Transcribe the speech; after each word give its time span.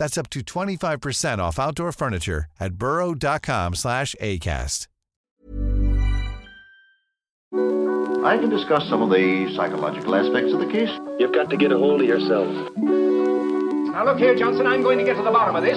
That's 0.00 0.16
up 0.16 0.30
to 0.30 0.40
25% 0.40 1.38
off 1.40 1.58
outdoor 1.58 1.92
furniture 1.92 2.46
at 2.58 2.74
burrow.com 2.76 3.74
slash 3.74 4.16
ACAST. 4.18 4.86
I 8.24 8.38
can 8.38 8.48
discuss 8.48 8.88
some 8.88 9.02
of 9.02 9.10
the 9.10 9.52
psychological 9.54 10.14
aspects 10.14 10.54
of 10.54 10.60
the 10.60 10.72
case. 10.72 10.88
You've 11.18 11.34
got 11.34 11.50
to 11.50 11.56
get 11.58 11.70
a 11.70 11.76
hold 11.76 12.00
of 12.00 12.06
yourself. 12.06 12.48
Now 12.78 14.06
look 14.06 14.16
here, 14.16 14.34
Johnson, 14.34 14.66
I'm 14.66 14.80
going 14.82 14.96
to 14.98 15.04
get 15.04 15.16
to 15.16 15.22
the 15.22 15.30
bottom 15.30 15.54
of 15.54 15.64
this. 15.64 15.76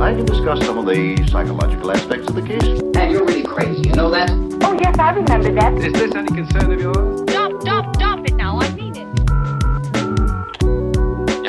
I 0.00 0.14
can 0.14 0.24
discuss 0.24 0.64
some 0.64 0.78
of 0.78 0.86
the 0.86 1.28
psychological 1.28 1.92
aspects 1.92 2.26
of 2.28 2.36
the 2.36 2.42
case. 2.42 2.80
And 2.96 3.12
you're 3.12 3.26
really 3.26 3.42
crazy, 3.42 3.90
you 3.90 3.94
know 3.94 4.10
that? 4.12 4.30
Oh, 4.62 4.78
yes, 4.80 4.98
I 4.98 5.10
remember 5.10 5.52
that. 5.52 5.74
Is 5.74 5.92
this 5.92 6.14
any 6.14 6.28
concern 6.28 6.72
of 6.72 6.80
yours? 6.80 7.35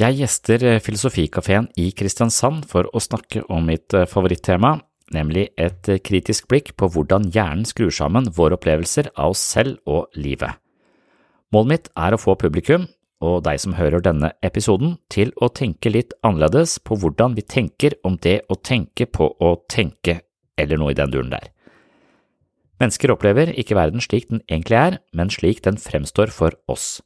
Jeg 0.00 0.16
gjester 0.16 0.62
Filosofikafeen 0.80 1.66
i 1.76 1.90
Kristiansand 1.92 2.62
for 2.70 2.86
å 2.88 3.02
snakke 3.04 3.42
om 3.52 3.66
mitt 3.68 3.92
eh, 3.92 4.06
favorittema, 4.08 4.78
nemlig 5.12 5.50
et 5.60 5.90
eh, 5.92 6.00
kritisk 6.00 6.46
blikk 6.48 6.70
på 6.80 6.88
hvordan 6.94 7.26
hjernen 7.34 7.66
skrur 7.68 7.92
sammen 7.92 8.30
våre 8.32 8.56
opplevelser 8.56 9.10
av 9.12 9.34
oss 9.34 9.42
selv 9.44 9.76
og 9.84 10.08
livet. 10.16 10.56
Målet 11.52 11.72
mitt 11.74 11.92
er 12.00 12.16
å 12.16 12.22
få 12.22 12.38
publikum, 12.40 12.88
og 13.20 13.42
deg 13.44 13.60
som 13.60 13.76
hører 13.76 14.00
denne 14.00 14.32
episoden, 14.46 14.96
til 15.12 15.34
å 15.36 15.50
tenke 15.52 15.92
litt 15.92 16.16
annerledes 16.24 16.78
på 16.80 16.96
hvordan 16.96 17.36
vi 17.36 17.44
tenker 17.44 17.98
om 18.06 18.16
det 18.24 18.38
å 18.48 18.56
tenke 18.56 19.04
på 19.04 19.28
å 19.36 19.54
tenke, 19.68 20.22
eller 20.56 20.80
noe 20.80 20.94
i 20.94 21.00
den 21.02 21.12
duren 21.12 21.34
der. 21.34 21.50
Mennesker 22.80 23.12
opplever 23.12 23.52
ikke 23.52 23.76
verden 23.76 24.00
slik 24.00 24.30
den 24.32 24.40
egentlig 24.48 24.80
er, 24.80 25.02
men 25.12 25.28
slik 25.28 25.60
den 25.66 25.76
fremstår 25.76 26.32
for 26.32 26.56
oss. 26.72 27.02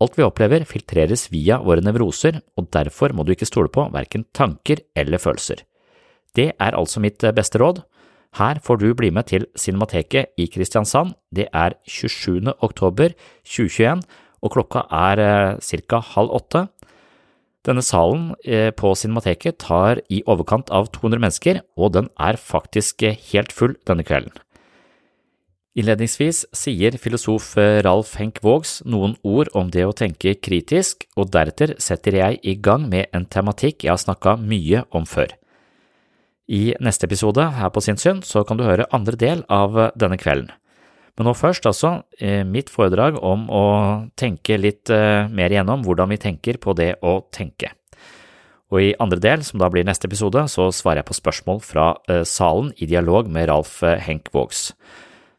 Alt 0.00 0.16
vi 0.16 0.24
opplever 0.24 0.64
filtreres 0.64 1.26
via 1.28 1.58
våre 1.60 1.84
nevroser, 1.84 2.38
og 2.56 2.70
derfor 2.72 3.12
må 3.12 3.26
du 3.26 3.34
ikke 3.34 3.48
stole 3.48 3.68
på 3.72 3.84
verken 3.92 4.24
tanker 4.36 4.80
eller 4.96 5.20
følelser. 5.20 5.66
Det 6.36 6.52
er 6.56 6.76
altså 6.78 7.02
mitt 7.04 7.20
beste 7.36 7.60
råd. 7.60 7.82
Her 8.38 8.60
får 8.62 8.78
du 8.80 8.94
bli 8.94 9.10
med 9.10 9.26
til 9.28 9.46
Cinemateket 9.58 10.32
i 10.38 10.46
Kristiansand. 10.48 11.16
Det 11.34 11.48
er 11.52 11.74
27. 11.84 12.54
oktober 12.62 13.12
2021, 13.44 14.04
og 14.40 14.54
klokka 14.54 14.86
er 14.88 15.58
ca. 15.60 16.00
halv 16.14 16.32
åtte. 16.38 16.68
Denne 17.66 17.82
salen 17.84 18.30
eh, 18.48 18.70
på 18.72 18.94
Cinemateket 18.96 19.58
tar 19.60 20.00
i 20.08 20.22
overkant 20.24 20.70
av 20.72 20.88
200 20.94 21.20
mennesker, 21.20 21.60
og 21.76 21.92
den 21.98 22.08
er 22.16 22.40
faktisk 22.40 23.02
eh, 23.04 23.18
helt 23.34 23.52
full 23.52 23.76
denne 23.84 24.06
kvelden. 24.06 24.32
Innledningsvis 25.78 26.48
sier 26.50 26.96
filosof 26.98 27.52
eh, 27.60 27.78
Ralf 27.86 28.16
Henk 28.18 28.40
Vågs 28.42 28.80
noen 28.82 29.12
ord 29.22 29.52
om 29.54 29.68
det 29.70 29.84
å 29.86 29.94
tenke 29.94 30.32
kritisk, 30.42 31.04
og 31.14 31.28
deretter 31.30 31.76
setter 31.78 32.16
jeg 32.18 32.40
i 32.42 32.56
gang 32.58 32.88
med 32.90 33.06
en 33.14 33.26
tematikk 33.30 33.84
jeg 33.84 33.92
har 33.92 34.00
snakka 34.02 34.34
mye 34.42 34.82
om 34.90 35.04
før. 35.06 35.30
I 36.50 36.74
neste 36.82 37.06
episode 37.06 37.44
her 37.54 37.70
på 37.70 37.82
Sinnssyn 37.86 38.24
så 38.26 38.42
kan 38.42 38.58
du 38.58 38.64
høre 38.66 38.88
andre 38.90 39.14
del 39.14 39.44
av 39.46 39.78
denne 39.94 40.18
kvelden. 40.18 40.50
Men 41.14 41.28
nå 41.28 41.34
først, 41.38 41.68
altså, 41.68 42.00
mitt 42.48 42.70
foredrag 42.72 43.18
om 43.22 43.44
å 43.52 43.64
tenke 44.18 44.56
litt 44.58 44.90
mer 44.90 45.52
igjennom 45.52 45.84
hvordan 45.84 46.10
vi 46.10 46.18
tenker 46.22 46.58
på 46.62 46.72
det 46.78 46.94
å 47.06 47.18
tenke. 47.30 47.74
Og 48.72 48.82
i 48.82 48.94
andre 49.02 49.20
del, 49.22 49.44
som 49.46 49.60
da 49.60 49.68
blir 49.70 49.86
neste 49.86 50.08
episode, 50.08 50.42
så 50.50 50.70
svarer 50.74 51.02
jeg 51.02 51.10
på 51.10 51.18
spørsmål 51.18 51.62
fra 51.66 51.92
salen 52.26 52.72
i 52.78 52.88
dialog 52.90 53.30
med 53.30 53.50
Ralf 53.50 53.76
Henk 53.84 54.32
Vågs. 54.34 54.70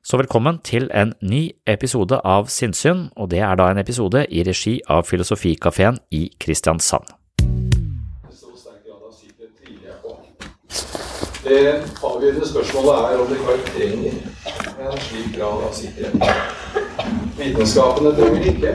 Så 0.04 0.18
velkommen 0.18 0.58
til 0.66 0.88
en 0.98 1.12
ny 1.22 1.52
episode 1.70 2.18
av 2.26 2.48
Sinnsyn, 2.50 3.04
og 3.22 3.28
det 3.30 3.44
er 3.46 3.58
da 3.60 3.68
en 3.70 3.78
episode 3.78 4.24
i 4.34 4.42
regi 4.42 4.80
av 4.90 5.04
Filosofikafeen 5.06 6.00
i 6.10 6.24
Kristiansand. 6.42 7.12
Det 11.44 11.60
avgjørende 12.02 12.48
spørsmålet 12.50 13.12
er 13.12 13.22
om 13.22 13.30
det 13.30 13.38
ikke 13.44 13.86
en 14.88 14.98
slik 15.06 15.30
grad 15.38 15.68
av 15.68 15.78
sikkerhet. 15.78 16.18
Vitenskapene 17.38 18.16
trenger 18.18 18.42
det 18.42 18.56
ikke, 18.56 18.74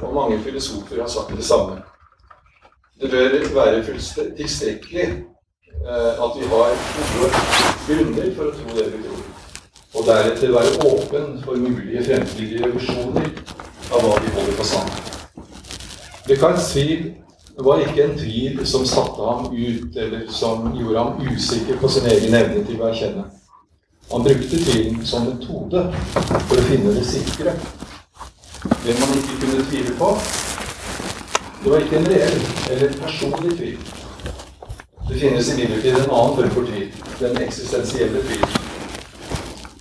og 0.00 0.14
mange 0.18 0.40
filosofer 0.42 1.04
har 1.04 1.12
sagt 1.14 1.36
det 1.38 1.46
samme. 1.46 1.78
Det 3.00 3.14
bør 3.14 3.38
være 3.60 3.86
tilstrekkelig 4.42 5.06
at 5.86 6.36
vi 6.40 6.50
har 6.50 6.76
gode 6.98 7.32
grunner 7.86 8.34
for 8.34 8.50
å 8.50 8.58
tro 8.58 8.78
det 8.80 8.90
vi 8.90 9.06
tror 9.06 9.25
og 9.96 10.06
deretter 10.06 10.52
være 10.52 10.72
åpen 10.86 11.42
for 11.44 11.56
mulige 11.56 12.04
fremtidige 12.04 12.66
revisjoner 12.66 13.30
av 13.92 14.02
hva 14.02 14.18
de 14.20 14.32
holder 14.34 14.58
for 14.58 14.68
sant. 14.68 14.92
Descartes' 16.28 16.72
tvil 16.72 17.12
var 17.64 17.80
ikke 17.80 18.04
en 18.04 18.18
tvil 18.18 18.66
som 18.66 18.84
satte 18.86 19.24
ham 19.30 19.46
ut, 19.52 19.96
eller 19.96 20.26
som 20.28 20.68
gjorde 20.76 20.98
ham 20.98 21.36
usikker 21.36 21.80
på 21.80 21.88
sin 21.88 22.08
egen 22.12 22.34
evne 22.34 22.64
til 22.66 22.82
å 22.82 22.90
erkjenne. 22.90 23.24
Han 24.12 24.26
brukte 24.26 24.60
tvilen 24.64 25.00
som 25.06 25.24
metode 25.30 25.86
for 26.48 26.58
å 26.58 26.66
finne 26.68 26.92
det 26.98 27.06
sikre. 27.06 27.56
Det 28.84 28.98
man 29.00 29.16
ikke 29.16 29.40
kunne 29.40 29.64
tvile 29.70 29.96
på, 29.98 30.12
det 31.62 31.72
var 31.72 31.82
ikke 31.82 32.02
en 32.02 32.10
reell 32.12 32.38
eller 32.70 33.00
personlig 33.00 33.56
tvil. 33.56 33.80
Det 35.08 35.18
finnes 35.20 35.52
imidlertid 35.54 35.94
en 35.94 36.10
annen 36.10 36.36
form 36.36 36.54
for 36.54 36.68
tvil, 36.68 36.88
den 37.20 37.42
eksistensielle 37.46 38.22
tvilen. 38.28 38.65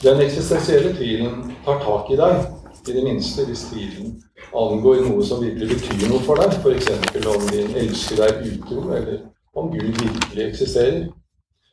Den 0.03 0.21
eksistensielle 0.21 0.93
tvilen 0.95 1.55
tar 1.65 1.79
tak 1.79 2.11
i 2.11 2.17
deg, 2.19 2.45
i 2.87 2.93
det 2.93 3.03
minste 3.03 3.45
hvis 3.47 3.63
tvilen 3.71 4.11
angår 4.55 5.05
noe 5.07 5.23
som 5.25 5.43
virkelig 5.43 5.77
betyr 5.77 6.09
noe 6.11 6.21
for 6.25 6.39
deg, 6.41 6.57
f.eks. 6.59 6.89
om 7.31 7.45
din 7.49 7.71
elsker 7.79 8.19
deg 8.21 8.41
utro, 8.51 8.81
eller 8.93 9.21
om 9.55 9.71
Gud 9.71 9.95
virkelig 10.01 10.43
eksisterer. 10.49 11.05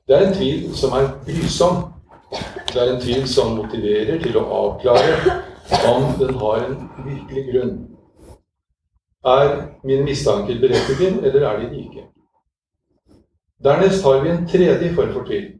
Det 0.09 0.17
er 0.17 0.27
en 0.27 0.37
tvil 0.37 0.71
som 0.79 0.95
er 0.99 1.11
brysom. 1.27 1.83
Det 2.73 2.81
er 2.81 2.93
en 2.95 3.01
tvil 3.03 3.27
som 3.29 3.57
motiverer 3.59 4.23
til 4.23 4.39
å 4.39 4.47
avklare 4.59 5.41
om 5.91 6.07
den 6.21 6.39
har 6.41 6.63
en 6.67 6.79
virkelig 7.05 7.45
grunn. 7.51 7.75
Er 9.27 9.51
mine 9.85 10.07
mistanker 10.07 10.63
berettiget, 10.63 11.21
eller 11.23 11.49
er 11.51 11.61
de 11.61 11.83
ikke? 11.83 12.07
Dernest 13.63 14.03
har 14.07 14.23
vi 14.23 14.31
en 14.31 14.47
tredje 14.49 14.95
form 14.95 15.13
for 15.13 15.27
tvil. 15.27 15.53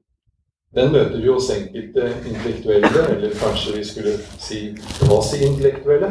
Den 0.75 0.93
møter 0.93 1.21
vi 1.21 1.29
hos 1.29 1.51
enkelte 1.53 2.15
intellektuelle, 2.29 3.03
eller 3.15 3.35
kanskje 3.37 3.77
vi 3.77 3.85
skulle 3.85 4.13
si 4.41 4.61
quasi-intellektuelle. 5.03 6.09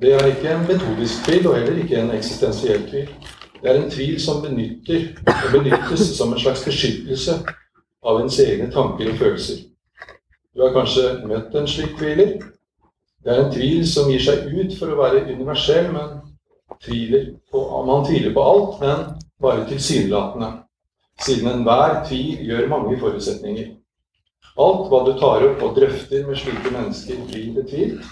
Det 0.00 0.12
er 0.14 0.26
ikke 0.26 0.52
en 0.52 0.68
metodisk 0.68 1.24
tvil, 1.24 1.48
og 1.48 1.56
heller 1.56 1.82
ikke 1.82 1.98
en 1.98 2.12
eksistensiell 2.14 2.84
tvil. 2.90 3.08
Det 3.62 3.70
er 3.70 3.80
en 3.80 3.90
tvil 3.90 4.20
som 4.22 4.42
benytter, 4.42 5.08
og 5.26 5.50
benyttes 5.52 6.06
som 6.16 6.32
en 6.32 6.40
slags 6.40 6.62
beskyttelse 6.64 7.40
av 8.06 8.22
ens 8.22 8.38
egne 8.38 8.70
tanker 8.70 9.10
og 9.10 9.18
følelser. 9.18 9.66
Du 10.54 10.62
har 10.62 10.72
kanskje 10.74 11.10
møtt 11.26 11.54
en 11.54 11.68
slik 11.68 11.98
tviler. 11.98 12.38
Det 13.24 13.34
er 13.34 13.44
en 13.44 13.52
tvil 13.52 13.82
som 13.88 14.08
gir 14.10 14.22
seg 14.22 14.46
ut 14.46 14.78
for 14.78 14.94
å 14.94 15.02
være 15.02 15.26
universell, 15.26 15.90
men 15.92 16.20
tviler 16.86 17.32
på, 17.50 17.66
man 17.86 18.06
tviler 18.06 18.32
på 18.34 18.46
alt, 18.54 18.80
men 18.80 19.06
bare 19.42 19.66
tilsynelatende 19.68 20.54
siden 21.24 21.50
enhver 21.52 22.00
tvil 22.08 22.40
gjør 22.48 22.68
mange 22.70 22.96
forutsetninger. 23.00 23.76
Alt 24.60 24.88
hva 24.90 25.04
du 25.06 25.12
tar 25.20 25.44
opp 25.46 25.62
og 25.64 25.76
drøfter 25.76 26.26
med 26.26 26.38
slike 26.40 26.72
mennesker, 26.74 27.20
blir 27.28 27.52
betvilt. 27.56 28.08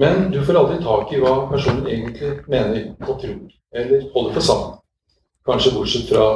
Men 0.00 0.30
du 0.32 0.38
får 0.44 0.58
aldri 0.58 0.78
tak 0.84 1.12
i 1.12 1.20
hva 1.20 1.32
personen 1.50 1.88
egentlig 1.88 2.36
mener 2.48 2.92
og 3.06 3.18
tror, 3.20 3.40
eller 3.74 4.06
holder 4.14 4.36
for 4.36 4.46
sammen. 4.46 4.76
Kanskje 5.48 5.74
bortsett 5.74 6.12
fra 6.12 6.26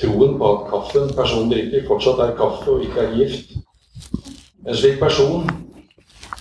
troen 0.00 0.38
på 0.40 0.52
at 0.54 0.64
kaffen 0.70 1.12
personen 1.16 1.52
drikker, 1.52 1.84
fortsatt 1.88 2.22
er 2.24 2.36
kaffe 2.38 2.70
og 2.72 2.86
ikke 2.86 3.04
er 3.04 3.16
gift. 3.18 3.52
En 4.66 4.78
slik 4.78 4.98
person 5.02 5.48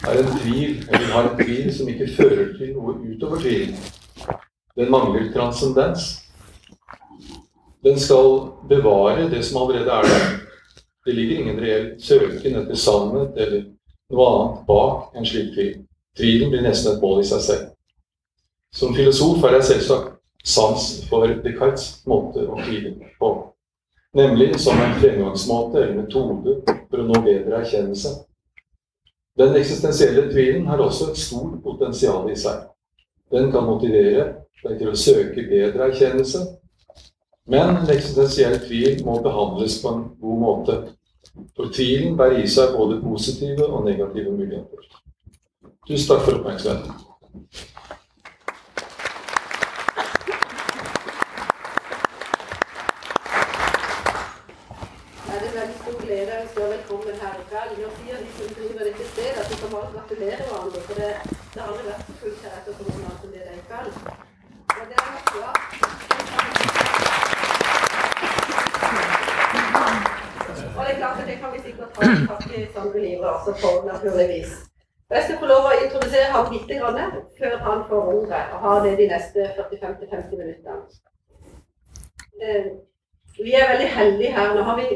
er 0.07 0.21
en 0.21 0.31
tvil, 0.39 0.79
eller 0.87 1.13
har 1.13 1.29
en 1.29 1.37
tvil 1.41 1.69
som 1.75 1.89
ikke 1.89 2.09
fører 2.15 2.53
til 2.57 2.73
noe 2.77 2.95
utover 3.03 3.41
tvilen. 3.41 3.77
Den 4.77 4.91
mangler 4.93 5.31
transcendens. 5.33 6.30
Den 7.83 7.99
skal 7.99 8.39
bevare 8.69 9.29
det 9.29 9.43
som 9.45 9.61
allerede 9.61 9.91
er 9.91 10.01
der. 10.03 10.25
Det 11.05 11.15
ligger 11.15 11.39
ingen 11.39 11.61
reell 11.61 11.87
søken 12.01 12.55
etter 12.59 12.77
sannhet 12.77 13.37
eller 13.37 13.63
noe 14.13 14.27
annet 14.29 14.59
bak 14.67 15.15
en 15.17 15.25
slik 15.25 15.53
tvil. 15.55 15.71
Tvilen 16.17 16.51
blir 16.51 16.61
nesten 16.61 16.93
et 16.93 17.01
mål 17.01 17.23
i 17.23 17.25
seg 17.25 17.41
selv. 17.41 17.69
Som 18.73 18.93
filosof 18.95 19.43
er 19.43 19.57
jeg 19.57 19.69
selvsagt 19.71 20.11
sans 20.45 20.85
for 21.09 21.33
Descartes' 21.43 22.03
måte 22.05 22.45
å 22.45 22.59
tvile 22.61 22.93
på. 23.19 23.31
Nemlig 24.13 24.59
som 24.59 24.77
en 24.77 24.97
fremgangsmåte 24.99 25.81
eller 25.81 26.03
metode 26.03 26.57
for 26.67 27.01
å 27.01 27.07
nå 27.07 27.21
bedre 27.25 27.63
erkjennelse. 27.63 28.13
Den 29.39 29.55
eksistensielle 29.57 30.27
tvilen 30.29 30.67
har 30.67 30.83
også 30.83 31.09
et 31.11 31.17
stort 31.17 31.61
potensial 31.63 32.29
i 32.29 32.37
seg. 32.37 32.67
Den 33.31 33.49
kan 33.51 33.65
motivere 33.65 34.25
deg 34.61 34.77
til 34.77 34.91
å 34.91 34.97
søke 34.99 35.47
bedre 35.49 35.87
erkjennelse 35.89 36.43
men 37.49 37.75
en 37.75 37.89
eksistensiell 37.89 38.59
tvil 38.65 39.05
må 39.05 39.17
behandles 39.23 39.79
på 39.81 39.93
en 39.95 40.03
god 40.21 40.41
måte. 40.45 40.75
For 41.55 41.71
tvilen 41.73 42.17
bærer 42.17 42.43
i 42.43 42.49
seg 42.49 42.75
både 42.75 42.99
positive 43.01 43.65
og 43.65 43.85
negative 43.85 44.33
muligheter. 44.35 44.89
Tusen 45.87 46.07
takk 46.11 46.25
for 46.25 46.37
oppmerksomheten. 46.37 46.93
Det 55.25 55.37
er 55.37 55.55
veldig 55.55 55.77
stor 55.79 55.97
glede 56.03 56.35
å 56.35 56.41
ønske 56.43 56.69
velkommen 56.75 57.21
her 57.23 57.41
i 57.41 57.47
kveld. 57.49 57.75
Nå 57.81 57.91
sier 57.97 58.21
de 58.21 58.31
som 58.37 58.55
driver 58.59 58.87
dette 58.89 59.09
stedet, 59.15 59.41
at 59.41 59.49
de 59.49 59.59
kan 59.63 59.91
gratulere 59.97 60.41
hverandre. 60.45 60.85
For 60.87 61.01
det, 61.01 61.11
det 61.41 61.61
har 61.61 61.73
aldri 61.73 61.89
vært 61.89 62.07
så 62.07 62.17
fullt 62.23 62.47
her 62.47 62.57
etter 62.61 62.79
korona 62.79 63.17
som 63.17 63.35
det 63.35 63.45
er 63.47 63.57
i 63.57 63.67
kveld. 63.69 64.01
Og 64.77 64.83
det 64.85 65.01
er 65.01 65.13
nok 65.17 65.35
bra. 65.35 65.60
Klart 71.01 71.23
det 71.29 71.37
kan 71.41 71.53
vi 71.55 71.59
sikkert 71.67 71.95
ta 71.95 72.09
takke 72.31 72.67
Sondre 72.73 72.99
Livre 73.05 73.29
også 73.35 73.71
naturligvis. 73.91 74.51
Jeg 75.11 75.23
skal 75.23 75.39
få 75.41 75.47
lov 75.51 75.65
å 75.67 75.77
introdusere 75.83 76.27
ham 76.35 76.51
litt 76.53 76.69
før 77.39 77.55
han 77.65 77.81
får 77.89 78.11
ordet, 78.17 78.43
og 78.53 78.59
har 78.65 78.83
det 78.85 78.91
de 78.99 79.07
neste 79.13 79.47
45-50 79.57 80.37
minuttene. 80.41 80.81
Eh, 82.43 82.65
Vi 83.45 83.53
er 83.53 83.69
veldig 83.71 83.87
heldige 83.87 84.31
her. 84.35 84.53
Nå 84.55 84.61
har 84.67 84.77
vi 84.79 84.87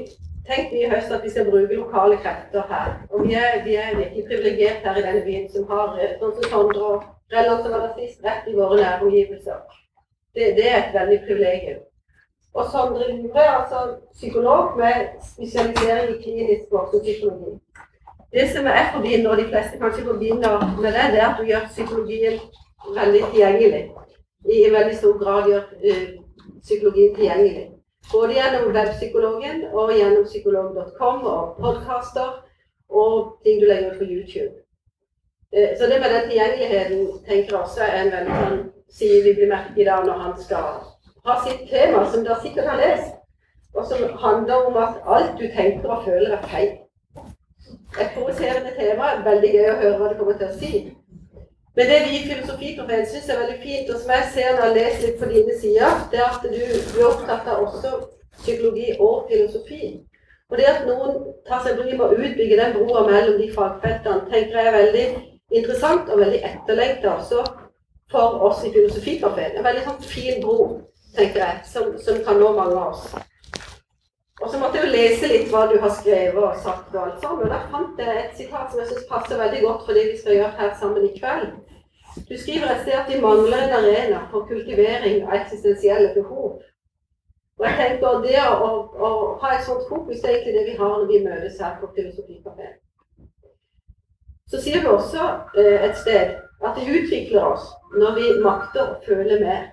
tenkt 0.47 0.73
i 0.73 0.89
høst 0.91 1.11
at 1.11 1.23
vi 1.23 1.29
skal 1.29 1.49
bruke 1.49 1.75
lokale 1.75 2.17
krefter 2.23 2.67
her. 2.69 2.89
Og 3.09 3.27
vi 3.27 3.33
er, 3.33 3.63
vi 3.65 3.75
er 3.75 3.95
virkelig 3.95 4.25
privilegert 4.29 4.83
her 4.85 4.99
i 4.99 5.05
denne 5.07 5.23
byen 5.25 5.47
som 5.53 5.67
har 5.71 5.97
eh, 5.99 6.17
sånn 6.19 6.49
Sondre 6.51 6.89
og 6.89 7.05
Relland 7.33 7.63
som 7.63 7.71
var 7.73 7.87
rett 8.27 8.49
i 8.51 8.55
våre 8.59 8.81
næromgivelser. 8.81 9.63
Det, 10.35 10.51
det 10.59 10.67
er 10.69 10.77
et 10.81 10.97
veldig 10.99 11.19
privilegium. 11.27 11.81
Og 12.55 12.65
Sondre 12.71 13.11
Lure 13.11 13.41
er 13.45 13.51
altså 13.59 13.79
psykolog 14.13 14.77
med 14.77 14.95
spesialisering 15.31 16.09
i 16.09 16.21
klinisk 16.23 16.63
voksensykologi. 16.71 17.51
Det 18.35 18.45
som 18.53 18.65
jeg 18.65 18.91
forbinder, 18.93 19.29
og 19.31 19.37
de 19.37 19.49
fleste 19.51 19.79
kanskje 19.81 20.05
forbinder 20.11 20.53
med 20.81 20.91
det, 20.95 21.05
det 21.13 21.19
er 21.21 21.29
at 21.29 21.37
du 21.39 21.43
gjør 21.51 21.71
psykologien 21.73 22.39
veldig 22.99 23.23
tilgjengelig. 23.31 23.83
I 24.55 24.71
veldig 24.77 24.95
stor 25.01 25.15
grad 25.23 25.49
gjør 25.51 25.63
uh, 25.89 26.07
psykologien 26.65 27.15
tilgjengelig. 27.15 27.65
Både 28.13 28.33
gjennom 28.37 28.73
webpsykologen 28.77 29.57
og 29.73 29.93
gjennom 29.99 30.25
psykolog.com 30.31 31.19
og 31.35 31.43
podkaster 31.61 32.29
og 32.89 33.13
ting 33.43 33.61
du 33.61 33.65
legger 33.67 33.91
ut 33.91 33.97
på 34.01 34.09
YouTube. 34.13 34.53
Uh, 35.55 35.71
så 35.77 35.83
det 35.91 36.01
med 36.01 36.09
den 36.15 36.27
tilgjengeligheten 36.29 36.99
tenker 37.27 37.51
jeg 37.51 37.61
også 37.63 37.81
er 37.83 38.01
en 38.01 38.13
veldig 38.17 38.41
sånn 38.43 38.59
side 38.99 39.23
vi 39.27 39.39
blir 39.39 39.55
merket 39.55 39.81
i 39.83 39.89
dag 39.91 40.05
når 40.07 40.27
han 40.27 40.37
skal 40.45 40.94
ha 41.25 41.37
sitt 41.45 41.69
tema, 41.69 42.05
som 42.11 42.25
dere 42.25 42.41
sikkert 42.41 42.69
har 42.69 42.81
lest, 42.81 43.15
og 43.73 43.87
som 43.89 44.03
handler 44.23 44.67
om 44.69 44.77
at 44.77 45.01
alt 45.15 45.39
du 45.39 45.47
tenker 45.55 45.89
og 45.89 46.03
føler, 46.05 46.37
er 46.37 46.47
feil. 46.51 46.73
Et 48.01 48.11
provoserende 48.15 48.71
tema. 48.79 49.15
Veldig 49.25 49.51
gøy 49.55 49.67
å 49.71 49.79
høre 49.81 49.97
hva 49.99 50.11
det 50.11 50.17
kommer 50.19 50.37
til 50.39 50.47
å 50.47 50.57
si. 50.59 50.71
Men 51.75 51.89
det 51.91 51.99
vi 52.05 52.17
i 52.17 52.25
Filosofikafeen 52.29 53.07
syns 53.11 53.29
er 53.29 53.39
veldig 53.41 53.57
fint, 53.63 53.89
og 53.91 54.01
som 54.01 54.11
jeg 54.15 54.27
ser 54.33 54.53
når 54.55 54.65
jeg 54.65 54.75
leser 54.77 55.05
litt 55.05 55.17
på 55.19 55.31
dine 55.31 55.55
sider, 55.59 55.97
det 56.11 56.21
er 56.21 56.27
at 56.29 56.45
du, 56.45 56.61
blir 56.93 57.07
opptatt 57.09 57.49
av 57.51 57.65
også 57.65 57.91
psykologi 58.37 58.93
og 58.99 59.27
filosofi. 59.31 59.89
Og 60.49 60.57
det 60.59 60.69
at 60.71 60.87
noen 60.87 61.19
tar 61.47 61.63
seg 61.65 61.79
bryet 61.79 61.97
med 61.99 62.05
å 62.05 62.15
utbygge 62.15 62.59
den 62.61 62.75
broa 62.77 63.03
mellom 63.09 63.39
de 63.41 63.51
fagfeltene, 63.55 64.27
tenker 64.31 64.59
jeg 64.59 64.71
er 64.71 64.77
veldig 64.77 65.05
interessant 65.59 66.11
og 66.11 66.21
veldig 66.21 66.41
etterlengta 66.47 67.15
også 67.17 67.43
for 68.11 68.43
oss 68.47 68.63
i 68.63 68.71
Filosofikafeen. 68.75 69.57
En 69.57 69.67
veldig 69.67 69.85
sånn 69.87 70.03
fin 70.05 70.39
bro, 70.43 70.69
tenker 71.15 71.41
jeg, 71.41 71.63
som, 71.71 71.95
som 72.01 72.19
kan 72.27 72.39
nå 72.41 72.51
mange 72.57 72.75
av 72.75 72.93
oss. 72.93 73.07
Og 74.41 74.51
så 74.51 74.59
måtte 74.59 74.77
jeg 74.77 74.87
jo 74.87 74.93
lese 74.93 75.29
litt 75.31 75.47
hva 75.51 75.63
du 75.71 75.77
har 75.79 75.93
skrevet 75.95 76.41
og 76.43 76.59
sagt 76.63 76.95
og 76.95 77.01
alt 77.05 77.21
sammen. 77.23 77.47
Og 77.47 77.53
der 77.53 77.69
fant 77.71 78.01
jeg 78.03 78.21
et 78.21 78.37
sitat 78.37 78.71
som 78.71 78.81
jeg 78.81 78.91
syns 78.91 79.07
passer 79.09 79.39
veldig 79.39 79.61
godt 79.63 79.85
for 79.87 79.97
det 79.97 80.05
vi 80.11 80.17
skal 80.19 80.37
gjøre 80.39 80.53
her 80.59 80.73
sammen 80.81 81.07
i 81.07 81.13
kveld. 81.15 81.49
Du 82.29 82.37
skriver 82.39 82.71
et 82.71 82.81
sted 82.83 82.95
at 82.99 83.11
vi 83.11 83.21
mangler 83.23 83.63
en 83.63 83.77
arena 83.79 84.21
for 84.31 84.47
kultivering 84.49 85.23
av 85.25 85.37
eksistensielle 85.39 86.13
behov. 86.15 86.59
Og 87.57 87.67
jeg 87.67 87.75
tenker 87.79 88.21
det 88.23 88.39
å, 88.43 88.69
å, 89.07 89.09
ha 89.39 89.53
et 89.55 89.63
sånt 89.67 89.87
fokus 89.87 90.19
det 90.19 90.29
er 90.29 90.33
egentlig 90.35 90.55
det 90.57 90.65
vi 90.69 90.77
har 90.79 90.97
når 90.97 91.07
vi 91.11 91.21
møtes 91.23 91.61
her 91.63 91.77
på 91.79 91.91
Filosofikafeen. 91.95 92.75
Så 94.51 94.59
sier 94.61 94.83
du 94.83 94.91
også 94.91 95.23
eh, 95.57 95.87
et 95.87 95.95
sted 95.97 96.35
at 96.65 96.79
vi 96.79 96.99
utvikler 96.99 97.47
oss 97.53 97.71
når 97.95 98.19
vi 98.19 98.33
makter 98.43 98.83
å 98.83 98.99
føle 99.07 99.39
mer. 99.41 99.71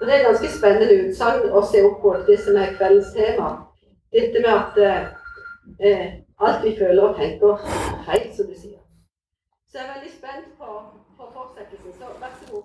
Og 0.00 0.06
Det 0.06 0.14
er 0.14 0.18
et 0.18 0.26
ganske 0.26 0.48
spennende 0.50 0.94
utsagn 1.06 1.52
å 1.54 1.60
se 1.70 1.82
opp 1.86 2.00
på 2.02 2.14
det 2.26 2.34
som 2.42 2.56
er 2.58 2.74
kveldens 2.78 3.12
tema. 3.14 3.50
Dette 4.12 4.42
med 4.42 4.50
at 4.52 4.80
eh, 5.78 6.08
alt 6.40 6.64
vi 6.64 6.74
føler 6.78 7.02
og 7.06 7.16
tenker, 7.18 7.62
er 7.62 8.00
feil, 8.08 8.26
som 8.36 8.50
du 8.50 8.56
sier. 8.58 8.80
Så 9.70 9.78
jeg 9.78 9.86
er 9.86 9.94
veldig 9.94 10.12
spent 10.16 10.50
på, 10.58 10.66
på 11.18 11.30
fortsettelsen. 11.36 11.94
Så 11.98 12.04
vær 12.20 12.34
så 12.40 12.46
god. 12.52 12.64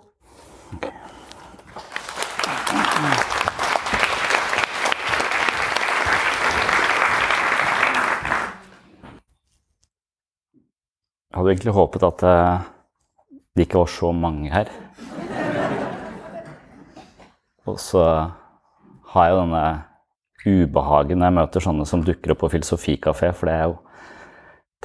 Jeg 11.29 11.37
hadde 11.37 11.49
egentlig 11.53 11.77
håpet 11.77 12.03
at 12.03 12.23
eh, 12.25 12.69
det 13.55 13.69
ikke 13.69 13.85
var 13.85 13.97
så 13.99 14.11
mange 14.11 14.49
her. 14.51 14.88
Og 17.69 17.79
så 17.81 18.03
har 19.13 19.27
jeg 19.27 19.35
jo 19.35 19.43
denne 19.43 19.65
ubehagen 20.45 21.19
når 21.19 21.29
jeg 21.29 21.37
møter 21.39 21.65
sånne 21.65 21.87
som 21.89 22.03
dukker 22.05 22.33
opp 22.33 22.43
på 22.43 22.51
filosofikafé, 22.55 23.31
for 23.35 23.51
jo 23.51 23.77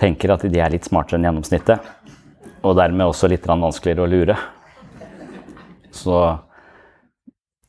tenker 0.00 0.34
at 0.34 0.46
de 0.50 0.60
er 0.60 0.72
litt 0.74 0.88
smartere 0.88 1.20
enn 1.20 1.28
gjennomsnittet. 1.28 1.92
Og 2.64 2.76
dermed 2.78 3.06
også 3.06 3.28
litt 3.30 3.46
vanskeligere 3.46 4.04
å 4.06 4.10
lure. 4.10 4.36
Så 5.94 6.18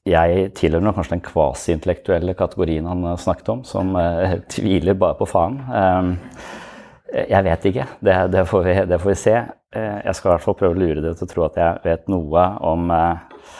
jeg 0.05 0.51
tilhører 0.57 0.93
kanskje 0.93 1.15
den 1.15 1.25
kvasiintellektuelle 1.25 2.35
kategorien 2.37 2.87
han 2.89 3.05
snakket 3.17 3.51
om, 3.53 3.63
som 3.65 3.95
eh, 3.97 4.37
tviler 4.53 4.97
bare 4.97 5.17
på 5.19 5.27
faen. 5.29 5.59
Eh, 5.69 6.09
jeg 7.29 7.45
vet 7.45 7.69
ikke. 7.69 7.87
Det, 7.99 8.15
det, 8.33 8.45
får 8.49 8.65
vi, 8.65 8.75
det, 8.89 8.99
får 9.01 9.11
vi, 9.11 9.17
se. 9.19 9.35
Eh, 9.75 9.97
jeg 10.05 10.17
skal 10.17 10.29
i 10.29 10.33
hvert 10.33 10.45
fall 10.45 10.57
prøve 10.59 10.75
å 10.75 10.81
lure 10.81 11.03
det 11.03 11.15
til 11.19 11.27
å 11.27 11.31
tro 11.31 11.45
at 11.47 11.59
jeg 11.61 11.83
vet 11.85 12.09
noe 12.11 12.45
om, 12.65 12.89
eh, 12.91 13.53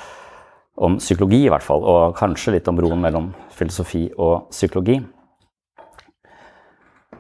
om 0.76 0.98
psykologi, 1.00 1.46
i 1.46 1.52
hvert 1.52 1.64
fall. 1.64 1.84
Og 1.84 2.16
kanskje 2.18 2.58
litt 2.58 2.68
om 2.68 2.78
broen 2.78 3.02
mellom 3.02 3.30
filosofi 3.56 4.08
og 4.18 4.50
psykologi. 4.52 5.00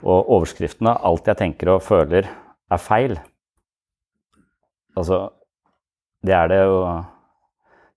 Og 0.05 0.29
overskriftene 0.37 0.97
'Alt 1.01 1.27
jeg 1.27 1.37
tenker 1.37 1.69
og 1.69 1.81
føler 1.81 2.27
er 2.71 2.77
feil'. 2.77 3.19
Altså, 4.97 5.29
det 6.23 6.33
er 6.33 6.47
det 6.47 6.63
jo 6.63 7.03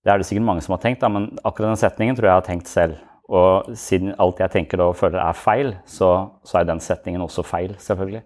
Det 0.05 0.13
er 0.13 0.17
det 0.17 0.25
sikkert 0.25 0.45
mange 0.45 0.61
som 0.61 0.71
har 0.73 0.79
tenkt, 0.79 1.01
da, 1.01 1.09
men 1.09 1.37
akkurat 1.43 1.75
den 1.75 1.77
setningen 1.77 2.15
tror 2.15 2.23
jeg 2.23 2.31
jeg 2.31 2.41
har 2.41 2.47
tenkt 2.47 2.67
selv. 2.67 2.95
Og 3.29 3.75
siden 3.75 4.15
alt 4.17 4.39
jeg 4.39 4.49
tenker 4.49 4.81
og 4.81 4.95
føler 4.95 5.19
er 5.19 5.33
feil, 5.33 5.75
så, 5.85 6.29
så 6.41 6.59
er 6.59 6.63
den 6.63 6.79
setningen 6.79 7.21
også 7.21 7.43
feil, 7.43 7.75
selvfølgelig. 7.77 8.23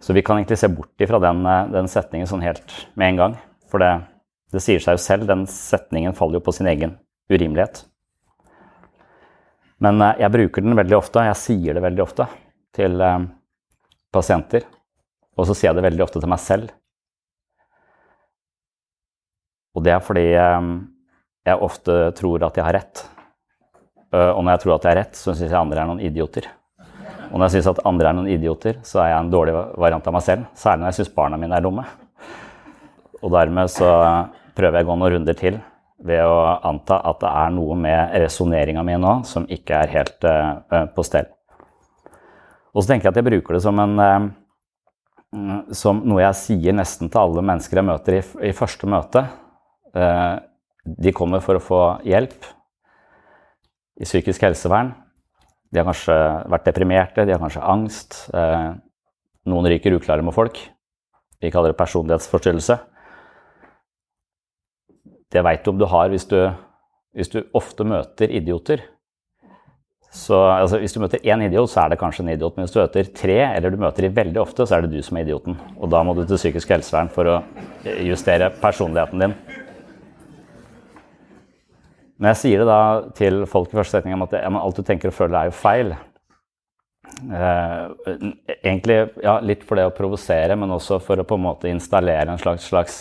Så 0.00 0.12
vi 0.12 0.20
kan 0.20 0.36
egentlig 0.36 0.58
se 0.58 0.68
bort 0.68 1.00
ifra 1.00 1.20
den, 1.22 1.44
den 1.72 1.88
setningen 1.88 2.26
sånn 2.26 2.42
helt 2.42 2.74
med 2.96 3.08
en 3.08 3.16
gang. 3.16 3.36
For 3.70 3.78
det, 3.78 4.02
det 4.54 4.62
sier 4.62 4.82
seg 4.82 4.96
jo 4.96 5.02
selv, 5.02 5.26
den 5.26 5.48
setningen 5.50 6.14
faller 6.16 6.38
jo 6.38 6.46
på 6.46 6.54
sin 6.54 6.68
egen 6.70 6.94
urimelighet. 7.32 7.82
Men 9.82 10.00
eh, 10.00 10.20
jeg 10.22 10.34
bruker 10.36 10.64
den 10.64 10.78
veldig 10.78 10.98
ofte, 10.98 11.26
jeg 11.28 11.40
sier 11.40 11.76
det 11.76 11.84
veldig 11.84 12.04
ofte 12.04 12.28
til 12.76 13.00
eh, 13.02 13.26
pasienter. 14.14 14.66
Og 15.34 15.48
så 15.48 15.56
sier 15.56 15.72
jeg 15.72 15.80
det 15.80 15.88
veldig 15.88 16.04
ofte 16.06 16.22
til 16.22 16.30
meg 16.30 16.42
selv. 16.42 16.70
Og 19.74 19.82
det 19.82 19.96
er 19.96 20.04
fordi 20.04 20.28
eh, 20.38 20.68
jeg 21.50 21.66
ofte 21.68 21.98
tror 22.16 22.46
at 22.46 22.60
jeg 22.60 22.68
har 22.68 22.78
rett. 22.78 23.08
Og 24.14 24.44
når 24.46 24.52
jeg 24.52 24.60
tror 24.62 24.72
at 24.76 24.84
jeg 24.86 24.92
har 24.92 25.00
rett, 25.00 25.16
så 25.18 25.32
syns 25.34 25.48
jeg 25.50 25.58
andre 25.58 25.80
er 25.82 25.88
noen 25.88 26.02
idioter. 26.06 26.46
Og 27.32 27.32
når 27.34 27.48
jeg 27.48 27.54
syns 27.56 27.68
at 27.72 27.80
andre 27.90 28.06
er 28.06 28.14
noen 28.14 28.28
idioter, 28.30 28.76
så 28.86 29.00
er 29.02 29.08
jeg 29.10 29.24
en 29.24 29.30
dårlig 29.32 29.56
variant 29.82 30.06
av 30.06 30.14
meg 30.14 30.22
selv. 30.22 30.44
Særlig 30.54 30.84
når 30.84 30.92
jeg 30.92 30.98
syns 31.00 31.10
barna 31.16 31.40
mine 31.42 31.58
er 31.58 31.64
dumme. 31.64 31.82
Og 33.18 33.32
dermed 33.34 33.72
så 33.74 33.90
prøver 34.56 34.80
jeg 34.80 34.86
å 34.86 34.90
gå 34.90 34.98
noen 34.98 35.16
runder 35.16 35.38
til 35.38 35.60
ved 36.04 36.26
å 36.26 36.38
anta 36.66 36.98
at 37.06 37.20
det 37.22 37.30
er 37.30 37.52
noe 37.54 37.76
med 37.78 38.16
resonneringa 38.24 38.82
mi 38.86 38.96
nå 39.00 39.14
som 39.28 39.46
ikke 39.48 39.78
er 39.84 39.92
helt 39.94 40.26
uh, 40.26 40.86
på 40.94 41.04
stell. 41.06 41.30
Og 42.74 42.82
så 42.82 42.90
tenker 42.90 43.06
jeg 43.06 43.14
at 43.14 43.20
jeg 43.20 43.28
bruker 43.28 43.54
det 43.54 43.62
som, 43.62 43.78
en, 43.78 43.94
eh, 44.02 45.68
som 45.78 46.00
noe 46.02 46.24
jeg 46.24 46.40
sier 46.40 46.74
nesten 46.74 47.10
til 47.10 47.22
alle 47.22 47.44
mennesker 47.46 47.78
jeg 47.78 47.86
møter 47.86 48.18
i, 48.18 48.22
i 48.50 48.56
første 48.56 48.88
møte. 48.90 49.22
Eh, 49.94 50.34
de 50.84 51.14
kommer 51.14 51.42
for 51.44 51.56
å 51.56 51.62
få 51.62 51.82
hjelp 52.04 52.48
i 54.02 54.08
psykisk 54.08 54.42
helsevern. 54.42 54.90
De 55.70 55.80
har 55.80 55.86
kanskje 55.86 56.16
vært 56.50 56.66
deprimerte, 56.66 57.26
de 57.26 57.34
har 57.34 57.42
kanskje 57.42 57.62
angst. 57.62 58.18
Eh, 58.34 58.72
noen 59.50 59.70
ryker 59.70 59.94
uklare 59.94 60.26
med 60.26 60.34
folk. 60.34 60.58
Vi 61.38 61.52
kaller 61.54 61.72
det 61.72 61.78
personlighetsforstyrrelse. 61.78 62.80
Det 65.32 65.42
veit 65.44 65.64
du 65.64 65.72
om 65.72 65.78
du 65.80 65.86
har 65.90 66.10
hvis 66.12 66.26
du, 66.30 66.38
hvis 67.16 67.32
du 67.32 67.42
ofte 67.56 67.86
møter 67.88 68.30
idioter. 68.30 68.84
Så 70.14 70.36
altså, 70.38 70.78
Hvis 70.78 70.92
du 70.94 71.00
møter 71.02 71.18
én 71.26 71.42
idiot, 71.42 71.70
så 71.70 71.80
er 71.82 71.90
det 71.90 71.98
kanskje 71.98 72.22
en 72.22 72.30
idiot. 72.36 72.54
Men 72.54 72.68
hvis 72.68 72.74
du 72.74 72.78
møter 72.78 73.08
tre, 73.18 73.38
eller 73.56 73.74
du 73.74 73.80
møter 73.82 74.06
de 74.06 74.14
veldig 74.14 74.40
ofte, 74.40 74.62
så 74.62 74.76
er 74.76 74.84
det 74.84 74.92
du 74.92 75.02
som 75.02 75.18
er 75.18 75.26
idioten. 75.26 75.58
Og 75.74 75.90
da 75.90 76.04
må 76.06 76.14
du 76.14 76.22
til 76.22 76.38
psykisk 76.38 76.70
helsevern 76.70 77.10
for 77.10 77.26
å 77.26 77.40
justere 78.06 78.52
personligheten 78.62 79.24
din. 79.24 79.34
Når 82.14 82.30
jeg 82.30 82.40
sier 82.44 82.62
det 82.62 82.68
da 82.70 82.80
til 83.18 83.42
folk 83.50 83.72
i 83.72 83.78
første 83.80 83.98
setning 83.98 84.14
om 84.14 84.22
at 84.28 84.36
alt 84.38 84.78
du 84.78 84.86
tenker 84.86 85.10
og 85.10 85.16
føler, 85.16 85.34
er 85.34 85.50
jo 85.50 85.56
feil 85.58 85.90
eh, 87.34 88.14
Egentlig 88.60 89.00
ja, 89.24 89.40
litt 89.42 89.66
for 89.66 89.80
det 89.80 89.88
å 89.88 89.94
provosere, 89.96 90.54
men 90.54 90.76
også 90.76 91.00
for 91.02 91.18
å 91.18 91.26
på 91.26 91.34
en 91.34 91.46
måte 91.48 91.72
installere 91.72 92.30
en 92.30 92.38
slags, 92.40 92.70
slags 92.70 93.00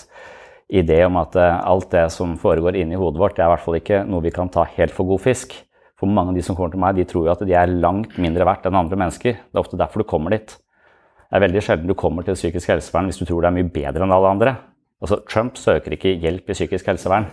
idé 0.73 1.03
om 1.05 1.19
at 1.21 1.37
eh, 1.37 1.59
alt 1.69 1.91
det 1.93 2.07
som 2.13 2.33
foregår 2.39 2.79
inni 2.79 2.97
hodet 2.97 3.21
vårt, 3.21 3.37
det 3.37 3.45
er 3.45 3.51
i 3.51 3.53
hvert 3.53 3.65
fall 3.65 3.77
ikke 3.77 4.01
noe 4.09 4.25
vi 4.25 4.33
kan 4.33 4.51
ta 4.51 4.65
helt 4.75 4.95
for 4.95 5.07
god 5.09 5.21
fisk. 5.23 5.55
For 5.99 6.09
mange 6.09 6.33
av 6.33 6.39
de 6.39 6.43
som 6.45 6.57
kommer 6.57 6.73
til 6.73 6.81
meg, 6.81 6.97
de 6.97 7.05
tror 7.07 7.27
jo 7.27 7.33
at 7.35 7.43
de 7.45 7.55
er 7.55 7.77
langt 7.79 8.17
mindre 8.21 8.47
verdt 8.49 8.65
enn 8.67 8.79
andre 8.79 8.99
mennesker. 8.99 9.37
Det 9.37 9.57
er 9.57 9.61
ofte 9.63 9.79
derfor 9.79 10.03
du 10.03 10.09
kommer 10.09 10.33
dit. 10.33 10.55
Det 11.23 11.37
er 11.37 11.45
veldig 11.45 11.61
sjelden 11.65 11.89
du 11.89 11.95
kommer 11.97 12.25
til 12.25 12.37
psykisk 12.37 12.73
helsevern 12.73 13.07
hvis 13.09 13.21
du 13.21 13.25
tror 13.25 13.41
det 13.41 13.49
er 13.49 13.55
mye 13.55 13.69
bedre 13.73 14.05
enn 14.05 14.15
alle 14.15 14.33
andre. 14.35 14.55
Altså, 15.03 15.19
Trump 15.29 15.57
søker 15.59 15.95
ikke 15.95 16.15
hjelp 16.21 16.49
i 16.49 16.57
psykisk 16.57 16.89
helsevern. 16.91 17.29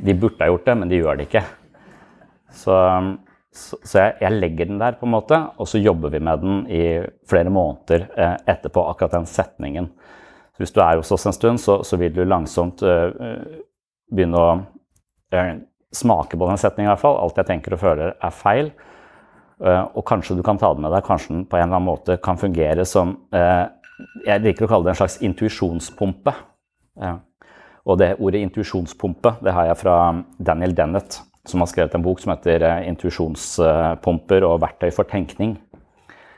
De 0.00 0.14
burde 0.16 0.40
ha 0.40 0.48
gjort 0.48 0.68
det, 0.68 0.76
men 0.80 0.92
de 0.92 1.00
gjør 1.00 1.18
det 1.18 1.26
ikke. 1.28 1.42
Så, 2.56 2.76
så, 3.52 3.98
jeg, 3.98 4.14
jeg, 4.22 4.38
legger 4.38 4.70
den 4.70 4.80
der, 4.80 4.96
på 4.98 5.06
en 5.06 5.14
måte, 5.14 5.38
og 5.60 5.68
så 5.70 5.78
jobber 5.78 6.14
vi 6.14 6.22
med 6.24 6.42
den 6.42 6.62
i 6.66 6.82
flere 7.30 7.52
måneder 7.52 8.08
eh, 8.16 8.34
etterpå, 8.54 8.82
akkurat 8.90 9.18
den 9.18 9.28
setningen. 9.30 9.90
Hvis 10.60 10.74
du 10.76 10.82
er 10.84 11.00
hos 11.00 11.10
oss 11.14 11.26
en 11.26 11.36
stund, 11.36 11.60
så, 11.62 11.80
så 11.86 11.96
vil 12.00 12.12
du 12.12 12.20
langsomt 12.28 12.84
uh, 12.84 13.08
begynne 14.12 14.40
å 14.40 14.50
uh, 15.34 15.54
smake 15.96 16.36
på 16.36 16.48
den 16.50 16.60
setningen 16.60 16.90
i 16.90 16.92
hvert 16.92 17.02
fall. 17.02 17.16
Alt 17.22 17.40
jeg 17.40 17.48
tenker 17.48 17.76
og 17.76 17.82
føler, 17.82 18.14
er 18.14 18.36
feil. 18.36 18.70
Og 19.60 20.00
kanskje 20.08 20.38
du 20.38 20.40
kan 20.40 20.56
ta 20.56 20.70
det 20.72 20.80
med 20.80 20.88
deg, 20.94 21.02
kanskje 21.04 21.34
den 21.34 21.40
på 21.44 21.58
en 21.58 21.66
eller 21.66 21.76
annen 21.76 21.88
måte 21.90 22.14
kan 22.24 22.38
fungere 22.40 22.86
som 22.88 23.10
Jeg 23.28 24.40
liker 24.40 24.64
å 24.64 24.70
kalle 24.70 24.86
det 24.86 24.94
en 24.94 25.00
slags 25.02 25.18
intuisjonspumpe. 25.20 26.32
Og 27.84 27.98
det 28.00 28.14
ordet 28.16 28.40
intuisjonspumpe 28.46 29.34
det 29.44 29.52
har 29.52 29.68
jeg 29.68 29.80
fra 29.82 29.96
Daniel 30.38 30.72
Dennett, 30.78 31.18
som 31.48 31.60
har 31.60 31.70
skrevet 31.70 31.94
en 31.98 32.04
bok 32.04 32.20
som 32.20 32.32
heter 32.32 32.64
'Intuisjonspumper 32.86 34.44
og 34.44 34.60
verktøy 34.60 34.90
for 34.92 35.04
tenkning'. 35.04 35.58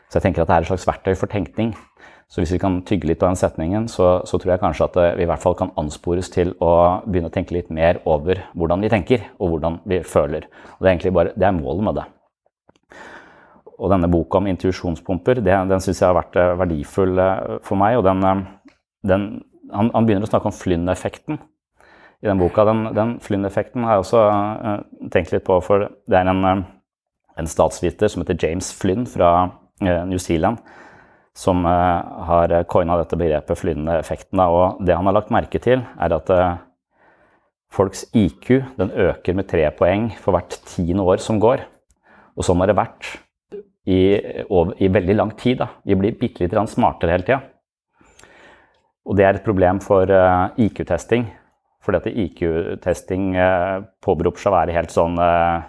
Så 0.09 0.21
jeg 0.21 0.23
tenker 0.23 0.43
at 0.43 0.49
det 0.49 0.55
er 0.55 0.61
et 0.61 0.69
slags 0.69 0.87
verktøy 0.87 1.14
for 1.17 1.26
tenkning. 1.26 1.75
Så 2.33 2.41
hvis 2.41 2.55
vi 2.55 2.61
kan 2.62 2.79
tygge 2.89 3.11
litt 3.11 3.21
av 3.21 3.35
den 3.35 3.37
setningen, 3.37 3.91
så, 3.93 4.23
så, 4.25 4.39
tror 4.41 4.55
jeg 4.55 4.62
kanskje 4.62 4.87
at 4.87 4.95
vi 5.19 5.27
i 5.27 5.29
hvert 5.29 5.43
fall 5.43 5.57
kan 5.59 5.75
anspores 5.77 6.33
til 6.33 6.55
å 6.65 6.73
begynne 7.05 7.29
å 7.29 7.35
tenke 7.35 7.53
litt 7.53 7.69
mer 7.69 8.01
over 8.09 8.41
hvordan 8.57 8.81
vi 8.81 8.91
tenker, 8.93 9.27
og 9.37 9.53
hvordan 9.53 9.77
vi 9.85 9.99
føler. 10.01 10.47
Og 10.49 10.81
det 10.81 10.89
er 10.89 10.95
egentlig 10.95 11.12
bare, 11.19 11.35
det 11.37 11.49
er 11.49 11.59
målet 11.59 11.85
med 11.91 11.99
det. 12.01 12.07
Og 13.77 13.93
denne 13.93 14.09
boka 14.09 14.41
om 14.41 14.49
intuisjonspumper, 14.49 15.43
den 15.45 15.85
syns 15.85 16.01
jeg 16.01 16.09
har 16.09 16.17
vært 16.17 16.41
eh, 16.41 16.57
verdifull 16.57 17.21
eh, 17.21 17.57
for 17.67 17.81
meg. 17.83 17.99
og 18.01 18.07
den, 18.09 18.25
eh, 18.25 18.77
den 19.12 19.31
han, 19.73 19.91
han, 19.93 20.07
begynner 20.09 20.25
å 20.25 20.33
snakke 20.33 20.49
om 20.49 20.57
Flynn-effekten 20.57 21.37
i 22.23 22.31
den 22.31 22.41
boka. 22.41 22.65
Den, 22.69 22.87
den 22.97 23.17
Flynn-effekten 23.21 23.85
har 23.85 23.99
jeg 23.99 24.07
også 24.07 24.23
tenkt 25.12 25.35
litt 25.35 25.45
på, 25.45 25.61
for 25.65 25.91
det 26.09 26.17
er 26.17 26.33
en, 26.33 26.65
en 27.37 27.51
statsviter 27.51 28.09
som 28.09 28.25
heter 28.25 28.41
James 28.41 28.73
Flynn 28.77 29.05
fra 29.11 29.51
New 29.83 30.21
Zealand 30.23 30.61
som 31.37 31.65
eh, 31.67 32.12
har 32.29 32.55
coina 32.71 32.99
dette 33.01 33.17
begrepet 33.19 33.59
flytende 33.59 33.97
effekten. 34.01 34.41
Og 34.43 34.83
det 34.85 34.97
han 34.97 35.09
har 35.09 35.17
lagt 35.17 35.33
merke 35.35 35.61
til, 35.62 35.85
er 35.97 36.17
at 36.17 36.33
eh, 36.33 36.57
folks 37.73 38.05
IQ 38.17 38.51
den 38.79 38.93
øker 39.09 39.37
med 39.37 39.49
tre 39.51 39.67
poeng 39.77 40.11
for 40.21 40.37
hvert 40.37 40.59
tiende 40.69 41.07
år 41.09 41.23
som 41.25 41.41
går. 41.43 41.65
Og 42.37 42.47
sånn 42.47 42.61
har 42.62 42.73
det 42.73 42.79
vært 42.79 43.15
i, 43.89 44.15
i 44.15 44.89
veldig 44.93 45.17
lang 45.19 45.33
tid. 45.37 45.61
Da. 45.61 45.73
Vi 45.85 45.97
blir 45.99 46.17
bitte 46.21 46.45
litt 46.45 46.57
smartere 46.71 47.17
hele 47.17 47.27
tida. 47.27 47.43
Og 49.03 49.17
det 49.19 49.25
er 49.27 49.37
et 49.37 49.45
problem 49.45 49.81
for 49.83 50.07
uh, 50.07 50.55
IQ-testing. 50.62 51.27
Fordi 51.83 51.99
at 51.99 52.21
IQ-testing 52.23 53.33
påberoper 54.05 54.39
seg 54.39 54.53
å 54.53 54.55
være 54.55 54.77
helt 54.77 54.93
sånn 54.95 55.19
Eh, 55.19 55.62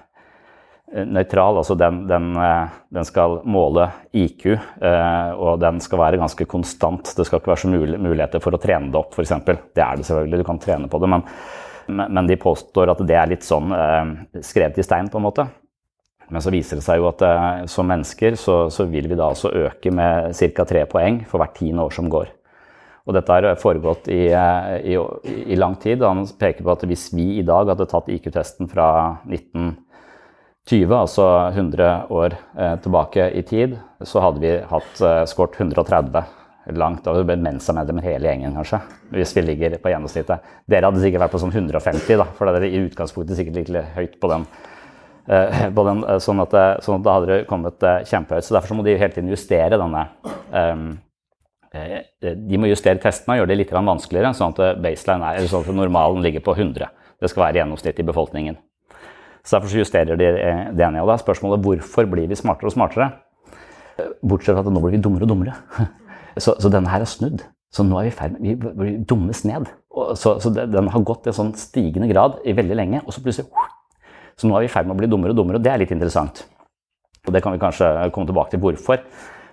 nøytral. 0.93 1.57
Altså 1.57 1.75
den, 1.79 2.03
den, 2.07 2.29
eh, 2.38 2.75
den, 2.93 3.07
skal 3.07 3.39
måle 3.50 3.88
IQ, 4.13 4.45
eh, 4.53 5.31
og 5.33 5.59
den 5.63 5.81
skal 5.83 6.01
være 6.01 6.21
ganske 6.21 6.45
konstant. 6.50 7.13
Det 7.17 7.25
skal 7.27 7.41
ikke 7.41 7.53
være 7.53 7.63
så 7.63 7.71
mul 7.73 7.97
muligheter 7.97 8.43
for 8.43 8.55
å 8.55 8.62
trene 8.62 8.91
det 8.93 9.00
opp, 9.01 9.17
f.eks. 9.17 9.33
Det 9.45 9.83
er 9.83 9.97
det 10.00 10.07
selvfølgelig, 10.07 10.43
du 10.43 10.47
kan 10.47 10.62
trene 10.62 10.91
på 10.91 11.01
det, 11.01 11.09
men, 11.15 11.25
men 12.03 12.29
de 12.29 12.39
påstår 12.39 12.93
at 12.93 13.03
det 13.07 13.17
er 13.19 13.33
litt 13.33 13.47
sånn 13.47 13.73
skrevet 14.39 14.79
i 14.79 14.85
stein, 14.85 15.09
på 15.12 15.19
en 15.19 15.27
måte. 15.27 15.47
Men 16.31 16.41
så 16.41 16.53
viser 16.53 16.79
det 16.79 16.85
seg 16.85 17.01
jo 17.01 17.09
at 17.09 17.21
som 17.69 17.89
mennesker 17.89 18.38
så, 18.39 18.55
så 18.71 18.85
vil 18.89 19.09
vi 19.12 19.17
da 19.19 19.27
altså 19.27 19.51
øke 19.51 19.91
med 19.93 20.31
ca. 20.55 20.65
tre 20.65 20.85
poeng 20.89 21.19
for 21.27 21.41
hvert 21.41 21.57
tiende 21.57 21.83
år 21.83 21.93
som 21.93 22.07
går. 22.09 22.31
Og 23.03 23.17
dette 23.17 23.35
har 23.35 23.59
foregått 23.59 24.07
i, 24.07 24.29
i, 24.31 24.95
i 25.51 25.57
lang 25.59 25.75
tid. 25.83 26.05
Han 26.07 26.23
peker 26.39 26.63
på 26.63 26.71
at 26.71 26.85
hvis 26.88 27.09
vi 27.12 27.41
i 27.41 27.45
dag 27.45 27.67
hadde 27.73 27.89
tatt 27.91 28.07
IQ-testen 28.13 28.71
fra 28.71 28.88
19 29.27 29.73
20, 30.70 30.93
altså 30.96 31.25
100 31.51 31.89
år 32.13 32.38
eh, 32.58 32.75
tilbake 32.84 33.27
i 33.36 33.43
tid, 33.48 33.75
så 34.08 34.24
hadde 34.24 34.43
vi 34.43 34.53
hatt 34.70 35.01
eh, 35.03 35.24
skåret 35.27 35.60
130 35.60 36.24
langt. 36.79 37.03
Da 37.03 37.12
det 37.17 37.25
blitt 37.27 37.43
Mensa-medlemmer 37.43 38.05
hele 38.08 38.32
gjengen, 38.32 38.55
kanskje. 38.55 38.79
Hvis 39.12 39.36
vi 39.36 39.43
ligger 39.43 39.75
på 39.84 39.91
gjennomsnittet. 39.91 40.53
Dere 40.72 40.88
hadde 40.88 41.03
sikkert 41.03 41.25
vært 41.25 41.36
på 41.36 41.41
sånn 41.43 41.51
150, 41.51 42.22
da, 42.22 42.29
for 42.38 42.48
dere 42.48 42.70
i 42.70 42.86
utgangspunktet 42.86 43.39
sikkert 43.39 43.60
litt 43.60 43.98
høyt 43.98 44.22
på 44.22 44.32
den 44.32 44.48
Eh, 45.24 45.70
den, 45.72 46.03
eh, 46.03 46.20
sånn, 46.20 46.41
at 46.43 46.51
det, 46.51 46.65
sånn 46.84 47.00
at 47.00 47.05
det 47.05 47.15
hadde 47.15 47.39
kommet 47.48 47.84
eh, 47.88 48.01
kjempehøyt. 48.10 48.43
Så 48.43 48.58
derfor 48.58 48.74
så 48.74 48.75
må 48.75 48.84
de 48.84 48.98
hele 49.00 49.15
tiden 49.15 49.32
justere 49.32 49.79
denne 49.79 50.08
De 51.74 52.58
må 52.62 52.67
justere 52.70 53.01
testene 53.01 53.34
og 53.34 53.39
gjøre 53.39 53.50
det 53.50 53.55
litt 53.58 53.72
vanskeligere, 53.74 54.29
sånn 54.38 54.51
at 54.53 54.60
er, 54.62 55.48
sånn 55.50 55.63
at 55.63 55.72
normalen 55.74 56.22
ligger 56.22 56.43
på 56.46 56.53
100. 56.53 56.91
Det 57.17 57.32
skal 57.32 57.48
være 57.48 57.63
gjennomsnitt 57.63 57.98
i 57.98 58.05
befolkningen. 58.05 58.60
Så 59.43 59.57
Derfor 59.57 59.71
så 59.71 59.81
justerer 59.81 60.15
de 60.15 60.29
det 60.71 60.85
ene. 60.85 61.01
Og 61.03 61.09
da 61.09 61.17
er 61.17 61.23
spørsmålet 61.23 61.63
hvorfor 61.65 62.07
blir 62.09 62.29
vi 62.31 62.39
smartere 62.39 62.71
og 62.71 62.75
smartere? 62.77 63.09
Bortsett 64.23 64.55
fra 64.55 64.63
at 64.63 64.71
nå 64.71 64.81
blir 64.81 64.95
vi 64.95 65.03
dummere 65.03 65.27
og 65.27 65.33
dummere. 65.33 65.57
Så, 66.41 66.55
så 66.57 66.65
denne 66.73 66.89
her 66.89 67.03
er 67.03 67.05
snudd. 67.05 67.43
Så 67.69 67.83
nå 67.85 67.93
er 68.00 68.07
vi 68.07 68.09
i 68.09 68.13
ferd 68.17 68.39
med 68.41 68.63
Vi 68.79 68.93
dummes 69.05 69.43
ned. 69.45 69.67
Så, 70.17 70.39
så, 70.41 70.50
den 70.50 70.88
har 70.89 71.03
gått 71.05 71.27
i 71.27 71.29
en 71.29 71.35
sånn 71.38 71.51
stigende 71.53 72.07
grad 72.09 72.39
i 72.41 72.55
veldig 72.57 72.77
lenge, 72.79 73.01
og 73.05 73.13
så 73.13 73.21
plutselig 73.21 73.45
så 74.33 74.50
nå 74.50 74.57
er 74.57 74.65
vi 74.65 74.69
i 74.69 74.73
ferd 74.73 74.88
med 74.89 74.95
å 74.95 75.01
bli 75.01 75.09
dummere 75.12 75.33
og 75.33 75.38
dummere, 75.38 75.59
og 75.59 75.65
det 75.65 75.69
er 75.69 75.81
litt 75.83 75.93
interessant. 75.93 76.43
Og 77.23 77.35
det 77.35 77.43
kan 77.43 77.53
vi 77.53 77.62
kanskje 77.62 77.89
komme 78.15 78.29
tilbake 78.29 78.55
til 78.55 78.63
hvorfor. 78.63 79.03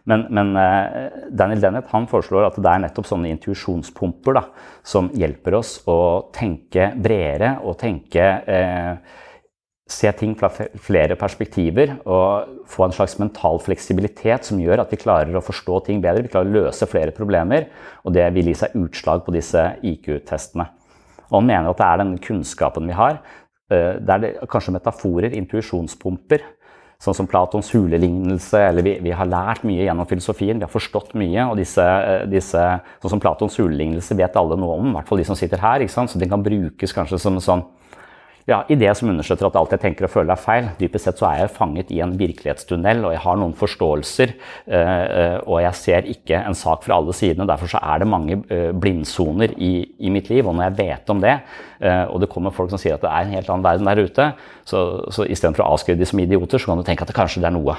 Men, 0.09 0.25
men 0.33 0.55
uh, 0.57 1.11
Daniel 1.29 1.61
Dennett 1.61 1.91
han 1.93 2.09
foreslår 2.09 2.49
at 2.49 2.57
det 2.57 2.71
er 2.71 2.81
nettopp 2.87 3.07
sånne 3.11 3.29
intuisjonspumper 3.35 4.41
som 4.87 5.11
hjelper 5.13 5.59
oss 5.59 5.75
å 5.91 5.99
tenke 6.35 6.89
bredere 6.97 7.59
og 7.61 7.77
tenke 7.83 8.31
uh, 8.49 9.21
Se 9.91 10.11
ting 10.15 10.37
fra 10.39 10.49
flere 10.55 11.17
perspektiver 11.19 11.97
og 12.05 12.65
få 12.71 12.87
en 12.87 12.95
slags 12.95 13.17
mental 13.19 13.59
fleksibilitet 13.59 14.47
som 14.47 14.61
gjør 14.63 14.85
at 14.85 14.93
vi 14.95 15.01
klarer 15.03 15.35
å 15.35 15.43
forstå 15.43 15.81
ting 15.89 16.03
bedre. 16.05 16.23
Vi 16.23 16.31
klarer 16.31 16.47
å 16.47 16.65
løse 16.65 16.87
flere 16.87 17.15
problemer, 17.17 17.67
og 18.07 18.15
det 18.15 18.29
vil 18.37 18.53
gi 18.53 18.61
seg 18.63 18.77
utslag 18.79 19.25
på 19.27 19.35
disse 19.35 19.65
IQ-testene. 19.83 20.69
Og 21.31 21.41
Han 21.41 21.47
mener 21.47 21.71
at 21.71 21.79
det 21.79 21.89
er 21.89 22.01
den 22.03 22.17
kunnskapen 22.23 22.87
vi 22.87 22.95
har, 22.99 23.19
Eh, 23.71 23.99
det 24.03 24.17
er 24.17 24.49
kanskje 24.51 24.75
metaforer, 24.75 25.35
intuisjonspumper. 25.39 26.43
Sånn 27.01 27.17
som 27.17 27.29
Platons 27.31 27.71
hulelignelse, 27.73 28.59
eller 28.61 28.85
vi, 28.85 28.99
vi, 29.01 29.13
har 29.17 29.29
lært 29.29 29.63
mye 29.65 29.87
gjennom 29.87 30.09
filosofien. 30.09 30.59
Vi 30.61 30.67
har 30.67 30.73
forstått 30.73 31.15
mye, 31.17 31.47
og 31.49 31.57
disse, 31.57 31.85
eh, 31.85 32.27
disse 32.29 32.65
sånn 33.01 33.15
som 33.15 33.23
Platons 33.23 33.57
hulelignelse 33.61 34.17
vet 34.19 34.37
alle 34.37 34.59
noe 34.61 34.77
om. 34.77 34.91
I 34.91 34.99
hvert 34.99 35.09
fall 35.09 35.23
de 35.23 35.29
som 35.31 35.39
sitter 35.39 35.63
her. 35.63 35.87
Så 35.89 36.21
den 36.21 36.33
kan 36.33 36.45
brukes 36.45 36.97
kanskje 36.97 37.21
som 37.23 37.39
en 37.39 37.47
sånn 37.47 37.65
ja, 38.51 38.59
det 38.67 38.91
som 38.99 39.11
understøtter 39.13 39.47
at 39.47 39.57
alt 39.59 39.73
jeg 39.75 39.83
tenker 39.85 40.07
og 40.07 40.13
føler 40.13 40.35
er 40.35 40.41
feil. 40.41 40.69
Dypest 40.81 41.07
sett 41.07 41.21
så 41.21 41.29
er 41.29 41.43
jeg 41.45 41.53
fanget 41.55 41.93
i 41.95 42.01
en 42.03 42.17
virkelighetstunnel, 42.19 43.05
og 43.07 43.15
jeg 43.15 43.23
har 43.23 43.39
noen 43.39 43.55
forståelser. 43.59 44.33
Eh, 44.67 45.37
og 45.45 45.61
jeg 45.63 45.79
ser 45.79 46.09
ikke 46.11 46.41
en 46.41 46.57
sak 46.59 46.83
fra 46.87 46.99
alle 46.99 47.15
sidene. 47.17 47.47
Derfor 47.49 47.71
så 47.71 47.83
er 47.83 48.03
det 48.03 48.11
mange 48.11 48.41
eh, 48.51 48.71
blindsoner 48.75 49.55
i, 49.55 49.73
i 50.03 50.13
mitt 50.13 50.33
liv. 50.33 50.49
Og 50.49 50.57
når 50.57 50.67
jeg 50.67 50.79
vet 50.81 51.15
om 51.15 51.23
det, 51.23 51.37
eh, 51.79 52.05
og 52.11 52.19
det 52.25 52.31
kommer 52.33 52.55
folk 52.57 52.75
som 52.75 52.83
sier 52.83 52.99
at 52.99 53.07
det 53.07 53.13
er 53.13 53.29
en 53.29 53.39
helt 53.39 53.55
annen 53.55 53.69
verden 53.69 53.91
der 53.93 54.03
ute, 54.03 54.29
så, 54.67 54.85
så 55.15 55.27
istedenfor 55.31 55.67
å 55.67 55.71
avskrive 55.77 56.01
de 56.01 56.11
som 56.11 56.23
idioter, 56.23 56.59
så 56.59 56.73
kan 56.73 56.83
du 56.83 56.87
tenke 56.87 57.07
at 57.07 57.11
det 57.11 57.19
kanskje 57.19 57.45
det 57.45 57.51
er 57.51 57.57
noe, 57.57 57.75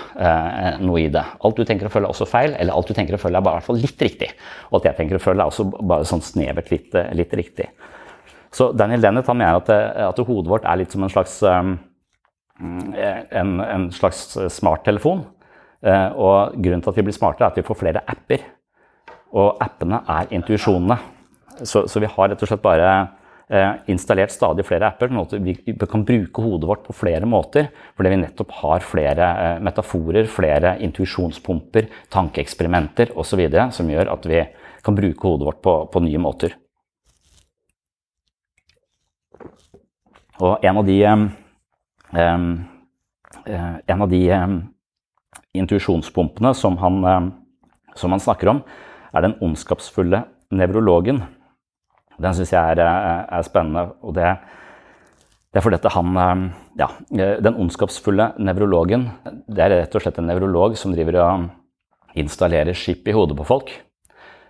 noe, 0.84 1.00
i 1.00 1.12
det. 1.12 1.24
Alt 1.44 1.60
du 1.60 1.68
tenker 1.68 1.88
og 1.88 1.94
føler 1.94 2.10
er 2.10 2.16
også 2.16 2.28
feil, 2.30 2.56
eller 2.60 2.76
alt 2.76 2.92
du 2.92 2.96
tenker 2.98 3.16
og 3.16 3.24
føler 3.24 3.40
er 3.40 3.46
bare 3.48 3.60
i 3.60 3.62
hvert 3.62 3.72
fall 3.72 3.84
litt 3.84 4.04
riktig. 4.08 4.34
Og 4.72 4.82
at 4.82 4.92
jeg 4.92 5.00
tenker 5.00 5.20
og 5.20 5.24
føler 5.24 5.44
er 5.44 5.54
også 5.54 5.68
bare 5.72 6.08
sånn 6.08 6.24
snevert 6.26 6.72
litt, 6.74 6.96
litt 7.16 7.40
riktig. 7.40 7.72
Så 8.52 8.72
Daniel 8.76 9.04
Dennett 9.04 9.30
han 9.32 9.40
mener 9.40 9.62
at, 9.62 9.70
eh, 9.72 10.08
at, 10.10 10.20
hodet 10.28 10.52
vårt 10.52 10.68
er 10.68 10.82
litt 10.82 10.92
som 10.92 11.06
en 11.06 11.12
slags, 11.12 11.38
um, 11.44 11.78
en, 12.60 13.54
en 13.64 13.88
slags 13.96 14.36
smarttelefon. 14.52 15.24
Uh, 15.82 16.10
og 16.14 16.60
grunnen 16.62 16.84
til 16.84 16.92
at 16.92 17.00
vi 17.00 17.08
blir 17.08 17.16
smartere, 17.16 17.48
er 17.48 17.56
at 17.56 17.62
vi 17.62 17.66
får 17.66 17.80
flere 17.80 18.04
apper. 18.12 18.44
Og 19.32 19.64
appene 19.64 20.04
er 20.12 20.30
intuisjonene. 20.36 21.00
Så, 21.64 21.88
så, 21.88 22.02
vi 22.04 22.10
har 22.12 22.32
rett 22.32 22.44
og 22.44 22.52
slett 22.52 22.64
bare 22.64 22.92
installert 23.92 24.32
stadig 24.32 24.64
flere 24.64 24.88
apper. 24.88 25.10
sånn 25.12 25.26
at 25.26 25.34
vi, 25.44 25.74
kan 25.92 26.06
bruke 26.08 26.44
hodet 26.44 26.70
vårt 26.70 26.86
på 26.86 26.96
flere 26.96 27.28
måter. 27.28 27.68
Fordi 27.98 28.14
vi 28.14 28.20
nettopp 28.22 28.54
har 28.62 28.86
flere 28.88 29.28
metaforer, 29.60 30.30
flere 30.32 30.78
intuisjonspumper, 30.88 31.90
tankeeksperimenter 32.16 33.12
osv. 33.20 33.44
som 33.76 33.92
gjør 33.92 34.14
at 34.16 34.28
vi 34.32 34.46
kan 34.86 34.96
bruke 34.96 35.28
hodet 35.28 35.50
vårt 35.50 35.64
på, 35.68 35.76
på 35.92 36.04
nye 36.08 36.24
måter. 36.24 36.56
Og 40.42 40.64
en 40.66 40.80
av 40.82 40.88
de 40.88 40.98
um, 41.06 41.28
En 43.88 44.02
av 44.02 44.10
de 44.10 44.22
um, 44.34 44.56
intuisjonspumpene 45.56 46.54
som, 46.56 46.78
som, 47.96 48.14
han 48.14 48.24
snakker 48.24 48.50
om, 48.52 48.60
er 49.12 49.24
den 49.26 49.36
ondskapsfulle 49.44 50.22
nevrologen. 50.56 51.22
Den 52.22 52.36
syns 52.36 52.54
jeg 52.54 52.76
er, 52.76 52.82
er, 52.82 53.46
spennende. 53.48 53.94
og 54.02 54.16
det, 54.16 54.30
det 55.52 55.60
er 55.60 55.66
fordi 55.66 55.80
at 55.80 55.92
han 55.96 56.52
Ja, 56.80 56.88
den 57.12 57.56
ondskapsfulle 57.60 58.32
nevrologen 58.40 59.10
det 59.48 59.64
er 59.66 59.76
rett 59.76 59.96
og 59.96 60.04
slett 60.04 60.20
en 60.20 60.30
nevrolog 60.32 60.78
som 60.80 60.96
driver 60.96 61.20
og 61.24 61.48
installerer 62.16 62.76
skip 62.76 63.08
i 63.08 63.16
hodet 63.16 63.38
på 63.40 63.48
folk. 63.48 63.72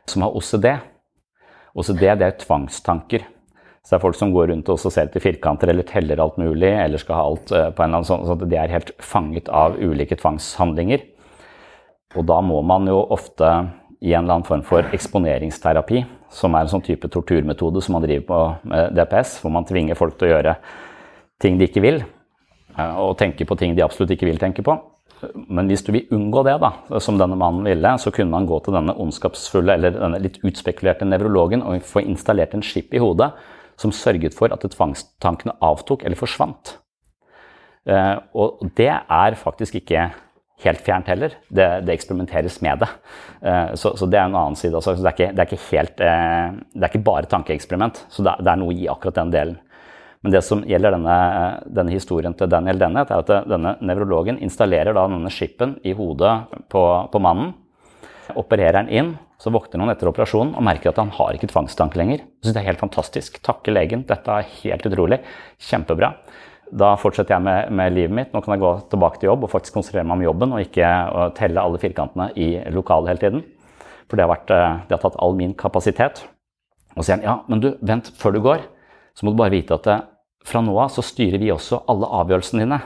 Som 0.09 0.25
har 0.25 0.33
OCD. 0.37 0.67
OCD 1.77 2.03
det 2.17 2.27
er 2.27 2.41
tvangstanker. 2.41 3.25
Så 3.81 3.95
det 3.95 3.97
er 3.97 4.03
folk 4.03 4.17
som 4.17 4.31
går 4.33 4.51
rundt 4.51 4.69
og 4.69 4.77
ser 4.83 5.07
etter 5.07 5.23
firkanter 5.23 5.71
eller 5.71 5.85
teller 5.89 6.21
alt 6.21 6.37
mulig, 6.37 6.69
eller 6.69 7.01
skal 7.01 7.17
ha 7.17 7.23
alt 7.31 7.51
eh, 7.51 7.69
på 7.73 7.81
en 7.81 7.89
eller 7.89 8.01
annen 8.01 8.09
sånn, 8.11 8.25
så 8.29 8.35
de 8.37 8.57
er 8.59 8.73
helt 8.73 8.91
fanget 9.01 9.49
av 9.49 9.79
ulike 9.81 10.19
tvangshandlinger. 10.19 11.01
Og 12.19 12.27
da 12.29 12.37
må 12.45 12.59
man 12.67 12.85
jo 12.91 12.99
ofte 13.15 13.49
i 14.01 14.13
en 14.13 14.23
eller 14.23 14.37
annen 14.37 14.45
form 14.45 14.61
for 14.67 14.85
eksponeringsterapi, 14.93 16.03
som 16.33 16.53
er 16.53 16.65
en 16.65 16.71
sånn 16.75 16.85
type 16.85 17.09
torturmetode 17.11 17.81
som 17.81 17.97
man 17.97 18.05
driver 18.05 18.27
på 18.29 18.39
med 18.69 18.93
DPS, 18.97 19.39
hvor 19.41 19.53
man 19.55 19.65
tvinger 19.67 19.97
folk 19.97 20.17
til 20.19 20.29
å 20.29 20.33
gjøre 20.35 20.55
ting 21.41 21.57
de 21.57 21.65
ikke 21.65 21.81
vil, 21.81 22.03
eh, 22.77 22.99
og 23.01 23.17
tenke 23.17 23.47
på 23.49 23.57
ting 23.57 23.73
de 23.73 23.85
absolutt 23.85 24.13
ikke 24.13 24.29
vil 24.29 24.41
tenke 24.41 24.65
på. 24.65 24.77
Men 25.49 25.67
hvis 25.69 25.83
du 25.85 25.91
vil 25.93 26.13
unngå 26.13 26.43
det, 26.45 26.53
da, 26.61 26.71
som 27.01 27.17
denne 27.17 27.37
mannen 27.37 27.65
ville, 27.65 27.95
så 28.01 28.13
kunne 28.13 28.33
man 28.33 28.45
gå 28.49 28.61
til 28.61 28.77
denne 28.77 28.93
ondskapsfulle 28.97 29.73
eller 29.77 29.97
denne 29.97 30.21
litt 30.21 30.39
utspekulerte 30.45 31.05
nevrologen 31.05 31.65
og 31.65 31.81
få 31.85 32.05
installert 32.05 32.53
en 32.57 32.65
skip 32.65 32.93
i 32.93 33.01
hodet 33.01 33.29
som 33.81 33.93
sørget 33.95 34.37
for 34.37 34.53
at 34.53 34.65
tvangstankene 34.75 35.57
avtok 35.65 36.05
eller 36.05 36.19
forsvant. 36.19 36.77
Eh, 37.89 38.17
og 38.37 38.61
det 38.77 38.91
er 38.93 39.39
faktisk 39.39 39.79
ikke 39.81 40.11
helt 40.61 40.83
fjernt 40.85 41.09
heller. 41.09 41.35
Det, 41.49 41.67
det 41.87 41.95
eksperimenteres 41.95 42.59
med 42.61 42.83
det. 42.83 42.89
Eh, 43.41 43.73
så, 43.79 43.95
så, 43.97 44.05
det 44.05 44.19
er 44.19 44.29
en 44.29 44.37
annen 44.37 44.59
side. 44.59 44.75
Altså. 44.77 44.95
Det, 44.99 45.09
er 45.09 45.17
ikke, 45.17 45.31
det, 45.33 45.41
er 45.41 45.49
ikke 45.49 45.67
helt, 45.71 46.05
eh, 46.05 46.61
det 46.75 46.85
er 46.85 46.93
ikke 46.93 47.09
bare 47.09 47.29
tankeeksperiment. 47.31 48.05
Så 48.13 48.25
det, 48.25 48.37
er 48.45 48.61
noe 48.61 48.75
i 48.75 48.89
akkurat 48.91 49.17
den 49.23 49.33
delen. 49.33 49.59
Men 50.21 50.35
det 50.35 50.43
som 50.45 50.61
gjelder 50.69 50.93
denne, 50.93 51.17
denne 51.73 51.93
historien 51.95 52.35
til 52.37 52.49
Daniel 52.51 52.77
Dennett, 52.77 53.09
er 53.09 53.23
at 53.23 53.49
denne 53.49 53.73
nevrologen 53.81 54.37
installerer 54.45 54.93
denne 54.93 55.31
skipen 55.33 55.79
i 55.81 55.95
hodet 55.97 56.35
på, 56.69 56.83
på 57.09 57.21
mannen. 57.25 57.55
Opererer 58.39 58.81
han 58.81 58.91
inn, 58.91 59.11
så 59.41 59.51
våkner 59.53 59.83
han 59.83 59.91
etter 59.93 60.09
operasjonen 60.11 60.53
og 60.57 60.65
merker 60.65 60.91
at 60.91 60.99
han 61.01 61.11
har 61.15 61.35
ikke 61.35 61.49
tvangstanke 61.51 61.99
lenger. 61.99 62.23
Synes 62.43 62.55
det 62.55 62.61
er 62.61 62.69
helt 62.69 62.83
fantastisk. 62.83 63.41
Takke 63.45 63.73
legen. 63.73 64.05
Dette 64.09 64.37
er 64.37 64.49
helt 64.61 64.85
utrolig. 64.87 65.21
Kjempebra. 65.69 66.13
Da 66.71 66.93
fortsetter 66.99 67.35
jeg 67.35 67.43
med, 67.43 67.71
med, 67.75 67.95
livet 67.95 68.15
mitt. 68.15 68.29
Nå 68.31 68.43
kan 68.43 68.55
jeg 68.55 68.63
gå 68.63 68.73
tilbake 68.93 69.19
til 69.19 69.31
jobb 69.31 69.47
og 69.47 69.51
faktisk 69.51 69.75
konsentrere 69.75 70.07
meg 70.07 70.21
om 70.21 70.27
jobben 70.29 70.53
og 70.55 70.63
ikke 70.63 70.91
telle 71.35 71.63
alle 71.63 71.81
firkantene 71.81 72.29
i 72.39 72.53
lokalet 72.71 73.11
hele 73.11 73.23
tiden. 73.25 73.43
For 74.07 74.19
det 74.19 74.25
har, 74.25 74.31
vært, 74.31 74.53
eh, 74.55 74.77
det 74.87 74.95
har 74.95 75.03
tatt 75.03 75.19
all 75.23 75.35
min 75.39 75.55
kapasitet. 75.57 76.23
Og 76.95 77.01
så 77.01 77.09
sier 77.09 77.19
han 77.19 77.27
ja, 77.27 77.35
men 77.51 77.63
du, 77.63 77.69
vent, 77.83 78.11
før 78.19 78.35
du 78.35 78.41
går, 78.43 78.65
så 79.15 79.27
må 79.27 79.33
du 79.33 79.39
bare 79.39 79.53
vite 79.53 79.75
at 79.75 79.87
eh, 79.91 80.03
fra 80.47 80.63
nå 80.63 80.73
av 80.79 80.91
så 80.91 81.03
styrer 81.05 81.39
vi 81.39 81.51
også 81.53 81.83
alle 81.91 82.09
avgjørelsene 82.21 82.65
dine. 82.65 82.79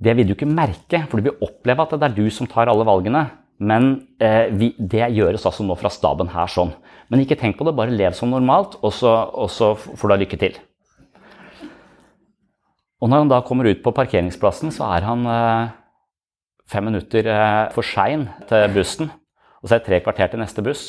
Det 0.00 0.14
vil 0.16 0.30
du 0.30 0.32
ikke 0.32 0.48
merke, 0.48 1.02
for 1.08 1.20
du 1.20 1.28
vil 1.28 1.44
oppleve 1.44 1.84
at 1.84 1.92
det 1.96 2.08
er 2.08 2.16
du 2.16 2.24
som 2.32 2.48
tar 2.48 2.70
alle 2.72 2.86
valgene. 2.88 3.26
Men 3.60 3.90
eh, 4.22 4.48
vi, 4.56 4.72
det 4.78 5.10
gjøres 5.12 5.44
altså 5.44 5.66
nå 5.66 5.76
fra 5.76 5.90
staben 5.92 6.32
her 6.32 6.48
sånn. 6.48 6.72
Men 7.12 7.24
ikke 7.24 7.36
tenk 7.36 7.58
på 7.58 7.66
det, 7.66 7.76
bare 7.76 7.92
lev 7.92 8.14
som 8.16 8.32
normalt, 8.32 8.78
og 8.80 8.94
så, 8.96 9.12
og 9.36 9.50
så 9.52 9.74
får 9.76 10.06
du 10.06 10.14
ha 10.14 10.20
lykke 10.22 10.38
til. 10.40 10.56
Og 13.00 13.08
når 13.08 13.24
han 13.24 13.32
da 13.32 13.42
kommer 13.44 13.68
ut 13.68 13.82
på 13.84 13.92
parkeringsplassen, 13.96 14.72
så 14.72 14.88
er 14.96 15.04
han 15.08 15.28
eh, 15.28 15.76
fem 16.70 16.88
minutter 16.88 17.28
eh, 17.28 17.68
for 17.74 17.86
sein 17.86 18.28
til 18.48 18.66
bussen. 18.74 19.12
Og 19.60 19.68
så 19.68 19.76
er 19.76 19.82
det 19.82 19.88
tre 19.88 20.00
kvarter 20.04 20.32
til 20.32 20.40
neste 20.40 20.64
buss. 20.64 20.88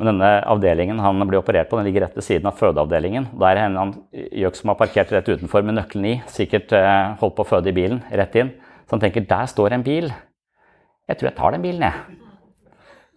Men 0.00 0.14
denne 0.14 0.30
avdelingen 0.48 1.02
han 1.02 1.20
blir 1.28 1.42
operert 1.42 1.68
på, 1.68 1.76
den 1.76 1.90
ligger 1.90 2.06
rett 2.06 2.14
ved 2.16 2.24
siden 2.24 2.48
av 2.48 2.56
fødeavdelingen. 2.56 3.26
Da 3.36 3.50
er 3.50 3.66
en 3.66 3.92
gjøk 4.14 4.56
som 4.56 4.72
har 4.72 4.78
parkert 4.80 5.10
rett 5.12 5.28
utenfor 5.28 5.66
med 5.66 5.76
nøkkelen 5.76 6.06
i. 6.08 6.16
Sikkert 6.30 6.72
eh, 6.78 7.18
holdt 7.20 7.36
på 7.36 7.44
å 7.44 7.50
føde 7.56 7.68
i 7.68 7.76
bilen, 7.76 8.00
rett 8.08 8.38
inn. 8.40 8.54
Så 8.86 8.96
han 8.96 9.02
tenker 9.02 9.26
der 9.28 9.50
står 9.50 9.76
en 9.76 9.86
bil. 9.86 10.10
Jeg 11.10 11.18
tror 11.18 11.26
jeg 11.30 11.38
tar 11.40 11.54
den 11.56 11.62
bilen, 11.64 11.82
jeg. 11.82 12.18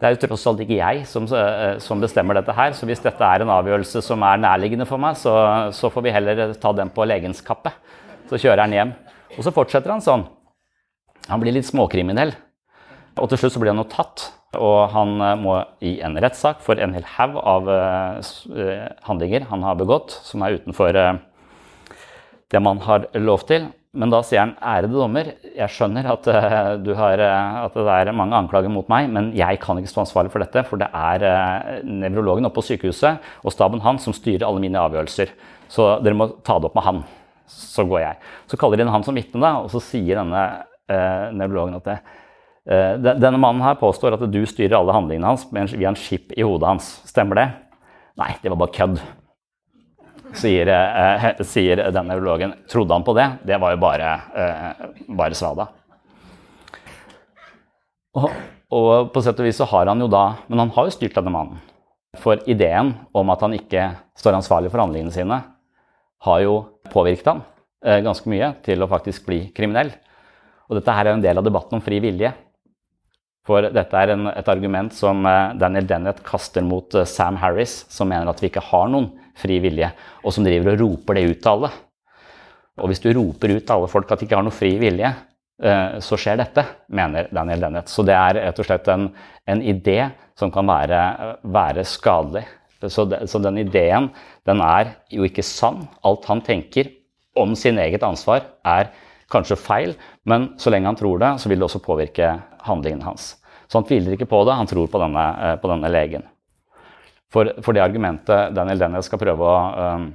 Det 0.01 0.07
er 0.07 0.15
jo 0.15 0.21
tross 0.25 0.43
alt 0.49 0.61
ikke 0.63 0.79
jeg 0.79 1.03
som, 1.07 1.27
eh, 1.37 1.77
som, 1.79 2.01
bestemmer 2.01 2.35
dette 2.35 2.55
her, 2.57 2.73
så 2.75 2.87
hvis 2.89 3.03
dette 3.03 3.23
er 3.23 3.43
en 3.43 3.51
avgjørelse 3.53 4.01
som 4.03 4.23
er 4.25 4.41
nærliggende 4.41 4.87
for 4.89 4.99
meg, 4.99 5.15
så, 5.15 5.31
så 5.71 5.91
får 5.93 6.03
vi 6.03 6.11
heller 6.15 6.41
ta 6.59 6.73
den 6.75 6.89
på 6.91 7.05
legens 7.07 7.43
kappe. 7.45 7.71
Så 8.27 8.39
kjører 8.41 8.65
han 8.65 8.73
hjem. 8.75 8.93
Og 9.37 9.45
så 9.45 9.53
fortsetter 9.53 9.93
han 9.93 10.03
sånn. 10.03 10.25
Han 11.29 11.39
blir 11.39 11.55
litt 11.55 11.69
småkriminell. 11.69 12.33
Og 13.21 13.29
til 13.29 13.39
slutt 13.39 13.53
så 13.55 13.61
blir 13.61 13.71
han 13.71 13.83
jo 13.83 13.87
tatt, 13.93 14.25
og 14.57 14.89
han 14.95 15.13
eh, 15.21 15.37
må 15.39 15.59
i 15.85 15.93
en 16.03 16.17
rettssak 16.17 16.65
for 16.65 16.81
en 16.81 16.97
hel 16.97 17.05
haug 17.13 17.37
av 17.37 17.69
handlinger 19.05 19.45
han 19.53 19.63
har 19.63 19.77
begått, 19.77 20.17
som 20.25 20.43
er 20.43 20.57
utenfor 20.57 20.97
det 20.97 22.61
man 22.61 22.81
har 22.89 23.07
lov 23.21 23.45
til. 23.47 23.69
Men 23.93 24.09
da 24.09 24.23
sier 24.25 24.41
han 24.41 24.55
ærede 24.57 24.95
dommer, 24.97 25.27
jeg 25.53 25.69
skjønner 25.69 26.07
at, 26.09 26.25
uh, 26.25 26.93
har, 26.97 27.21
uh, 27.21 27.59
at, 27.67 27.75
det 27.77 27.97
er 27.99 28.15
mange 28.17 28.33
anklager 28.39 28.73
mot 28.73 28.87
meg, 28.89 29.05
men 29.13 29.29
jeg 29.37 29.59
kan 29.61 29.77
ikke 29.77 29.91
stå 29.91 30.01
ansvarlig 30.01 30.31
for 30.33 30.41
dette, 30.41 30.63
for 30.65 30.81
det 30.81 30.87
er 30.97 31.25
uh, 31.29 31.77
nevrologen 31.85 32.49
oppe 32.49 32.57
på 32.57 32.65
sykehuset 32.71 33.21
og 33.45 33.53
staben 33.53 33.83
hans 33.85 34.09
som 34.09 34.17
styrer 34.17 34.47
alle 34.47 34.63
mine 34.63 34.81
avgjørelser. 34.81 35.35
Så 35.69 35.91
dere 36.01 36.17
må 36.17 36.31
ta 36.41 36.57
det 36.57 36.71
opp 36.71 36.79
med 36.79 36.87
han. 36.87 37.05
Så 37.53 37.85
går 37.85 38.01
jeg. 38.01 38.21
Så 38.49 38.57
kaller 38.57 38.81
de 38.81 38.87
inn 38.87 38.93
han 38.95 39.05
som 39.05 39.17
vitne, 39.17 39.55
og 39.61 39.69
så 39.69 39.81
sier 39.83 40.17
denne 40.23 40.43
eh, 40.89 41.25
nevrologen 41.35 41.77
at 41.77 41.89
det, 42.63 43.17
denne 43.19 43.35
mannen 43.41 43.61
her 43.65 43.75
påstår 43.75 44.15
at 44.15 44.23
du 44.31 44.39
styrer 44.47 44.77
alle 44.77 44.95
handlingene 44.95 45.33
hans 45.33 45.43
via 45.51 45.89
en 45.89 45.99
skip 45.99 46.31
i 46.31 46.45
hodet 46.45 46.69
hans. 46.69 46.93
Stemmer 47.09 47.41
det? 47.41 47.49
Nei, 48.21 48.31
det 48.39 48.53
var 48.53 48.61
bare 48.63 48.73
kødd 48.77 49.01
sier, 50.39 50.69
eh, 50.69 51.43
sier 51.47 51.83
denne 51.85 52.09
nevrologen. 52.11 52.53
Trodde 52.69 52.93
han 52.93 53.05
på 53.05 53.15
det? 53.17 53.27
Det 53.43 53.59
var 53.61 53.75
jo 53.75 53.81
bare, 53.81 54.13
eh, 54.35 54.85
bare 55.07 55.37
svada. 55.37 55.67
Og, 58.13 58.29
og, 58.69 58.91
på 59.13 59.23
sett 59.25 59.39
og 59.41 59.47
vis 59.47 59.57
så 59.57 59.65
har 59.71 59.89
han 59.89 60.01
jo 60.03 60.05
da 60.11 60.35
Men 60.45 60.59
han 60.61 60.73
har 60.75 60.85
jo 60.85 60.93
styrt 60.93 61.15
denne 61.17 61.33
mannen. 61.33 61.61
For 62.21 62.37
ideen 62.45 62.93
om 63.13 63.31
at 63.33 63.41
han 63.41 63.55
ikke 63.57 63.87
står 64.19 64.37
ansvarlig 64.37 64.69
for 64.69 64.83
handlingene 64.83 65.13
sine, 65.13 65.39
har 66.23 66.39
jo 66.43 66.59
påvirket 66.93 67.31
han 67.31 67.41
eh, 67.85 68.03
ganske 68.05 68.29
mye 68.29 68.53
til 68.65 68.83
å 68.83 68.89
faktisk 68.91 69.25
bli 69.25 69.47
kriminell. 69.55 69.89
Og 70.69 70.77
dette 70.77 70.93
her 70.93 71.09
er 71.09 71.17
en 71.17 71.23
del 71.23 71.39
av 71.41 71.45
debatten 71.45 71.79
om 71.79 71.83
fri 71.83 71.99
vilje. 72.03 72.31
For 73.43 73.65
dette 73.75 73.99
er 73.99 74.13
en, 74.13 74.29
et 74.31 74.49
argument 74.51 74.93
som 74.95 75.25
eh, 75.27 75.55
Daniel 75.59 75.89
Dennett 75.89 76.21
kaster 76.23 76.63
mot 76.63 76.95
eh, 76.95 77.07
Sam 77.09 77.41
Harris, 77.41 77.81
som 77.91 78.07
mener 78.13 78.29
at 78.31 78.39
vi 78.43 78.51
ikke 78.51 78.63
har 78.69 78.87
noen 78.93 79.09
fri 79.39 79.59
vilje, 79.63 79.89
og 80.23 80.33
som 80.35 80.45
driver 80.45 80.73
og 80.73 80.81
roper 80.83 81.19
det 81.19 81.27
ut 81.29 81.41
til 81.41 81.51
alle. 81.53 81.71
Og 82.81 82.89
hvis 82.89 83.03
du 83.03 83.11
roper 83.13 83.55
ut 83.55 83.61
til 83.65 83.75
alle 83.75 83.91
folk 83.91 84.11
at 84.11 84.21
de 84.21 84.27
ikke 84.27 84.39
har 84.39 84.45
noe 84.45 84.55
fri 84.55 84.73
vilje, 84.81 85.11
eh, 85.63 85.99
så 86.01 86.17
skjer 86.19 86.39
dette, 86.41 86.65
mener 86.93 87.29
Daniel 87.33 87.67
Dennett. 87.67 87.91
Så 87.91 88.05
det 88.05 88.17
er 88.17 88.39
rett 88.39 88.61
og 88.61 88.67
slett 88.67 88.89
en, 88.93 89.07
en 89.45 89.61
idé 89.61 89.99
som 90.39 90.51
kan 90.53 90.67
være, 90.67 91.01
være 91.53 91.85
skadelig. 91.87 92.45
Så, 92.83 93.05
det, 93.07 93.21
så, 93.31 93.39
den 93.39 93.61
ideen, 93.61 94.09
den 94.47 94.59
er 94.65 94.97
jo 95.13 95.23
ikke 95.27 95.45
sann. 95.45 95.85
Alt 96.03 96.27
han 96.27 96.41
tenker 96.43 96.89
om 97.39 97.53
sin 97.55 97.79
eget 97.79 98.03
ansvar, 98.03 98.43
er 98.67 98.91
kanskje 99.31 99.57
feil, 99.57 99.95
men 100.29 100.51
så 100.61 100.73
lenge 100.73 100.91
han 100.91 100.99
tror 100.99 101.21
det, 101.21 101.31
så 101.41 101.49
vil 101.49 101.61
det 101.61 101.69
også 101.69 101.81
påvirke 101.85 102.33
handlingene 102.67 103.07
hans. 103.07 103.33
Så 103.71 103.79
han 103.79 103.87
tviler 103.87 104.17
ikke 104.17 104.29
på 104.29 104.43
det, 104.45 104.57
han 104.59 104.69
tror 104.69 104.89
på 104.91 105.01
denne, 105.01 105.23
eh, 105.39 105.55
på 105.61 105.71
denne 105.71 105.89
legen. 105.93 106.27
For, 107.33 107.49
for, 107.65 107.73
det 107.73 107.81
argumentet 107.81 108.53
Daniel 108.53 108.81
Daniel 108.83 109.05
skal 109.05 109.21
prøve 109.21 109.47
å, 109.49 109.59
um, 109.97 110.09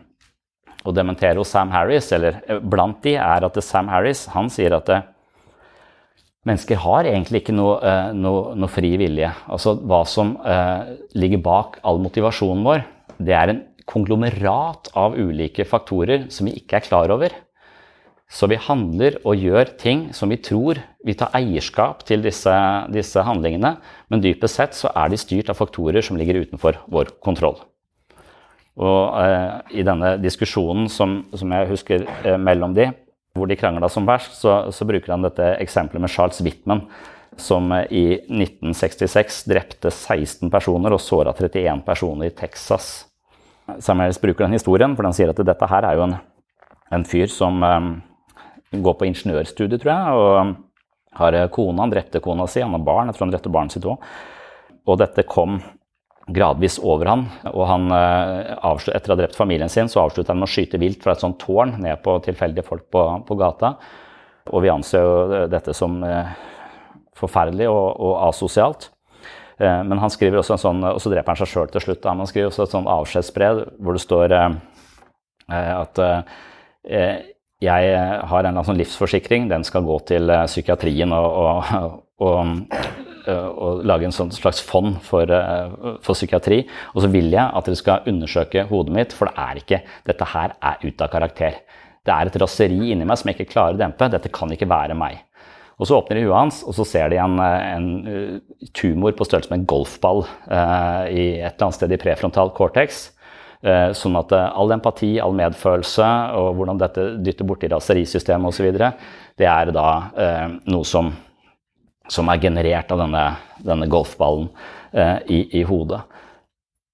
å, 0.85 0.94
dementere 0.94 1.40
hos 1.40 1.50
Sam 1.50 1.72
Harris, 1.74 2.12
eller 2.14 2.40
eh, 2.46 2.61
blant 2.62 3.00
de, 3.02 3.16
er 3.18 3.46
at 3.46 3.59
Sam 3.64 3.90
Harris 3.90 4.28
han 4.35 4.50
sier 4.54 4.76
at 4.76 4.87
det, 4.90 5.00
mennesker 6.46 6.78
har 6.81 7.09
egentlig 7.11 7.42
ikke 7.42 7.57
noe, 7.57 7.74
uh, 7.83 8.12
noe, 8.14 8.54
noe, 8.57 8.70
fri 8.70 8.94
vilje. 9.00 9.33
Altså 9.50 9.74
hva 9.83 10.04
som 10.09 10.37
uh, 10.44 10.94
ligger 11.18 11.42
bak 11.44 11.81
all 11.83 11.98
motivasjonen 12.04 12.62
vår, 12.64 12.87
det 13.18 13.35
er 13.35 13.52
en 13.52 13.64
konglomerat 13.88 14.92
av 15.00 15.16
ulike 15.18 15.66
faktorer 15.66 16.28
som 16.33 16.48
vi 16.48 16.54
ikke 16.61 16.78
er 16.78 16.87
klar 16.87 17.12
over. 17.12 17.35
Så 18.28 18.46
vi 18.50 18.59
handler 18.61 19.16
og 19.24 19.40
gjør 19.40 19.70
ting 19.81 20.11
som 20.16 20.28
vi 20.28 20.37
tror 20.44 20.81
vi 21.04 21.14
tar 21.16 21.33
eierskap 21.37 22.02
til 22.09 22.20
disse, 22.24 22.52
disse, 22.92 23.22
handlingene, 23.24 23.78
men 24.09 24.23
dypest 24.25 24.59
sett 24.59 24.77
så 24.77 24.90
er 24.97 25.11
de 25.12 25.21
styrt 25.21 25.51
av 25.53 25.59
faktorer 25.59 26.05
som 26.05 26.16
ligger 26.18 26.40
utenfor 26.44 26.81
vår 26.92 27.12
kontroll. 27.25 27.59
Og 28.79 29.18
eh, 29.18 29.81
I 29.81 29.85
denne 29.87 30.14
diskusjonen 30.23 30.88
som, 30.92 31.21
som 31.35 31.53
jeg 31.55 31.71
husker 31.73 32.07
eh, 32.23 32.38
mellom 32.40 32.77
de, 32.77 32.88
hvor 33.37 33.51
de 33.51 33.59
krangla 33.59 33.90
som 33.90 34.07
verst, 34.09 34.38
så, 34.38 34.61
så, 34.75 34.87
bruker 34.88 35.14
han 35.14 35.27
dette 35.27 35.55
eksempelet 35.62 36.05
med 36.05 36.12
Charles 36.12 36.40
Whitman, 36.44 36.85
som 37.38 37.73
eh, 37.75 37.90
i 37.90 38.05
1966 38.23 39.42
drepte 39.51 39.92
16 39.92 40.51
personer 40.53 40.94
og 40.94 41.03
såra 41.03 41.35
31 41.35 41.83
personer 41.87 42.31
i 42.31 42.37
Texas. 42.38 43.09
Samuels 43.85 44.21
bruker 44.23 44.47
den 44.47 44.57
historien, 44.57 44.94
for 44.97 45.05
han 45.05 45.16
sier 45.16 45.35
at 45.35 45.42
dette 45.44 45.68
her 45.68 45.85
er 45.85 45.99
jo 45.99 46.07
en, 46.07 46.16
en 46.94 47.05
fyr 47.09 47.29
som 47.33 47.59
eh, 47.66 47.90
går 48.79 48.99
på 49.01 49.11
ingeniørstudiet, 49.11 49.83
tror 49.83 49.92
jeg. 49.92 50.23
og 50.23 50.57
har 51.18 51.37
kona, 51.54 51.83
Han 51.83 51.92
drepte 51.92 52.22
kona 52.24 52.46
si, 52.46 52.62
han 52.62 52.76
har 52.76 52.87
barn. 52.87 53.11
Jeg 53.11 53.18
tror 53.18 53.26
han 53.26 53.35
drepte 53.35 53.52
barnet 53.52 53.74
sitt 53.74 53.87
òg. 53.88 53.98
Og 54.88 54.98
dette 55.00 55.26
kom 55.28 55.59
gradvis 56.28 56.76
over 56.85 57.09
han, 57.09 57.24
og 57.54 57.64
han, 57.68 57.88
eh, 57.92 58.52
etter 58.92 59.09
å 59.09 59.14
ha 59.14 59.20
drept 59.22 59.37
familien 59.37 59.68
sin, 59.68 59.88
så 59.88 60.02
avsluttet 60.04 60.28
han 60.28 60.40
med 60.40 60.48
å 60.48 60.52
skyte 60.52 60.81
vilt 60.81 61.02
fra 61.02 61.12
et 61.12 61.22
sånt 61.24 61.38
tårn 61.40 61.78
ned 61.81 62.02
på 62.02 62.18
tilfeldige 62.24 62.66
folk 62.66 62.90
på, 62.90 63.04
på 63.26 63.38
gata. 63.38 63.76
Og 64.52 64.62
vi 64.64 64.72
anser 64.72 65.04
jo 65.04 65.48
dette 65.48 65.74
som 65.76 66.02
eh, 66.04 66.28
forferdelig 67.16 67.68
og, 67.68 67.96
og 67.96 68.14
asosialt. 68.28 68.90
Eh, 69.59 69.83
men 69.85 69.98
han 69.98 70.12
skriver 70.12 70.42
også 70.42 70.57
en 70.57 70.64
sånn, 70.64 70.85
og 70.85 71.00
så 71.00 71.12
dreper 71.12 71.33
han 71.33 71.40
seg 71.40 71.52
sjøl 71.52 71.72
til 71.72 71.87
slutt. 71.87 72.02
Da. 72.04 72.16
Han 72.16 72.28
skriver 72.28 72.52
også 72.52 72.66
et 72.66 72.76
sånt 72.76 72.92
avskjedsbrev 72.92 73.64
hvor 73.81 73.96
det 73.96 74.04
står 74.04 74.37
at 75.48 76.00
jeg 77.64 77.90
eh, 77.90 78.14
har 78.31 78.47
en 78.47 78.61
sånn 78.64 78.79
livsforsikring. 78.79 79.49
Den 79.51 79.66
skal 79.66 79.87
gå 79.87 79.99
til 80.09 80.31
eh, 80.31 80.47
psykiatrien 80.51 81.12
og, 81.14 81.38
og, 81.42 81.73
og, 82.29 82.83
eh, 83.27 83.49
og 83.49 83.85
lage 83.88 84.09
en 84.09 84.14
sånn 84.14 84.33
slags 84.35 84.62
fond 84.64 85.01
for, 85.05 85.31
for, 86.05 86.14
psykiatri. 86.14 86.62
Og 86.94 87.05
så 87.05 87.12
vil 87.12 87.33
jeg 87.35 87.44
at 87.44 87.68
dere 87.68 87.81
skal 87.81 88.11
undersøke 88.11 88.68
hodet 88.71 88.94
mitt, 88.94 89.16
for 89.16 89.31
det 89.31 89.49
er 89.49 89.62
ikke, 89.62 89.83
dette 90.07 90.33
her 90.35 90.55
er 90.59 90.85
ute 90.85 91.07
av 91.07 91.14
karakter. 91.14 91.62
Det 92.07 92.14
er 92.14 92.31
et 92.31 92.38
raseri 92.40 92.92
inni 92.92 93.05
meg 93.05 93.18
som 93.21 93.29
jeg 93.29 93.40
ikke 93.40 93.53
klarer 93.57 93.77
å 93.77 93.83
dempe. 93.83 94.07
Dette 94.12 94.33
kan 94.33 94.55
ikke 94.55 94.71
være 94.71 94.97
meg. 94.97 95.25
Og 95.79 95.87
Så 95.87 95.94
åpner 95.94 96.18
de 96.18 96.25
huet 96.27 96.35
hans, 96.35 96.64
og 96.66 96.75
så 96.75 96.83
ser 96.88 97.12
de 97.12 97.21
en, 97.23 97.37
en 97.38 98.40
tumor 98.75 99.12
på 99.14 99.27
størrelse 99.27 99.53
med 99.53 99.61
en 99.61 99.68
golfball 99.71 100.25
eh, 100.27 101.05
i 101.07 101.27
et 101.37 101.53
eller 101.53 101.68
annet 101.68 101.77
sted 101.77 101.94
i 101.94 102.01
prefrontal 102.03 102.51
cortex. 102.57 103.05
Eh, 103.59 103.88
sånn 103.90 104.14
at 104.21 104.33
eh, 104.37 104.51
all 104.55 104.71
empati, 104.71 105.16
all 105.18 105.35
medfølelse 105.35 106.09
og 106.38 106.53
hvordan 106.61 106.79
dette 106.79 107.07
dytter 107.27 107.47
borti 107.47 107.71
raserisystemet 107.73 108.53
osv., 108.53 108.68
det 109.38 109.49
er 109.51 109.73
da 109.75 109.88
eh, 110.14 110.44
noe 110.71 110.87
som, 110.87 111.11
som 112.07 112.31
er 112.31 112.44
generert 112.44 112.92
av 112.94 113.03
denne, 113.03 113.25
denne 113.59 113.88
golfballen 113.90 114.47
i, 114.88 115.42
i, 115.59 115.61
hodet. 115.68 115.99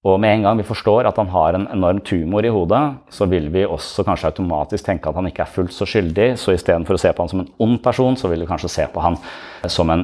Og 0.03 0.17
med 0.19 0.33
en 0.35 0.41
gang 0.43 0.57
vi 0.59 0.65
forstår 0.67 1.07
at 1.07 1.15
han 1.21 1.29
har 1.31 1.55
en 1.55 1.67
enorm 1.71 2.01
tumor 2.03 2.43
i 2.43 2.51
hodet, 2.51 2.81
så 3.07 3.23
vil 3.31 3.47
vi 3.53 3.63
også 3.63 4.03
kanskje 4.03 4.33
automatisk 4.33 4.89
tenke 4.89 5.07
at 5.07 5.15
han 5.15 5.29
ikke 5.29 5.45
er 5.45 5.53
fullt 5.53 5.71
så 5.73 5.87
skyldig. 5.87 6.33
Så 6.41 6.57
istedenfor 6.57 6.97
å 6.97 6.99
se 6.99 7.13
på 7.15 7.23
han 7.23 7.31
som 7.31 7.45
en 7.45 7.53
ond 7.63 7.79
person, 7.85 8.17
så 8.19 8.27
vil 8.27 8.43
vi 8.43 8.49
kanskje 8.49 8.73
se 8.73 8.89
på 8.91 9.05
han 9.05 9.15
som 9.71 9.93
en 9.95 10.03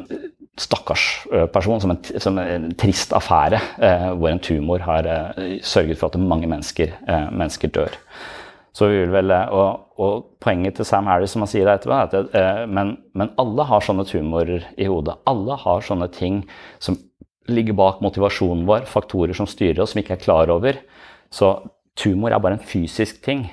stakkars 0.60 1.28
eh, 1.32 1.48
person, 1.48 1.82
som 1.82 1.94
en, 1.94 2.20
som 2.20 2.38
en 2.42 2.70
trist 2.80 3.14
affære 3.16 3.60
eh, 3.80 4.10
hvor 4.18 4.32
en 4.32 4.44
tumor 4.44 4.84
har 4.84 5.08
eh, 5.08 5.58
sørget 5.64 6.00
for 6.00 6.12
at 6.12 6.20
mange 6.20 6.50
mennesker, 6.52 6.96
eh, 7.08 7.28
mennesker 7.32 7.72
dør. 7.72 7.96
Så 8.76 8.88
vi 8.88 9.02
vil 9.02 9.14
vel, 9.14 9.32
eh, 9.36 9.54
og, 9.56 9.88
og, 10.00 10.28
Poenget 10.42 10.80
til 10.80 10.88
Sam 10.88 11.06
Harris 11.06 11.36
som 11.36 11.44
han 11.44 11.52
sier 11.52 11.70
etterpå, 11.70 11.94
er 11.94 12.08
at 12.10 12.36
eh, 12.38 12.64
men, 12.66 12.96
men, 13.18 13.30
alle 13.42 13.68
har 13.70 13.84
sånne 13.86 14.08
tumorer 14.10 14.66
i 14.74 14.88
hodet. 14.90 15.20
Alle 15.30 15.58
har 15.62 15.86
sånne 15.86 16.10
ting 16.16 16.42
som 16.82 16.98
ligger 17.52 17.78
bak 17.78 18.02
motivasjonen 18.02 18.66
vår, 18.66 18.88
faktorer 18.90 19.38
som 19.38 19.50
styrer 19.50 19.84
oss, 19.84 19.94
som 19.94 20.00
vi 20.00 20.06
ikke 20.06 20.18
er 20.20 20.24
klar 20.24 20.54
over. 20.54 20.80
Så 21.34 21.54
tumor 22.00 22.34
er 22.34 22.42
bare 22.42 22.58
en 22.58 22.66
fysisk 22.66 23.22
ting. 23.26 23.46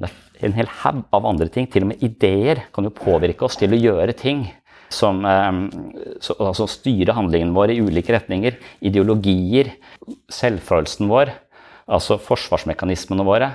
Det 0.00 0.08
er 0.08 0.48
en 0.48 0.56
hel 0.56 0.70
haug 0.80 1.02
av 1.12 1.28
andre 1.28 1.50
ting. 1.52 1.68
Til 1.68 1.84
og 1.84 1.92
med 1.92 2.04
ideer 2.04 2.64
kan 2.72 2.86
jo 2.88 2.94
påvirke 2.94 3.44
oss 3.44 3.58
til 3.60 3.76
å 3.76 3.80
gjøre 3.80 4.16
ting 4.16 4.46
som 4.92 5.24
eh, 5.26 5.60
så, 6.22 6.36
altså 6.38 6.68
styrer 6.70 7.16
handlingene 7.16 7.56
våre 7.56 7.74
i 7.74 7.82
ulike 7.82 8.14
retninger. 8.14 8.58
Ideologier, 8.84 9.74
selvfølelsen 10.32 11.10
vår, 11.10 11.34
altså 11.90 12.18
forsvarsmekanismene 12.22 13.26
våre. 13.26 13.52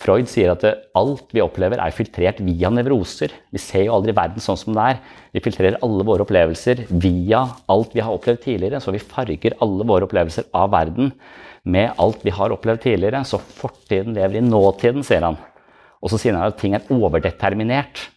Freud 0.00 0.28
sier 0.28 0.50
at 0.52 0.64
alt 0.98 1.30
vi 1.32 1.42
opplever, 1.44 1.80
er 1.80 1.94
filtrert 1.94 2.40
via 2.44 2.70
nevroser. 2.72 3.32
Vi 3.54 3.60
ser 3.62 3.86
jo 3.86 3.94
aldri 3.96 4.14
verden 4.16 4.42
sånn 4.42 4.58
som 4.60 4.76
det 4.76 4.88
er. 4.94 5.00
Vi 5.32 5.42
filtrerer 5.44 5.78
alle 5.86 6.04
våre 6.06 6.26
opplevelser 6.26 6.84
via 6.90 7.44
alt 7.70 7.94
vi 7.96 8.02
har 8.04 8.12
opplevd 8.12 8.42
tidligere. 8.44 8.82
Så 8.84 8.92
vi 8.94 9.02
farger 9.02 9.56
alle 9.64 9.86
våre 9.88 10.08
opplevelser 10.08 10.50
av 10.56 10.72
verden 10.74 11.12
med 11.64 11.94
alt 12.02 12.24
vi 12.26 12.34
har 12.34 12.52
opplevd 12.52 12.84
tidligere. 12.84 13.22
Så 13.24 13.40
fortiden 13.40 14.16
lever 14.18 14.40
i 14.40 14.44
nåtiden, 14.44 15.06
sier 15.06 15.24
han. 15.24 15.38
Og 16.04 16.12
så 16.12 16.20
sier 16.20 16.36
han 16.36 16.50
at 16.50 16.58
ting 16.60 16.76
er 16.76 16.90
overdeterminert 16.92 18.08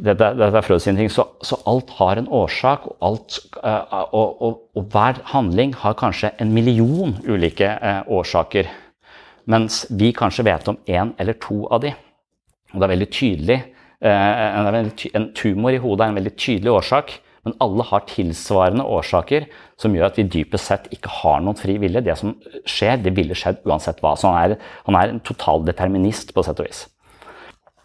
dette, 0.00 0.30
dette 0.38 0.56
er 0.56 0.64
Freud 0.64 0.82
sine 0.82 1.00
ting, 1.00 1.10
så, 1.12 1.26
så, 1.44 1.58
alt 1.68 1.90
har 1.98 2.20
en 2.20 2.28
årsak, 2.40 2.86
og, 2.88 2.96
alt, 3.04 3.40
uh, 3.60 4.06
og, 4.16 4.42
og, 4.42 4.60
og, 4.76 4.86
hver 4.92 5.20
handling 5.32 5.74
har 5.82 5.96
kanskje 6.00 6.32
en 6.40 6.52
million 6.56 7.16
ulike 7.28 7.68
eh, 7.68 8.00
årsaker. 8.08 8.70
Mens 9.50 9.82
vi 9.90 10.12
kanskje 10.16 10.46
vet 10.46 10.68
om 10.70 10.78
én 10.88 11.14
eller 11.20 11.36
to 11.42 11.64
av 11.72 11.82
de. 11.84 11.92
Og 12.72 12.78
det 12.78 12.86
er 12.86 12.94
veldig 12.94 13.10
tydelig. 13.12 13.58
Eh, 14.00 15.10
en, 15.12 15.32
tumor 15.36 15.74
i 15.74 15.80
hodet 15.82 16.06
er 16.06 16.12
en 16.12 16.20
veldig 16.20 16.36
tydelig 16.38 16.72
årsak, 16.72 17.16
men 17.44 17.56
alle 17.64 17.84
har 17.88 18.04
tilsvarende 18.08 18.84
årsaker 18.84 19.48
som 19.80 19.94
gjør 19.96 20.10
at 20.10 20.20
vi 20.20 20.28
dypest 20.28 20.70
sett 20.70 20.88
ikke 20.92 21.12
har 21.22 21.40
noen 21.44 21.58
fri 21.58 21.78
vilje. 21.80 22.04
Det 22.04 22.16
som 22.20 22.34
skjer, 22.68 23.00
det 23.04 23.14
ville 23.16 23.36
skjedd 23.36 23.64
uansett 23.68 24.00
hva. 24.04 24.14
Så 24.16 24.28
han 24.28 24.52
er, 24.52 24.72
han 24.86 24.98
er 25.00 25.12
en 25.12 25.22
total 25.24 25.64
determinist, 25.68 26.34
på 26.36 26.44
sett 26.44 26.60
og 26.60 26.68
vis. 26.68 26.84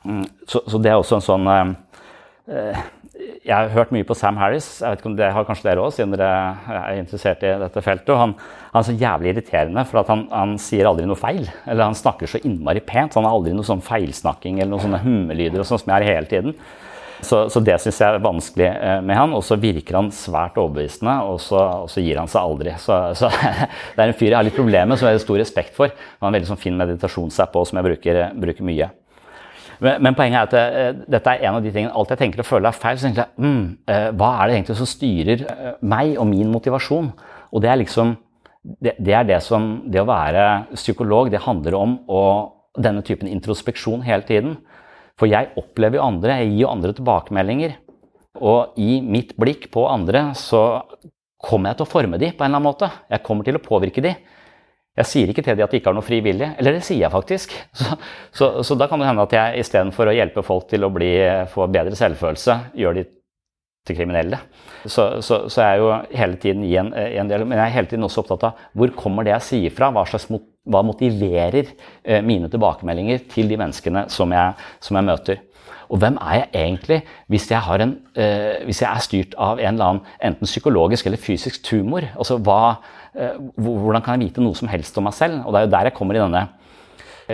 Mm, 0.05 0.25
så, 0.45 0.61
så, 0.67 0.77
det 0.77 0.91
er 0.91 0.99
også 0.99 1.17
en 1.17 1.25
sånn 1.25 1.47
uh, 1.49 1.71
Jeg 2.45 3.53
har 3.53 3.71
hørt 3.73 3.93
mye 3.95 4.05
på 4.05 4.15
Sam 4.17 4.37
Harris. 4.37 4.67
jeg 4.81 4.91
vet 4.91 4.99
ikke 4.99 5.09
om 5.09 5.17
Det 5.17 5.31
har 5.33 5.45
kanskje 5.47 5.65
dere 5.65 5.81
òg, 5.81 5.93
siden 5.95 6.13
dere 6.13 6.29
er 6.67 6.99
interessert 6.99 7.43
i 7.45 7.53
dette 7.61 7.81
feltet. 7.81 8.11
Han, 8.17 8.33
han 8.73 8.81
er 8.81 8.87
så 8.87 8.95
jævlig 8.97 9.31
irriterende, 9.33 9.85
for 9.89 10.03
han, 10.09 10.25
han, 10.29 10.55
sier 10.61 10.89
aldri 10.89 11.07
noe 11.09 11.17
feil. 11.17 11.45
Eller 11.65 11.87
han 11.87 11.97
snakker 11.97 12.29
så 12.29 12.41
innmari 12.43 12.83
pent. 12.85 13.15
Han 13.17 13.25
har 13.25 13.37
aldri 13.37 13.53
noe 13.55 13.65
sånn 13.65 13.83
feilsnakking 13.85 14.59
eller 14.59 14.73
noen 14.73 14.85
sånne 14.87 15.03
hummelyder 15.05 15.63
og 15.63 15.69
sånn 15.69 15.81
som 15.81 15.93
jeg 15.93 15.97
har 16.03 16.17
hele 16.17 16.29
tiden. 16.29 16.57
Så, 17.23 17.45
så 17.49 17.61
det 17.63 17.77
syns 17.81 18.01
jeg 18.01 18.17
er 18.17 18.21
vanskelig 18.21 18.67
eh, 18.67 18.99
med 19.05 19.17
han. 19.17 19.33
Og 19.37 19.45
så 19.47 19.57
virker 19.61 19.97
han 20.01 20.11
svært 20.13 20.59
overbevisende, 20.61 21.15
og 21.29 21.39
så, 21.41 21.61
og 21.85 21.89
så 21.93 22.03
gir 22.03 22.19
han 22.21 22.29
seg 22.29 22.43
aldri. 22.43 22.75
Så, 22.81 22.99
så, 23.17 23.31
det 23.95 24.03
er 24.03 24.11
en 24.11 24.17
fyr 24.19 24.33
jeg 24.33 24.37
har 24.37 24.45
litt 24.45 24.59
problemer 24.59 24.91
med, 24.91 24.99
som 24.99 25.09
jeg 25.09 25.17
har 25.17 25.25
stor 25.25 25.41
respekt 25.41 25.73
for. 25.77 25.95
Han 26.19 26.27
har 26.27 26.33
en 26.33 26.39
veldig 26.39 26.51
sånn 26.51 26.61
fin 26.61 26.77
meditasjonsapp 26.83 27.57
òg, 27.57 27.71
som 27.71 27.81
jeg 27.81 27.89
bruker, 27.89 28.21
bruker 28.43 28.67
mye. 28.67 28.91
Men, 29.83 30.01
men, 30.03 30.15
poenget 30.17 30.39
er 30.39 30.45
at 30.47 30.53
eh, 30.59 30.99
dette 31.15 31.31
er 31.31 31.47
en 31.47 31.57
av 31.57 31.63
de 31.65 31.71
tingene 31.73 31.95
Alt 31.95 32.13
jeg 32.13 32.21
tenker 32.21 32.43
og 32.43 32.47
føler 32.47 32.69
er 32.69 32.77
feil, 32.77 32.99
så 32.99 33.07
tenker 33.07 33.25
jeg 33.25 33.43
mm, 33.43 33.63
uh, 33.91 34.09
hva 34.15 34.29
er 34.39 34.47
det 34.47 34.57
egentlig 34.57 34.77
som 34.79 34.89
styrer 34.89 35.43
meg 35.83 36.13
og 36.21 36.29
min 36.29 36.51
motivasjon? 36.53 37.09
Og 37.51 37.63
det 37.63 37.71
er 37.71 37.81
liksom 37.81 38.15
det, 38.65 38.95
det 38.97 39.13
er 39.13 39.27
det 39.27 39.41
som 39.45 39.83
Det 39.91 40.01
å 40.01 40.07
være 40.09 40.45
psykolog, 40.73 41.29
det 41.33 41.43
handler 41.45 41.77
om 41.77 41.97
å, 42.09 42.21
denne 42.81 43.03
typen 43.05 43.29
introspeksjon 43.31 44.03
hele 44.05 44.25
tiden. 44.27 44.57
For 45.19 45.29
jeg 45.31 45.53
opplever 45.59 45.99
jo 45.99 46.07
andre, 46.07 46.39
jeg 46.41 46.51
gir 46.51 46.63
jo 46.65 46.71
andre 46.71 46.95
tilbakemeldinger. 46.97 47.75
Og 48.43 48.75
i 48.81 48.99
mitt 48.99 49.35
blikk 49.39 49.69
på 49.71 49.85
andre 49.87 50.27
så 50.35 50.63
kommer 51.45 51.71
jeg 51.71 51.79
til 51.79 51.85
å 51.85 51.91
forme 51.91 52.19
de 52.19 52.31
på 52.33 52.43
en 52.43 52.49
eller 52.49 52.59
annen 52.59 52.67
måte. 52.67 52.89
Jeg 53.11 53.23
kommer 53.23 53.47
til 53.47 53.59
å 53.59 53.63
påvirke 53.63 54.03
de. 54.03 54.15
Jeg 54.95 55.09
sier 55.09 55.31
ikke 55.31 55.43
til 55.43 55.57
dem 55.57 55.65
at 55.65 55.73
de 55.73 55.81
ikke 55.81 55.91
har 55.91 55.97
noe 55.97 56.05
fri 56.05 56.21
vilje, 56.23 56.53
eller 56.59 56.77
det 56.77 56.85
sier 56.87 57.03
jeg 57.03 57.11
faktisk. 57.11 57.55
Så, 57.75 57.97
så, 58.31 58.47
så 58.63 58.75
da 58.79 58.87
kan 58.91 58.99
det 58.99 59.07
hende 59.07 59.23
at 59.23 59.33
jeg 59.35 59.61
istedenfor 59.63 60.09
å 60.11 60.15
hjelpe 60.15 60.43
folk 60.43 60.65
til 60.67 60.83
å 60.83 60.91
bli, 60.91 61.11
få 61.51 61.67
bedre 61.71 61.95
selvfølelse, 61.95 62.57
gjør 62.79 62.97
de 62.97 63.03
til 63.85 63.97
kriminelle. 63.99 64.39
Så, 64.85 65.21
så, 65.25 65.45
så 65.49 65.61
jeg 65.61 65.77
er 65.77 65.81
jo 65.81 66.17
hele 66.17 66.39
tiden 66.41 66.65
i 66.65 66.73
en, 66.77 66.91
i 66.93 67.17
en, 67.21 67.29
del 67.29 67.45
Men 67.45 67.57
jeg 67.57 67.65
er 67.65 67.75
hele 67.79 67.89
tiden 67.89 68.05
også 68.05 68.21
opptatt 68.21 68.45
av 68.49 68.67
hvor 68.77 68.93
kommer 68.97 69.25
det 69.25 69.33
jeg 69.33 69.47
sier 69.49 69.73
fra? 69.73 69.89
Hva, 69.93 70.05
slags, 70.09 70.27
hva 70.29 70.83
motiverer 70.85 71.71
eh, 72.03 72.21
mine 72.25 72.49
tilbakemeldinger 72.53 73.25
til 73.31 73.49
de 73.49 73.59
menneskene 73.61 74.07
som 74.13 74.33
jeg, 74.33 74.67
som 74.83 74.99
jeg, 74.99 75.07
møter? 75.09 75.41
Og 75.85 76.01
hvem 76.01 76.17
er 76.17 76.39
jeg 76.39 76.49
egentlig 76.63 76.99
hvis 77.29 77.47
jeg, 77.51 77.81
en, 77.85 77.95
eh, 78.17 78.65
hvis 78.65 78.81
jeg, 78.81 78.89
er 78.89 79.05
styrt 79.05 79.35
av 79.41 79.61
en 79.61 79.73
eller 79.73 79.91
annen 79.91 80.13
enten 80.31 80.49
psykologisk 80.49 81.09
eller 81.09 81.21
fysisk 81.21 81.61
tumor? 81.65 82.07
Altså, 82.17 82.39
hva, 82.41 82.61
eh, 82.69 83.04
hvordan 83.15 84.03
kan 84.03 84.17
jeg 84.17 84.29
vite 84.29 84.43
noe 84.43 84.57
som 84.57 84.69
helst 84.71 84.97
om 84.99 85.05
meg 85.07 85.15
selv? 85.17 85.43
Og 85.45 85.53
det 85.53 85.59
er 85.59 85.67
jo 85.67 85.73
der 85.75 85.89
jeg 85.89 85.97
kommer 85.97 86.17
i 86.17 86.23
denne 86.23 86.45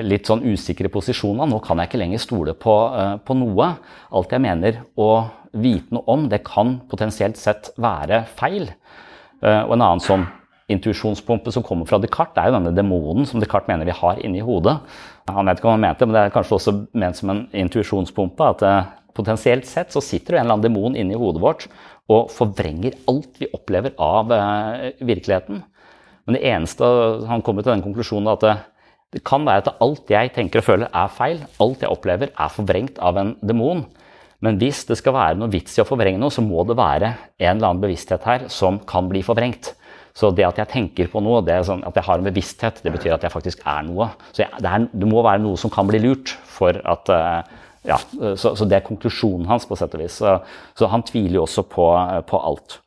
litt 0.07 0.29
sånn 0.29 0.43
usikre 0.47 0.91
posisjonen. 0.91 1.49
Nå 1.51 1.59
kan 1.63 1.81
jeg 1.81 1.89
ikke 1.89 1.99
lenger 1.99 2.21
stole 2.23 2.53
på, 2.55 2.75
uh, 2.93 3.15
på 3.19 3.35
noe. 3.35 3.71
Alt 4.15 4.35
jeg 4.35 4.43
mener 4.43 4.83
å 4.95 5.09
vite 5.51 5.97
noe 5.97 6.07
om, 6.13 6.29
det 6.31 6.43
kan 6.47 6.77
potensielt 6.91 7.39
sett 7.39 7.73
være 7.81 8.23
feil. 8.37 8.69
Og 9.41 9.73
en 9.73 9.81
annen 9.81 9.99
sånn 10.05 10.21
intuisjonspumpe 10.71 11.51
som 11.51 11.63
kommer 11.65 11.87
fra 11.89 11.97
Descartes, 11.99 12.37
er 12.39 12.47
jo 12.47 12.55
denne 12.59 12.73
demonen 12.77 13.27
som 13.27 13.41
Descartes 13.41 13.67
mener 13.67 13.89
vi 13.89 13.95
har 13.97 14.21
inni 14.23 14.43
hodet. 14.45 14.77
Han 15.27 15.49
vet 15.49 15.59
ikke 15.59 15.67
hva 15.67 15.75
han 15.75 15.83
mente, 15.83 16.07
men 16.07 16.15
det 16.15 16.21
er 16.23 16.33
kanskje 16.35 16.57
også 16.57 16.75
ment 17.01 17.19
som 17.19 17.33
en 17.33 17.41
intuisjonspumpe. 17.63 18.51
at 18.53 18.63
Potensielt 19.17 19.67
sett 19.67 19.91
så 19.91 19.99
sitter 19.99 20.37
det 20.37 20.39
en 20.39 20.45
eller 20.45 20.55
annen 20.55 20.67
demon 20.69 20.95
inni 20.95 21.17
hodet 21.19 21.43
vårt 21.43 21.65
og 22.11 22.29
forvrenger 22.31 22.95
alt 23.11 23.41
vi 23.41 23.49
opplever 23.51 23.91
av 23.99 24.31
virkeligheten. 25.03 25.59
Men 26.25 26.37
det 26.37 26.43
eneste 26.51 26.87
han 27.29 27.43
kommer 27.45 27.65
til 27.65 27.73
den 27.73 27.85
konklusjonen 27.85 28.31
at 28.33 28.45
det 29.11 29.23
kan 29.27 29.43
være 29.47 29.65
at 29.65 29.81
alt 29.83 30.11
jeg 30.11 30.31
tenker 30.35 30.61
og 30.61 30.67
føler, 30.67 30.91
er 30.95 31.11
feil. 31.11 31.41
Alt 31.63 31.83
jeg 31.83 31.91
opplever, 31.91 32.31
er 32.31 32.53
forvrengt 32.53 33.01
av 33.03 33.19
en 33.19 33.33
demon. 33.43 33.83
Men 34.41 34.57
hvis 34.61 34.85
det 34.89 34.97
skal 34.97 35.13
være 35.13 35.37
noe 35.37 35.51
vits 35.51 35.75
i 35.77 35.83
å 35.83 35.87
forvrenge 35.87 36.21
noe, 36.21 36.33
så 36.33 36.43
må 36.45 36.63
det 36.65 36.77
være 36.79 37.11
en 37.11 37.57
eller 37.57 37.67
annen 37.67 37.83
bevissthet 37.83 38.23
her 38.25 38.47
som 38.53 38.79
kan 38.89 39.09
bli 39.11 39.21
forvrengt. 39.25 39.73
Så 40.17 40.31
det 40.35 40.47
at 40.47 40.57
jeg 40.59 40.71
tenker 40.71 41.11
på 41.11 41.21
noe, 41.23 41.43
det 41.45 41.59
sånn 41.67 41.83
at 41.87 41.95
jeg 41.95 42.07
har 42.07 42.19
en 42.19 42.27
bevissthet, 42.27 42.81
det 42.83 42.93
betyr 42.95 43.15
at 43.15 43.25
jeg 43.27 43.33
faktisk 43.33 43.61
er 43.67 43.83
noe. 43.87 44.09
Så 44.31 44.43
jeg, 44.43 44.51
det, 44.63 44.71
er, 44.71 44.87
det, 44.91 45.07
må 45.07 45.21
være 45.23 45.43
noe 45.43 45.59
som 45.59 45.71
kan 45.71 45.87
bli 45.87 46.01
lurt 46.03 46.33
for 46.51 46.75
at 46.75 47.11
uh, 47.11 47.59
ja, 47.87 47.97
så, 48.35 48.53
så, 48.55 48.65
det 48.67 48.79
er 48.79 48.87
konklusjonen 48.87 49.47
hans, 49.49 49.67
på 49.67 49.77
sett 49.79 49.95
og 49.97 50.03
vis. 50.03 50.17
Så, 50.19 50.35
så 50.77 50.89
han 50.91 51.05
tviler 51.07 51.39
jo 51.39 51.45
også 51.45 51.63
på, 51.69 51.87
på 52.27 52.41
alt. 52.49 52.79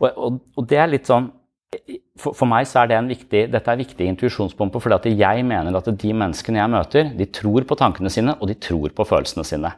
Og, 0.00 0.08
og, 0.10 0.40
og, 0.56 0.66
det 0.68 0.80
er 0.82 0.90
litt 0.90 1.10
sånn 1.10 1.30
for, 2.20 2.36
for, 2.36 2.48
meg 2.48 2.68
så 2.68 2.82
er 2.82 2.90
det 2.90 2.98
en 2.98 3.10
viktig, 3.10 3.46
dette 3.52 3.72
er 3.72 3.80
viktige 3.80 4.12
intuisjonspumper, 4.12 4.82
fordi 4.82 5.14
jeg 5.16 5.44
mener 5.48 5.78
at 5.78 5.88
de 5.88 6.14
menneskene 6.14 6.60
jeg 6.60 6.72
møter, 6.72 7.12
de 7.16 7.28
tror 7.32 7.66
på 7.68 7.78
tankene 7.80 8.12
sine, 8.12 8.36
og 8.38 8.50
de 8.50 8.58
tror 8.60 8.92
på 8.94 9.06
følelsene 9.08 9.46
sine. 9.48 9.72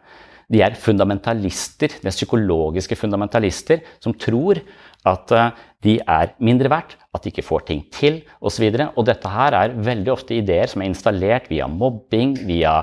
De 0.53 0.61
er 0.61 0.75
fundamentalister, 0.77 1.95
de 2.03 2.09
er 2.11 2.13
psykologiske 2.13 2.99
fundamentalister 3.01 3.81
som 4.03 4.13
tror 4.13 4.61
at 5.09 5.33
uh, 5.33 5.55
de 5.85 5.95
er 6.01 6.35
mindre 6.45 6.69
verdt, 6.73 6.95
at 7.17 7.25
de 7.25 7.31
ikke 7.31 7.45
får 7.45 7.65
ting 7.69 7.81
til 7.93 8.19
osv. 8.45 8.67
Og, 8.69 8.83
og 9.01 9.07
dette 9.09 9.31
her 9.33 9.57
er 9.57 9.75
veldig 9.87 10.13
ofte 10.13 10.37
ideer 10.37 10.69
som 10.69 10.83
er 10.85 10.91
installert 10.91 11.49
via 11.53 11.69
mobbing, 11.71 12.35
via 12.49 12.79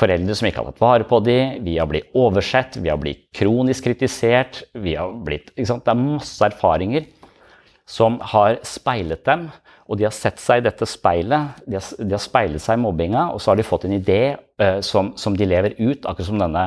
foreldre 0.00 0.34
som 0.38 0.48
ikke 0.48 0.62
har 0.62 0.72
tatt 0.72 0.82
vare 0.82 1.06
på 1.10 1.20
dem, 1.26 1.60
via 1.66 1.86
å 1.86 1.90
bli 1.90 2.02
oversett, 2.18 2.80
via 2.82 2.96
å 2.98 3.02
bli 3.02 3.14
kronisk 3.34 3.86
kritisert, 3.90 4.64
via 4.74 5.06
å 5.06 5.14
bli 5.14 5.42
Det 5.54 5.66
er 5.70 6.00
masse 6.00 6.46
erfaringer 6.46 7.06
som 7.86 8.18
har 8.32 8.58
speilet 8.66 9.24
dem. 9.26 9.48
Og 9.84 9.98
de 10.00 10.06
har 10.06 10.14
sett 10.16 10.40
seg 10.40 10.62
i 10.62 10.64
dette 10.64 10.86
speilet, 10.88 11.60
de 11.68 11.76
har, 11.76 11.88
de 12.00 12.16
har 12.16 12.22
speilet 12.22 12.62
seg 12.62 12.78
i 12.78 12.80
mobbinga, 12.80 13.26
og 13.34 13.42
så 13.42 13.52
har 13.52 13.60
de 13.60 13.66
fått 13.68 13.84
en 13.84 13.96
idé 13.98 14.36
uh, 14.62 14.80
som, 14.80 15.12
som, 15.20 15.36
de 15.36 15.48
lever 15.48 15.76
ut, 15.76 16.06
akkurat 16.08 16.30
som 16.30 16.40
denne 16.40 16.62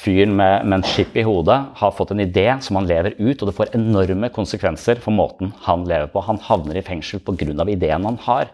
fyren 0.00 0.32
med, 0.36 0.64
med 0.64 0.78
en 0.78 0.86
chip 0.88 1.16
i 1.16 1.24
hodet 1.24 1.56
har 1.80 1.92
fått 1.96 2.12
en 2.12 2.22
idé 2.24 2.46
som 2.64 2.78
han 2.80 2.88
lever 2.88 3.16
ut, 3.18 3.36
og 3.40 3.48
det 3.48 3.56
får 3.56 3.74
enorme 3.76 4.30
konsekvenser 4.32 5.00
for 5.04 5.16
måten 5.16 5.52
han 5.66 5.84
lever 5.88 6.08
på. 6.12 6.24
Han 6.24 6.40
havner 6.48 6.80
i 6.80 6.84
fengsel 6.84 7.20
pga. 7.24 7.68
ideen 7.68 8.08
han 8.08 8.18
har. 8.24 8.48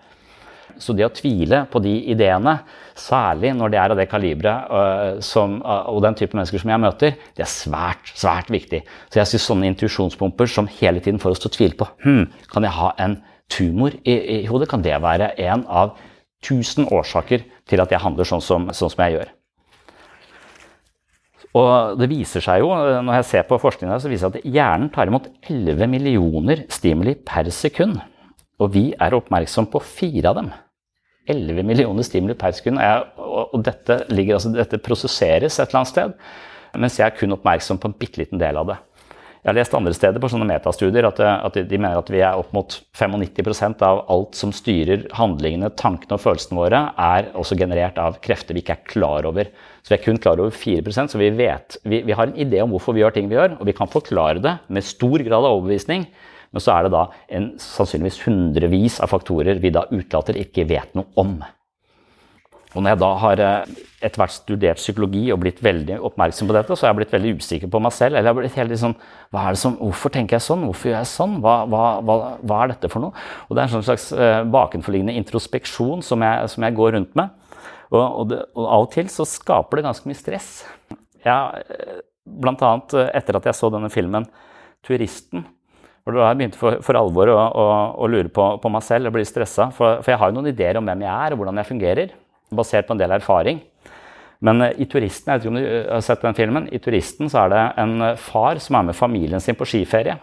Så 0.81 0.95
det 0.97 1.07
å 1.07 1.13
tvile 1.15 1.65
på 1.73 1.81
de 1.85 1.93
ideene, 2.13 2.59
særlig 2.99 3.53
når 3.57 3.73
det 3.73 3.81
er 3.81 3.95
av 3.95 3.99
det 4.01 4.09
kaliberet 4.11 4.71
uh, 4.71 5.19
uh, 5.19 5.91
og 5.93 6.01
den 6.05 6.17
type 6.19 6.37
mennesker 6.37 6.63
som 6.63 6.73
jeg 6.73 6.83
møter, 6.83 7.19
det 7.37 7.45
er 7.45 7.51
svært, 7.51 8.13
svært 8.19 8.53
viktig. 8.53 8.83
Så 9.11 9.21
jeg 9.21 9.33
syns 9.33 9.49
sånne 9.51 9.69
intuisjonspumper 9.73 10.51
som 10.51 10.71
hele 10.81 11.03
tiden 11.05 11.21
får 11.23 11.37
oss 11.37 11.45
til 11.45 11.53
å 11.53 11.57
tvile 11.57 11.79
på 11.81 11.89
hm, 12.05 12.25
Kan 12.53 12.69
jeg 12.69 12.77
ha 12.79 12.95
en 13.03 13.19
tumor 13.53 13.95
i, 14.03 14.17
i, 14.17 14.41
hodet? 14.49 14.71
Kan 14.73 14.85
det 14.85 14.97
være 15.03 15.33
en 15.49 15.67
av 15.69 15.97
tusen 16.45 16.89
årsaker 16.91 17.47
til 17.71 17.83
at 17.83 17.93
jeg 17.93 18.03
handler 18.03 18.29
sånn 18.29 18.45
som, 18.45 18.69
sånn 18.75 18.93
som 18.93 19.05
jeg 19.07 19.19
gjør? 19.19 19.33
Og 21.59 21.99
det 22.01 22.09
viser 22.09 22.41
seg 22.41 22.63
jo, 22.63 22.71
når 23.05 23.19
jeg 23.19 23.29
ser 23.29 23.43
på 23.49 23.59
forskningen, 23.61 24.01
så 24.01 24.09
viser 24.09 24.33
det 24.33 24.41
at 24.41 24.55
hjernen 24.55 24.89
tar 24.93 25.11
imot 25.11 25.29
11 25.45 25.91
millioner 25.93 26.65
stimuli 26.73 27.13
per 27.29 27.51
sekund. 27.53 28.01
Og 28.63 28.71
vi 28.75 28.85
er 28.95 29.17
oppmerksom 29.17 29.67
på 29.73 29.83
fire 29.83 30.31
av 30.31 30.39
dem. 30.39 30.53
11 31.31 31.67
millioner 31.67 32.07
stimuli 32.07 32.37
per 32.39 32.55
sekund. 32.57 32.81
Og 32.83 33.59
dette, 33.65 34.05
ligger, 34.11 34.39
altså, 34.39 34.55
dette 34.55 34.83
prosesseres 34.83 35.59
et 35.59 35.69
eller 35.69 35.83
annet 35.83 35.93
sted, 35.93 36.17
mens 36.79 36.99
jeg 36.99 37.07
er 37.09 37.19
kun 37.19 37.35
oppmerksom 37.37 37.79
på 37.83 37.91
en 37.91 37.99
bitte 37.99 38.23
liten 38.23 38.43
del 38.43 38.59
av 38.59 38.73
det. 38.73 38.79
Jeg 39.43 39.51
har 39.51 39.57
lest 39.57 39.73
andre 39.75 39.91
steder 39.91 40.23
på 40.23 40.29
sånne 40.31 40.47
metastudier 40.47 41.07
at, 41.09 41.19
at, 41.19 41.57
de 41.67 41.79
mener 41.81 41.99
at 41.99 42.11
vi 42.15 42.21
er 42.23 42.39
opp 42.39 42.53
mot 42.55 42.77
95% 42.95 43.81
av 43.83 44.05
alt 44.15 44.39
som 44.39 44.53
styrer 44.55 45.09
handlingene, 45.19 45.73
tankene 45.75 46.15
og 46.15 46.23
følelsene 46.23 46.61
våre, 46.61 46.83
er 46.95 47.33
også 47.35 47.59
generert 47.59 47.99
av 47.99 48.21
krefter 48.23 48.55
vi 48.55 48.63
ikke 48.63 48.77
er 48.77 48.85
klar 48.87 49.27
over. 49.27 49.51
Så 49.83 49.91
vi 49.91 49.97
er 49.97 50.05
kun 50.05 50.21
klar 50.23 50.39
over 50.39 50.55
4% 50.55 51.11
så 51.11 51.19
vi 51.19 51.33
vet 51.35 51.75
vi, 51.83 52.05
vi 52.07 52.15
har 52.15 52.31
en 52.31 52.39
idé 52.39 52.63
om 52.63 52.71
hvorfor 52.71 52.95
vi 52.95 53.03
gjør 53.03 53.17
ting 53.17 53.27
vi 53.33 53.35
gjør, 53.35 53.57
og 53.59 53.67
vi 53.67 53.75
kan 53.75 53.91
forklare 53.91 54.45
det 54.45 54.55
med 54.71 54.87
stor 54.87 55.27
grad 55.27 55.41
av 55.41 55.57
overbevisning. 55.57 56.07
Men 56.53 56.65
så 56.65 56.75
er 56.75 56.87
det 56.87 56.93
da 56.95 57.07
en, 57.33 57.51
sannsynligvis 57.61 58.23
hundrevis 58.27 59.01
av 59.03 59.13
faktorer 59.13 59.61
vi 59.63 59.73
da 59.75 59.87
utelater, 59.91 60.39
ikke 60.41 60.69
vet 60.69 60.95
noe 60.99 61.09
om. 61.21 61.39
Og 62.73 62.81
når 62.81 62.95
jeg 62.95 63.01
da 63.03 63.09
har 63.21 63.41
eh, 63.45 63.73
etter 64.03 64.21
hvert 64.23 64.35
studert 64.35 64.81
psykologi 64.81 65.27
og 65.33 65.43
blitt 65.43 65.61
veldig 65.65 65.99
oppmerksom 66.09 66.49
på 66.49 66.57
dette, 66.57 66.77
så 66.77 66.87
har 66.87 66.93
jeg 66.93 67.01
blitt 67.03 67.15
veldig 67.15 67.35
usikker 67.41 67.73
på 67.73 67.81
meg 67.85 67.95
selv. 67.95 68.17
eller 68.17 68.31
jeg 68.31 68.33
har 68.33 68.39
blitt 68.39 68.59
helt 68.61 68.79
sånn, 68.81 68.97
hva 69.35 69.45
er 69.45 69.57
det 69.57 69.61
som, 69.63 69.77
Hvorfor 69.81 70.15
tenker 70.15 70.39
jeg 70.39 70.47
sånn? 70.47 70.65
Hvorfor 70.69 70.91
gjør 70.91 70.99
jeg 70.99 71.11
sånn? 71.13 71.37
Hva, 71.45 71.57
hva, 71.69 71.83
hva, 72.01 72.17
hva 72.41 72.61
er 72.63 72.73
dette 72.73 72.91
for 72.93 73.05
noe? 73.05 73.27
Og 73.49 73.55
Det 73.55 73.63
er 73.63 73.69
en 73.69 73.75
sånn 73.77 73.87
slags 73.91 74.09
uh, 74.17 74.41
bakenforliggende 74.57 75.17
introspeksjon 75.21 76.05
som 76.07 76.25
jeg, 76.25 76.53
som 76.55 76.67
jeg, 76.67 76.77
går 76.81 76.97
rundt 76.97 77.13
med. 77.19 77.37
Og, 77.93 78.01
og, 78.01 78.25
det, 78.33 78.41
og, 78.57 78.65
av 78.65 78.87
og 78.87 78.93
til 78.95 79.13
så 79.13 79.29
skaper 79.29 79.79
det 79.79 79.89
ganske 79.91 80.09
mye 80.09 80.19
stress. 80.19 80.53
Jeg, 81.23 81.67
eh, 81.77 81.99
blant 82.43 82.63
annet 82.65 82.97
etter 83.13 83.37
at 83.37 83.51
jeg 83.51 83.59
så 83.59 83.69
denne 83.71 83.93
filmen 83.93 84.25
'Turisten', 84.83 85.45
hvor 86.03 86.17
da 86.17 86.29
jeg 86.29 86.39
begynte 86.41 86.59
for, 86.59 86.81
for 86.83 86.99
alvor 86.99 87.31
å, 87.31 87.37
å, 87.39 87.67
å, 88.03 88.09
lure 88.11 88.31
på, 88.33 88.47
på, 88.63 88.71
meg 88.75 88.83
selv 88.87 89.11
og 89.11 89.17
bli 89.17 89.25
stressa. 89.27 89.69
For, 89.75 90.01
for, 90.03 90.13
jeg 90.13 90.19
har 90.19 90.33
jo 90.33 90.39
noen 90.39 90.51
ideer 90.51 90.79
om 90.81 90.89
hvem 90.89 91.05
jeg 91.05 91.13
er 91.13 91.35
og 91.35 91.43
hvordan 91.43 91.61
jeg 91.61 91.71
fungerer, 91.71 92.17
basert 92.53 92.89
på 92.89 92.97
en 92.97 93.03
del 93.03 93.15
erfaring. 93.15 93.63
Men 94.43 94.67
uh, 94.67 94.73
i 94.75 94.89
'Turisten' 94.91 95.31
jeg 95.31 95.39
vet 95.39 95.47
ikke 95.47 95.53
om 95.53 95.61
du 95.61 95.63
uh, 95.63 95.95
har 95.95 96.03
sett 96.03 96.27
den 96.27 96.39
filmen, 96.39 96.67
i 96.75 96.83
'Turisten' 96.83 97.31
så 97.31 97.45
er 97.45 97.55
det 97.55 97.63
en 97.85 97.95
uh, 98.03 98.17
far 98.19 98.59
som 98.63 98.81
er 98.81 98.91
med 98.91 98.99
familien 98.99 99.41
sin 99.41 99.59
på 99.59 99.69
skiferie. 99.69 100.19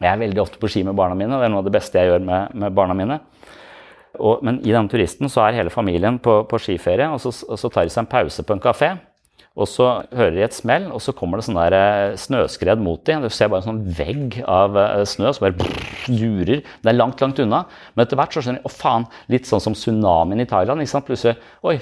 Jeg 0.00 0.08
er 0.08 0.22
veldig 0.22 0.40
ofte 0.40 0.62
på 0.62 0.70
ski 0.70 0.84
med 0.86 0.96
barna 0.96 1.18
mine, 1.18 1.34
det 1.34 1.48
er 1.48 1.52
noe 1.52 1.64
av 1.64 1.66
det 1.66 1.74
beste 1.74 1.98
jeg 1.98 2.08
gjør 2.08 2.22
med, 2.24 2.54
med 2.62 2.76
barna 2.76 2.94
mine. 2.96 3.18
Og, 4.18 4.40
men 4.46 4.58
i 4.62 4.70
denne 4.70 4.90
turisten 4.90 5.30
så 5.30 5.44
er 5.44 5.58
hele 5.58 5.72
familien 5.74 6.18
på, 6.22 6.40
på 6.48 6.58
skiferie, 6.62 7.10
og 7.10 7.20
så, 7.22 7.34
og 7.46 7.58
så, 7.58 7.68
tar 7.70 7.86
de 7.86 7.92
seg 7.92 8.04
en 8.04 8.10
pause 8.10 8.46
på 8.46 8.56
en 8.56 8.62
kafé. 8.62 8.94
Og 9.58 9.66
så 9.66 9.86
hører 10.14 10.36
de 10.36 10.42
et 10.46 10.54
smell, 10.54 10.86
og 10.94 11.02
så 11.02 11.12
kommer 11.16 11.40
det 11.40 11.48
sånn 11.48 11.58
der 11.58 11.74
eh, 11.74 12.18
snøskred 12.20 12.78
mot 12.82 13.02
dem. 13.08 13.24
Du 13.24 13.32
ser 13.34 13.50
bare 13.50 13.64
en 13.64 13.72
sånn 13.72 13.80
vegg 13.98 14.38
av 14.46 14.78
eh, 14.78 15.02
snø 15.10 15.32
som 15.34 15.48
bare 15.48 15.58
brrr. 15.58 16.52
Det 16.62 16.92
er 16.92 16.96
langt, 16.96 17.18
langt 17.22 17.42
unna. 17.42 17.64
Men 17.96 18.06
etter 18.06 18.20
hvert 18.20 18.36
så 18.36 18.44
skjønner 18.44 18.62
de 18.62 18.70
å 18.70 18.72
faen, 18.72 19.08
litt 19.32 19.50
sånn 19.50 19.64
som 19.64 19.74
tsunamien 19.74 20.44
i 20.44 20.46
Thailand. 20.48 20.84
ikke 20.84 20.94
sant? 20.94 21.08
Plutselig 21.08 21.34
oi, 21.66 21.80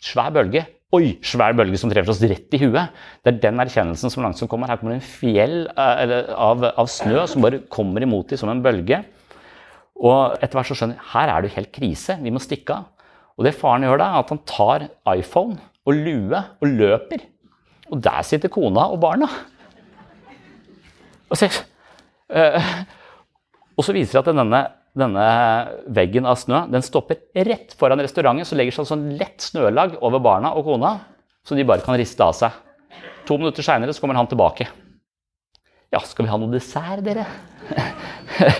svær 0.00 0.32
bølge. 0.38 0.64
Oi, 0.96 1.18
svær 1.20 1.52
bølge 1.52 1.76
som 1.76 1.92
treffer 1.92 2.14
oss 2.14 2.24
rett 2.24 2.56
i 2.56 2.62
huet. 2.64 2.96
Det 3.20 3.34
er 3.34 3.40
den 3.44 3.60
erkjennelsen 3.60 4.14
som 4.14 4.24
langsomt 4.24 4.48
kommer. 4.48 4.72
Her 4.72 4.80
kommer 4.80 4.96
det 4.96 5.02
en 5.02 5.08
fjell 5.12 5.58
eh, 5.68 6.18
av, 6.32 6.70
av 6.72 6.88
snø 6.88 7.28
som 7.28 7.44
bare 7.44 7.66
kommer 7.68 8.08
imot 8.08 8.32
dem 8.32 8.40
som 8.40 8.48
en 8.48 8.64
bølge. 8.64 9.04
Og 10.00 10.38
etter 10.38 10.56
hvert 10.56 10.72
så 10.72 10.78
skjønner 10.78 10.96
de 10.96 11.10
her 11.12 11.34
er 11.34 11.44
det 11.44 11.50
jo 11.50 11.58
helt 11.60 11.74
krise, 11.74 12.16
vi 12.22 12.32
må 12.32 12.40
stikke 12.40 12.80
av. 12.80 13.10
Og 13.36 13.44
det 13.44 13.58
faren 13.60 13.84
gjør 13.84 14.00
da, 14.00 14.14
er 14.14 14.24
at 14.24 14.32
han 14.32 14.46
tar 14.48 14.88
iPhone 15.12 15.60
og 15.88 15.96
lue 15.96 16.40
og 16.60 16.68
løper. 16.68 17.24
Og 17.88 18.00
der 18.04 18.24
sitter 18.26 18.52
kona 18.52 18.90
og 18.92 19.00
barna. 19.00 19.28
Og 21.28 21.36
så, 21.36 21.48
øh, 22.30 22.66
og 23.76 23.84
så 23.84 23.94
viser 23.96 24.18
det 24.18 24.22
at 24.22 24.36
denne, 24.36 24.62
denne, 24.96 25.28
veggen 25.96 26.28
av 26.28 26.38
snø 26.40 26.64
den 26.72 26.84
stopper 26.84 27.20
rett 27.48 27.74
foran 27.78 28.00
restauranten. 28.04 28.48
Så 28.48 28.58
legger 28.58 28.76
seg 28.76 28.90
sånn 28.90 29.06
lett 29.20 29.44
snølag 29.44 29.96
over 30.04 30.22
barna 30.24 30.54
og 30.56 30.68
kona, 30.68 30.96
så 31.44 31.56
de 31.56 31.66
bare 31.68 31.84
kan 31.84 31.98
riste 32.00 32.24
av 32.24 32.36
seg. 32.36 32.56
To 33.28 33.36
minutter 33.40 33.64
seinere 33.64 33.96
kommer 34.00 34.16
han 34.16 34.28
tilbake. 34.28 34.68
Ja, 35.92 36.02
skal 36.04 36.26
vi 36.26 36.32
ha 36.32 36.36
noe 36.36 36.52
dessert, 36.52 37.00
dere? 37.04 37.24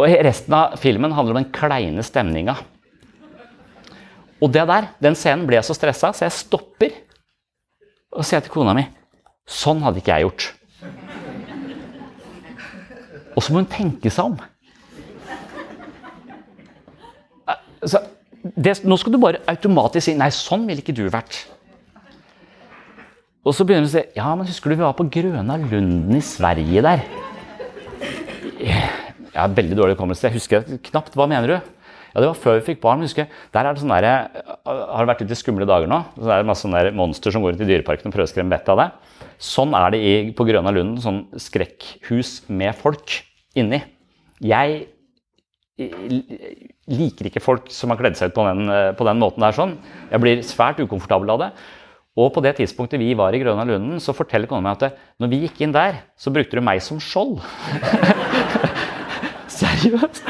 og 0.00 0.14
Resten 0.24 0.56
av 0.56 0.78
filmen 0.80 1.12
handler 1.12 1.36
om 1.36 1.42
den 1.42 1.52
kleine 1.52 2.04
stemninga 2.04 2.56
og 4.40 4.52
det 4.52 4.66
der, 4.68 4.90
den 5.02 5.16
scenen 5.16 5.46
ble 5.48 5.58
jeg 5.58 5.66
så 5.68 5.76
stressa, 5.76 6.12
så 6.12 6.26
jeg 6.26 6.34
stopper 6.36 6.96
og 8.16 8.24
sier 8.26 8.44
til 8.44 8.52
kona 8.52 8.74
mi 8.76 8.86
Sånn 9.46 9.78
hadde 9.84 10.00
ikke 10.00 10.10
jeg 10.10 10.26
gjort. 10.26 10.44
Og 13.36 13.44
så 13.44 13.52
må 13.52 13.60
hun 13.60 13.68
tenke 13.70 14.10
seg 14.10 14.32
om. 14.32 14.38
Altså, 17.78 18.00
det, 18.42 18.72
nå 18.82 18.98
skal 18.98 19.14
du 19.14 19.20
bare 19.22 19.44
automatisk 19.52 20.08
si 20.08 20.16
Nei, 20.18 20.32
sånn 20.34 20.66
ville 20.66 20.82
ikke 20.82 20.96
du 20.96 21.04
vært. 21.12 21.44
Og 23.46 23.54
så 23.54 23.62
begynner 23.62 23.86
hun 23.86 23.92
å 23.92 23.94
si 23.94 24.02
Ja, 24.18 24.32
men 24.34 24.50
husker 24.50 24.72
du 24.72 24.80
vi 24.80 24.82
var 24.82 24.96
på 24.98 25.06
Grøna 25.14 25.60
Lunden 25.62 26.18
i 26.18 26.24
Sverige 26.24 26.82
der? 26.82 27.06
Jeg 28.58 29.38
har 29.38 29.52
veldig 29.54 29.76
dårlig 29.78 29.94
hukommelse. 29.94 30.26
Jeg 30.26 30.40
husker 30.40 30.66
knapt. 30.88 31.14
Hva 31.14 31.28
mener 31.30 31.52
du? 31.52 31.75
Ja, 32.16 32.22
det 32.24 32.30
var 32.30 32.38
før 32.40 32.54
vi 32.56 32.64
fikk 32.70 32.78
barn. 32.80 32.96
men 32.96 33.10
husker, 33.10 33.26
der 33.52 33.66
er 33.68 33.74
det 33.76 33.82
sånn 33.82 33.92
der, 33.92 34.06
Har 34.64 35.04
det 35.04 35.10
vært 35.10 35.20
litt 35.20 35.36
skumle 35.36 35.66
dager 35.68 35.84
nå? 35.90 35.98
Så 36.16 36.24
det 36.24 36.32
er 36.32 36.46
masse 36.48 36.64
sånne 36.64 36.94
monster 36.96 37.34
som 37.34 37.42
går 37.44 37.58
ut 37.58 37.60
i 37.60 37.68
dyreparken 37.68 38.08
og 38.08 38.14
prøver 38.14 38.24
å 38.24 38.32
skremme 38.32 38.56
vettet 38.56 38.72
av 38.72 38.80
det. 38.80 38.86
Sånn 39.36 39.76
er 39.76 39.92
det 39.92 40.00
i, 40.00 40.14
på 40.32 40.46
Grøna 40.48 40.72
Lunden. 40.72 40.96
Sånn 41.04 41.26
skrekkhus 41.36 42.46
med 42.48 42.72
folk 42.78 43.18
inni. 43.52 43.82
Jeg 44.40 44.86
liker 46.88 47.28
ikke 47.28 47.44
folk 47.44 47.68
som 47.68 47.92
har 47.92 48.00
kledd 48.00 48.16
seg 48.16 48.32
ut 48.32 48.38
på 48.38 48.48
den, 48.48 48.72
på 48.96 49.10
den 49.10 49.20
måten 49.20 49.44
der. 49.44 49.52
sånn. 49.52 49.76
Jeg 50.08 50.24
blir 50.24 50.40
svært 50.40 50.80
ukomfortabel 50.80 51.36
av 51.36 51.42
det. 51.44 51.52
Og 52.16 52.32
på 52.32 52.40
det 52.40 52.54
tidspunktet 52.56 52.96
vi 53.02 53.12
var 53.12 53.36
i 53.36 53.42
Grøna 53.44 53.68
Lunden, 53.68 54.00
så 54.00 54.16
forteller 54.16 54.48
kona 54.48 54.64
meg 54.70 54.80
at 54.80 54.96
når 55.20 55.34
vi 55.34 55.44
gikk 55.44 55.60
inn 55.66 55.76
der, 55.76 56.00
så 56.16 56.32
brukte 56.32 56.56
du 56.56 56.64
meg 56.64 56.80
som 56.80 56.96
skjold. 56.96 57.42
Seriøst? 59.60 60.24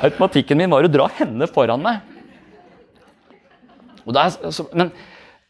Automatikken 0.00 0.60
min 0.60 0.72
var 0.72 0.86
å 0.86 0.92
dra 0.92 1.06
henne 1.18 1.48
foran 1.50 1.84
meg. 1.84 2.00
Er, 4.10 4.32
altså, 4.32 4.64
men 4.72 4.88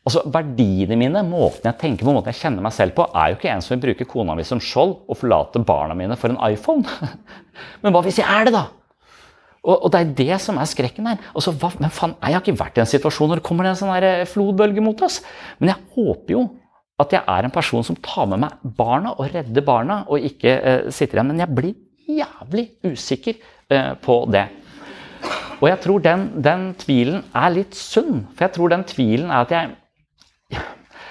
altså, 0.04 0.24
verdiene 0.32 0.98
mine, 0.98 1.22
måten 1.26 1.70
jeg 1.70 1.78
tenker 1.80 2.06
på, 2.06 2.14
måten 2.14 2.32
jeg 2.32 2.40
kjenner 2.42 2.66
meg 2.66 2.74
selv 2.76 2.96
på, 2.96 3.06
er 3.14 3.30
jo 3.30 3.38
ikke 3.38 3.52
en 3.52 3.64
som 3.64 3.76
vil 3.76 3.84
bruke 3.86 4.08
kona 4.10 4.36
mi 4.36 4.44
som 4.46 4.60
skjold 4.62 4.96
og 5.06 5.18
forlate 5.20 5.62
barna 5.66 5.96
mine 5.98 6.18
for 6.20 6.32
en 6.32 6.40
iPhone. 6.50 6.84
men 7.82 7.94
hva 7.94 8.04
hvis 8.04 8.20
jeg 8.20 8.28
er 8.28 8.48
det, 8.48 8.54
da? 8.58 8.66
Og, 9.60 9.74
og, 9.74 9.90
det 9.92 10.00
er 10.00 10.12
det 10.16 10.38
som 10.40 10.56
er 10.56 10.68
skrekken 10.68 11.08
her. 11.10 11.20
Altså, 11.36 11.52
hva, 11.60 11.68
men 11.82 11.92
faen, 11.92 12.16
Jeg 12.22 12.36
har 12.36 12.42
ikke 12.42 12.60
vært 12.62 12.80
i 12.80 12.84
en 12.84 12.88
situasjon 12.88 13.28
når 13.30 13.42
det 13.42 13.46
kommer 13.50 13.68
en 13.68 13.76
sånn 13.76 13.92
eh, 13.98 14.24
flodbølge 14.28 14.84
mot 14.84 15.04
oss. 15.04 15.20
Men 15.60 15.74
jeg 15.74 15.84
håper 15.96 16.36
jo 16.38 16.46
at 17.00 17.14
jeg 17.16 17.24
er 17.32 17.46
en 17.46 17.52
person 17.52 17.84
som 17.84 17.96
tar 18.00 18.26
med 18.28 18.42
meg 18.42 18.72
barna 18.76 19.14
og 19.16 19.28
redder 19.32 19.64
barna, 19.64 20.02
og 20.08 20.24
ikke 20.24 20.56
eh, 20.56 20.88
sitter 20.92 21.20
igjen. 21.20 21.32
Men 21.32 21.44
jeg 21.44 21.56
blir 21.56 21.76
jævlig 22.10 22.66
usikker 22.88 23.36
på 24.02 24.16
det. 24.32 24.46
Og 25.60 25.68
jeg 25.68 25.80
tror 25.84 26.02
den, 26.04 26.24
den, 26.40 26.70
tvilen 26.80 27.20
er 27.36 27.52
litt 27.52 27.76
sunn. 27.76 28.24
For 28.34 28.46
jeg 28.46 28.56
tror 28.56 28.72
den 28.72 28.86
tvilen 28.88 29.28
er 29.30 29.44
at 29.44 29.54
jeg 29.54 29.76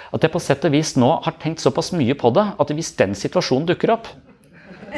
at 0.09 0.23
jeg 0.25 0.33
på 0.33 0.41
sett 0.41 0.63
og 0.65 0.73
vis 0.73 0.95
nå 0.97 1.07
har 1.21 1.35
tenkt 1.37 1.61
såpass 1.61 1.91
mye 1.93 2.15
på 2.17 2.31
det 2.33 2.45
at 2.57 2.71
hvis 2.73 2.95
den 2.97 3.11
situasjonen 3.13 3.67
dukker 3.69 3.93
opp, 3.93 4.07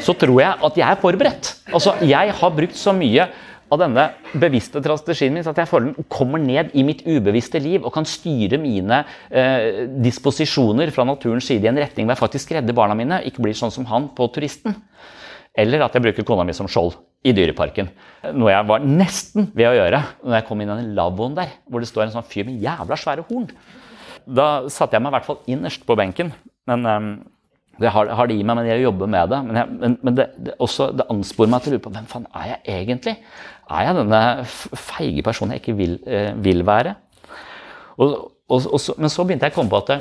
så 0.00 0.14
tror 0.16 0.38
jeg 0.40 0.56
at 0.68 0.78
jeg 0.80 0.86
er 0.88 1.00
forberedt. 1.02 1.50
Altså, 1.68 1.92
Jeg 2.00 2.32
har 2.38 2.54
brukt 2.56 2.78
så 2.80 2.94
mye 2.96 3.26
av 3.72 3.80
denne 3.80 4.06
bevisste 4.32 4.80
strategien 4.80 5.36
min 5.36 5.44
at 5.48 5.60
jeg 5.60 5.68
føler 5.68 5.92
den 5.92 6.08
kommer 6.08 6.40
ned 6.40 6.72
i 6.72 6.84
mitt 6.84 7.04
ubevisste 7.04 7.60
liv 7.60 7.84
og 7.84 7.92
kan 7.92 8.08
styre 8.08 8.56
mine 8.60 9.02
eh, 9.28 9.84
disposisjoner 10.00 10.92
fra 10.96 11.04
naturens 11.04 11.44
side 11.44 11.68
i 11.68 11.68
en 11.68 11.80
retning 11.80 12.08
hvor 12.08 12.16
jeg 12.16 12.24
faktisk 12.24 12.56
redder 12.56 12.76
barna 12.76 12.96
mine, 12.96 13.20
ikke 13.28 13.44
blir 13.44 13.56
sånn 13.56 13.72
som 13.72 13.84
han 13.92 14.08
på 14.16 14.32
turisten. 14.32 14.80
Eller 15.52 15.84
at 15.84 15.92
jeg 15.92 16.08
bruker 16.08 16.24
kona 16.24 16.48
mi 16.48 16.56
som 16.56 16.68
skjold 16.72 16.96
i 17.22 17.34
Dyreparken. 17.36 17.90
Noe 18.34 18.52
jeg 18.52 18.66
var 18.68 18.84
nesten 18.86 19.50
ved 19.54 19.68
å 19.70 19.76
gjøre 19.76 20.00
når 20.22 20.36
jeg 20.38 20.46
kom 20.48 20.62
inn 20.62 20.72
i 20.72 20.78
den 20.80 20.94
lavvoen 20.96 21.36
der, 21.38 21.54
hvor 21.70 21.82
det 21.82 21.90
står 21.90 22.06
en 22.06 22.16
sånn 22.16 22.26
fyr 22.26 22.48
med 22.48 22.62
jævla 22.62 22.98
svære 22.98 23.26
horn. 23.28 23.48
Da 24.26 24.48
satte 24.70 24.96
jeg 24.96 25.02
meg 25.02 25.12
i 25.12 25.16
hvert 25.16 25.28
fall 25.28 25.40
innerst 25.50 25.86
på 25.86 25.96
benken. 25.98 26.32
Men 26.70 26.86
um, 26.86 27.12
det 27.82 27.90
har, 27.90 28.10
har, 28.14 28.28
det 28.28 28.36
i 28.38 28.44
meg, 28.46 28.58
men 28.58 28.68
jeg 28.68 28.84
jobber 28.84 29.10
med 29.10 29.30
det. 29.32 29.40
Men, 29.46 29.58
jeg, 29.58 29.76
men, 29.80 29.96
men 30.06 30.18
det, 30.18 30.26
det, 30.46 30.56
også, 30.62 30.90
det, 30.98 31.06
ansporer 31.10 31.50
meg 31.50 31.64
til 31.64 31.72
å 31.72 31.76
lure 31.76 31.84
på 31.86 31.94
hvem 31.94 32.08
faen 32.10 32.28
er 32.38 32.50
jeg 32.52 32.82
egentlig? 32.82 33.16
Er 33.72 33.86
jeg 33.88 33.98
denne 33.98 34.22
feige 34.46 35.24
personen 35.26 35.56
jeg 35.56 35.64
ikke 35.64 35.78
vil, 35.78 35.96
eh, 36.06 36.32
vil 36.44 36.66
være? 36.68 36.94
Og, 37.96 38.18
og, 38.50 38.66
og 38.66 39.00
men 39.00 39.12
så 39.12 39.24
begynte 39.26 39.48
jeg 39.48 39.54
å 39.54 39.60
komme 39.60 39.72
på 39.72 39.80
at 39.82 39.94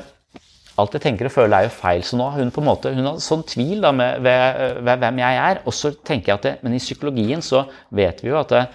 alt 0.81 0.95
jeg 0.97 1.03
tenker 1.03 1.29
og 1.29 1.33
føler 1.33 1.57
er 1.57 1.67
jo 1.67 1.73
feil. 1.75 2.03
Så 2.05 2.17
nå 2.19 2.27
har 2.29 2.41
hun 2.41 2.53
på 2.53 2.63
en 2.63 2.67
måte, 2.67 2.93
hun 2.95 3.07
har 3.07 3.19
sånn 3.23 3.45
tvil 3.47 3.83
da, 3.83 3.93
med, 3.95 4.21
ved, 4.25 4.79
ved, 4.81 5.03
hvem 5.03 5.21
jeg 5.23 5.41
er. 5.47 5.61
Og 5.65 5.75
så 5.77 5.93
tenker 5.95 6.33
jeg 6.33 6.39
at 6.39 6.47
det, 6.47 6.55
Men 6.65 6.77
i 6.77 6.81
psykologien 6.81 7.43
så 7.45 7.65
vet 7.93 8.23
vi 8.23 8.31
jo 8.31 8.39
at 8.41 8.55
det, 8.55 8.65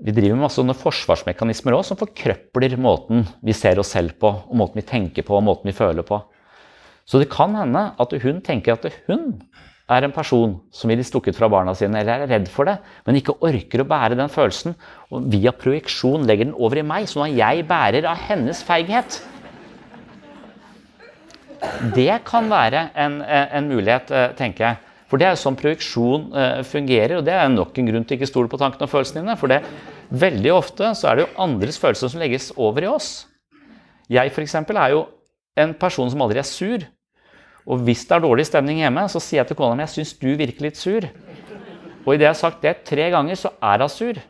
vi 0.00 0.14
driver 0.16 0.38
med 0.38 0.46
masse 0.46 0.56
sånne 0.56 0.76
forsvarsmekanismer 0.80 1.76
også, 1.76 1.92
som 1.92 2.00
forkrøpler 2.00 2.76
måten 2.80 3.26
vi 3.44 3.52
ser 3.56 3.80
oss 3.82 3.92
selv 3.92 4.14
på, 4.20 4.30
og 4.32 4.56
måten 4.56 4.80
vi 4.80 4.86
tenker 4.88 5.26
på 5.26 5.36
og 5.36 5.44
måten 5.44 5.68
vi 5.68 5.76
føler 5.76 6.06
på. 6.06 6.22
Så 7.04 7.20
det 7.20 7.28
kan 7.32 7.52
hende 7.58 7.90
at 8.00 8.14
hun 8.22 8.38
tenker 8.44 8.78
at 8.78 8.86
hun 9.08 9.34
er 9.90 10.06
en 10.06 10.14
person 10.14 10.54
som 10.72 10.90
ville 10.92 11.04
stukket 11.04 11.36
fra 11.36 11.50
barna 11.50 11.74
sine, 11.76 12.00
eller 12.00 12.22
er 12.24 12.30
redd 12.30 12.48
for 12.52 12.68
det, 12.68 12.76
men 13.06 13.18
ikke 13.18 13.36
orker 13.44 13.82
å 13.82 13.88
bære 13.90 14.16
den 14.18 14.30
følelsen. 14.32 14.76
Og 15.10 15.26
via 15.32 15.52
projeksjon 15.52 16.24
legger 16.28 16.48
den 16.48 16.56
over 16.56 16.80
i 16.80 16.86
meg, 16.86 17.08
sånn 17.10 17.26
at 17.26 17.36
jeg 17.36 17.66
bærer 17.68 18.06
av 18.08 18.22
hennes 18.28 18.62
feighet. 18.66 19.20
Det 21.94 22.12
kan 22.26 22.48
være 22.50 22.88
en, 22.98 23.20
en 23.24 23.68
mulighet, 23.68 24.10
eh, 24.14 24.30
tenker 24.38 24.66
jeg. 24.66 24.80
For 25.10 25.18
det 25.18 25.26
er 25.26 25.34
jo 25.34 25.40
sånn 25.42 25.58
projeksjon 25.58 26.28
eh, 26.38 26.60
fungerer, 26.66 27.16
og 27.18 27.24
det 27.26 27.34
er 27.34 27.48
nok 27.50 27.78
en 27.80 27.88
grunn 27.90 28.04
til 28.06 28.16
ikke 28.16 28.28
stole 28.30 28.50
på 28.50 28.60
tankene 28.60 28.86
og 28.86 28.92
følelsene 28.92 29.24
dine. 29.24 29.36
For 29.40 29.50
det, 29.50 29.58
veldig 30.10 30.52
ofte 30.54 30.92
så 30.98 31.10
er 31.10 31.18
det 31.18 31.26
jo 31.26 31.42
andres 31.42 31.80
følelser 31.82 32.12
som 32.12 32.22
legges 32.22 32.50
over 32.56 32.86
i 32.86 32.90
oss. 32.90 33.10
Jeg 34.10 34.30
f.eks. 34.30 34.54
er 34.54 34.94
jo 34.94 35.04
en 35.58 35.74
person 35.78 36.10
som 36.10 36.22
aldri 36.22 36.40
er 36.42 36.46
sur. 36.46 36.86
Og 37.70 37.82
hvis 37.86 38.06
det 38.08 38.16
er 38.16 38.24
dårlig 38.24 38.46
stemning 38.48 38.80
hjemme, 38.80 39.04
så 39.10 39.20
sier 39.22 39.42
jeg 39.42 39.50
til 39.50 39.58
kona 39.58 39.76
mi 39.76 39.84
jeg 39.84 39.94
syns 39.98 40.14
du 40.18 40.30
virker 40.38 40.66
litt 40.66 40.78
sur. 40.80 41.06
Og 42.06 42.14
idet 42.14 42.24
jeg 42.24 42.32
har 42.32 42.38
sagt 42.38 42.62
det 42.64 42.78
tre 42.88 43.10
ganger, 43.12 43.38
så 43.38 43.52
er 43.60 43.82
hun 43.82 43.92
sur. 43.92 44.22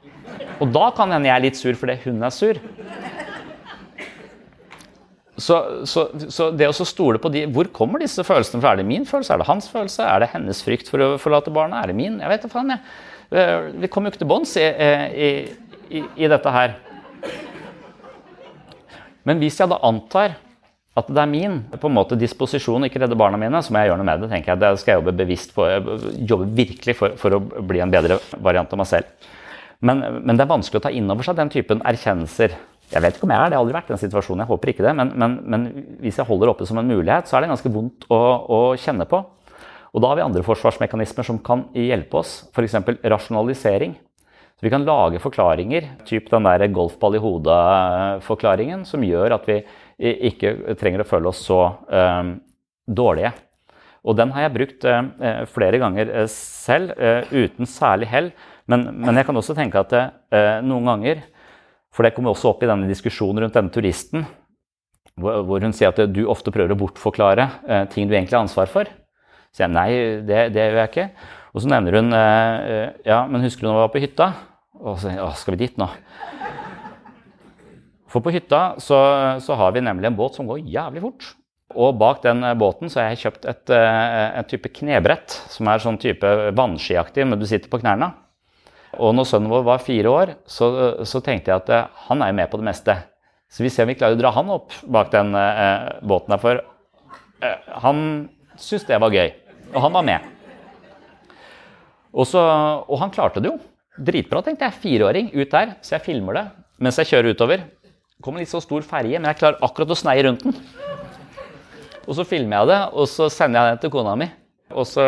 Og 0.61 0.73
da 0.75 0.91
kan 0.97 1.13
hende 1.13 1.29
jeg 1.29 1.37
er 1.37 1.45
litt 1.47 1.61
sur 1.61 1.77
fordi 1.79 1.97
hun 2.07 2.25
er 2.27 2.35
sur. 2.35 2.61
Så, 5.41 5.87
så, 5.89 6.05
så, 6.29 6.51
det 6.53 6.69
å 6.69 6.85
stole 6.85 7.21
på 7.23 7.31
de 7.33 7.47
Hvor 7.55 7.71
kommer 7.73 8.03
disse 8.03 8.25
følelsene 8.27 8.61
fra? 8.61 8.75
Er 8.75 8.83
det 8.83 8.89
min 8.89 9.07
følelse? 9.09 9.33
Er 9.33 9.41
det 9.41 9.49
hans 9.49 9.71
følelse? 9.73 10.05
Er 10.05 10.23
det 10.23 10.33
hennes 10.35 10.61
frykt 10.67 10.91
for 10.93 11.01
å 11.01 11.15
forlate 11.23 11.53
barna? 11.55 11.81
Er 11.81 11.93
det 11.93 11.97
min? 11.97 12.19
Jeg 12.21 12.33
vet 12.33 12.45
da 12.45 12.53
faen, 12.53 12.75
jeg. 12.75 12.83
Eh, 13.31 13.71
vi 13.85 13.89
kommer 13.89 14.11
jo 14.11 14.17
ikke 14.17 14.25
til 14.25 14.31
bunns 14.31 14.53
i, 14.59 14.67
i, 14.67 15.31
i, 15.89 16.05
i, 16.19 16.29
dette 16.31 16.53
her. 16.55 16.77
Men 19.29 19.41
hvis 19.41 19.61
jeg 19.61 19.71
da 19.71 19.79
antar 19.87 20.37
at 20.99 21.09
det 21.09 21.23
er 21.23 21.31
min 21.31 21.61
på 21.71 21.89
en 21.89 21.95
måte 21.95 22.19
disposisjon 22.19 22.83
å 22.83 22.89
ikke 22.91 23.05
redde 23.05 23.19
barna 23.19 23.39
mine, 23.41 23.61
så 23.63 23.73
må 23.73 23.81
jeg 23.81 23.93
gjøre 23.93 24.01
noe 24.03 24.09
med 24.09 24.25
det. 24.25 24.31
tenker 24.33 24.53
jeg. 24.53 24.63
Det 24.65 24.73
skal 24.83 24.93
jeg 24.93 25.01
jobbe 25.01 25.19
bevisst 25.21 25.55
på. 25.57 25.69
Jobbe 26.33 26.49
virkelig 26.59 26.97
for, 26.99 27.15
for 27.21 27.39
å 27.39 27.41
bli 27.41 27.83
en 27.85 27.93
bedre 27.93 28.19
variant 28.43 28.75
av 28.75 28.83
meg 28.83 28.91
selv. 28.91 29.31
Men, 29.81 30.03
men 30.27 30.37
det 30.37 30.45
er 30.45 30.51
vanskelig 30.51 30.83
å 30.83 30.85
ta 30.89 30.93
inn 30.93 31.09
over 31.13 31.25
seg 31.25 31.39
den 31.39 31.53
typen 31.53 31.81
erkjennelser. 31.89 32.59
Jeg 32.91 33.03
vet 33.05 33.17
ikke 33.17 33.27
om 33.29 33.33
jeg 33.33 33.39
er 33.39 33.51
det, 33.51 33.55
jeg 33.55 33.61
har 33.61 33.65
aldri 33.65 33.77
vært 33.77 33.91
i 33.91 33.95
den 33.95 34.03
situasjonen. 34.03 34.43
Jeg 34.43 34.51
håper 34.51 34.73
ikke 34.73 34.87
det. 34.87 34.95
Men, 34.99 35.13
men, 35.23 35.35
men 35.53 35.67
hvis 36.03 36.19
jeg 36.19 36.27
holder 36.27 36.51
oppe 36.51 36.67
som 36.67 36.81
en 36.81 36.91
mulighet, 36.91 37.31
så 37.31 37.39
er 37.39 37.45
det 37.45 37.53
ganske 37.53 37.71
vondt 37.71 38.07
å, 38.11 38.21
å, 38.51 38.61
kjenne 38.81 39.07
på. 39.11 39.21
Og 39.91 40.03
da 40.03 40.11
har 40.11 40.19
vi 40.19 40.25
andre 40.25 40.43
forsvarsmekanismer 40.47 41.27
som 41.27 41.39
kan 41.43 41.69
hjelpe 41.77 42.19
oss. 42.19 42.33
F.eks. 42.51 42.79
rasjonalisering. 43.15 43.95
Så 44.61 44.67
vi 44.67 44.73
kan 44.75 44.85
lage 44.85 45.23
forklaringer, 45.23 45.87
typ 46.05 46.27
den 46.29 46.45
der 46.45 46.67
golfball 46.75 47.15
i 47.17 47.23
hodet-forklaringen, 47.23 48.83
som 48.85 49.07
gjør 49.07 49.39
at 49.39 49.47
vi 49.49 49.63
ikke 50.29 50.75
trenger 50.81 51.05
å 51.05 51.09
føle 51.09 51.31
oss 51.31 51.41
så 51.47 51.63
eh, 51.89 52.35
dårlige. 52.85 53.33
Og 54.05 54.17
den 54.19 54.35
har 54.35 54.47
jeg 54.47 54.55
brukt 54.59 54.85
eh, 54.89 55.43
flere 55.53 55.81
ganger 55.81 56.13
eh, 56.13 56.29
selv, 56.33 56.93
eh, 56.99 57.31
uten 57.33 57.69
særlig 57.69 58.11
hell. 58.13 58.31
Men, 58.71 58.85
men, 58.99 59.17
jeg 59.17 59.31
kan 59.31 59.41
også 59.41 59.57
tenke 59.57 59.81
at 59.81 59.97
eh, 59.97 60.59
noen 60.65 60.93
ganger, 60.93 61.25
for 61.95 62.07
det 62.07 62.15
kommer 62.15 62.35
også 62.35 62.53
opp 62.53 62.63
i 62.63 62.71
denne 62.71 62.89
diskusjonen 62.91 63.45
rundt 63.45 63.57
denne 63.57 63.73
turisten, 63.75 64.27
hvor, 65.21 65.61
hun 65.61 65.75
sier 65.77 65.91
at 65.91 66.13
du 66.13 66.23
ofte 66.31 66.53
prøver 66.55 66.73
å 66.75 66.79
bortforklare 66.79 67.47
eh, 67.67 67.85
ting 67.93 68.09
du 68.09 68.15
egentlig 68.15 68.39
har 68.39 68.45
ansvar 68.45 68.71
for. 68.71 68.89
Så 69.51 69.65
jeg 69.65 69.75
nei, 69.75 69.91
det, 70.27 70.45
det 70.55 70.69
gjør 70.69 70.79
jeg 70.85 70.93
ikke. 70.93 71.09
Og 71.51 71.65
så 71.65 71.73
nevner 71.73 71.99
hun 71.99 72.15
eh, 72.15 72.87
ja, 73.09 73.25
men 73.27 73.45
husker 73.45 73.67
du 73.67 73.69
når 73.69 73.77
vi 73.77 73.83
var 73.83 73.93
på 73.97 74.05
hytta? 74.05 74.31
Og 74.81 75.01
så 75.03 75.13
å, 75.19 75.33
skal 75.37 75.57
vi 75.57 75.65
dit 75.67 75.81
nå? 75.81 75.91
For 78.11 78.23
på 78.23 78.33
hytta 78.35 78.63
så, 78.83 78.97
så 79.43 79.59
har 79.59 79.75
vi 79.75 79.83
nemlig 79.85 80.09
en 80.09 80.19
båt 80.19 80.39
som 80.39 80.49
går 80.49 80.63
jævlig 80.63 81.05
fort. 81.05 81.29
Og 81.75 81.99
bak 81.99 82.23
den 82.25 82.47
eh, 82.47 82.57
båten 82.59 82.91
så 82.91 83.03
har 83.03 83.11
jeg 83.11 83.25
kjøpt 83.27 83.51
et, 83.51 83.75
et 83.75 84.51
type 84.51 84.73
knebrett, 84.79 85.35
som 85.51 85.69
er 85.71 85.83
sånn 85.83 85.99
type 86.01 86.33
vannskiaktig, 86.55 87.27
men 87.27 87.43
du 87.43 87.49
sitter 87.51 87.71
på 87.71 87.83
knærne. 87.83 88.13
Og 88.99 89.15
når 89.15 89.29
sønnen 89.31 89.53
vår 89.53 89.63
var 89.67 89.85
fire 89.85 90.11
år, 90.11 90.35
så, 90.51 90.67
så, 91.07 91.21
tenkte 91.23 91.53
jeg 91.53 91.63
at 91.63 91.73
eh, 91.75 92.03
han 92.09 92.25
er 92.25 92.33
jo 92.33 92.39
med 92.41 92.51
på 92.51 92.59
det 92.59 92.67
meste. 92.67 92.97
Så 93.51 93.63
vi 93.63 93.71
ser 93.71 93.87
om 93.87 93.93
vi 93.93 93.99
klarer 93.99 94.19
å 94.19 94.21
dra 94.21 94.33
han 94.35 94.51
opp 94.51 94.75
bak 94.91 95.13
den 95.15 95.31
eh, 95.39 95.87
båten 96.03 96.35
der, 96.35 96.43
for 96.43 96.63
eh, 97.47 97.71
han 97.85 98.05
syntes 98.57 98.89
det 98.89 98.99
var 99.03 99.15
gøy. 99.15 99.31
Og 99.71 99.85
han 99.87 99.95
var 99.95 100.07
med. 100.07 100.31
Og, 102.11 102.25
så, 102.27 102.43
og 102.43 102.97
han 102.99 103.13
klarte 103.15 103.43
det 103.43 103.53
jo. 103.53 103.61
Dritbra, 104.01 104.43
tenkte 104.43 104.67
jeg. 104.67 104.81
Fireåring 104.83 105.31
ut 105.37 105.53
der. 105.53 105.77
Så 105.87 105.95
jeg 105.97 106.07
filmer 106.09 106.41
det 106.41 106.49
mens 106.81 106.97
jeg 106.97 107.11
kjører 107.11 107.37
utover. 107.37 107.63
Det 107.85 108.25
kommer 108.25 108.41
en 108.41 108.47
litt 108.47 108.53
så 108.53 108.61
stor 108.65 108.85
ferje, 108.85 109.19
men 109.21 109.29
jeg 109.31 109.41
klarer 109.41 109.61
akkurat 109.65 109.93
å 109.93 109.99
sneie 109.99 110.25
rundt 110.25 110.47
den. 110.47 110.57
Og 112.07 112.17
så 112.17 112.25
filmer 112.27 112.63
jeg 112.63 112.71
det, 112.73 112.79
og 112.97 113.09
så 113.09 113.29
sender 113.33 113.69
jeg 113.69 113.77
det 113.77 113.83
til 113.85 113.93
kona 113.93 114.15
mi. 114.19 114.31
Og 114.73 114.87
så, 114.89 115.07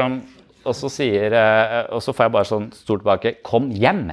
og 0.64 0.76
så, 0.76 0.90
sier, 0.92 1.34
eh, 1.34 1.78
og 1.92 2.02
så 2.04 2.14
får 2.14 2.26
jeg 2.26 2.34
bare 2.36 2.48
sånn 2.48 2.68
stort 2.76 3.02
tilbake 3.02 3.34
'Kom 3.42 3.70
hjem'. 3.70 4.12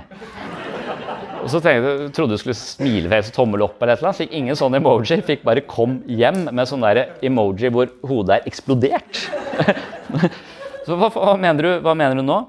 Og 1.40 1.48
så 1.48 1.62
tenkte 1.64 1.90
jeg, 1.90 2.12
trodde 2.16 2.36
du 2.36 2.42
skulle 2.42 2.58
smilefjes 2.58 3.32
og 3.32 3.36
tommel 3.36 3.64
opp, 3.64 3.82
eller 3.82 3.96
annet. 3.96 4.18
Fikk 4.18 4.34
ingen 4.36 4.56
sånn 4.60 4.76
emoji. 4.76 5.22
Fikk 5.24 5.44
bare 5.44 5.62
'kom 5.62 6.04
hjem' 6.08 6.52
med 6.52 6.68
sånn 6.68 6.82
der 6.82 7.16
emoji 7.22 7.72
hvor 7.72 7.88
hodet 8.04 8.40
er 8.42 8.48
eksplodert. 8.50 9.30
så 10.86 10.96
hva, 10.96 11.10
hva, 11.10 11.38
mener 11.38 11.64
du, 11.64 11.72
hva 11.82 11.96
mener 11.96 12.16
du 12.16 12.24
nå? 12.24 12.48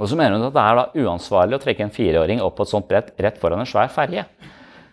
Og 0.00 0.08
så 0.08 0.16
mener 0.16 0.38
hun 0.38 0.48
at 0.48 0.54
det 0.54 0.62
er 0.62 0.74
da 0.78 1.04
uansvarlig 1.04 1.58
å 1.58 1.62
trekke 1.62 1.84
en 1.84 1.94
fireåring 1.94 2.40
opp 2.42 2.56
på 2.56 2.64
et 2.66 2.72
sånt 2.72 2.88
brett 2.88 3.12
rett 3.20 3.38
foran 3.38 3.60
en 3.60 3.68
svær 3.68 3.92
ferje. 3.92 4.24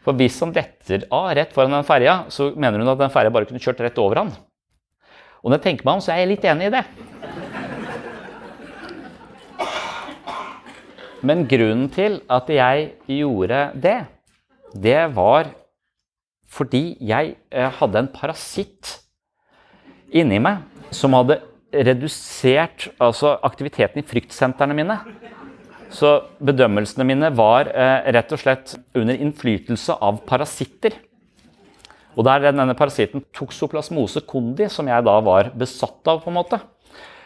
For 0.05 0.13
hvis 0.13 0.39
han 0.43 0.53
detter 0.55 1.07
av 1.11 1.31
rett 1.35 1.51
foran 1.53 1.73
den 1.75 1.87
ferja, 1.87 2.23
så 2.29 2.51
mener 2.55 2.79
hun 2.79 2.91
at 2.91 2.99
den 2.99 3.11
ferja 3.13 3.31
bare 3.33 3.49
kunne 3.49 3.61
kjørt 3.63 3.81
rett 3.83 3.97
over 3.97 4.23
han. 4.23 4.31
Og 5.43 5.51
når 5.51 5.59
jeg 5.59 5.65
tenker 5.67 5.87
meg 5.87 5.97
om, 5.97 6.03
så 6.03 6.13
er 6.13 6.23
jeg 6.23 6.31
litt 6.33 6.47
enig 6.51 6.67
i 6.67 6.73
det. 6.77 6.83
Men 11.25 11.43
grunnen 11.51 11.89
til 11.91 12.21
at 12.31 12.47
jeg 12.51 12.93
gjorde 13.09 13.63
det, 13.75 13.97
det 14.71 15.01
var 15.15 15.49
fordi 16.49 16.97
jeg 17.05 17.35
eh, 17.51 17.69
hadde 17.79 18.01
en 18.01 18.09
parasitt 18.13 18.95
inni 20.15 20.39
meg 20.41 20.63
som 20.95 21.13
hadde 21.13 21.37
redusert 21.69 22.87
altså 22.97 23.35
aktiviteten 23.45 24.01
i 24.01 24.07
fryktsentrene 24.07 24.77
mine. 24.77 24.95
Så 25.93 26.15
bedømmelsene 26.41 27.05
mine 27.05 27.29
var 27.37 27.69
eh, 27.69 28.09
rett 28.15 28.33
og 28.33 28.41
slett 28.41 28.73
under 28.97 29.17
innflytelse 29.17 29.99
av 30.01 30.23
parasitter. 30.29 30.97
Og 32.17 32.25
det 32.25 32.33
er 32.33 32.49
denne 32.49 32.77
parasitten 32.77 33.23
toxoplasmose 33.35 34.23
condi 34.29 34.69
som 34.71 34.89
jeg 34.89 35.05
da 35.05 35.19
var 35.25 35.51
besatt 35.57 36.09
av. 36.09 36.23
på 36.23 36.31
en 36.31 36.39
måte. 36.39 36.59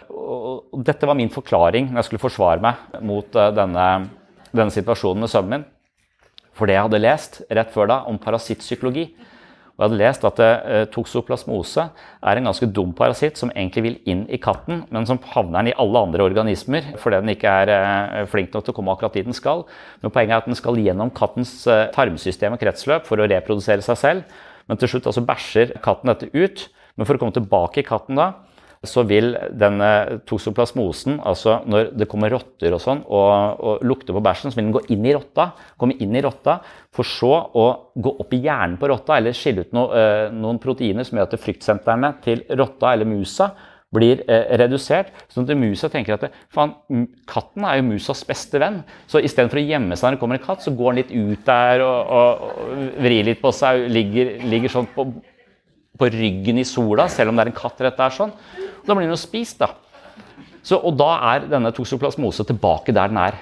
Og 0.10 0.82
dette 0.86 1.08
var 1.08 1.18
min 1.20 1.32
forklaring 1.34 1.91
når 1.91 2.01
jeg 2.01 2.10
skulle 2.10 2.24
forsvare 2.24 2.64
meg 2.64 3.04
mot 3.06 3.38
eh, 3.38 3.51
denne, 3.56 3.88
denne 4.51 4.74
situasjonen 4.74 5.26
med 5.26 5.32
sønnen 5.32 5.56
min. 5.58 5.70
For 6.54 6.70
det 6.70 6.78
jeg 6.78 6.86
hadde 6.86 7.01
lest 7.01 7.39
rett 7.49 7.72
før 7.74 7.89
da 7.89 8.01
om 8.10 8.20
parasittpsykologi, 8.22 9.08
og 9.74 9.82
jeg 9.82 9.88
hadde 9.88 9.97
lest 10.04 10.26
at 10.30 10.39
uh, 10.45 10.84
toksoplasmose 10.93 11.84
er 12.22 12.38
en 12.38 12.45
ganske 12.45 12.68
dum 12.70 12.91
parasitt 12.93 13.39
som 13.41 13.49
egentlig 13.56 13.82
vil 13.88 13.95
inn 14.14 14.22
i 14.30 14.38
katten, 14.38 14.84
men 14.93 15.08
som 15.10 15.18
havner 15.32 15.64
den 15.64 15.72
i 15.72 15.74
alle 15.82 16.04
andre 16.06 16.28
organismer 16.28 16.91
fordi 17.01 17.24
den 17.24 17.34
ikke 17.34 17.56
er 17.64 17.72
uh, 17.74 18.20
flink 18.30 18.54
nok 18.54 18.68
til 18.68 18.76
å 18.76 18.78
komme 18.78 18.93
akkurat 18.93 19.18
dit 19.18 19.26
den 19.26 19.34
skal. 19.34 19.66
Men 20.06 20.14
poenget 20.14 20.36
er 20.36 20.43
at 20.43 20.51
den 20.51 20.60
skal 20.60 20.78
gjennom 20.78 21.10
kattens 21.18 21.56
tarmsystem 21.95 22.54
og 22.54 22.62
kretsløp 22.62 23.10
for 23.10 23.18
å 23.18 23.28
reprodusere 23.34 23.82
seg 23.82 23.97
selv. 23.97 24.38
Men 24.70 24.78
til 24.78 24.93
slutt 24.93 25.10
altså 25.10 25.26
bæsjer 25.26 25.74
katten 25.82 26.14
dette 26.14 26.30
ut. 26.38 26.68
Men 26.93 27.10
for 27.10 27.18
å 27.18 27.24
komme 27.24 27.34
tilbake 27.34 27.82
i 27.82 27.88
katten 27.88 28.20
da, 28.20 28.30
så 28.84 29.04
vil 29.08 29.32
denne 29.56 29.90
toksoplasmosen, 30.28 31.22
altså 31.24 31.62
når 31.70 31.94
det 31.96 32.08
kommer 32.12 32.34
rotter 32.34 32.76
og 32.76 32.82
sånn, 32.84 33.04
og, 33.08 33.60
og, 33.64 33.84
lukter 33.88 34.16
på 34.16 34.24
bæsjen, 34.24 34.52
så 34.52 34.60
vil 34.60 34.68
den 34.68 34.76
gå 34.76 34.84
inn 34.96 35.08
i 35.08 35.14
rotta, 35.16 35.50
komme 35.80 35.96
inn 36.04 36.16
i 36.20 36.24
rotta, 36.24 36.58
for 36.94 37.08
så 37.08 37.32
å 37.56 37.68
gå 37.96 38.16
opp 38.26 38.36
i 38.36 38.42
hjernen 38.44 38.76
på 38.82 38.90
rotta, 38.92 39.18
eller 39.18 39.38
skille 39.38 39.64
ut 39.64 39.76
no, 39.76 39.88
eh, 39.96 40.28
noen 40.36 40.60
proteiner 40.64 41.08
som 41.08 41.20
gjør 41.20 41.30
at 41.30 41.40
fryktsentrene 41.46 42.12
til 42.26 42.44
rotta 42.60 42.92
eller 42.92 43.08
musa 43.08 43.54
blir 43.94 44.24
eh, 44.28 44.52
redusert. 44.60 45.14
sånn 45.32 45.48
at 45.48 45.58
musa 45.60 45.90
tenker 45.94 46.18
at 46.18 46.38
faen, 46.54 46.74
katten 47.30 47.68
er 47.70 47.80
jo 47.80 47.90
musas 47.92 48.24
beste 48.28 48.60
venn. 48.60 48.82
Så 49.08 49.22
istedenfor 49.24 49.62
å 49.62 49.68
gjemme 49.68 49.96
seg 49.96 50.10
når 50.10 50.18
det 50.18 50.24
kommer 50.24 50.40
en 50.40 50.48
katt, 50.48 50.66
så 50.66 50.74
går 50.76 50.92
den 50.92 51.02
litt 51.04 51.14
ut 51.14 51.46
der 51.48 51.86
og, 51.86 52.16
og, 52.18 52.48
og 52.48 53.04
vrir 53.06 53.30
litt 53.30 53.44
på 53.44 53.54
seg, 53.56 53.86
ligger, 53.94 54.36
ligger 54.50 54.74
sånn 54.74 54.90
på, 54.96 55.08
på 56.00 56.10
ryggen 56.10 56.60
i 56.60 56.66
sola, 56.68 57.08
selv 57.12 57.32
om 57.32 57.38
det 57.38 57.46
er 57.46 57.52
en 57.52 57.58
katt 57.58 57.82
rett 57.86 57.98
der. 57.98 58.14
sånn. 58.14 58.34
Da 58.84 58.94
blir 58.94 59.06
den 59.06 59.14
jo 59.14 59.20
spist, 59.20 59.60
da. 59.62 59.74
Så, 60.64 60.80
og 60.80 60.96
da 60.98 61.10
er 61.34 61.48
denne 61.52 61.74
toksoplasmose 61.76 62.46
tilbake 62.48 62.96
der 62.96 63.12
den 63.12 63.20
er. 63.20 63.38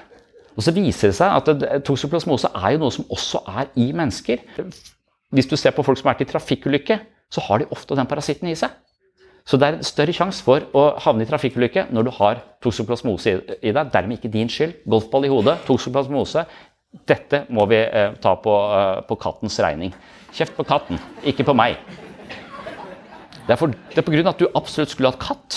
Og 0.58 0.66
så 0.66 0.74
viser 0.76 1.12
det 1.12 1.18
seg 1.20 1.32
at 1.32 1.84
toksoplasmose 1.88 2.50
er 2.58 2.76
jo 2.76 2.84
noe 2.84 2.94
som 2.94 3.08
også 3.14 3.44
er 3.48 3.70
i 3.80 3.92
mennesker. 3.96 4.42
Hvis 5.32 5.48
du 5.48 5.56
ser 5.56 5.76
på 5.76 5.86
folk 5.86 6.00
som 6.00 6.10
har 6.10 6.18
vært 6.18 6.28
i 6.28 6.32
trafikkulykke, 6.34 6.98
så 7.32 7.44
har 7.46 7.62
de 7.62 7.70
ofte 7.72 7.96
den 7.96 8.10
parasitten 8.10 8.50
i 8.52 8.58
seg. 8.60 8.74
Så 9.48 9.58
det 9.58 9.68
er 9.68 9.78
en 9.78 9.86
større 9.86 10.14
sjanse 10.14 10.44
for 10.46 10.68
å 10.78 10.84
havne 11.02 11.26
i 11.26 11.30
trafikkulykke 11.30 11.88
når 11.96 12.08
du 12.08 12.12
har 12.18 12.44
toksoplasmose 12.62 13.38
i 13.62 13.72
deg. 13.74 13.94
Dermed 13.94 14.20
ikke 14.20 14.34
din 14.34 14.52
skyld. 14.52 14.84
Golfball 14.90 15.26
i 15.26 15.32
hodet, 15.32 15.58
toksoplasmose. 15.70 16.46
Dette 17.08 17.46
må 17.56 17.66
vi 17.72 17.80
eh, 17.80 18.14
ta 18.22 18.36
på, 18.44 18.54
eh, 18.76 19.02
på 19.08 19.18
kattens 19.22 19.58
regning. 19.64 19.96
Kjeft 20.36 20.58
på 20.58 20.68
katten, 20.68 21.00
ikke 21.28 21.48
på 21.48 21.56
meg. 21.58 21.80
Det 23.52 23.58
er, 23.58 23.60
for, 23.60 23.74
det 23.92 24.00
er 24.00 24.06
på 24.08 24.14
grunn 24.14 24.30
av 24.30 24.38
at 24.38 24.40
du 24.40 24.48
absolutt 24.56 24.92
skulle 24.94 25.10
hatt 25.12 25.20
katt. 25.20 25.56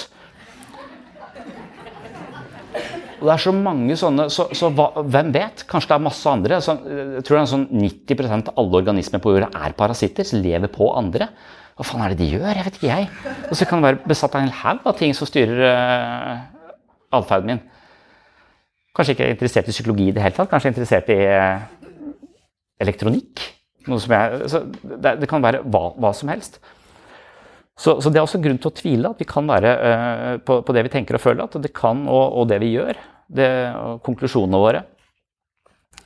Og 3.20 3.28
det 3.28 3.36
er 3.36 3.42
så 3.44 3.52
mange 3.54 3.94
sånne, 3.94 4.24
så, 4.34 4.48
så 4.58 4.72
hva, 4.74 4.88
hvem 4.98 5.30
vet? 5.36 5.62
Kanskje 5.70 5.92
det 5.92 5.94
er 5.94 6.02
masse 6.02 6.32
andre. 6.32 6.58
Så, 6.64 6.74
jeg 6.90 7.22
tror 7.22 7.38
det 7.38 7.42
er 7.44 7.52
sånn 7.52 7.68
90% 7.70 8.50
av 8.50 8.58
alle 8.58 8.80
organismer 8.82 9.22
på 9.22 9.36
jorda 9.36 9.52
er 9.62 9.78
parasitter 9.78 10.26
som 10.26 10.42
lever 10.42 10.74
på 10.74 10.90
andre. 10.98 11.30
Hva 11.78 11.86
faen 11.86 12.02
er 12.02 12.16
det 12.16 12.18
de 12.24 12.32
gjør? 12.34 12.50
Jeg 12.50 12.66
vet 12.66 12.82
ikke, 12.82 12.98
jeg. 12.98 13.38
Og 13.46 13.54
så 13.62 13.70
kan 13.70 13.78
det 13.78 13.92
være 13.92 14.10
besatt 14.10 14.34
av 14.34 14.42
en 14.42 14.52
haug 14.64 14.90
av 14.90 14.98
ting 14.98 15.14
som 15.14 15.30
styrer 15.30 15.62
uh, 15.62 16.76
atferden 17.14 17.54
min. 17.54 17.64
Kanskje 18.98 19.14
ikke 19.14 19.32
interessert 19.38 19.70
i 19.70 19.78
psykologi 19.78 20.10
i 20.10 20.18
det 20.18 20.26
hele 20.26 20.34
tatt. 20.34 20.50
Kanskje 20.50 20.74
interessert 20.74 21.14
i 21.14 21.22
uh, 21.30 21.62
elektronikk. 22.82 23.52
Jeg, 23.86 24.46
det, 24.82 25.20
det, 25.22 25.30
kan 25.30 25.46
være 25.46 25.62
hva, 25.62 25.92
hva 25.94 26.10
som 26.18 26.34
helst. 26.34 26.58
Så, 27.74 27.96
så, 27.98 28.10
det 28.10 28.20
er 28.20 28.24
også 28.24 28.38
grunn 28.42 28.60
til 28.62 28.70
å 28.70 28.76
tvile 28.76 29.10
at 29.10 29.20
vi 29.20 29.26
kan 29.26 29.48
være 29.50 29.70
uh, 29.74 30.34
på, 30.46 30.60
på, 30.62 30.74
det 30.76 30.84
vi 30.86 30.92
tenker 30.92 31.18
og 31.18 31.22
føler. 31.24 31.46
At 31.46 31.58
det 31.62 31.72
kan, 31.74 32.04
og, 32.06 32.24
og 32.38 32.48
det 32.50 32.60
vi 32.62 32.74
gjør. 32.76 33.00
Det, 33.34 33.48
konklusjonene 34.06 34.60
våre. 34.62 34.84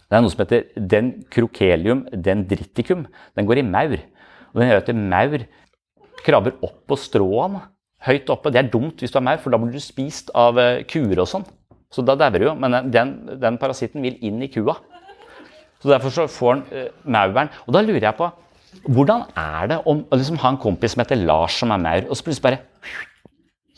Det 0.09 0.17
er 0.17 0.23
noe 0.25 0.33
som 0.33 0.41
heter 0.41 0.87
den 0.95 1.11
krokelium 1.29 2.07
dendriticum. 2.09 3.05
Den 3.37 3.49
går 3.49 3.61
i 3.61 3.67
maur. 3.69 3.99
Og 4.55 4.63
den 4.63 4.71
gjør 4.71 4.81
at 4.81 4.95
maur 4.97 5.45
krabber 6.25 6.57
opp 6.65 6.81
på 6.89 6.97
stråene 6.99 7.61
høyt 8.07 8.31
oppe. 8.33 8.53
Det 8.55 8.63
er 8.63 8.73
dumt 8.73 9.03
hvis 9.03 9.13
du 9.13 9.19
har 9.19 9.27
maur, 9.27 9.41
for 9.43 9.53
da 9.53 9.61
blir 9.61 9.75
du 9.75 9.83
spist 9.83 10.33
av 10.39 10.57
uh, 10.57 10.81
kuer 10.89 11.21
og 11.21 11.29
sånn. 11.29 11.47
Så 11.93 12.05
da 12.05 12.17
dauer 12.21 12.41
du 12.41 12.49
jo. 12.49 12.57
Men 12.57 12.81
den, 12.93 13.15
den, 13.41 13.61
parasitten 13.61 14.05
vil 14.05 14.17
inn 14.25 14.41
i 14.45 14.51
kua. 14.53 14.79
Så 15.83 15.93
derfor 15.93 16.15
så 16.15 16.29
får 16.33 16.57
den 16.57 16.89
uh, 16.89 17.09
mauren. 17.19 17.53
Og 17.67 17.77
da 17.77 17.85
lurer 17.85 18.09
jeg 18.09 18.19
på 18.19 18.33
hvordan 18.89 19.27
er 19.39 19.71
det 19.71 19.79
om 19.89 20.03
å 20.05 20.19
liksom, 20.19 20.41
ha 20.43 20.53
en 20.53 20.61
kompis 20.61 20.95
som 20.95 21.03
heter 21.03 21.21
Lars, 21.21 21.59
som 21.61 21.73
er 21.75 21.83
maur, 21.83 22.09
og 22.09 22.19
så 22.19 22.27
plutselig 22.27 22.47
bare 22.47 22.65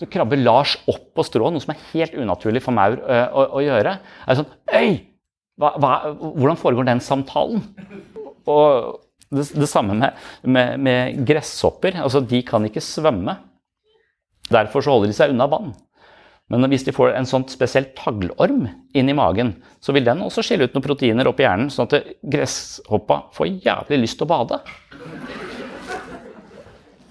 så 0.01 0.09
krabber 0.09 0.41
Lars 0.41 0.79
opp 0.89 1.11
på 1.17 1.25
strået, 1.27 1.53
noe 1.53 1.61
som 1.61 1.75
er 1.75 1.83
helt 1.91 2.15
unaturlig 2.17 2.63
for 2.65 2.73
maur 2.73 2.97
å, 2.97 3.21
å, 3.37 3.45
å, 3.59 3.63
gjøre. 3.65 3.99
Er 4.25 4.31
det 4.31 4.41
sånn 4.41 4.79
Øy! 4.81 4.99
Hva, 5.61 5.75
hva, 5.77 5.91
hvordan 6.17 6.57
foregår 6.57 6.87
den 6.89 7.03
samtalen? 7.05 7.61
Og 8.49 8.97
det, 9.29 9.45
det 9.53 9.69
samme 9.69 9.99
med, 9.99 10.23
med, 10.43 10.81
med, 10.81 11.21
gresshopper. 11.29 11.99
Altså, 12.01 12.23
de 12.25 12.41
kan 12.47 12.65
ikke 12.65 12.81
svømme. 12.81 13.37
Derfor 14.51 14.81
så 14.81 14.95
holder 14.95 15.13
de 15.13 15.19
seg 15.19 15.35
unna 15.35 15.51
vann. 15.53 15.75
Men 16.51 16.67
hvis 16.67 16.83
de 16.83 16.95
får 16.95 17.13
en 17.15 17.29
sånn 17.29 17.45
spesiell 17.51 17.87
taglorm 17.95 18.65
inn 18.99 19.11
i 19.11 19.15
magen, 19.15 19.53
så 19.79 19.95
vil 19.95 20.07
den 20.07 20.23
også 20.25 20.43
skille 20.43 20.67
ut 20.67 20.75
noen 20.75 20.85
proteiner 20.85 21.29
opp 21.31 21.39
i 21.39 21.47
hjernen, 21.47 21.71
sånn 21.71 21.87
at 21.87 22.09
gresshoppa 22.27 23.21
får 23.37 23.53
jævlig 23.63 24.01
lyst 24.03 24.19
til 24.19 24.27
å 24.27 24.33
bade. 24.33 24.59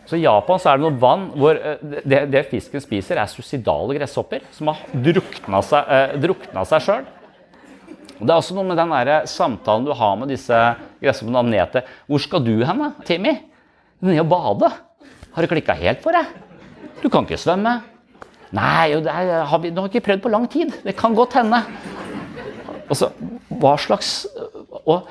Så 0.10 0.18
I 0.18 0.24
Japan 0.26 0.60
så 0.60 0.72
er 0.72 0.80
det 0.80 0.88
noe 0.88 0.98
vann 1.00 1.28
hvor 1.38 1.56
eh, 1.56 2.02
det, 2.02 2.24
det 2.34 2.48
fisken 2.50 2.82
spiser, 2.82 3.20
er 3.22 3.30
suicidale 3.30 3.94
gresshopper 3.96 4.44
som 4.56 4.72
har 4.74 4.82
drukna 5.06 5.62
seg, 5.64 5.92
eh, 6.18 6.82
sjøl. 6.82 7.06
Det 8.20 8.34
er 8.34 8.36
også 8.36 8.58
noe 8.58 8.68
med 8.68 8.80
den 8.82 8.92
der 8.92 9.30
samtalen 9.30 9.86
du 9.88 9.94
har 9.96 10.18
med 10.20 10.34
disse 10.34 10.58
gresshoppene 11.00 11.46
ned 11.48 11.72
til 11.72 11.94
Hvor 12.10 12.24
skal 12.26 12.44
du 12.44 12.58
hen, 12.68 12.82
Timmy? 13.08 13.38
Ned 14.04 14.20
og 14.26 14.34
bade? 14.34 14.74
Har 15.32 15.46
det 15.46 15.52
klikka 15.54 15.78
helt 15.78 16.04
for 16.04 16.18
deg? 16.18 16.28
Du 17.00 17.08
kan 17.08 17.24
ikke 17.24 17.40
svømme. 17.40 17.78
Nei, 18.56 18.92
er, 18.98 19.32
har 19.46 19.62
vi, 19.62 19.70
nå 19.70 19.84
har 19.84 19.92
ikke 19.92 20.08
prøvd 20.08 20.24
på 20.24 20.32
lang 20.34 20.48
tid. 20.50 20.74
Det 20.86 20.96
kan 20.98 21.16
godt 21.18 21.38
hende. 21.38 21.62
Altså, 22.90 23.12
hva 23.62 23.76
slags 23.78 24.24
og, 24.86 25.10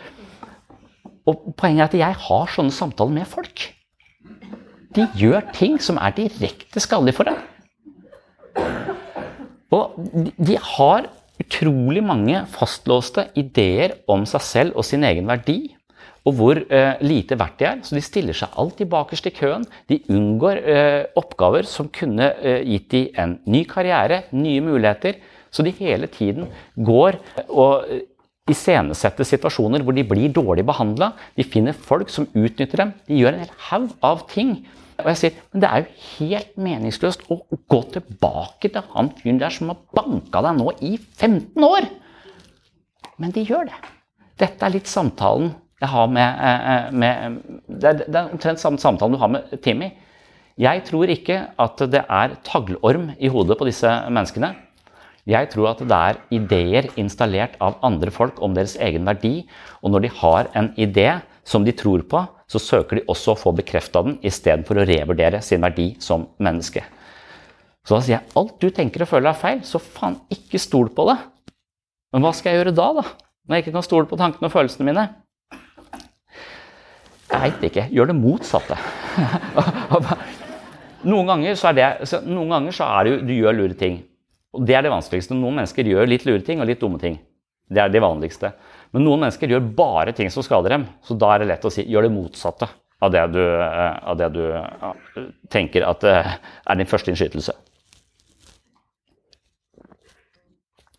og 1.28 1.44
poenget 1.58 1.84
er 1.84 1.90
at 1.90 1.98
jeg 2.00 2.18
har 2.26 2.50
sånne 2.54 2.74
samtaler 2.74 3.20
med 3.20 3.28
folk. 3.30 3.68
De 4.96 5.04
gjør 5.20 5.44
ting 5.54 5.76
som 5.82 6.00
er 6.00 6.16
direkte 6.16 6.82
skadelig 6.82 7.14
for 7.18 7.28
deg. 7.28 7.38
Og 9.74 9.98
de 10.40 10.56
har 10.56 11.10
utrolig 11.38 12.02
mange 12.02 12.40
fastlåste 12.50 13.28
ideer 13.38 13.98
om 14.10 14.24
seg 14.26 14.42
selv 14.42 14.78
og 14.80 14.86
sin 14.88 15.04
egen 15.06 15.28
verdi. 15.28 15.76
Og 16.28 16.34
hvor 16.36 16.60
eh, 16.60 17.00
lite 17.04 17.38
verdt 17.40 17.58
de 17.60 17.68
er. 17.70 17.80
Så 17.86 17.96
de 17.96 18.04
stiller 18.04 18.36
seg 18.36 18.52
alltid 18.60 18.90
bakerst 18.92 19.30
i 19.30 19.34
køen. 19.36 19.64
De 19.88 20.00
unngår 20.12 20.60
eh, 20.60 21.02
oppgaver 21.16 21.68
som 21.68 21.88
kunne 21.94 22.32
eh, 22.36 22.60
gitt 22.68 22.90
dem 22.92 23.08
en 23.22 23.34
ny 23.48 23.64
karriere, 23.70 24.24
nye 24.36 24.64
muligheter. 24.64 25.20
Så 25.48 25.64
de 25.64 25.72
hele 25.78 26.10
tiden 26.12 26.50
går 26.76 27.16
og 27.48 27.88
iscenesetter 28.48 29.24
situasjoner 29.28 29.80
hvor 29.84 29.96
de 29.96 30.04
blir 30.08 30.32
dårlig 30.34 30.66
behandla. 30.68 31.14
De 31.36 31.46
finner 31.48 31.76
folk 31.76 32.12
som 32.12 32.28
utnytter 32.36 32.84
dem. 32.84 32.92
De 33.08 33.22
gjør 33.22 33.32
en 33.38 33.46
hel 33.46 33.56
haug 33.70 33.96
av 34.04 34.28
ting 34.28 34.58
og 34.98 35.12
jeg 35.12 35.18
sier 35.20 35.34
men 35.52 35.62
det 35.62 35.68
er 35.68 35.82
jo 35.82 36.06
helt 36.18 36.56
meningsløst 36.58 37.28
å 37.30 37.38
gå 37.70 37.78
tilbake 37.94 38.70
til 38.74 38.86
han 38.94 39.12
fyren 39.20 39.38
der 39.38 39.54
som 39.54 39.70
har 39.70 39.78
banka 39.94 40.42
deg 40.42 40.58
nå 40.58 40.72
i 40.82 40.96
15 40.98 41.66
år. 41.66 41.86
Men 43.22 43.34
de 43.34 43.44
gjør 43.46 43.68
det. 43.70 43.78
Dette 44.38 44.66
er 44.66 44.74
litt 44.74 44.90
samtalen 44.90 45.52
jeg 45.78 45.88
har 45.92 46.06
med, 46.10 46.92
med 46.92 47.40
det, 47.68 47.88
er, 47.88 47.98
Det 48.04 48.16
er 48.16 48.32
omtrent 48.32 48.60
samme 48.62 48.80
samtalen 48.82 49.14
du 49.14 49.20
har 49.22 49.30
med 49.30 49.58
Timmy. 49.62 49.92
Jeg 50.58 50.82
tror 50.88 51.10
ikke 51.12 51.36
at 51.54 51.84
det 51.86 52.00
er 52.02 52.34
taglorm 52.46 53.12
i 53.18 53.30
hodet 53.30 53.58
på 53.58 53.68
disse 53.68 53.92
menneskene. 54.10 54.56
Jeg 55.28 55.50
tror 55.52 55.70
at 55.70 55.82
det 55.84 55.98
er 55.98 56.18
ideer 56.34 56.88
installert 56.98 57.54
av 57.62 57.76
andre 57.84 58.10
folk 58.10 58.40
om 58.42 58.56
deres 58.56 58.74
egen 58.80 59.06
verdi. 59.06 59.44
Og 59.84 59.92
når 59.92 60.06
de 60.06 60.14
har 60.22 60.48
en 60.58 60.72
idé 60.80 61.20
som 61.46 61.64
de 61.64 61.74
tror 61.76 62.02
på, 62.10 62.24
så 62.48 62.58
søker 62.58 62.98
de 62.98 63.06
også 63.12 63.34
å 63.34 63.38
få 63.38 63.52
bekrefta 63.56 64.02
den 64.06 64.16
istedenfor 64.24 64.80
å 64.80 64.88
revurdere 64.88 65.42
sin 65.44 65.62
verdi 65.62 65.92
som 66.02 66.26
menneske. 66.42 66.82
Så 67.86 67.94
da 67.94 68.02
sier 68.02 68.16
jeg 68.16 68.36
alt 68.40 68.56
du 68.60 68.68
tenker 68.74 69.04
og 69.04 69.12
føler 69.12 69.30
er 69.30 69.38
feil, 69.38 69.62
så 69.64 69.78
faen, 69.80 70.18
ikke 70.32 70.60
stol 70.60 70.90
på 70.96 71.06
det. 71.08 71.18
Men 72.12 72.24
hva 72.24 72.32
skal 72.36 72.52
jeg 72.52 72.62
gjøre 72.62 72.76
da, 72.76 72.88
da? 72.98 73.04
Når 73.48 73.56
jeg 73.56 73.66
ikke 73.66 73.76
kan 73.78 73.86
stole 73.86 74.08
på 74.08 74.18
tankene 74.20 74.48
og 74.48 74.54
følelsene 74.56 74.88
mine? 74.88 75.06
Jeg 77.28 77.40
veit 77.44 77.64
ikke. 77.68 77.86
Gjør 77.92 78.10
det 78.10 78.16
motsatte. 78.16 78.76
noen 81.10 81.28
ganger 81.28 81.58
så 81.60 81.70
er 81.70 81.76
det, 81.76 81.88
noen 82.24 82.54
ganger 82.54 82.76
så 82.76 82.88
er 82.88 83.04
det 83.04 83.12
jo, 83.12 83.20
du 83.28 83.34
gjør 83.36 83.58
lure 83.58 83.78
ting. 83.78 84.00
Og 84.56 84.64
det 84.66 84.78
er 84.78 84.86
det 84.86 84.92
vanskeligste. 84.92 85.36
Noen 85.36 85.60
mennesker 85.60 85.90
gjør 85.92 86.08
litt 86.08 86.24
lure 86.28 86.44
ting 86.44 86.62
og 86.62 86.68
litt 86.70 86.80
dumme 86.80 87.00
ting. 87.02 87.18
Det 87.68 87.82
er 87.82 87.92
det 87.92 88.00
vanligste. 88.00 88.54
Men 88.96 89.04
noen 89.04 89.26
mennesker 89.26 89.52
gjør 89.52 89.66
bare 89.76 90.14
ting 90.16 90.32
som 90.32 90.44
skader 90.44 90.78
dem. 90.78 90.86
Så 91.04 91.16
da 91.20 91.34
er 91.34 91.42
det 91.42 91.50
lett 91.50 91.66
å 91.68 91.72
si 91.72 91.84
gjør 91.84 92.08
det 92.08 92.14
motsatte 92.14 92.70
av 93.04 93.12
det 93.14 93.24
du, 93.34 93.42
eh, 93.44 93.98
av 94.10 94.16
det 94.18 94.28
du 94.34 94.42
tenker 95.52 95.84
at 95.86 96.06
eh, 96.08 96.30
er 96.64 96.80
din 96.80 96.88
første 96.88 97.12
innskytelse. 97.12 97.54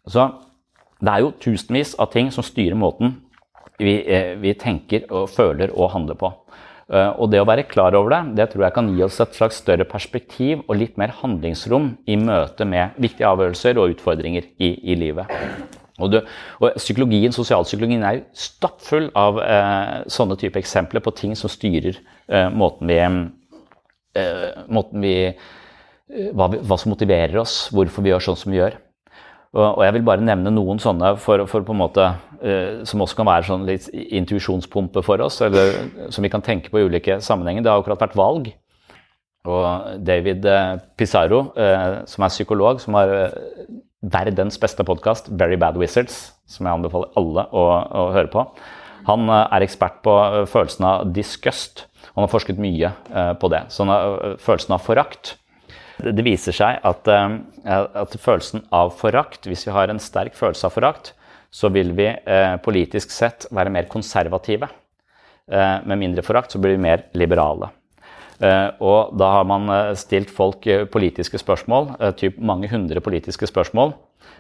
Så 0.10 0.28
det 1.00 1.12
er 1.12 1.24
jo 1.26 1.34
tusenvis 1.42 1.96
av 2.00 2.12
ting 2.14 2.32
som 2.34 2.46
styrer 2.46 2.78
måten 2.78 3.18
vi, 3.80 3.96
eh, 4.06 4.36
vi 4.40 4.54
tenker 4.60 5.08
og 5.10 5.30
føler 5.32 5.74
og 5.76 5.94
handler 5.96 6.20
på. 6.20 6.34
Og 6.90 7.28
det 7.30 7.38
å 7.38 7.46
være 7.46 7.68
klar 7.70 7.94
over 7.94 8.10
det, 8.10 8.20
det 8.40 8.48
tror 8.50 8.64
jeg 8.66 8.74
kan 8.74 8.88
gi 8.90 9.04
oss 9.06 9.20
et 9.22 9.36
slags 9.38 9.60
større 9.62 9.86
perspektiv 9.86 10.64
og 10.64 10.80
litt 10.80 10.96
mer 10.98 11.12
handlingsrom 11.20 11.92
i 12.10 12.16
møte 12.18 12.66
med 12.66 12.98
viktige 12.98 13.30
avgjørelser 13.30 13.78
og 13.78 13.94
utfordringer 13.94 14.48
i, 14.58 14.72
i 14.90 14.98
livet. 14.98 15.30
Og, 16.00 16.14
du, 16.14 16.20
og 16.64 16.80
psykologien, 16.80 17.34
Sosialpsykologien 17.36 18.04
er 18.08 18.20
jo 18.20 18.26
stappfull 18.48 19.10
av 19.20 19.40
eh, 19.44 19.96
sånne 20.12 20.38
type 20.40 20.60
eksempler 20.62 21.04
på 21.04 21.14
ting 21.18 21.36
som 21.38 21.52
styrer 21.52 22.00
eh, 22.00 22.48
måten 22.56 22.90
vi, 22.90 23.00
eh, 24.20 24.62
måten 24.72 25.04
vi, 25.04 25.16
eh, 25.28 26.30
hva 26.34 26.50
vi, 26.54 26.62
hva, 26.64 26.80
som 26.80 26.94
motiverer 26.94 27.36
oss, 27.42 27.66
hvorfor 27.76 28.06
vi 28.06 28.14
gjør 28.14 28.30
sånn 28.30 28.40
som 28.40 28.56
vi 28.56 28.62
gjør. 28.62 28.80
Og, 29.58 29.82
jeg 29.82 29.95
vil 29.95 30.06
bare 30.06 30.22
nevne 30.22 30.52
noen 30.54 30.78
sånne 30.82 31.16
for, 31.18 31.41
for 31.50 31.66
på 31.66 31.74
en 31.74 31.82
måte, 31.82 32.06
uh, 32.43 32.82
som 32.86 33.02
også 33.02 33.18
kan 33.18 33.30
være 33.32 33.47
sånn 33.47 33.66
litt 33.66 33.88
intuisjonspumpe 33.89 35.02
for 35.06 35.26
oss, 35.26 35.39
eller 35.45 35.74
som 36.14 36.26
vi 36.26 36.30
kan 36.30 36.45
tenke 36.45 36.70
på 36.70 36.82
i 36.82 36.86
ulike 36.86 37.18
sammenhenger. 37.26 37.66
Det 37.66 37.72
har 37.74 37.82
akkurat 37.82 38.06
vært 38.06 38.20
valg. 38.20 38.52
Og 39.50 39.95
David 40.06 40.43
Pizarro, 41.00 41.45
Pizarro, 41.56 42.04
som 42.12 42.26
er 42.26 42.34
psykolog, 42.34 42.82
som 42.84 42.97
har 43.00 43.14
verdens 44.02 44.60
beste 44.60 44.84
podkast, 44.88 45.28
Very 45.32 45.58
Bad 45.60 45.78
Wizards, 45.80 46.32
som 46.47 46.68
jeg 46.68 46.80
anbefaler 46.80 47.12
alle 47.20 47.45
å, 47.52 47.64
å 47.89 48.06
høre 48.16 48.32
på. 48.32 48.45
Han 49.10 49.28
eh, 49.30 49.45
er 49.56 49.66
ekspert 49.66 50.02
på 50.06 50.16
eh, 50.24 50.45
følelsen 50.50 50.88
av 50.88 51.12
disgust. 51.16 51.86
Han 52.14 52.26
har 52.26 52.32
forsket 52.32 52.62
mye 52.62 52.91
eh, 52.91 53.34
på 53.39 53.52
det. 53.52 53.66
Sånn 53.74 53.91
følelsen 54.41 54.76
av 54.76 54.84
forakt. 54.86 55.36
Det 56.00 56.24
viser 56.24 56.56
seg 56.56 56.84
at, 56.88 57.10
at, 57.10 58.14
følelsen 58.24 58.64
av 58.72 58.93
forakt, 58.95 59.50
hvis 59.50 59.66
vi 59.68 59.74
har 59.76 59.91
en 59.91 60.00
sterk 60.00 60.38
følelse 60.38 60.70
av 60.70 60.76
forakt, 60.78 61.12
så 61.52 61.68
vil 61.74 61.91
vi 61.97 62.08
politisk 62.64 63.12
sett 63.12 63.50
være 63.52 63.74
mer 63.74 63.89
konservative. 63.91 64.70
med 65.50 65.97
mindre 65.97 66.22
forakt 66.22 66.52
så 66.52 66.60
blir 66.62 66.78
vi 66.78 66.86
mer 66.88 67.04
liberale. 67.14 67.72
Eh, 68.39 68.70
og 68.80 69.16
da 69.20 69.34
har 69.36 69.47
man 69.47 69.68
eh, 69.74 69.95
stilt 70.00 70.32
folk 70.32 70.68
eh, 70.68 70.86
politiske 70.88 71.39
spørsmål, 71.41 71.91
typ 72.20 72.38
mange 72.39 72.70
hundre 72.72 73.02
politiske 73.04 73.50
spørsmål, 73.50 73.93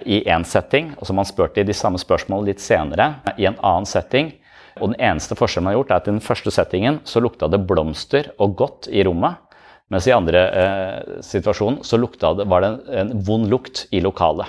i 0.07 0.21
én 0.31 0.45
setting. 0.47 0.93
Og 0.97 1.03
så 1.03 1.11
har 1.11 1.19
man 1.19 1.27
spurt 1.27 1.57
de 1.57 1.65
de 1.67 1.75
samme 1.75 1.99
spørsmålene 1.99 2.53
litt 2.53 2.63
senere 2.63 3.11
i 3.35 3.49
en 3.49 3.59
annen 3.59 3.89
setting. 3.89 4.31
Og 4.79 4.93
den 4.93 5.01
eneste 5.09 5.35
forskjellen 5.35 5.67
man 5.67 5.73
har 5.73 5.81
gjort, 5.81 5.91
er 5.91 5.99
at 5.99 6.07
i 6.07 6.13
den 6.13 6.23
første 6.23 6.53
settingen 6.55 7.01
så 7.03 7.19
lukta 7.19 7.49
det 7.51 7.59
blomster 7.67 8.31
og 8.39 8.55
godt 8.61 8.87
i 8.87 9.03
rommet. 9.03 9.41
Mens 9.89 10.05
i 10.07 10.13
andre 10.13 10.41
eh, 10.53 11.19
situasjonen 11.25 11.81
så 11.85 11.97
det, 11.97 12.45
var 12.45 12.61
det 12.61 12.69
en, 12.69 12.79
en 13.01 13.13
vond 13.25 13.49
lukt 13.49 13.87
i 13.91 14.01
lokalet. 14.05 14.47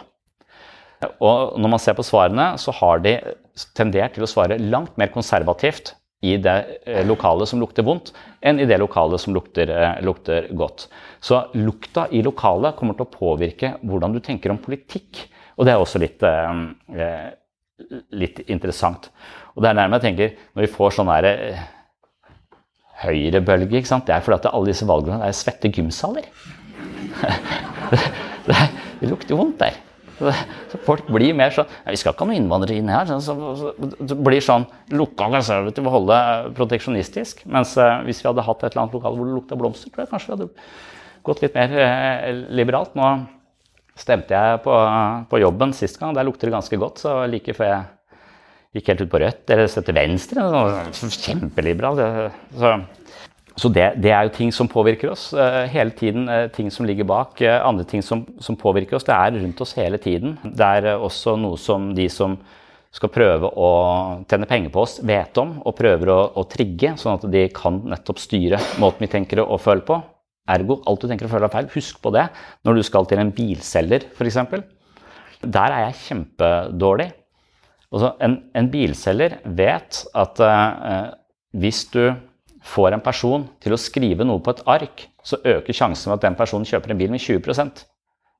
Og 1.25 1.57
når 1.57 1.73
man 1.73 1.81
ser 1.81 1.97
på 1.97 2.05
svarene, 2.05 2.53
så 2.61 2.75
har 2.77 3.01
de 3.01 3.15
tendert 3.77 4.15
til 4.17 4.27
å 4.27 4.29
svare 4.29 4.61
langt 4.61 4.99
mer 5.01 5.09
konservativt 5.15 5.95
i 6.21 6.37
det 6.37 6.57
eh, 6.85 7.01
lokalet 7.09 7.49
som 7.49 7.61
lukter 7.63 7.85
vondt, 7.87 8.13
enn 8.45 8.61
i 8.61 8.69
det 8.69 8.77
lokalet 8.83 9.23
som 9.23 9.33
lukter, 9.33 9.73
eh, 9.73 10.01
lukter, 10.05 10.51
godt. 10.53 10.89
Så 11.25 11.41
lukta 11.57 12.07
i 12.13 12.21
lokalet 12.25 12.77
kommer 12.77 12.99
til 12.99 13.07
å 13.07 13.15
påvirke 13.15 13.75
hvordan 13.81 14.13
du 14.13 14.21
tenker 14.25 14.53
om 14.53 14.61
politikk. 14.61 15.25
Og 15.57 15.65
det 15.65 15.73
er 15.73 15.81
også 15.81 16.03
litt, 16.03 16.23
eh, 16.23 16.65
eh 16.97 17.29
litt 18.13 18.43
interessant. 18.53 19.09
Og 19.57 19.63
det 19.65 19.71
er 19.71 19.77
nærmere 19.79 20.03
jeg 20.03 20.11
tenker, 20.11 20.33
når 20.53 20.67
vi 20.67 20.75
får 20.75 20.91
sånn 20.99 21.09
derre 23.01 23.69
ikke 23.69 23.89
sant? 23.89 24.07
det 24.07 24.15
er 24.17 24.25
fordi 24.25 24.41
at 24.41 24.51
alle 24.53 24.73
disse 24.73 24.89
valgene 24.89 25.25
er 25.27 25.37
svette 25.37 25.71
gymsaler. 25.73 26.27
det, 27.93 28.03
det, 28.47 28.59
det 29.01 29.11
lukter 29.11 29.39
vondt 29.39 29.63
der. 29.63 29.79
Så 30.21 30.79
folk 30.85 31.07
blir 31.09 31.33
mer 31.37 31.53
sånn 31.55 31.69
Vi 31.89 31.97
skal 31.97 32.13
ikke 32.13 32.27
ha 32.27 32.29
noen 32.29 32.43
innvandrere 32.43 32.77
inn 32.81 32.93
her. 32.93 33.09
Så, 33.25 33.35
så, 33.57 33.73
så 34.05 34.19
blir 34.21 34.45
sånn 34.45 34.67
lukka 34.93 35.31
konservativ 35.33 35.89
og 35.89 35.97
holde 35.97 36.21
proteksjonistisk. 36.59 37.45
Mens 37.51 37.73
eh, 37.81 38.01
hvis 38.07 38.21
vi 38.23 38.29
hadde 38.29 38.45
hatt 38.45 38.65
et 38.65 38.71
eller 38.73 38.85
annet 38.85 38.97
lokal 38.99 39.17
hvor 39.17 39.29
det 39.29 39.37
lukta 39.39 39.59
blomster, 39.61 39.93
tror 39.93 40.05
jeg 40.05 40.13
kanskje 40.13 40.31
vi 40.31 40.37
hadde 40.37 40.51
gått 41.27 41.45
litt 41.45 41.57
mer 41.57 41.77
eh, 41.87 42.27
liberalt. 42.61 42.93
Nå 42.99 43.15
stemte 44.01 44.37
jeg 44.37 44.61
på, 44.65 44.75
på, 45.31 45.41
jobben 45.41 45.73
sist 45.77 46.01
gang. 46.01 46.15
Der 46.17 46.29
lukter 46.29 46.49
det 46.49 46.57
ganske 46.59 46.81
godt. 46.81 47.01
Så 47.03 47.17
like 47.31 47.57
før 47.57 47.73
jeg 47.73 47.89
gikk 48.77 48.93
helt 48.93 49.05
ut 49.05 49.13
på 49.13 49.21
rødt 49.23 49.51
eller 49.51 49.71
til 49.71 49.97
venstre 49.97 50.47
Kjempeliberal. 50.95 52.03
Så 52.55 52.75
så 53.61 53.69
det, 53.69 53.87
det, 54.01 54.13
er 54.15 54.25
jo 54.25 54.33
ting 54.33 54.53
som 54.55 54.69
påvirker 54.71 55.11
oss 55.13 55.31
uh, 55.37 55.67
hele 55.69 55.93
tiden. 55.97 56.29
Uh, 56.31 56.47
ting 56.55 56.71
som 56.73 56.87
ligger 56.89 57.05
bak. 57.09 57.41
Uh, 57.43 57.59
andre 57.67 57.85
ting 57.85 58.01
som, 58.05 58.23
som, 58.41 58.57
påvirker 58.57 58.97
oss. 58.97 59.05
Det 59.05 59.17
er 59.17 59.37
rundt 59.37 59.61
oss 59.61 59.75
hele 59.77 59.99
tiden. 60.01 60.39
Det 60.45 60.71
er 60.79 60.95
også 60.95 61.35
noe 61.41 61.59
som 61.61 61.91
de 61.97 62.07
som 62.13 62.39
skal 62.95 63.13
prøve 63.13 63.51
å 63.53 63.69
tjene 64.31 64.49
penger 64.51 64.73
på 64.75 64.83
oss, 64.83 64.97
vet 65.07 65.37
om 65.39 65.59
og 65.61 65.77
prøver 65.79 66.11
å, 66.11 66.19
å 66.41 66.47
trigge, 66.51 66.97
sånn 66.99 67.21
at 67.21 67.29
de 67.31 67.45
kan 67.55 67.77
nettopp 67.93 68.19
styre 68.19 68.59
måten 68.83 69.05
vi 69.05 69.13
tenker 69.13 69.45
og 69.45 69.61
føler 69.63 69.85
på. 69.87 70.01
Ergo, 70.51 70.81
alt 70.89 71.05
du 71.05 71.07
tenker 71.07 71.29
og 71.29 71.35
føler 71.37 71.47
er 71.47 71.55
feil. 71.55 71.71
Husk 71.77 72.01
på 72.03 72.15
det 72.17 72.27
når 72.67 72.81
du 72.81 72.87
skal 72.87 73.07
til 73.07 73.23
en 73.23 73.31
bilselger, 73.35 74.09
f.eks. 74.17 74.41
Der 75.45 75.77
er 75.77 75.87
jeg 75.87 76.01
kjempedårlig. 76.09 77.13
Altså, 77.91 78.13
en, 78.23 78.37
en 78.55 78.71
bilselger 78.71 79.41
vet 79.59 80.05
at 80.15 80.43
hvis 81.59 81.85
du 81.91 82.05
får 82.63 82.95
en 82.95 83.03
person 83.03 83.47
til 83.63 83.75
å 83.75 83.81
skrive 83.81 84.27
noe 84.27 84.43
på 84.45 84.53
et 84.55 84.65
ark, 84.69 85.07
så 85.25 85.41
øker 85.45 85.77
sjansen 85.77 86.11
for 86.11 86.19
at 86.19 86.25
den 86.25 86.37
personen 86.39 86.69
kjøper 86.69 86.93
en 86.93 87.01
bil 87.01 87.13
med 87.13 87.21
20% 87.21 87.85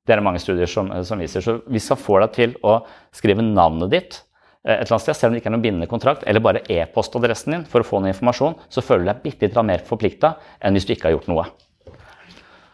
Det 0.07 0.15
er 0.15 0.21
det 0.21 0.25
mange 0.25 0.41
studier 0.41 0.69
som, 0.71 0.89
som 1.05 1.21
viser. 1.21 1.45
Så 1.45 1.59
hvis 1.69 1.89
han 1.93 2.01
får 2.01 2.23
deg 2.25 2.35
til 2.37 2.55
å 2.67 2.81
skrive 3.15 3.45
navnet 3.45 3.93
ditt 3.93 4.21
eh, 4.65 4.79
et 4.79 4.87
eller 4.87 4.97
annet 4.97 5.05
sted, 5.05 5.19
selv 5.19 5.31
om 5.31 5.37
det 5.37 5.43
ikke 5.43 5.51
er 5.53 5.57
noen 5.57 5.65
bindende 5.67 5.91
kontrakt, 5.91 6.25
eller 6.27 6.45
bare 6.45 6.65
e-postadressen 6.73 7.57
din 7.57 7.67
for 7.69 7.85
å 7.85 7.87
få 7.87 8.01
noe 8.01 8.15
informasjon, 8.15 8.57
så 8.73 8.85
føler 8.85 9.05
du 9.05 9.11
deg 9.13 9.25
bitte 9.27 9.49
litt 9.49 9.61
mer 9.69 9.85
forplikta 9.87 10.35
enn 10.61 10.77
hvis 10.77 10.89
du 10.89 10.95
ikke 10.97 11.11
har 11.11 11.19
gjort 11.19 11.29
noe. 11.33 11.47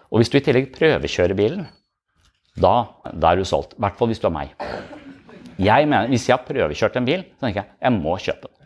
Og 0.07 0.23
hvis 0.23 0.31
du 0.31 0.39
i 0.39 0.45
tillegg 0.47 0.71
prøvekjører 0.77 1.37
bilen, 1.39 1.67
da, 2.57 2.77
da 3.11 3.35
er 3.35 3.43
du 3.43 3.49
solgt. 3.49 3.75
I 3.77 3.85
hvert 3.85 3.99
fall 3.99 4.13
hvis 4.13 4.23
du 4.23 4.31
er 4.31 4.37
meg. 4.39 4.55
Jeg 5.57 5.89
mener, 5.89 6.09
Hvis 6.13 6.29
jeg 6.29 6.37
har 6.37 6.45
prøvekjørt 6.45 6.97
en 7.01 7.09
bil, 7.09 7.25
så 7.37 7.47
tenker 7.47 7.63
jeg 7.63 7.71
jeg 7.81 7.97
må 7.97 8.17
kjøpe 8.21 8.49
den. 8.49 8.57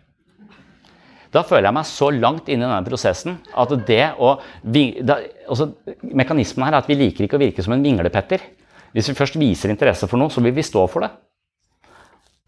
Da 1.31 1.45
føler 1.47 1.69
jeg 1.69 1.77
meg 1.77 1.87
så 1.87 2.09
langt 2.11 2.49
inn 2.51 2.59
i 2.59 2.67
denne 2.67 2.83
prosessen 2.87 3.37
at 3.55 3.75
det 3.87 4.03
å 4.19 4.33
altså, 4.67 5.69
Mekanismen 6.03 6.67
her 6.67 6.75
er 6.75 6.83
at 6.83 6.91
vi 6.91 6.99
liker 6.99 7.27
ikke 7.27 7.39
å 7.39 7.45
virke 7.45 7.63
som 7.63 7.77
en 7.77 7.85
vinglepetter. 7.85 8.43
Hvis 8.91 9.13
vi 9.13 9.19
først 9.19 9.39
viser 9.39 9.71
interesse 9.71 10.09
for 10.11 10.19
noe, 10.19 10.33
så 10.35 10.43
vil 10.43 10.57
vi 10.57 10.67
stå 10.67 10.83
for 10.91 11.07
det. 11.07 11.13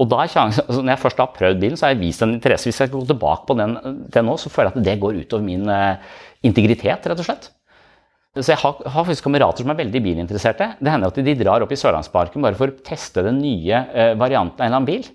Og 0.03 0.09
da 0.11 0.25
er 0.25 0.33
sjansen, 0.33 0.67
altså, 0.67 0.83
Når 0.83 0.97
jeg 0.97 1.03
først 1.05 1.23
har 1.23 1.35
prøvd 1.37 1.63
bilen, 1.63 1.79
så 1.79 1.87
har 1.87 1.95
jeg 1.95 2.03
vist 2.03 2.25
en 2.27 2.35
interesse. 2.35 2.67
Hvis 2.67 2.81
jeg 2.81 2.91
skal 2.91 2.99
gå 2.99 3.07
tilbake 3.13 3.47
på 3.47 3.59
den, 3.61 3.77
til 4.11 4.27
nå, 4.27 4.35
så 4.41 4.51
føler 4.51 4.73
jeg 4.73 4.83
at 4.83 4.89
det 4.89 5.01
går 5.05 5.21
utover 5.23 5.47
min 5.47 5.69
uh, 5.71 6.17
integritet, 6.43 7.07
rett 7.07 7.23
og 7.23 7.29
slett. 7.29 7.53
Så 8.33 8.49
Jeg 8.49 8.63
har, 8.63 8.79
har, 8.89 9.05
faktisk 9.05 9.27
kamerater 9.27 9.61
som 9.61 9.71
er 9.75 9.77
veldig 9.83 10.01
bilinteresserte. 10.01 10.71
Det 10.81 10.89
hender 10.89 11.11
at 11.13 11.19
de 11.21 11.35
drar 11.37 11.61
opp 11.61 11.73
i 11.75 11.77
Sørlandsparken 11.77 12.41
bare 12.41 12.57
for 12.57 12.73
å 12.73 12.79
teste 12.81 13.21
den 13.27 13.43
nye 13.45 13.83
eh, 13.93 14.15
varianten 14.17 14.57
av 14.57 14.65
en 14.65 14.71
eller 14.71 14.79
annen 14.79 14.89
bil. 14.89 15.11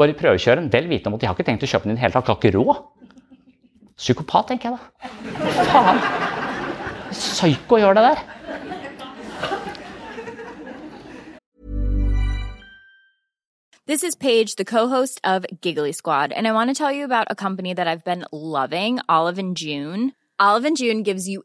Bare 0.00 0.16
prøvekjøre 0.16 0.62
den, 0.62 0.70
vel 0.72 0.88
vitende 0.88 1.12
om 1.12 1.18
at 1.18 1.20
de 1.20 1.28
har 1.28 1.36
ikke 1.36 1.44
tenkt 1.44 1.66
å 1.66 1.68
kjøpe 1.68 1.84
den 1.84 1.92
i 1.92 1.98
det 1.98 2.06
hele 2.06 2.16
tatt. 2.16 2.30
Har 2.32 2.40
ikke 2.40 2.54
råd. 2.56 2.80
Psykopat, 4.00 4.48
tenker 4.48 4.70
jeg 4.70 4.78
da. 4.80 4.80
Faen. 5.68 6.00
Psyko 7.12 7.82
gjør 7.84 8.00
det 8.00 8.06
der. 8.08 8.24
This 13.84 14.02
is 14.02 14.16
Paige, 14.16 14.56
the 14.56 14.64
co-host 14.64 15.20
of 15.22 15.44
Giggly 15.60 15.92
Squad, 15.92 16.32
and 16.32 16.48
I 16.48 16.52
want 16.52 16.70
to 16.70 16.74
tell 16.74 16.90
you 16.90 17.04
about 17.04 17.26
a 17.28 17.34
company 17.34 17.74
that 17.74 17.86
I've 17.86 18.02
been 18.02 18.24
loving, 18.32 19.00
Olive 19.06 19.38
and 19.38 19.54
June. 19.54 20.14
Olive 20.40 20.64
and 20.64 20.78
June 20.78 21.02
gives 21.02 21.28
you 21.28 21.44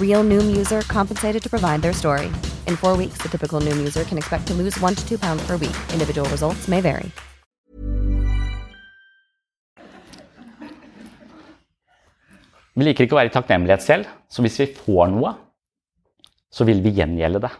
Real 0.00 0.24
Noom 0.24 0.56
user 0.56 0.80
compensated 0.82 1.42
to 1.42 1.48
provide 1.48 1.82
their 1.82 1.92
story. 1.92 2.26
In 2.66 2.76
four 2.76 2.96
weeks, 2.96 3.18
the 3.22 3.28
typical 3.28 3.60
Noom 3.60 3.78
user 3.78 4.04
can 4.04 4.18
expect 4.18 4.46
to 4.48 4.54
lose 4.54 4.78
one 4.80 4.94
to 4.94 5.08
two 5.08 5.18
pounds 5.18 5.46
per 5.46 5.56
week. 5.56 5.76
Individual 5.92 6.28
results 6.30 6.68
may 6.68 6.80
vary. 6.80 7.10
Vi 12.74 12.86
liker 12.86 13.04
ikke 13.04 13.12
å 13.12 13.18
være 13.18 13.28
i 13.28 13.34
takknemlighet 13.34 13.82
selv, 13.84 14.08
så 14.30 14.40
hvis 14.40 14.56
vi 14.62 14.70
får 14.72 15.10
noe, 15.12 15.34
så 16.48 16.64
vil 16.64 16.80
vi 16.80 16.94
gjengjelde 16.96 17.42
det. 17.42 17.50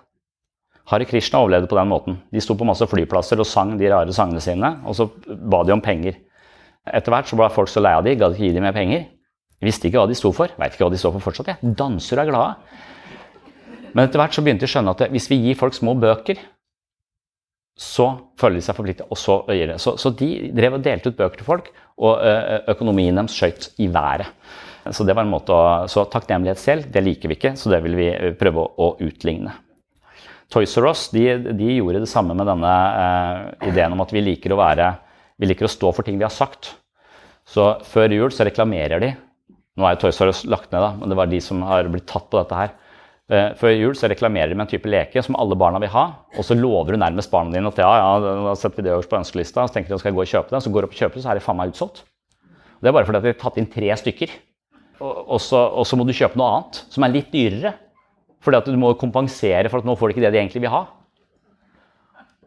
Hare 0.89 1.05
Krishna 1.05 1.43
overlevde 1.43 1.69
på 1.69 1.77
den 1.77 1.91
måten. 1.91 2.17
De 2.33 2.41
sto 2.41 2.57
på 2.57 2.65
masse 2.65 2.87
flyplasser 2.89 3.43
og 3.43 3.47
sang 3.47 3.75
de 3.79 3.91
rare 3.93 4.15
sangene 4.17 4.41
sine, 4.41 4.71
og 4.89 4.97
så 4.97 5.11
ba 5.29 5.61
de 5.67 5.75
om 5.75 5.83
penger. 5.85 6.17
Etter 6.89 7.13
hvert 7.13 7.29
så 7.29 7.37
ble 7.37 7.51
folk 7.53 7.69
så 7.69 7.83
lei 7.85 7.93
av 7.99 8.07
de, 8.07 8.17
gadd 8.17 8.39
ikke 8.39 8.49
gi 8.49 8.55
dem 8.57 8.65
mer 8.65 8.75
penger. 8.75 9.05
De 9.61 9.69
visste 9.69 9.89
ikke 9.89 10.01
hva 10.01 10.09
de 10.09 10.17
sto 10.17 10.33
for. 10.33 10.53
Veit 10.61 10.73
ikke 10.73 10.87
hva 10.87 10.95
de 10.95 11.01
står 11.01 11.15
for 11.19 11.29
fortsatt. 11.29 11.53
Jeg. 11.53 11.75
Danser 11.77 12.17
og 12.17 12.25
er 12.25 12.31
glade. 12.33 12.81
Men 13.91 14.07
etter 14.07 14.23
hvert 14.23 14.37
så 14.37 14.45
begynte 14.45 14.65
de 14.65 14.71
å 14.71 14.73
skjønne 14.73 14.95
at 14.95 15.05
hvis 15.13 15.29
vi 15.31 15.41
gir 15.45 15.59
folk 15.59 15.77
små 15.77 15.97
bøker, 16.01 16.41
så 17.81 18.07
føler 18.41 18.61
de 18.61 18.65
seg 18.65 18.77
forpliktet, 18.77 19.07
og 19.09 19.19
så 19.19 19.39
gir. 19.57 19.73
Så, 19.81 19.95
så 20.01 20.13
de 20.17 20.51
drev 20.57 20.77
og 20.77 20.85
delte 20.85 21.13
ut 21.13 21.17
bøker 21.17 21.41
til 21.41 21.49
folk, 21.49 21.71
og 22.01 22.21
økonomien 22.71 23.17
deres 23.17 23.37
skøyt 23.37 23.71
i 23.81 23.89
været. 23.93 24.29
Så 24.89 25.05
det 25.05 25.15
var 25.17 25.27
en 25.27 25.33
måte 25.33 25.53
å, 25.53 25.89
så 25.93 26.07
takknemlighet 26.09 26.61
selv, 26.61 26.89
det 26.93 27.03
liker 27.05 27.29
vi 27.29 27.37
ikke, 27.37 27.55
så 27.57 27.73
det 27.73 27.83
vil 27.85 27.97
vi 27.99 28.09
prøve 28.41 28.65
å, 28.65 28.71
å 28.81 28.89
utligne. 29.05 29.53
Toys 30.51 30.73
R 30.81 30.89
Us 30.91 31.07
de, 31.15 31.25
de, 31.53 31.69
gjorde 31.77 32.03
det 32.03 32.11
samme 32.11 32.35
med 32.35 32.49
denne 32.49 32.71
eh, 33.01 33.69
ideen 33.71 33.95
om 33.95 34.03
at 34.03 34.13
vi 34.13 34.23
liker, 34.25 34.57
være, 34.59 34.89
vi 35.39 35.51
liker 35.51 35.69
å 35.69 35.71
stå 35.71 35.93
for 35.95 36.07
ting 36.07 36.19
vi 36.19 36.27
har 36.27 36.35
sagt. 36.35 36.73
Så 37.47 37.77
før 37.87 38.13
jul 38.17 38.33
så 38.35 38.47
reklamerer 38.49 39.03
de 39.03 39.13
Nå 39.81 39.89
er 39.89 39.99
Toys 40.01 40.21
R 40.21 40.31
Us 40.31 40.45
lagt 40.45 40.69
ned, 40.69 40.83
da, 40.85 40.93
men 40.99 41.09
det 41.09 41.17
var 41.17 41.31
de 41.31 41.41
som 41.41 41.65
har 41.65 41.89
blitt 41.89 42.09
tatt 42.11 42.29
på 42.29 42.37
dette 42.37 42.59
her. 42.59 42.75
Eh, 43.31 43.53
før 43.57 43.73
jul 43.73 43.97
så 43.97 44.11
reklamerer 44.11 44.53
de 44.53 44.59
med 44.59 44.67
en 44.67 44.73
type 44.75 44.91
leke 44.91 45.23
som 45.25 45.39
alle 45.41 45.57
barna 45.57 45.81
vil 45.81 45.93
ha, 45.95 46.05
og 46.35 46.47
så 46.47 46.57
lover 46.59 46.93
du 46.93 47.01
nærmest 47.01 47.31
barna 47.33 47.55
dine 47.55 47.71
at 47.71 47.81
ja, 47.81 47.91
ja, 47.97 48.37
da 48.51 48.55
setter 48.59 48.83
vi 48.83 48.89
det 48.89 48.93
øverst 48.97 49.13
på 49.13 49.21
ønskelista, 49.21 49.65
og 49.65 49.71
så 49.71 49.79
tenker 49.79 49.93
de 49.93 49.97
at 49.97 50.03
de 50.03 50.05
skal 50.05 50.17
gå 50.17 50.25
og 50.25 50.33
kjøpe 50.33 50.53
det, 50.53 50.63
så 50.65 50.73
går 50.75 50.85
de 50.85 50.91
opp 50.91 50.97
og 50.97 51.03
kjøper 51.03 51.17
det, 51.17 51.25
så 51.25 51.33
er 51.33 51.41
det 51.41 51.45
faen 51.47 51.61
meg 51.61 51.73
utsolgt. 51.73 52.03
Det 52.81 52.91
er 52.91 52.97
bare 52.97 53.09
fordi 53.09 53.21
de 53.25 53.33
har 53.33 53.41
tatt 53.41 53.61
inn 53.61 53.69
tre 53.71 53.93
stykker. 54.03 54.35
Og 55.01 55.39
så, 55.41 55.57
og 55.57 55.87
så 55.89 55.97
må 55.97 56.05
du 56.05 56.13
kjøpe 56.17 56.37
noe 56.37 56.49
annet 56.57 56.83
som 56.93 57.05
er 57.07 57.13
litt 57.15 57.31
dyrere. 57.33 57.75
Fordi 58.45 58.61
at 58.61 58.69
du 58.69 58.77
må 58.81 58.93
kompensere 59.01 59.69
for 59.69 59.81
at 59.81 59.89
nå 59.89 59.95
får 60.01 60.11
de 60.11 60.17
ikke 60.17 60.25
det 60.25 60.33
de 60.35 60.41
egentlig 60.41 60.63
vil 60.65 60.73
ha. 60.73 60.83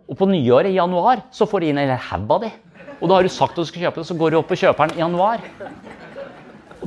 Og 0.09 0.17
på 0.19 0.27
nyåret, 0.29 0.71
i 0.73 0.77
januar, 0.77 1.23
så 1.33 1.47
får 1.49 1.63
de 1.63 1.71
inn 1.71 1.81
en 1.81 1.93
haug 2.09 2.33
av 2.33 2.43
de. 2.43 2.51
Og 2.99 3.09
da 3.09 3.17
har 3.17 3.25
du 3.25 3.31
sagt 3.33 3.55
at 3.55 3.61
du 3.61 3.69
skal 3.69 3.87
kjøpe 3.87 4.01
det, 4.01 4.07
så 4.09 4.17
går 4.17 4.33
du 4.33 4.39
opp 4.39 4.51
og 4.53 4.59
kjøper 4.59 4.89
den 4.89 4.99
i 4.99 5.03
januar. 5.03 5.45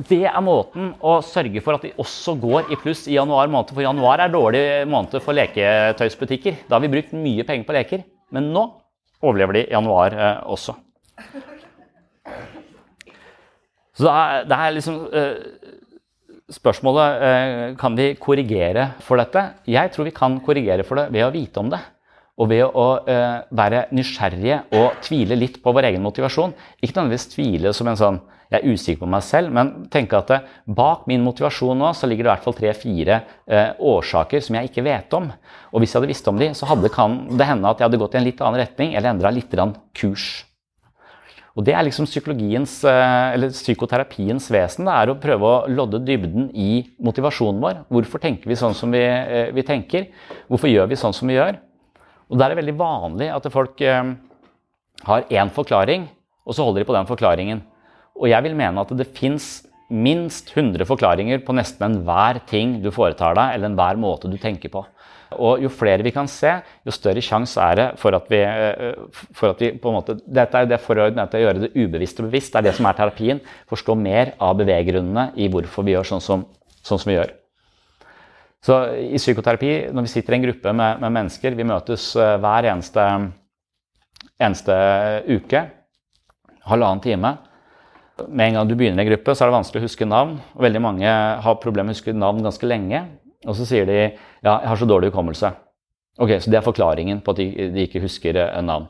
Det 0.07 0.23
er 0.29 0.43
måten 0.43 0.93
å 1.03 1.17
sørge 1.25 1.61
for 1.63 1.75
at 1.75 1.83
de 1.83 1.91
også 1.99 2.37
går 2.39 2.71
i 2.71 2.77
pluss 2.79 3.05
i 3.11 3.17
januar 3.17 3.49
måned. 3.51 3.73
For 3.75 3.83
januar 3.83 4.23
er 4.23 4.31
dårlig 4.31 4.63
måned 4.87 5.17
for 5.23 5.35
leketøysbutikker. 5.35 6.63
Da 6.67 6.77
har 6.77 6.83
vi 6.85 6.91
brukt 6.93 7.15
mye 7.15 7.43
penger 7.47 7.67
på 7.67 7.75
leker. 7.75 8.05
Men 8.31 8.51
nå 8.55 8.63
overlever 9.19 9.59
de 9.59 9.65
januar 9.73 10.15
eh, 10.15 10.39
også. 10.47 10.77
Så 13.97 14.05
det 14.05 14.13
er, 14.13 14.47
det 14.47 14.57
er 14.61 14.75
liksom 14.75 14.97
eh, 15.09 15.75
Spørsmålet 16.47 17.23
eh, 17.27 17.61
kan 17.75 17.95
vi 17.97 18.13
korrigere 18.15 18.93
for 19.03 19.19
dette. 19.19 19.41
Jeg 19.67 19.91
tror 19.91 20.07
vi 20.07 20.15
kan 20.15 20.37
korrigere 20.39 20.85
for 20.87 21.01
det 21.01 21.09
ved 21.11 21.25
å 21.25 21.33
vite 21.33 21.59
om 21.59 21.71
det. 21.73 21.81
Og 22.39 22.47
ved 22.53 22.63
å 22.63 22.85
eh, 23.03 23.41
være 23.51 23.81
nysgjerrige 23.91 24.61
og 24.79 25.01
tvile 25.03 25.35
litt 25.35 25.59
på 25.59 25.73
vår 25.75 25.89
egen 25.89 26.05
motivasjon. 26.05 26.55
Ikke 26.79 27.01
nødvendigvis 27.01 27.33
tvile 27.33 27.73
som 27.75 27.91
en 27.91 27.99
sånn 27.99 28.21
jeg 28.47 28.61
er 28.61 28.73
usikker 28.73 29.01
på 29.03 29.09
meg 29.11 29.23
selv, 29.27 29.51
men 29.51 29.71
tenke 29.91 30.15
at 30.15 30.29
det, 30.31 30.39
bak 30.65 31.07
min 31.09 31.23
motivasjon 31.25 31.77
nå 31.77 31.91
så 31.97 32.07
ligger 32.07 32.23
det 32.23 32.29
i 32.29 32.33
hvert 32.35 32.45
fall 32.45 32.55
tre-fire 32.55 33.21
eh, 33.43 33.71
årsaker 33.75 34.43
som 34.43 34.55
jeg 34.55 34.71
ikke 34.71 34.85
vet 34.87 35.15
om. 35.17 35.29
Og 35.73 35.83
hvis 35.83 35.91
jeg 35.91 35.99
hadde 35.99 36.11
visst 36.13 36.29
om 36.31 36.39
de, 36.39 36.53
så 36.55 36.69
hadde, 36.69 36.91
kan 36.93 37.25
det 37.35 37.49
hende 37.49 37.67
at 37.67 37.81
jeg 37.81 37.89
hadde 37.89 37.99
gått 38.03 38.15
i 38.15 38.21
en 38.21 38.27
litt 38.27 38.43
annen 38.43 38.61
retning 38.63 38.95
eller 38.95 39.11
endra 39.11 39.33
litt 39.35 39.51
kurs. 39.97 40.29
Og 41.57 41.65
Det 41.65 41.73
er 41.73 41.87
liksom 41.87 42.05
psykologiens, 42.05 42.83
eh, 42.85 43.33
eller 43.33 43.49
psykoterapiens 43.49 44.45
vesen. 44.53 44.85
Det 44.85 44.93
er 44.93 45.09
å 45.09 45.19
prøve 45.19 45.41
å 45.41 45.67
lodde 45.67 46.03
dybden 46.05 46.51
i 46.53 46.85
motivasjonen 47.01 47.59
vår. 47.59 47.79
Hvorfor 47.89 48.21
tenker 48.21 48.45
vi 48.45 48.53
sånn 48.53 48.75
som 48.77 48.91
vi, 48.91 49.01
eh, 49.01 49.51
vi 49.51 49.63
tenker? 49.63 50.07
Hvorfor 50.47 50.69
gjør 50.69 50.87
vi 50.87 50.95
sånn 50.95 51.15
som 51.15 51.27
vi 51.27 51.33
gjør? 51.33 51.57
Og 52.29 52.37
Der 52.37 52.51
er 52.51 52.55
det 52.55 52.63
veldig 52.63 52.77
vanlig 52.77 53.33
at 53.33 53.51
folk 53.51 53.81
eh, 53.81 54.15
har 55.03 55.21
én 55.23 55.49
forklaring, 55.49 56.07
og 56.45 56.53
så 56.53 56.63
holder 56.63 56.83
de 56.83 56.85
på 56.85 56.93
den 56.93 57.07
forklaringen. 57.07 57.61
Og 58.17 58.29
jeg 58.31 58.43
vil 58.45 58.57
mene 58.57 58.83
at 58.83 58.93
det 58.97 59.09
fins 59.15 59.67
minst 59.87 60.51
100 60.51 60.83
forklaringer 60.87 61.39
på 61.45 61.55
nesten 61.55 61.85
enhver 61.87 62.41
ting 62.49 62.77
du 62.83 62.89
foretar 62.91 63.37
deg, 63.37 63.55
eller 63.55 63.69
enhver 63.69 63.99
måte 64.01 64.31
du 64.31 64.37
tenker 64.41 64.71
på. 64.73 64.83
Og 65.35 65.59
jo 65.59 65.69
flere 65.71 66.05
vi 66.05 66.13
kan 66.15 66.27
se, 66.31 66.53
jo 66.87 66.93
større 66.95 67.23
sjanse 67.23 67.59
er 67.59 67.79
det 67.79 67.87
for 67.99 68.15
at 68.15 68.29
vi, 68.31 68.39
eh, 68.39 69.23
for 69.35 69.51
at 69.51 69.63
vi 69.63 69.73
på 69.75 69.91
en 69.91 69.97
måte, 69.99 70.15
Dette 70.23 70.61
er 70.61 70.69
det 70.69 70.79
forordnet 70.79 71.31
til 71.31 71.41
å 71.41 71.43
gjøre 71.45 71.63
det 71.65 71.73
ubevisst 71.75 72.21
og 72.21 72.29
bevisst. 72.29 72.53
Det 72.53 72.61
er 72.61 72.69
det 72.69 72.75
som 72.77 72.87
er 72.87 72.95
terapien. 72.95 73.41
Forstå 73.67 73.95
mer 73.99 74.33
av 74.39 74.55
beveggrunnene 74.59 75.33
i 75.35 75.49
hvorfor 75.51 75.83
vi 75.83 75.95
gjør 75.95 76.07
sånn 76.13 76.23
som, 76.23 76.45
sånn 76.81 76.99
som 76.99 77.11
vi 77.11 77.17
gjør. 77.17 77.33
Så 78.63 78.77
I 79.13 79.19
psykoterapi, 79.19 79.73
når 79.93 80.07
vi 80.07 80.11
sitter 80.11 80.33
i 80.33 80.39
en 80.39 80.47
gruppe 80.47 80.73
med, 80.73 81.03
med 81.03 81.13
mennesker, 81.19 81.55
vi 81.55 81.67
møtes 81.67 82.15
eh, 82.15 82.37
hver 82.41 82.71
eneste, 82.71 83.03
eneste 84.39 84.79
uke, 85.27 85.65
halvannen 86.67 87.03
time. 87.03 87.35
Med 88.25 88.49
en 88.49 88.57
gang 88.57 88.69
du 88.69 88.73
begynner 88.77 89.03
i 89.03 89.05
en 89.05 89.11
gruppe, 89.11 89.35
så 89.35 89.43
er 89.43 89.51
det 89.51 89.57
vanskelig 89.59 89.81
å 89.81 89.85
huske 89.85 90.07
navn. 90.09 90.37
og 90.55 90.65
Veldig 90.65 90.81
mange 90.81 91.13
har 91.43 91.61
problemer 91.61 91.91
med 91.91 91.95
å 91.95 91.99
huske 91.99 92.15
navn 92.17 92.41
ganske 92.45 92.69
lenge. 92.69 93.03
Og 93.45 93.55
så 93.59 93.67
sier 93.69 93.85
de 93.85 93.97
ja, 93.99 94.55
jeg 94.55 94.69
har 94.71 94.79
så 94.79 94.87
dårlig 94.89 95.11
hukommelse. 95.11 95.51
Ok, 96.17 96.39
Så 96.41 96.49
det 96.49 96.57
er 96.57 96.65
forklaringen 96.65 97.21
på 97.21 97.35
at 97.35 97.41
de, 97.43 97.83
ikke 97.85 98.01
husker 98.01 98.39
eh, 98.41 98.61
navn. 98.65 98.87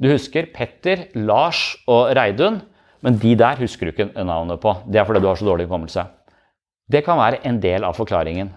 Du 0.00 0.08
husker 0.08 0.48
Petter, 0.54 1.10
Lars 1.14 1.76
og 1.90 2.14
Reidun, 2.16 2.62
men 3.04 3.18
de 3.20 3.34
der 3.36 3.60
husker 3.60 3.86
du 3.86 3.92
ikke 3.92 4.24
navnet 4.24 4.62
på. 4.62 4.72
Det 4.88 5.00
er 5.00 5.04
fordi 5.04 5.20
du 5.20 5.28
har 5.28 5.36
så 5.36 5.44
dårlig 5.44 5.68
hukommelse. 5.68 6.06
Det 6.90 7.04
kan 7.04 7.20
være 7.20 7.42
en 7.46 7.60
del 7.60 7.84
av 7.84 7.98
forklaringen, 8.00 8.48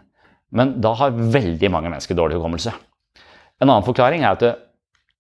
men 0.56 0.78
da 0.82 0.94
har 0.98 1.12
veldig 1.12 1.70
mange 1.72 1.92
mennesker 1.92 2.16
dårlig 2.16 2.40
hukommelse. 2.40 2.72
En 3.60 3.70
annen 3.70 3.86
forklaring 3.86 4.24
er 4.24 4.38
at 4.38 4.64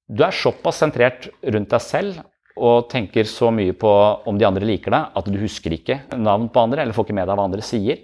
du 0.08 0.24
er 0.24 0.36
såpass 0.36 0.80
sentrert 0.80 1.28
rundt 1.44 1.72
deg 1.72 1.84
selv 1.84 2.24
og 2.60 2.90
tenker 2.92 3.28
så 3.30 3.50
mye 3.54 3.74
på 3.78 3.92
om 4.30 4.38
de 4.38 4.46
andre 4.48 4.68
liker 4.68 4.94
deg, 4.94 5.14
at 5.18 5.30
du 5.30 5.40
husker 5.42 5.74
ikke 5.74 6.04
navn 6.14 6.50
på 6.54 6.66
andre, 6.68 6.84
eller 6.84 6.96
får 6.96 7.08
ikke 7.08 7.18
med 7.18 7.30
deg 7.30 7.40
hva 7.40 7.48
andre 7.48 7.66
sier. 7.66 8.04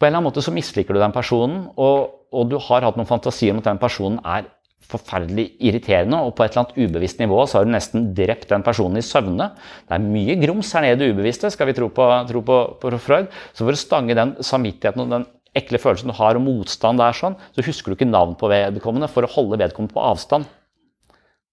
På 0.00 0.06
en 0.06 0.12
eller 0.12 0.20
annen 0.20 0.30
måte 0.30 0.44
så 0.44 0.54
misliker 0.54 0.96
du 0.96 1.02
den 1.02 1.14
personen, 1.14 1.66
og, 1.76 2.24
og 2.32 2.48
du 2.48 2.56
har 2.62 2.86
hatt 2.86 2.96
noen 2.96 3.10
fantasier 3.10 3.52
om 3.52 3.60
at 3.60 3.68
den 3.68 3.82
personen 3.82 4.22
er 4.24 4.46
forferdelig 4.90 5.52
irriterende, 5.62 6.18
og 6.24 6.34
på 6.34 6.44
et 6.44 6.54
eller 6.54 6.64
annet 6.64 6.78
ubevisst 6.78 7.20
nivå 7.22 7.42
så 7.46 7.58
har 7.58 7.66
du 7.66 7.74
nesten 7.74 8.08
drept 8.16 8.48
den 8.50 8.64
personen 8.66 8.98
i 8.98 9.04
søvne. 9.06 9.50
Det 9.86 9.96
er 9.96 10.06
mye 10.06 10.38
grums 10.40 10.72
her 10.74 10.86
nede 10.86 10.96
i 10.96 11.02
det 11.02 11.10
ubevisste, 11.14 11.50
skal 11.52 11.70
vi 11.70 11.76
tro 11.78 11.90
på, 11.94 12.06
tro 12.30 12.42
på, 12.46 12.62
på 12.80 12.94
Freud. 13.02 13.28
Så 13.52 13.66
for 13.66 13.76
å 13.76 13.82
stange 13.82 14.16
den 14.18 14.34
samvittigheten 14.46 15.04
og 15.04 15.12
den 15.14 15.28
ekle 15.58 15.80
følelsen 15.82 16.10
du 16.10 16.16
har 16.18 16.38
og 16.38 16.46
motstand 16.46 17.02
der, 17.02 17.14
sånn, 17.16 17.36
så 17.54 17.66
husker 17.66 17.90
du 17.90 17.98
ikke 17.98 18.10
navn 18.10 18.36
på 18.38 18.50
vedkommende 18.50 19.10
for 19.10 19.26
å 19.26 19.32
holde 19.34 19.58
vedkommende 19.62 19.96
på 19.96 20.04
avstand. 20.10 20.48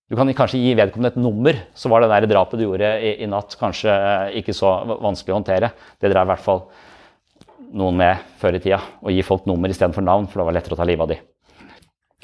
Du 0.07 0.15
kan 0.15 0.29
kanskje 0.31 0.61
gi 0.61 0.75
vedkommende 0.79 1.09
et 1.11 1.19
nummer, 1.19 1.57
så 1.75 1.89
var 1.91 2.03
det 2.03 2.11
der 2.13 2.29
drapet 2.31 2.61
du 2.61 2.63
gjorde 2.63 2.93
i, 3.03 3.17
i 3.25 3.27
natt, 3.27 3.57
kanskje 3.59 3.91
ikke 4.39 4.55
så 4.55 4.69
vanskelig 4.87 5.33
å 5.33 5.39
håndtere. 5.41 5.71
Det 5.99 6.11
drev 6.13 6.23
i 6.23 6.31
hvert 6.31 6.45
fall 6.45 6.61
noen 7.75 7.97
med 7.99 8.29
før 8.39 8.55
i 8.55 8.61
tida. 8.63 8.79
Å 9.03 9.11
gi 9.11 9.25
folk 9.27 9.49
nummer 9.49 9.71
istedenfor 9.71 10.05
navn, 10.07 10.29
for 10.31 10.39
det 10.39 10.47
var 10.47 10.55
lettere 10.55 10.77
å 10.77 10.79
ta 10.79 10.87
livet 10.87 11.03
av 11.03 11.11
de. 11.11 11.19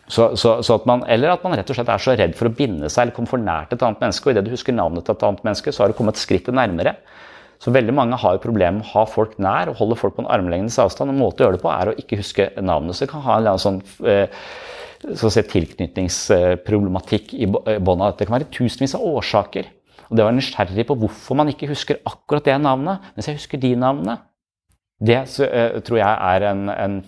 Så, 0.07 0.29
så, 0.39 0.57
så 0.63 0.77
at 0.79 0.87
man, 0.87 1.03
eller 1.11 1.33
at 1.33 1.43
man 1.43 1.55
rett 1.59 1.69
og 1.71 1.75
slett 1.75 1.91
er 1.91 2.01
så 2.05 2.15
redd 2.15 2.35
for 2.39 2.47
å 2.47 2.55
binde 2.55 2.87
seg 2.91 3.05
eller 3.05 3.15
komme 3.17 3.31
for 3.31 3.43
nært 3.43 3.75
et 3.75 3.83
annet 3.83 4.03
menneske. 4.03 4.27
Og 4.27 4.35
idet 4.35 4.45
du 4.47 4.53
husker 4.55 4.75
navnet 4.75 5.03
til 5.07 5.15
et 5.15 5.27
annet 5.27 5.45
menneske, 5.47 5.75
så 5.75 5.83
har 5.83 5.91
du 5.91 5.97
kommet 5.97 6.19
skrittet 6.19 6.55
nærmere. 6.55 6.95
Så 7.63 7.71
veldig 7.71 7.95
mange 7.95 8.19
har 8.19 8.35
jo 8.35 8.43
problemer 8.43 8.79
med 8.79 8.87
å 8.87 8.93
ha 8.93 9.03
folk 9.07 9.35
nær 9.43 9.71
og 9.71 9.79
holde 9.79 9.99
folk 9.99 10.15
på 10.15 10.23
en 10.23 10.31
armlengdes 10.31 10.79
avstand. 10.83 11.11
En 11.11 11.19
måte 11.19 11.43
å 11.43 11.47
gjøre 11.47 11.59
det 11.59 11.63
på 11.63 11.71
er 11.71 11.91
å 11.91 11.97
ikke 11.99 12.19
huske 12.19 12.49
navnet. 12.59 12.95
Så 12.95 13.05
det 13.05 13.11
kan 13.11 13.23
ha 13.27 13.35
en 13.35 13.43
eller 13.43 13.55
annen 13.57 13.63
sånn 13.63 13.83
eh, 15.05 15.15
så 15.19 15.31
si, 15.33 15.43
tilknytningsproblematikk 15.53 17.33
i 17.37 17.47
bånn 17.47 18.03
av 18.03 18.11
dette. 18.11 18.23
Det 18.23 18.29
kan 18.29 18.37
være 18.39 18.51
tusenvis 18.53 18.95
av 18.97 19.05
årsaker. 19.07 19.69
Og 20.09 20.17
det 20.17 20.23
å 20.23 20.27
være 20.27 20.37
nysgjerrig 20.37 20.85
på 20.89 20.97
hvorfor 21.01 21.39
man 21.39 21.49
ikke 21.51 21.71
husker 21.71 22.01
akkurat 22.07 22.45
det 22.45 22.57
navnet, 22.61 23.03
mens 23.15 23.29
jeg 23.29 23.39
husker 23.39 23.61
de 23.61 23.73
navnene, 23.79 24.19
det 25.03 25.19
uh, 25.41 25.79
tror 25.83 25.99
jeg 25.99 26.11
er 26.33 26.45
en, 26.51 26.67
en, 26.69 26.99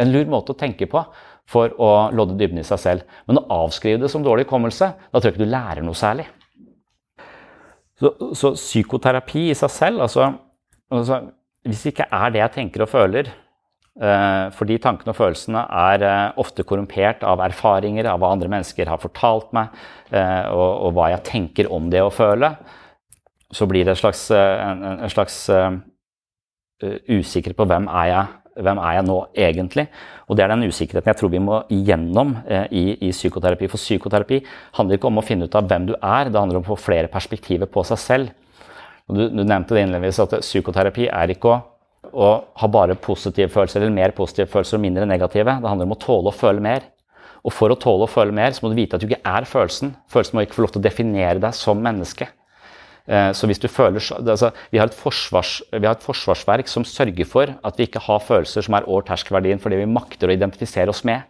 en, 0.00 0.12
lur 0.12 0.28
måte 0.30 0.54
å 0.54 0.58
tenke 0.58 0.86
på 0.88 1.02
for 1.50 1.74
å 1.82 1.90
lodde 2.16 2.36
dybden 2.38 2.62
i 2.62 2.66
seg 2.66 2.80
selv. 2.82 3.18
Men 3.28 3.40
å 3.40 3.46
avskrive 3.64 4.00
det 4.02 4.10
som 4.12 4.24
dårlig 4.24 4.46
hukommelse, 4.46 4.88
da 4.94 5.18
tror 5.18 5.28
jeg 5.28 5.36
ikke 5.36 5.44
du 5.44 5.52
lærer 5.52 5.84
noe 5.86 5.98
særlig. 5.98 6.26
Så, 7.96 8.12
så 8.36 8.52
psykoterapi 8.56 9.48
i 9.50 9.56
seg 9.56 9.72
selv, 9.72 10.04
altså, 10.04 10.30
altså, 10.92 11.22
Hvis 11.66 11.82
det 11.82 11.92
ikke 11.94 12.08
er 12.14 12.32
det 12.34 12.42
jeg 12.42 12.54
tenker 12.60 12.84
og 12.84 12.90
føler, 12.92 13.30
uh, 14.02 14.52
fordi 14.56 14.78
tankene 14.82 15.12
og 15.12 15.18
følelsene 15.18 15.64
er 15.82 16.06
uh, 16.06 16.40
ofte 16.42 16.64
korrumpert 16.68 17.24
av 17.26 17.42
erfaringer, 17.46 18.08
av 18.10 18.22
hva 18.22 18.32
andre 18.36 18.50
mennesker 18.52 18.90
har 18.90 19.02
fortalt 19.02 19.52
meg, 19.56 19.74
og, 20.06 20.70
og, 20.86 20.92
hva 20.94 21.08
jeg 21.10 21.24
tenker 21.26 21.66
om 21.74 21.88
det 21.90 21.98
å 21.98 22.12
føle, 22.14 22.52
så 23.50 23.66
blir 23.66 23.82
det 23.82 23.96
en 23.96 23.98
slags, 23.98 24.20
en, 24.30 24.84
en 24.92 25.10
slags 25.10 25.40
uh, 25.50 25.74
usikker 27.10 27.56
på 27.58 27.66
hvem 27.66 27.88
er 27.90 28.12
jeg 28.12 28.34
hvem 28.64 28.80
er 28.80 28.96
jeg 28.96 29.06
nå 29.06 29.16
egentlig? 29.36 29.86
Og 30.26 30.36
Det 30.36 30.44
er 30.44 30.52
den 30.52 30.66
usikkerheten 30.66 31.12
jeg 31.12 31.18
tror 31.20 31.30
vi 31.32 31.42
må 31.42 31.60
gjennom 31.70 32.36
eh, 32.48 32.66
i, 32.70 32.84
i, 33.08 33.10
psykoterapi. 33.12 33.68
For 33.68 33.80
psykoterapi 33.80 34.40
handler 34.78 34.98
ikke 34.98 35.10
om 35.10 35.20
å 35.20 35.24
finne 35.26 35.46
ut 35.46 35.58
av 35.58 35.68
hvem 35.68 35.86
du 35.90 35.94
er, 35.96 36.30
det 36.30 36.40
handler 36.40 36.60
om 36.60 36.66
å 36.66 36.72
få 36.74 36.78
flere 36.88 37.10
perspektiver 37.12 37.70
på 37.70 37.84
seg 37.86 38.00
selv. 38.00 38.34
Du, 39.06 39.28
du, 39.28 39.42
nevnte 39.44 39.76
det 39.76 39.84
innledningsvis 39.84 40.24
at 40.24 40.38
psykoterapi 40.42 41.06
er 41.12 41.34
ikke 41.36 41.52
å, 41.52 41.60
å, 42.12 42.30
ha 42.60 42.68
bare 42.72 42.96
positive 42.98 43.50
følelser 43.52 43.82
eller 43.82 43.94
mer 43.94 44.14
positive 44.16 44.50
følelser 44.52 44.78
og 44.78 44.84
mindre 44.84 45.08
negative. 45.08 45.58
Det 45.62 45.70
handler 45.70 45.88
om 45.88 45.96
å 45.96 46.02
tåle 46.02 46.32
å 46.32 46.36
føle 46.36 46.62
mer. 46.62 46.88
Og 47.46 47.54
for 47.54 47.70
å 47.70 47.78
tåle 47.78 48.06
å 48.06 48.10
føle 48.10 48.34
mer, 48.34 48.54
så 48.54 48.64
må 48.64 48.72
du 48.72 48.78
vite 48.78 48.98
at 48.98 49.04
du 49.04 49.06
ikke 49.08 49.22
er 49.22 49.46
følelsen. 49.46 49.94
Følelsen 50.10 50.36
må 50.36 50.42
ikke 50.46 50.58
få 50.58 50.66
lov 50.66 50.74
til 50.74 50.82
å 50.82 50.86
definere 50.88 51.42
deg 51.42 51.54
som 51.54 51.78
menneske. 51.82 52.28
Eh, 53.06 53.30
så 53.38 53.46
hvis 53.46 53.62
du 53.62 53.68
føler, 53.70 54.02
altså, 54.18 54.50
vi, 54.72 54.80
har 54.82 54.90
forsvars, 54.90 55.60
vi, 55.70 55.84
har 55.84 55.94
et 55.94 56.06
forsvarsverk 56.06 56.70
som 56.70 56.86
sørger 56.86 57.28
for 57.30 57.54
at 57.54 57.78
vi 57.78 57.86
ikke 57.86 58.02
har 58.02 58.24
følelser 58.24 58.66
som 58.66 58.74
er 58.78 58.88
over 58.90 59.06
terskelverdien 59.06 59.62
for 59.62 59.70
det 59.70 59.78
vi 59.84 59.90
makter 59.90 60.30
å 60.30 60.34
identifisere 60.34 60.90
oss 60.90 61.04
med. 61.06 61.22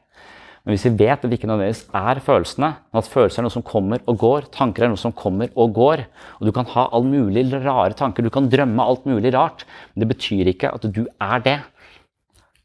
Men 0.67 0.75
hvis 0.75 0.89
vi 0.89 1.05
vet 1.05 1.23
at 1.23 1.31
det 1.31 1.37
ikke 1.39 1.47
nødvendigvis 1.47 1.85
er 1.95 2.19
følelsene, 2.27 2.73
men 2.91 2.99
at 2.99 3.09
følelser 3.11 3.39
er 3.39 3.47
noe 3.47 3.55
som 3.55 3.63
kommer 3.63 4.03
og 4.11 4.19
går, 4.19 4.49
tanker 4.51 4.83
er 4.83 4.91
noe 4.91 4.99
som 4.99 5.15
kommer 5.15 5.53
og 5.55 5.77
går, 5.77 6.03
og 6.41 6.49
du 6.49 6.51
kan 6.57 6.67
ha 6.73 6.89
all 6.91 7.07
mulig 7.07 7.45
rare 7.55 7.95
tanker, 7.95 8.27
du 8.27 8.35
kan 8.35 8.49
drømme 8.51 8.83
alt 8.83 9.07
mulig 9.07 9.31
rart, 9.37 9.63
men 9.95 10.03
det 10.03 10.11
betyr 10.11 10.51
ikke 10.51 10.73
at 10.75 10.89
du 10.91 11.05
er 11.07 11.45
det. 11.45 11.57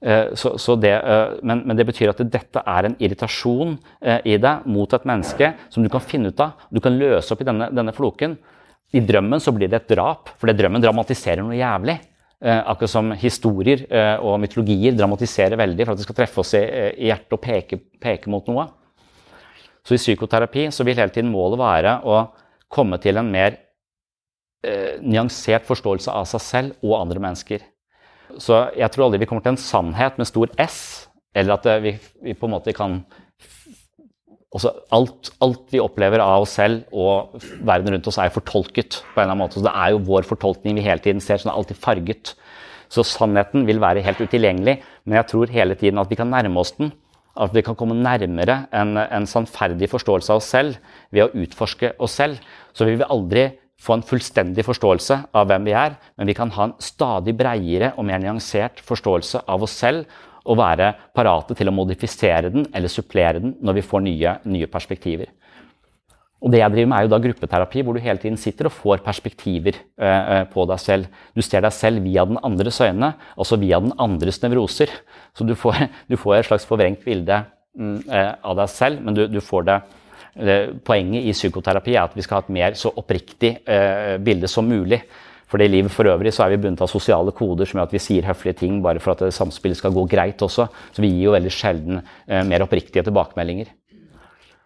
Eh, 0.02 0.34
så, 0.34 0.56
så 0.58 0.74
det, 0.82 0.96
eh, 0.98 1.36
men, 1.46 1.62
men, 1.62 1.78
det 1.78 1.86
betyr 1.92 2.10
at 2.10 2.26
dette 2.26 2.66
er 2.66 2.90
en 2.90 2.98
irritasjon 2.98 3.78
i 4.02 4.40
deg 4.42 4.66
mot 4.66 4.98
et 4.98 5.06
menneske 5.06 5.54
som 5.70 5.86
du 5.86 5.94
kan 5.94 6.02
finne 6.02 6.34
ut 6.34 6.42
av. 6.42 6.66
Du 6.74 6.82
kan 6.82 6.98
løse 6.98 7.36
opp 7.36 7.46
i 7.46 7.50
denne, 7.52 7.70
denne 7.70 7.94
floken. 7.94 8.34
I 8.98 9.06
drømmen 9.06 9.40
så 9.40 9.54
blir 9.54 9.70
det 9.70 9.84
et 9.84 9.94
drap, 9.94 10.34
for 10.42 10.50
drømmen 10.50 10.82
dramatiserer 10.82 11.46
noe 11.46 11.60
jævlig. 11.60 12.02
Eh, 12.42 12.70
akkurat 12.70 12.90
som 12.90 13.12
historier 13.22 13.84
eh, 13.94 14.16
og 14.18 14.40
mytologier 14.42 14.96
dramatiserer 14.98 15.60
veldig 15.62 15.86
for 15.86 15.94
at 15.94 16.00
det 16.00 16.06
skal 16.08 16.16
treffe 16.18 16.42
oss 16.42 16.56
eh, 16.58 16.88
i 16.98 17.12
hjertet 17.12 17.36
og 17.38 17.42
peke, 17.44 17.78
peke, 18.02 18.32
mot 18.34 18.48
noe. 18.50 18.64
Så 19.86 19.94
i 19.94 20.02
psykoterapi 20.02 20.64
så 20.74 20.86
vil 20.88 20.98
hele 20.98 21.14
tiden 21.14 21.30
målet 21.30 21.62
være 21.62 21.94
å 22.02 22.24
komme 22.72 22.98
til 23.04 23.22
en 23.22 23.30
mer 23.30 23.60
eh, 24.66 24.98
nyansert 25.06 25.70
forståelse 25.70 26.16
av 26.18 26.26
seg 26.32 26.44
selv 26.48 26.82
og 26.82 26.98
andre 26.98 27.22
mennesker. 27.28 27.62
Så 28.42 28.64
jeg 28.74 28.90
tror 28.90 29.06
aldri 29.06 29.22
vi 29.22 29.30
kommer 29.30 29.46
til 29.46 29.54
en 29.54 29.62
sannhet 29.62 30.18
med 30.18 30.30
stor 30.30 30.50
S, 30.66 30.80
eller 31.38 31.60
at 31.60 31.70
vi, 31.84 31.94
vi 32.26 32.34
på 32.34 32.50
en 32.50 32.56
måte 32.56 32.74
kan 32.74 33.04
også 34.52 34.72
alt, 34.92 35.30
alt, 35.40 35.62
vi 35.72 35.80
opplever 35.80 36.20
av 36.20 36.44
oss 36.44 36.58
selv 36.60 36.84
og 36.92 37.38
verden 37.64 37.94
rundt 37.94 38.08
oss, 38.12 38.20
er 38.20 38.34
fortolket. 38.34 39.00
på 39.14 39.22
en 39.22 39.24
eller 39.24 39.32
annen 39.32 39.44
måte. 39.46 39.60
Så 39.60 39.64
Det 39.64 39.76
er 39.76 39.92
jo 39.92 40.04
vår 40.04 40.28
fortolkning 40.28 40.76
vi 40.76 40.84
hele 40.84 41.00
tiden 41.00 41.22
ser, 41.22 41.38
så 41.38 41.48
den 41.48 41.54
er 41.54 41.60
alltid 41.60 41.78
farget. 41.80 42.34
Så 42.92 43.06
sannheten 43.08 43.66
vil 43.66 43.80
være 43.80 44.04
helt 44.04 44.20
utilgjengelig, 44.20 44.82
men 45.06 45.16
jeg 45.16 45.28
tror 45.28 45.48
hele 45.48 45.76
tiden 45.76 46.00
at 46.00 46.10
vi 46.10 46.16
kan 46.16 46.28
nærme 46.28 46.60
oss 46.60 46.72
den. 46.72 46.92
At 47.40 47.54
vi 47.54 47.62
kan 47.62 47.76
komme 47.76 47.96
nærmere 47.96 48.68
en, 48.74 48.98
en 48.98 49.26
sannferdig 49.26 49.88
forståelse 49.88 50.34
av 50.34 50.42
oss 50.42 50.52
selv 50.52 50.76
ved 51.12 51.24
å 51.24 51.32
utforske 51.32 51.94
oss 51.98 52.12
selv. 52.20 52.38
Så 52.74 52.84
vi 52.84 52.98
vil 53.00 53.08
aldri 53.08 53.54
få 53.80 53.96
en 53.96 54.04
fullstendig 54.04 54.66
forståelse 54.68 55.18
av 55.34 55.48
hvem 55.48 55.64
vi 55.66 55.72
er, 55.72 55.96
men 56.18 56.28
vi 56.28 56.36
kan 56.38 56.52
ha 56.52 56.68
en 56.68 56.76
stadig 56.84 57.34
breiere 57.40 57.94
og 57.96 58.06
mer 58.06 58.20
nyansert 58.20 58.84
forståelse 58.84 59.46
av 59.48 59.64
oss 59.64 59.80
selv 59.80 60.06
og 60.46 60.58
være 60.58 60.94
parate 61.16 61.56
til 61.58 61.70
å 61.70 61.76
modifisere 61.76 62.50
den 62.54 62.66
eller 62.74 62.92
supplere 62.92 63.42
den 63.44 63.56
når 63.62 63.78
vi 63.78 63.86
får 63.86 64.04
nye, 64.06 64.36
nye, 64.50 64.70
perspektiver. 64.72 65.30
Og 66.42 66.50
det 66.50 66.64
jeg 66.64 66.74
driver 66.74 66.90
med 66.90 66.98
er 66.98 67.06
jo 67.06 67.12
da 67.14 67.20
gruppeterapi, 67.22 67.84
hvor 67.86 67.94
du 67.94 68.02
hele 68.02 68.22
tiden 68.22 68.38
sitter 68.42 68.66
og 68.66 68.74
får 68.74 69.04
perspektiver 69.06 69.78
eh, 69.78 70.22
eh 70.40 70.44
på 70.50 70.66
deg 70.66 70.82
selv. 70.82 71.10
Du 71.38 71.42
ser 71.46 71.62
deg 71.62 71.74
selv 71.76 72.02
via 72.02 72.26
den 72.26 72.40
andres 72.42 72.82
øyne, 72.82 73.14
altså 73.38 73.60
via 73.62 73.80
den 73.80 73.94
andres 74.02 74.42
nevroser. 74.42 74.90
Så 75.38 75.46
du 75.46 75.54
får, 75.54 75.86
du 76.10 76.18
får 76.18 76.40
et 76.40 76.50
slags 76.50 76.66
forvrengt 76.66 77.06
bilde 77.06 77.44
mm, 77.78 77.98
eh, 78.10 78.32
av 78.42 78.58
deg 78.58 78.74
selv, 78.74 79.04
men 79.06 79.18
du, 79.18 79.28
du, 79.30 79.42
får 79.42 79.68
det, 79.70 79.82
Poenget 80.88 81.26
i 81.28 81.34
psykoterapi 81.36 81.92
er 81.92 82.06
at 82.06 82.14
vi 82.16 82.24
skal 82.24 82.38
ha 82.38 82.44
et 82.46 82.54
mer 82.56 82.76
så 82.80 82.88
oppriktig 82.96 83.50
eh, 83.68 84.16
bilde 84.24 84.48
som 84.48 84.64
mulig. 84.64 85.02
For 85.52 85.60
i 85.60 85.68
livet 85.68 85.92
for 85.92 86.08
øvrig 86.08 86.32
så 86.32 86.46
er 86.46 86.54
vi 86.54 86.62
bundet 86.64 86.82
av 86.86 86.88
sosiale 86.88 87.34
koder 87.36 87.68
som 87.68 87.80
gjør 87.82 87.90
at 87.90 87.96
vi 87.96 88.00
sier 88.00 88.28
høflige 88.28 88.62
ting 88.64 88.80
bare 88.84 89.02
for 89.04 89.18
at 89.18 89.36
samspillet 89.36 89.80
skal 89.82 89.92
gå 89.96 90.06
greit 90.10 90.40
også. 90.42 90.70
Så 90.96 91.04
vi 91.04 91.12
gir 91.12 91.28
jo 91.28 91.36
veldig 91.36 91.52
sjelden 91.52 92.00
eh, 92.00 92.46
mer 92.48 92.64
oppriktige 92.64 93.04
tilbakemeldinger. 93.04 93.74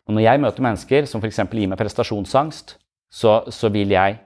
Og 0.06 0.14
når 0.14 0.28
jeg 0.28 0.42
møter 0.44 0.66
mennesker 0.66 1.08
som 1.10 1.24
f.eks. 1.24 1.42
gir 1.50 1.72
meg 1.72 1.80
prestasjonsangst, 1.82 2.78
så, 3.10 3.40
så, 3.50 3.72
vil 3.74 3.96
jeg 3.96 4.20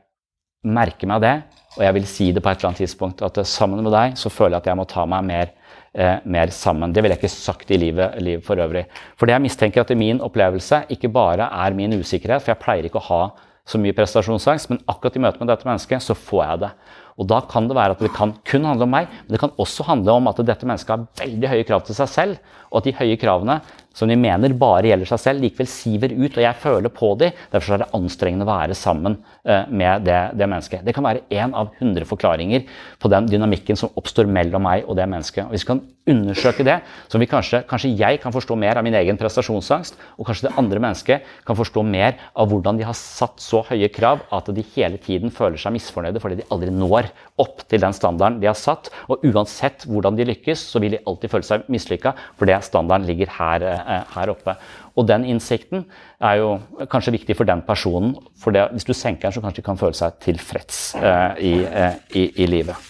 merke 0.68 1.08
meg 1.08 1.24
det, 1.24 1.34
og 1.78 1.84
jeg 1.86 1.96
vil 1.96 2.08
si 2.10 2.32
det 2.36 2.44
på 2.44 2.52
et 2.52 2.60
eller 2.60 2.74
annet 2.74 2.84
tidspunkt. 2.84 3.24
At 3.24 3.40
sammen 3.48 3.84
med 3.86 3.96
deg 3.96 4.20
så 4.20 4.32
føler 4.34 4.58
jeg 4.58 4.66
at 4.66 4.72
jeg 4.72 4.80
må 4.82 4.88
ta 4.90 5.06
meg 5.08 5.28
mer, 5.30 5.54
eh, 5.94 6.18
mer 6.28 6.52
sammen. 6.56 6.92
Det 6.92 7.04
ville 7.04 7.16
jeg 7.16 7.24
ikke 7.24 7.32
sagt 7.32 7.72
i 7.72 7.80
livet, 7.80 8.18
livet 8.20 8.44
for 8.44 8.60
øvrig. 8.60 8.90
For 9.16 9.30
det 9.30 9.38
jeg 9.38 9.46
mistenker 9.46 9.86
at 9.86 9.96
min 9.96 10.20
opplevelse 10.26 10.84
ikke 10.92 11.14
bare 11.16 11.48
er 11.48 11.78
min 11.78 11.96
usikkerhet, 12.02 12.44
for 12.44 12.52
jeg 12.52 12.64
pleier 12.66 12.90
ikke 12.90 13.00
å 13.00 13.08
ha 13.08 13.22
så 13.70 13.82
mye 13.82 13.96
prestasjonsangst, 13.98 14.72
men 14.72 14.82
akkurat 14.90 15.18
i 15.18 15.22
møte 15.24 15.42
med 15.42 15.52
dette 15.52 15.68
mennesket 15.68 16.04
så 16.04 16.18
får 16.18 16.44
jeg 16.46 16.64
det. 16.66 16.72
Og 17.20 17.28
da 17.28 17.42
kan 17.52 17.68
det 17.68 17.76
være 17.76 17.98
at 17.98 18.02
det 18.02 18.14
kan 18.16 18.32
kun 18.48 18.66
handle 18.66 18.88
om 18.88 18.94
meg, 18.96 19.10
men 19.26 19.36
det 19.36 19.42
kan 19.42 19.52
også 19.60 19.84
handle 19.90 20.16
om 20.16 20.30
at 20.32 20.40
dette 20.48 20.68
mennesket 20.68 20.94
har 20.94 21.08
veldig 21.20 21.52
høye 21.52 21.68
krav 21.68 21.84
til 21.86 21.98
seg 21.98 22.12
selv, 22.14 22.56
og 22.70 22.80
at 22.80 22.88
de 22.88 22.96
høye 22.96 23.18
kravene 23.20 23.58
som 23.98 24.08
de 24.08 24.16
mener 24.16 24.54
bare 24.56 24.88
gjelder 24.88 25.10
seg 25.10 25.22
selv, 25.26 25.44
likevel 25.44 25.68
siver 25.68 26.14
ut, 26.16 26.38
og 26.38 26.44
jeg 26.46 26.60
føler 26.62 26.94
på 26.96 27.10
dem. 27.20 27.42
Derfor 27.52 27.76
er 27.76 27.84
det 27.84 27.90
anstrengende 27.98 28.48
å 28.48 28.52
være 28.52 28.78
sammen 28.78 29.18
eh, 29.44 29.68
med 29.68 30.06
det, 30.08 30.20
det 30.40 30.48
mennesket. 30.48 30.86
Det 30.88 30.96
kan 30.96 31.08
være 31.10 31.26
én 31.28 31.56
av 31.58 31.74
hundre 31.82 32.08
forklaringer 32.08 32.64
på 33.02 33.12
den 33.12 33.28
dynamikken 33.28 33.80
som 33.80 33.92
oppstår 34.00 34.30
mellom 34.30 34.64
meg 34.70 34.88
og 34.88 34.96
det 35.02 35.10
mennesket. 35.12 35.50
Og 35.50 35.58
hvis 35.58 35.68
vi 35.68 35.74
kan 35.74 35.84
undersøke 36.12 36.66
det, 36.68 36.80
så 37.08 37.22
vi 37.22 37.30
kanskje, 37.30 37.62
kanskje 37.70 37.94
jeg 38.00 38.20
kan 38.24 38.34
forstå 38.36 38.58
mer 38.60 38.80
av 38.80 38.86
min 38.86 38.98
egen 39.00 39.20
prestasjonsangst, 39.20 39.98
og 40.18 40.28
kanskje 40.28 40.50
det 40.50 40.56
andre 40.60 40.82
mennesket 40.84 41.30
kan 41.48 41.58
forstå 41.60 41.84
mer 41.88 42.18
av 42.36 42.50
hvordan 42.52 42.80
de 42.80 42.88
har 42.88 42.98
satt 42.98 43.40
så 43.44 43.64
høye 43.70 43.92
krav 43.94 44.26
at 44.36 44.52
de 44.56 44.66
hele 44.76 45.00
tiden 45.02 45.34
føler 45.34 45.60
seg 45.60 45.76
misfornøyde 45.76 46.22
fordi 46.24 46.40
de 46.42 46.48
aldri 46.54 46.74
når 46.74 47.10
opp 47.40 47.64
til 47.70 47.82
den 47.82 47.96
standarden 47.96 48.40
de 48.42 48.50
har 48.50 48.58
satt. 48.58 48.90
Og 49.12 49.24
uansett 49.30 49.86
hvordan 49.90 50.18
de 50.18 50.28
lykkes, 50.30 50.66
så 50.72 50.82
vil 50.84 50.98
de 50.98 51.02
alltid 51.08 51.34
føle 51.34 51.48
seg 51.48 51.68
mislykka 51.72 52.14
fordi 52.40 52.58
standarden 52.66 53.08
ligger 53.10 53.32
her, 53.38 53.66
eh, 53.70 54.14
her, 54.16 54.34
oppe. 54.34 54.56
Og 54.98 55.08
den 55.08 55.26
innsikten 55.30 55.86
er 56.20 56.40
jo 56.42 56.50
kanskje 56.92 57.16
viktig 57.16 57.38
for 57.38 57.48
den 57.48 57.62
personen. 57.66 58.16
For 58.40 58.56
det, 58.56 58.68
hvis 58.76 58.88
du 58.88 58.94
senker 58.94 59.30
den, 59.30 59.38
så 59.38 59.44
kanskje 59.44 59.62
de 59.62 59.68
kan 59.70 59.80
føle 59.80 59.98
seg 59.98 60.18
tilfreds 60.24 60.82
eh, 61.00 61.40
i, 61.40 61.54
eh, 61.64 62.02
i, 62.16 62.26
i, 62.44 62.50
livet. 62.50 62.90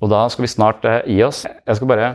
Og 0.00 0.10
da 0.10 0.24
skal 0.32 0.46
vi 0.46 0.50
snart 0.50 0.86
eh, 0.88 1.02
gi 1.06 1.22
oss. 1.26 1.44
Jeg 1.46 1.78
skal 1.78 1.90
bare 1.90 2.10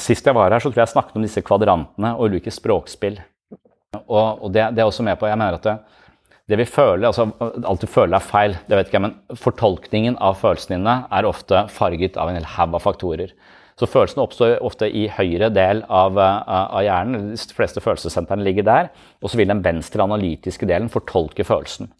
Sist 0.00 0.26
jeg 0.26 0.36
var 0.36 0.50
her, 0.50 0.60
så 0.62 0.70
tror 0.70 0.80
jeg 0.80 0.86
jeg 0.88 0.94
snakket 0.94 1.18
om 1.18 1.24
disse 1.26 1.42
kvadrantene 1.44 2.14
og 2.16 2.30
ulike 2.30 2.52
språkspill. 2.54 3.20
Og, 4.04 4.42
og 4.42 4.48
det, 4.54 4.72
det, 4.74 4.82
er 4.82 4.88
også 4.88 5.04
med 5.06 5.14
på 5.20 5.28
Jeg 5.30 5.38
mener 5.38 5.54
at 5.54 5.66
det, 5.66 5.74
det 6.50 6.58
vi 6.58 6.66
føler, 6.66 7.06
altså 7.06 7.28
Alt 7.38 7.84
du 7.84 7.86
føler 7.86 8.18
er 8.18 8.24
feil, 8.26 8.56
det 8.66 8.76
vet 8.76 8.88
ikke 8.90 8.98
jeg, 8.98 9.04
men 9.06 9.38
fortolkningen 9.38 10.18
av 10.18 10.40
følelsene 10.40 10.80
dine 10.80 10.96
er 11.14 11.28
ofte 11.28 11.66
farget 11.72 12.18
av 12.20 12.30
en 12.30 12.40
hel 12.40 12.48
haug 12.56 12.74
av 12.74 12.84
faktorer. 12.84 13.32
Så 13.80 13.88
følelsene 13.90 14.22
oppstår 14.22 14.60
ofte 14.62 14.86
i 14.86 15.08
høyre 15.10 15.48
del 15.50 15.82
av, 15.90 16.18
av, 16.18 16.78
hjernen. 16.84 17.32
De 17.34 17.56
fleste 17.56 17.82
følelsessentrene 17.82 18.46
ligger 18.46 18.66
der. 18.68 18.90
Og 19.18 19.32
så 19.32 19.40
vil 19.40 19.50
den 19.50 19.64
venstre 19.64 20.04
analytiske 20.04 20.68
delen 20.70 20.92
fortolke 20.92 21.46
følelsen. 21.46 21.90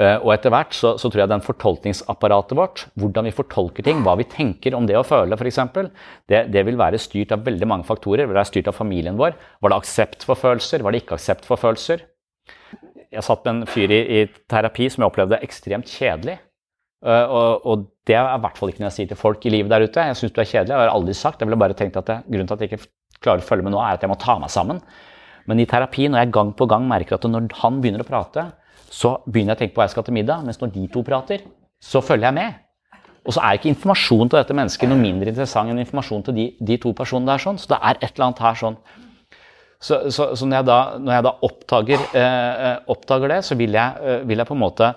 Uh, 0.00 0.16
og 0.22 0.30
etter 0.32 0.52
hvert 0.54 0.72
så, 0.72 0.94
så, 0.96 1.10
tror 1.10 1.24
jeg 1.24 1.30
den 1.32 1.44
fortolkningsapparatet 1.44 2.56
vårt, 2.56 2.86
hvordan 2.96 3.26
vi 3.28 3.34
fortolker 3.36 3.84
ting, 3.84 4.00
hva 4.06 4.14
vi 4.16 4.24
tenker 4.24 4.76
om 4.78 4.86
det 4.88 4.96
å 4.96 5.04
føle 5.04 5.36
f.eks., 5.36 5.58
det, 6.32 6.46
det 6.54 6.62
vil 6.64 6.80
være 6.80 7.00
styrt 7.02 7.34
av 7.36 7.44
veldig 7.44 7.68
mange 7.68 7.88
faktorer. 7.88 8.24
Det 8.24 8.32
være 8.32 8.48
styrt 8.48 8.70
av 8.72 8.78
familien 8.78 9.18
vår. 9.20 9.36
Var 9.60 9.74
det 9.74 9.80
aksept 9.82 10.24
for 10.28 10.40
følelser? 10.40 10.84
Var 10.84 10.94
det 10.94 11.02
ikke 11.02 11.18
aksept 11.18 11.48
for 11.48 11.60
følelser? 11.60 12.06
Jeg 13.12 13.26
satt 13.26 13.44
med 13.44 13.52
en 13.52 13.68
fyr 13.68 13.92
i, 13.92 14.00
i 14.00 14.24
terapi 14.48 14.88
som 14.88 15.04
jeg 15.04 15.12
opplevde 15.12 15.42
ekstremt 15.44 15.92
kjedelig. 15.92 16.38
Uh, 17.02 17.26
og, 17.26 17.66
og, 17.66 17.88
det 18.06 18.16
er 18.18 18.24
i 18.32 18.42
hvert 18.42 18.56
fall 18.58 18.70
ikke 18.72 18.82
noe 18.82 18.88
jeg 18.88 18.96
sier 18.96 19.10
til 19.12 19.18
folk 19.18 19.44
i 19.46 19.52
livet 19.52 19.70
der 19.70 19.84
ute. 19.84 20.08
Jeg 20.08 20.18
syns 20.18 20.32
du 20.34 20.40
er 20.42 20.48
kjedelig. 20.48 20.72
Jeg 20.72 20.80
har 20.80 20.96
aldri 20.96 21.14
sagt 21.14 21.42
Jeg 21.42 21.50
ville 21.50 21.60
bare 21.60 21.76
tenkt 21.78 22.00
at 22.00 22.08
det, 22.08 22.16
Grunnen 22.30 22.48
til 22.50 22.56
at 22.56 22.64
jeg 22.64 22.72
ikke 22.72 22.88
klarer 23.22 23.44
å 23.44 23.46
følge 23.46 23.66
med 23.66 23.76
nå, 23.76 23.82
er 23.82 23.98
at 23.98 24.02
jeg 24.02 24.10
må 24.10 24.16
ta 24.18 24.38
meg 24.40 24.50
sammen. 24.50 24.80
Men 25.50 25.60
i 25.62 25.66
terapi, 25.68 26.08
når 26.10 26.24
jeg 26.24 26.32
gang 26.34 26.50
på 26.58 26.66
gang 26.70 26.88
merker 26.90 27.18
at 27.18 27.28
når 27.28 27.50
han 27.60 27.78
begynner 27.82 28.02
å 28.02 28.08
prate, 28.08 28.48
så 28.92 29.16
begynner 29.24 29.54
jeg 29.54 29.58
å 29.58 29.62
tenke 29.62 29.74
på 29.76 29.80
hva 29.80 29.88
jeg 29.88 29.94
skal 29.94 30.06
til 30.06 30.16
middag. 30.18 30.42
Mens 30.46 30.60
når 30.60 30.74
de 30.74 30.84
to 30.92 31.02
prater, 31.06 31.46
så 31.82 32.02
følger 32.04 32.28
jeg 32.28 32.38
med. 32.38 32.58
Og 33.22 33.36
så 33.36 33.42
er 33.44 33.56
ikke 33.56 33.70
informasjonen 33.70 34.30
til 34.30 34.40
dette 34.40 34.56
mennesket 34.58 34.90
noe 34.90 34.98
mindre 34.98 35.30
interessant 35.30 35.70
enn 35.70 35.80
informasjonen 35.80 36.26
til 36.26 36.36
de, 36.36 36.48
de 36.58 36.76
to 36.82 36.92
personene 36.98 37.30
der. 37.30 37.42
sånn, 37.42 37.60
Så 37.62 37.70
det 37.70 37.78
er 37.78 38.00
et 38.00 38.10
eller 38.10 38.28
annet 38.28 38.42
her 38.42 38.58
sånn. 38.58 38.76
Så, 39.82 39.98
så, 40.14 40.28
så 40.38 40.46
når, 40.46 40.56
jeg 40.60 40.66
da, 40.68 40.78
når, 41.02 41.12
jeg 41.16 41.26
da, 41.26 41.32
oppdager, 41.48 42.04
eh, 42.18 42.66
eh 42.68 42.92
oppdager 42.94 43.32
det, 43.34 43.40
så 43.46 43.56
vil 43.58 43.74
jeg, 43.78 44.02
eh, 44.02 44.20
vil 44.28 44.42
jeg 44.42 44.50
på 44.50 44.54
en 44.54 44.62
måte 44.62 44.92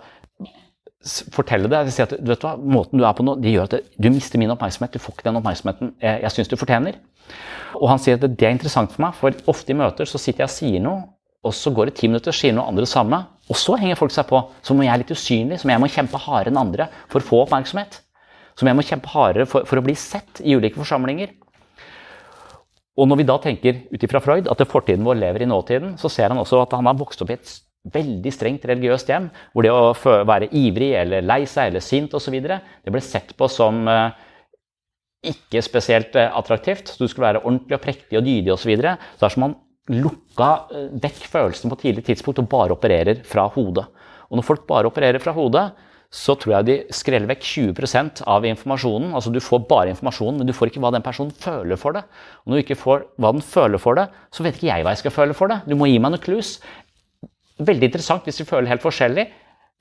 fortelle 1.34 1.70
det. 1.70 1.82
Si 1.94 2.04
at 2.04 2.14
du 2.18 2.32
vet 2.34 2.46
hva, 2.46 2.56
Måten 2.58 3.02
du 3.02 3.06
er 3.06 3.16
på 3.18 3.26
nå, 3.26 3.38
det 3.42 3.54
gjør 3.54 3.70
at 3.70 3.98
du 4.02 4.10
mister 4.10 4.42
min 4.42 4.54
oppmerksomhet. 4.54 4.94
Du 4.94 5.02
får 5.02 5.18
ikke 5.18 5.30
den 5.30 5.40
oppmerksomheten 5.42 5.94
jeg, 6.02 6.22
jeg 6.26 6.36
syns 6.36 6.52
du 6.52 6.58
fortjener. 6.58 6.98
Og 7.78 7.90
han 7.92 8.02
sier 8.02 8.18
at 8.18 8.26
det 8.26 8.48
er 8.48 8.54
interessant 8.54 8.94
for 8.94 9.06
meg, 9.06 9.18
for 9.18 9.54
ofte 9.54 9.74
i 9.74 9.78
møter 9.78 10.10
så 10.10 10.22
sitter 10.22 10.46
jeg 10.46 10.52
og 10.52 10.56
sier 10.56 10.84
noe, 10.86 11.02
og 11.46 11.54
så 11.54 11.74
går 11.74 11.90
det 11.90 11.98
ti 12.00 12.10
minutter, 12.10 12.34
sier 12.34 12.54
noe 12.56 12.66
andre 12.70 12.86
det 12.86 12.92
samme, 12.92 13.20
og 13.46 13.60
så 13.60 13.78
henger 13.78 14.00
folk 14.00 14.14
seg 14.14 14.28
på. 14.30 14.42
Som 14.66 14.80
om 14.80 14.86
jeg 14.86 14.94
er 14.94 15.02
litt 15.04 15.14
usynlig, 15.14 15.60
som 15.62 15.72
jeg 15.72 15.82
må 15.82 15.90
kjempe 15.92 16.22
hardere 16.22 16.54
enn 16.54 16.62
andre 16.62 16.90
for 17.12 17.22
å 17.22 17.28
få 17.28 17.42
oppmerksomhet. 17.44 18.00
Som 18.58 18.70
jeg 18.70 18.78
må 18.78 18.86
kjempe 18.88 19.12
hardere 19.12 19.46
for, 19.50 19.68
for 19.70 19.82
å 19.82 19.86
bli 19.86 19.96
sett 20.00 20.42
i 20.42 20.56
ulike 20.58 20.80
forsamlinger. 20.80 21.34
Og 22.96 23.10
når 23.12 23.20
vi 23.20 23.28
da 23.28 23.36
tenker 23.44 23.82
ut 23.92 24.04
ifra 24.08 24.22
Freud 24.24 24.48
at 24.48 24.68
fortiden 24.72 25.06
vår 25.06 25.20
lever 25.20 25.44
i 25.44 25.50
nåtiden, 25.52 25.98
så 26.00 26.10
ser 26.12 26.32
han 26.32 26.40
også 26.40 26.62
at 26.64 26.76
han 26.78 26.88
har 26.88 26.98
vokst 26.98 27.22
opp 27.22 27.34
i 27.34 27.36
et 27.36 27.56
veldig 27.94 28.32
strengt 28.34 28.64
religiøst 28.66 29.12
hjem, 29.12 29.28
hvor 29.54 29.66
det 29.66 29.74
å 29.74 29.92
være 30.26 30.50
ivrig 30.58 30.94
eller 30.98 31.26
lei 31.26 31.44
seg 31.50 31.70
eller 31.70 31.84
sint 31.84 32.16
osv. 32.18 32.38
det 32.42 32.94
ble 32.94 33.02
sett 33.04 33.36
på 33.38 33.50
som 33.52 33.84
eh, 33.92 34.16
ikke 35.36 35.62
spesielt 35.66 36.16
eh, 36.18 36.32
attraktivt. 36.40 36.90
Så 36.90 37.04
du 37.04 37.12
skulle 37.12 37.28
være 37.28 37.44
ordentlig 37.44 37.78
og 37.78 37.84
prektig 37.84 38.18
og 38.18 38.26
dydig 38.26 38.56
osv. 38.56 38.64
Så, 38.64 38.72
videre. 38.72 38.96
så 39.14 39.26
det 39.26 39.30
er 39.30 39.36
som 39.36 39.46
man 39.46 39.58
lukka 39.92 40.52
eh, 40.74 40.88
vekk 41.04 41.26
følelsen 41.32 41.72
på 41.72 41.80
tidlig 41.84 42.06
tidspunkt 42.08 42.42
og 42.42 42.50
bare 42.52 42.76
opererer 42.76 43.22
fra 43.28 43.48
hodet. 43.54 43.86
Og 44.30 44.40
når 44.40 44.48
folk 44.48 44.66
bare 44.70 44.90
opererer 44.90 45.22
fra 45.22 45.36
hodet, 45.36 45.68
så 46.16 46.36
tror 46.40 46.54
jeg 46.54 46.68
de 46.68 46.76
skreller 46.96 47.28
vekk 47.30 47.44
20% 47.44 48.22
av 48.32 48.46
informasjonen. 48.48 49.12
Altså 49.18 49.34
Du 49.34 49.42
får 49.44 49.66
bare 49.70 49.92
informasjonen, 49.92 50.40
men 50.40 50.48
du 50.48 50.54
får 50.56 50.72
ikke 50.72 50.82
hva 50.84 50.94
den 50.96 51.06
personen 51.06 51.34
føler 51.34 51.80
for 51.80 51.98
det. 51.98 52.06
Og 52.44 52.52
når 52.52 52.58
du 52.58 52.64
ikke 52.64 52.80
får 52.80 53.06
hva 53.20 53.34
den 53.36 53.44
føler 53.46 53.82
for 53.82 54.00
det, 54.00 54.08
så 54.32 54.46
vet 54.46 54.58
ikke 54.58 54.70
jeg 54.70 54.86
hva 54.86 54.94
jeg 54.96 55.04
skal 55.04 55.16
føle 55.16 55.38
for 55.38 55.52
det. 55.52 55.62
Du 55.68 55.76
må 55.78 55.90
gi 55.90 56.00
meg 56.00 56.14
noen 56.14 56.24
clues. 56.24 56.58
Veldig 57.60 57.90
interessant 57.90 58.28
hvis 58.28 58.40
vi 58.42 58.48
føler 58.48 58.72
helt 58.72 58.86
forskjellig. 58.86 59.28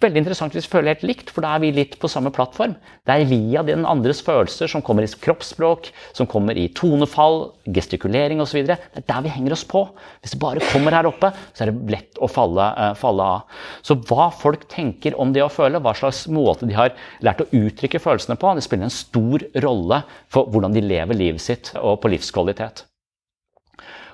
Veldig 0.03 0.25
interessant 0.25 0.57
hvis 0.57 0.67
vi 0.67 0.73
føler 0.73 0.91
helt 0.91 1.05
likt, 1.07 1.29
for 1.31 1.45
da 1.45 1.53
er 1.55 1.61
vi 1.63 1.69
litt 1.71 1.93
på 2.03 2.09
samme 2.11 2.33
plattform. 2.35 2.73
Det 3.07 3.15
er 3.15 3.29
via 3.31 3.63
den 3.63 3.85
andres 3.87 4.19
følelser 4.27 4.67
som 4.69 4.83
kommer 4.83 5.07
i 5.07 5.11
kroppsspråk, 5.23 5.87
som 6.19 6.27
kommer 6.31 6.59
i 6.59 6.67
tonefall, 6.75 7.53
gestikulering 7.77 8.43
osv. 8.43 8.65
Det 8.67 8.75
er 8.75 9.05
der 9.07 9.23
vi 9.23 9.33
henger 9.37 9.55
oss 9.55 9.63
på. 9.71 9.85
Hvis 10.19 10.35
det 10.35 10.41
bare 10.43 10.65
kommer 10.73 10.97
her 10.99 11.07
oppe, 11.07 11.31
så 11.55 11.65
er 11.65 11.71
det 11.71 11.95
lett 11.95 12.19
å 12.19 12.29
falle, 12.29 12.67
uh, 12.75 12.91
falle, 12.99 13.29
av. 13.37 13.61
Så 13.87 13.97
hva 14.11 14.27
folk 14.35 14.67
tenker 14.73 15.15
om 15.15 15.31
det 15.37 15.45
å 15.45 15.53
føle, 15.53 15.79
hva 15.79 15.95
slags 15.95 16.25
måte 16.27 16.67
de 16.67 16.75
har 16.75 16.91
lært 17.25 17.45
å 17.45 17.49
uttrykke 17.55 18.03
følelsene 18.03 18.37
på, 18.41 18.51
det 18.59 18.67
spiller 18.67 18.91
en 18.91 18.97
stor 18.97 19.47
rolle 19.63 20.03
for 20.27 20.51
hvordan 20.51 20.75
de 20.75 20.83
lever 20.83 21.21
livet 21.23 21.45
sitt 21.45 21.71
og 21.79 22.01
på 22.03 22.11
livskvalitet. 22.17 22.83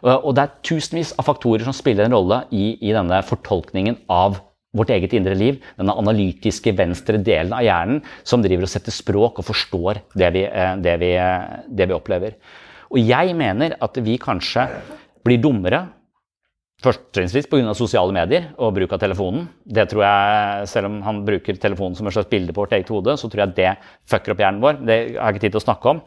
Eh, 0.05 0.12
og 0.12 0.37
det 0.37 0.45
er 0.45 0.55
tusenvis 0.61 1.16
av 1.16 1.26
faktorer 1.33 1.64
som 1.64 1.76
spiller 1.76 2.05
en 2.05 2.18
rolle 2.20 2.45
i, 2.53 2.76
i 2.85 2.93
denne 2.93 3.24
fortolkningen 3.26 4.03
av 4.12 4.43
vårt 4.77 4.91
eget 4.95 5.14
indre 5.18 5.35
liv. 5.35 5.61
Denne 5.79 5.97
analytiske 5.99 6.75
venstre 6.79 7.21
delen 7.23 7.55
av 7.57 7.64
hjernen 7.66 8.03
som 8.23 8.43
driver 8.45 8.66
og 8.66 8.73
setter 8.73 8.95
språk 8.95 9.41
og 9.43 9.49
forstår 9.51 10.03
det 10.14 10.33
vi, 10.37 10.45
eh, 10.47 10.75
det 10.77 10.97
vi, 11.03 11.14
eh, 11.16 11.62
det 11.68 11.89
vi 11.89 11.97
opplever. 11.97 12.37
Og 12.91 12.99
jeg 12.99 13.35
mener 13.37 13.77
at 13.81 13.97
vi 13.97 14.18
kanskje 14.18 14.68
blir 15.25 15.41
dummere 15.41 15.89
Førstrinnsvis 16.81 17.45
pga. 17.45 17.75
sosiale 17.77 18.11
medier 18.11 18.55
og 18.57 18.73
bruk 18.73 18.93
av 18.93 19.01
telefonen. 19.03 19.47
Det 19.66 19.87
tror 19.91 20.01
jeg, 20.01 20.68
Selv 20.68 20.87
om 20.87 21.03
han 21.03 21.25
bruker 21.27 21.61
telefonen 21.61 21.95
som 21.95 22.07
et 22.07 22.14
slags 22.14 22.31
bilde 22.31 22.55
på 22.55 22.64
vårt 22.64 22.73
eget 22.73 22.89
hode, 22.89 23.18
så 23.21 23.29
tror 23.29 23.45
jeg 23.45 23.55
det 23.55 23.77
fucker 24.09 24.33
opp 24.33 24.39
hjernen 24.39 24.62
vår. 24.62 24.87
Det 24.87 25.18
har 25.18 25.29
jeg 25.29 25.35
ikke 25.35 25.41
tid 25.41 25.53
til 25.53 25.61
å 25.61 25.68
snakke 25.68 25.91
om 25.91 26.01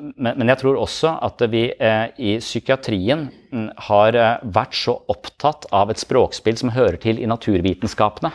men, 0.00 0.32
men, 0.38 0.48
jeg 0.50 0.60
tror 0.62 0.78
også 0.80 1.16
at 1.26 1.42
vi 1.52 1.66
eh, 1.72 2.06
i 2.18 2.36
psykiatrien 2.42 3.26
mm, 3.52 3.68
har 3.88 4.18
eh, 4.18 4.46
vært 4.56 4.76
så 4.78 4.96
opptatt 5.12 5.68
av 5.74 5.92
et 5.92 6.02
språkspill 6.02 6.58
som 6.60 6.74
hører 6.74 6.98
til 7.02 7.20
i 7.22 7.28
naturvitenskapene, 7.30 8.32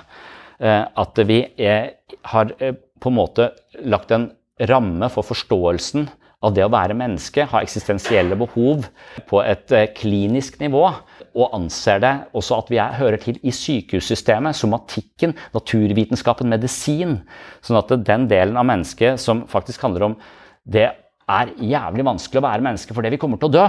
eh, 0.60 0.84
at 0.86 1.22
vi 1.30 1.44
eh, 1.62 1.94
har 2.34 2.56
eh, 2.60 2.78
på 3.02 3.12
en 3.12 3.18
måte 3.18 3.52
lagt 3.82 4.14
en 4.14 4.30
ramme 4.70 5.10
for 5.10 5.26
forståelsen 5.26 6.10
av 6.42 6.56
det 6.56 6.64
å 6.66 6.72
være 6.74 6.98
menneske, 6.98 7.46
ha 7.52 7.62
eksistensielle 7.62 8.38
behov 8.40 8.88
på 9.30 9.42
et 9.46 9.74
eh, 9.78 9.90
klinisk 9.98 10.58
nivå. 10.62 10.84
Og 11.32 11.54
anser 11.56 12.02
det 12.04 12.14
også 12.38 12.58
at 12.58 12.72
vi 12.74 12.80
er, 12.82 12.98
hører 12.98 13.22
til 13.22 13.38
i 13.46 13.54
sykehussystemet, 13.56 14.58
somatikken, 14.58 15.36
naturvitenskapen, 15.56 16.50
medisin. 16.52 17.20
Sånn 17.64 17.80
at 17.80 17.94
den 18.08 18.28
delen 18.32 18.58
av 18.60 18.68
mennesket 18.68 19.22
som 19.22 19.46
faktisk 19.52 19.86
handler 19.86 20.10
om 20.10 20.18
det 20.66 20.90
er 21.30 21.54
jævlig 21.58 22.06
vanskelig 22.08 22.42
å 22.42 22.46
være 22.48 22.66
menneske 22.66 22.96
fordi 22.96 23.12
vi 23.14 23.20
kommer 23.22 23.42
til 23.42 23.52
å 23.52 23.56
dø. 23.56 23.66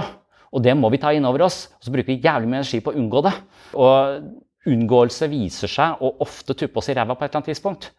Og 0.53 0.61
det 0.61 0.75
må 0.77 0.89
vi 0.93 1.01
ta 1.01 1.13
inn 1.13 1.25
over 1.25 1.45
oss. 1.47 1.65
Og 1.79 1.87
så 1.87 1.93
bruker 1.93 2.13
vi 2.13 2.21
jævlig 2.21 2.49
mye 2.49 2.61
energi 2.61 2.81
på 2.83 2.93
å 2.93 2.97
unngå 2.99 3.23
det. 3.25 3.33
Og 3.73 4.69
unngåelse 4.69 5.29
viser 5.31 5.71
seg 5.71 6.03
å 6.03 6.13
ofte 6.23 6.55
tuppe 6.57 6.79
oss 6.79 6.89
i 6.91 6.95
ræva 6.97 7.17
på 7.17 7.25
et 7.25 7.31
eller 7.31 7.41
annet 7.41 7.51
tidspunkt. 7.51 7.89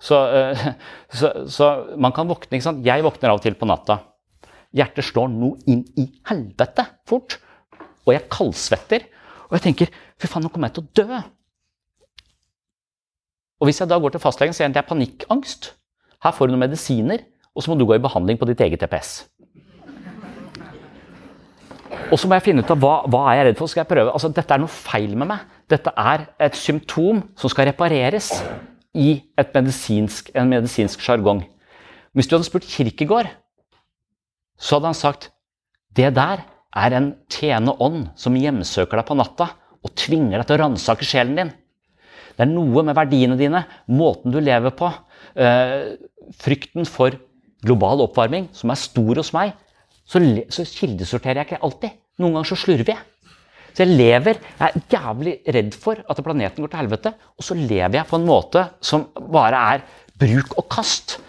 Så, 0.00 0.16
uh, 0.16 0.64
så, 1.18 1.32
så, 1.52 1.68
man 2.00 2.14
kan 2.16 2.30
våkne 2.30 2.56
ikke 2.56 2.68
sant? 2.70 2.86
Jeg 2.86 3.04
våkner 3.04 3.32
av 3.32 3.40
og 3.40 3.44
til 3.44 3.58
på 3.58 3.68
natta. 3.68 4.00
Hjertet 4.76 5.06
slår 5.06 5.28
noe 5.34 5.60
inn 5.70 5.84
i 6.00 6.06
helvete 6.30 6.86
fort. 7.10 7.36
Og 8.06 8.14
jeg 8.14 8.30
kaldsvetter. 8.32 9.04
Og 9.50 9.58
jeg 9.58 9.66
tenker 9.68 9.92
fy 10.20 10.30
faen, 10.30 10.46
nå 10.46 10.52
kommer 10.54 10.70
jeg 10.70 10.78
til 10.78 10.86
å 10.86 11.02
dø. 11.02 11.20
Og 13.60 13.68
hvis 13.68 13.82
jeg 13.82 13.90
da 13.90 13.98
går 14.00 14.14
til 14.14 14.22
fastlegen, 14.22 14.56
sier 14.56 14.70
han 14.70 14.74
det 14.74 14.80
er 14.80 14.88
panikkangst. 14.88 15.74
Her 16.24 16.32
får 16.36 16.48
du 16.48 16.54
noen 16.54 16.64
medisiner, 16.64 17.26
og 17.54 17.62
så 17.62 17.70
må 17.70 17.78
du 17.78 17.86
gå 17.88 17.96
i 17.96 18.02
behandling 18.02 18.38
på 18.40 18.48
ditt 18.48 18.60
eget 18.64 18.82
TPS. 18.82 19.24
Og 22.10 22.18
så 22.18 22.26
må 22.26 22.36
jeg 22.36 22.46
finne 22.48 22.64
ut 22.64 22.70
av 22.72 22.78
hva, 22.82 22.94
hva 23.10 23.22
er 23.30 23.38
jeg 23.38 23.46
redd 23.48 23.58
for. 23.60 23.70
Skal 23.70 23.84
jeg 23.84 23.90
prøve? 23.90 24.12
Altså, 24.14 24.30
dette 24.34 24.54
er 24.54 24.62
noe 24.62 24.72
feil 24.72 25.14
med 25.18 25.30
meg. 25.30 25.44
Dette 25.70 25.92
er 25.94 26.26
et 26.42 26.58
symptom 26.58 27.22
som 27.38 27.52
skal 27.52 27.68
repareres 27.70 28.32
i 28.98 29.20
medisinsk, 29.38 30.32
en 30.34 30.50
medisinsk 30.50 31.02
sjargong. 31.04 31.44
Hvis 32.16 32.26
du 32.26 32.34
hadde 32.34 32.48
spurt 32.48 32.66
Kirkegård, 32.66 33.30
så 34.58 34.76
hadde 34.76 34.90
han 34.90 34.98
sagt 34.98 35.30
det 35.96 36.10
der 36.16 36.42
er 36.76 36.94
en 36.94 37.12
tjene 37.30 37.74
ånd 37.82 38.10
som 38.18 38.38
hjemsøker 38.38 38.98
deg 38.98 39.06
på 39.08 39.18
natta 39.18 39.52
og 39.80 39.94
tvinger 39.98 40.38
deg 40.38 40.48
til 40.48 40.58
å 40.58 40.62
ransake 40.64 41.06
sjelen 41.06 41.38
din. 41.38 41.52
Det 42.34 42.46
er 42.46 42.50
noe 42.50 42.84
med 42.86 42.96
verdiene 42.96 43.38
dine, 43.38 43.64
måten 43.90 44.34
du 44.34 44.38
lever 44.42 44.74
på, 44.76 44.90
øh, 45.36 45.96
frykten 46.40 46.86
for 46.88 47.16
global 47.66 48.04
oppvarming, 48.06 48.48
som 48.56 48.72
er 48.72 48.80
stor 48.80 49.20
hos 49.20 49.32
meg, 49.36 49.54
så, 50.08 50.20
så 50.50 50.66
kildesorterer 50.66 51.42
jeg 51.42 51.50
ikke 51.50 51.64
alltid. 51.66 51.96
Noen 52.20 52.38
ganger 52.38 52.50
så 52.50 52.58
slurver 52.58 52.94
jeg. 52.94 53.06
Så 53.70 53.84
jeg 53.84 53.94
lever, 54.00 54.38
jeg 54.58 54.66
er 54.66 54.86
jævlig 54.90 55.34
redd 55.54 55.74
for 55.78 56.00
at 56.10 56.22
planeten 56.26 56.64
går 56.64 56.72
til 56.72 56.80
helvete, 56.82 57.12
og 57.38 57.46
så 57.46 57.56
lever 57.56 58.00
jeg 58.00 58.08
på 58.10 58.18
en 58.18 58.26
måte 58.26 58.64
som 58.84 59.06
bare 59.30 59.60
er 59.76 59.84
bruk 60.20 60.56
og 60.58 60.66
kast. 60.72 61.20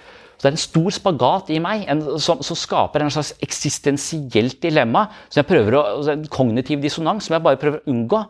Så 0.41 0.47
det 0.47 0.49
er 0.49 0.55
en 0.55 0.63
stor 0.63 0.93
spagat 0.95 1.51
i 1.53 1.59
meg 1.61 1.83
en, 1.91 1.99
som, 2.17 2.39
som, 2.41 2.57
skaper 2.57 3.03
en 3.05 3.13
slags 3.13 3.35
eksistensielt 3.45 4.57
dilemma. 4.63 5.03
Som 5.29 5.43
jeg 5.43 5.67
å, 5.77 5.83
altså 5.99 6.15
En 6.15 6.23
kognitiv 6.33 6.81
dissonans 6.81 7.27
som 7.27 7.35
jeg 7.35 7.45
bare 7.45 7.59
prøver 7.61 7.83
å 7.83 7.93
unngå. 7.93 8.23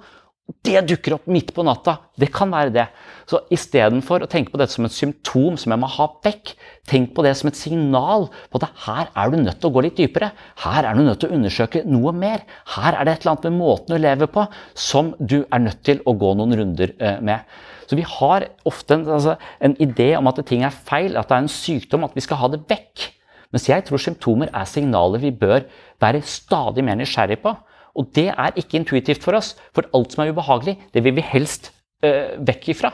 Det 0.61 0.81
dukker 0.89 1.15
opp 1.15 1.27
midt 1.31 1.53
på 1.55 1.63
natta. 1.65 1.95
Det 2.19 2.27
kan 2.33 2.51
være 2.53 2.73
det. 2.75 2.83
Så 3.29 3.39
istedenfor 3.53 4.25
å 4.25 4.29
tenke 4.29 4.51
på 4.53 4.59
dette 4.59 4.75
som 4.75 4.85
et 4.85 4.93
symptom 4.93 5.55
som 5.57 5.73
jeg 5.73 5.81
må 5.81 5.89
ha 5.89 6.07
vekk, 6.25 6.51
tenk 6.89 7.13
på 7.15 7.23
det 7.25 7.33
som 7.39 7.49
et 7.49 7.57
signal 7.57 8.27
på 8.51 8.59
at 8.59 8.83
her 8.85 9.09
er 9.15 9.31
du 9.31 9.39
nødt 9.39 9.61
til 9.61 9.71
å 9.71 9.75
gå 9.77 9.83
litt 9.85 9.97
dypere. 10.01 10.31
Her 10.65 10.89
er 10.89 10.97
du 10.97 11.05
nødt 11.05 11.21
til 11.23 11.31
å 11.31 11.37
undersøke 11.37 11.83
noe 11.87 12.13
mer. 12.13 12.43
Her 12.75 12.97
er 12.97 13.07
det 13.07 13.15
et 13.15 13.23
eller 13.23 13.35
annet 13.35 13.47
med 13.47 13.59
måten 13.61 13.95
du 13.95 14.01
lever 14.01 14.31
på 14.33 14.45
som 14.75 15.13
du 15.19 15.39
er 15.43 15.63
nødt 15.63 15.81
til 15.87 16.03
å 16.05 16.17
gå 16.19 16.33
noen 16.37 16.57
runder 16.59 16.93
eh, 16.99 17.23
med. 17.23 17.47
Så 17.87 17.97
vi 17.99 18.05
har 18.07 18.49
ofte 18.67 18.99
en, 18.99 19.07
altså, 19.17 19.37
en 19.59 19.77
idé 19.83 20.13
om 20.19 20.29
at 20.31 20.43
ting 20.47 20.65
er 20.67 20.75
feil, 20.75 21.17
at 21.19 21.31
det 21.31 21.37
er 21.37 21.45
en 21.45 21.51
sykdom, 21.51 22.05
at 22.07 22.15
vi 22.17 22.23
skal 22.23 22.39
ha 22.43 22.51
det 22.51 22.63
vekk. 22.69 23.09
Mens 23.51 23.67
jeg 23.67 23.83
tror 23.87 23.99
symptomer 23.99 24.51
er 24.55 24.69
signaler 24.69 25.19
vi 25.19 25.33
bør 25.35 25.65
være 26.01 26.23
stadig 26.27 26.85
mer 26.87 26.99
nysgjerrig 26.99 27.41
på. 27.43 27.55
Og 27.97 28.11
det 28.15 28.29
er 28.31 28.57
ikke 28.59 28.79
intuitivt 28.79 29.23
for 29.23 29.37
oss, 29.37 29.55
for 29.75 29.87
alt 29.95 30.13
som 30.13 30.23
er 30.23 30.31
ubehagelig, 30.31 30.77
det 30.93 31.03
vil 31.03 31.17
vi 31.17 31.25
helst 31.25 31.71
øh, 32.05 32.37
vekk 32.47 32.69
ifra. 32.75 32.93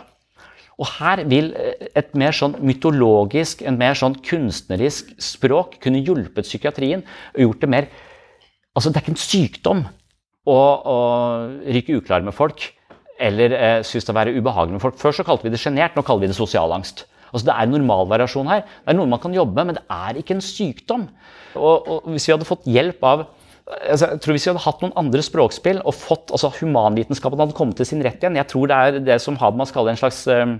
Og 0.77 0.89
her 0.99 1.23
vil 1.29 1.51
eh, 1.57 1.89
et 1.97 2.13
mer 2.17 2.35
sånn 2.37 2.57
mytologisk, 2.61 3.63
en 3.65 3.79
mer 3.79 3.97
sånn 3.97 4.17
kunstnerisk 4.25 5.13
språk 5.21 5.79
kunne 5.83 6.03
hjulpet 6.05 6.49
psykiatrien 6.49 7.05
og 7.35 7.47
gjort 7.47 7.65
det 7.65 7.73
mer 7.75 7.89
Altså, 8.77 8.91
det 8.93 8.99
er 8.99 9.07
ikke 9.07 9.13
en 9.15 9.17
sykdom 9.17 9.79
å, 10.45 10.53
å 10.53 10.97
ryke 11.65 11.95
uklar 11.97 12.21
med 12.21 12.35
folk 12.37 12.67
eller 13.17 13.53
eh, 13.57 13.79
synes 13.81 14.05
det 14.05 14.13
være 14.13 14.35
ubehagelig 14.37 14.77
med 14.77 14.83
folk. 14.83 14.99
Før 15.01 15.15
så 15.17 15.25
kalte 15.25 15.47
vi 15.47 15.53
det 15.53 15.57
sjenert, 15.57 15.95
nå 15.97 16.03
kaller 16.05 16.27
vi 16.27 16.29
det 16.29 16.37
sosial 16.37 16.69
angst. 16.75 17.07
Altså, 17.31 17.47
det 17.49 17.55
er 17.55 17.65
en 17.65 17.73
normalvariasjon 17.73 18.51
her. 18.51 18.61
Det 18.83 18.93
er 18.93 18.97
noe 18.99 19.09
man 19.09 19.21
kan 19.23 19.33
jobbe 19.33 19.57
med, 19.57 19.71
men 19.71 19.79
det 19.79 19.85
er 19.91 20.19
ikke 20.21 20.37
en 20.37 20.45
sykdom. 20.45 21.07
Og, 21.57 21.89
og 21.89 22.11
hvis 22.13 22.27
vi 22.27 22.35
hadde 22.35 22.47
fått 22.47 22.69
hjelp 22.69 23.03
av 23.09 23.25
altså, 23.67 24.11
jeg 24.13 24.21
tror 24.23 24.35
Hvis 24.35 24.47
vi 24.47 24.51
hadde 24.53 24.63
hatt 24.63 24.83
noen 24.83 24.95
andre 24.99 25.23
språkspill 25.25 25.81
og 25.83 25.95
fått 25.95 26.33
altså 26.35 26.51
humanvitenskapen 26.59 27.41
hadde 27.41 27.57
kommet 27.57 27.79
til 27.79 27.89
sin 27.89 28.03
rett 28.05 28.21
igjen 28.23 28.39
Jeg 28.39 28.49
tror 28.51 28.71
det 28.71 28.77
er 28.77 28.99
det 29.11 29.19
som 29.23 29.37
Habermas 29.41 29.73
kaller 29.75 29.93
en 29.93 30.01
slags 30.01 30.23
eh, 30.31 30.57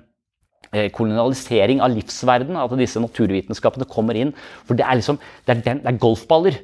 eh 0.73 0.89
kolonialisering 0.91 1.81
av 1.83 1.93
livsverden. 1.93 2.57
At 2.59 2.75
disse 2.79 2.99
naturvitenskapene 2.99 3.87
kommer 3.87 4.17
inn. 4.19 4.33
For 4.67 4.75
det 4.75 4.85
er, 4.85 4.99
liksom, 4.99 5.19
det 5.45 5.55
er, 5.55 5.63
den, 5.63 5.83
det 5.85 5.93
er 5.93 6.03
golfballer. 6.03 6.59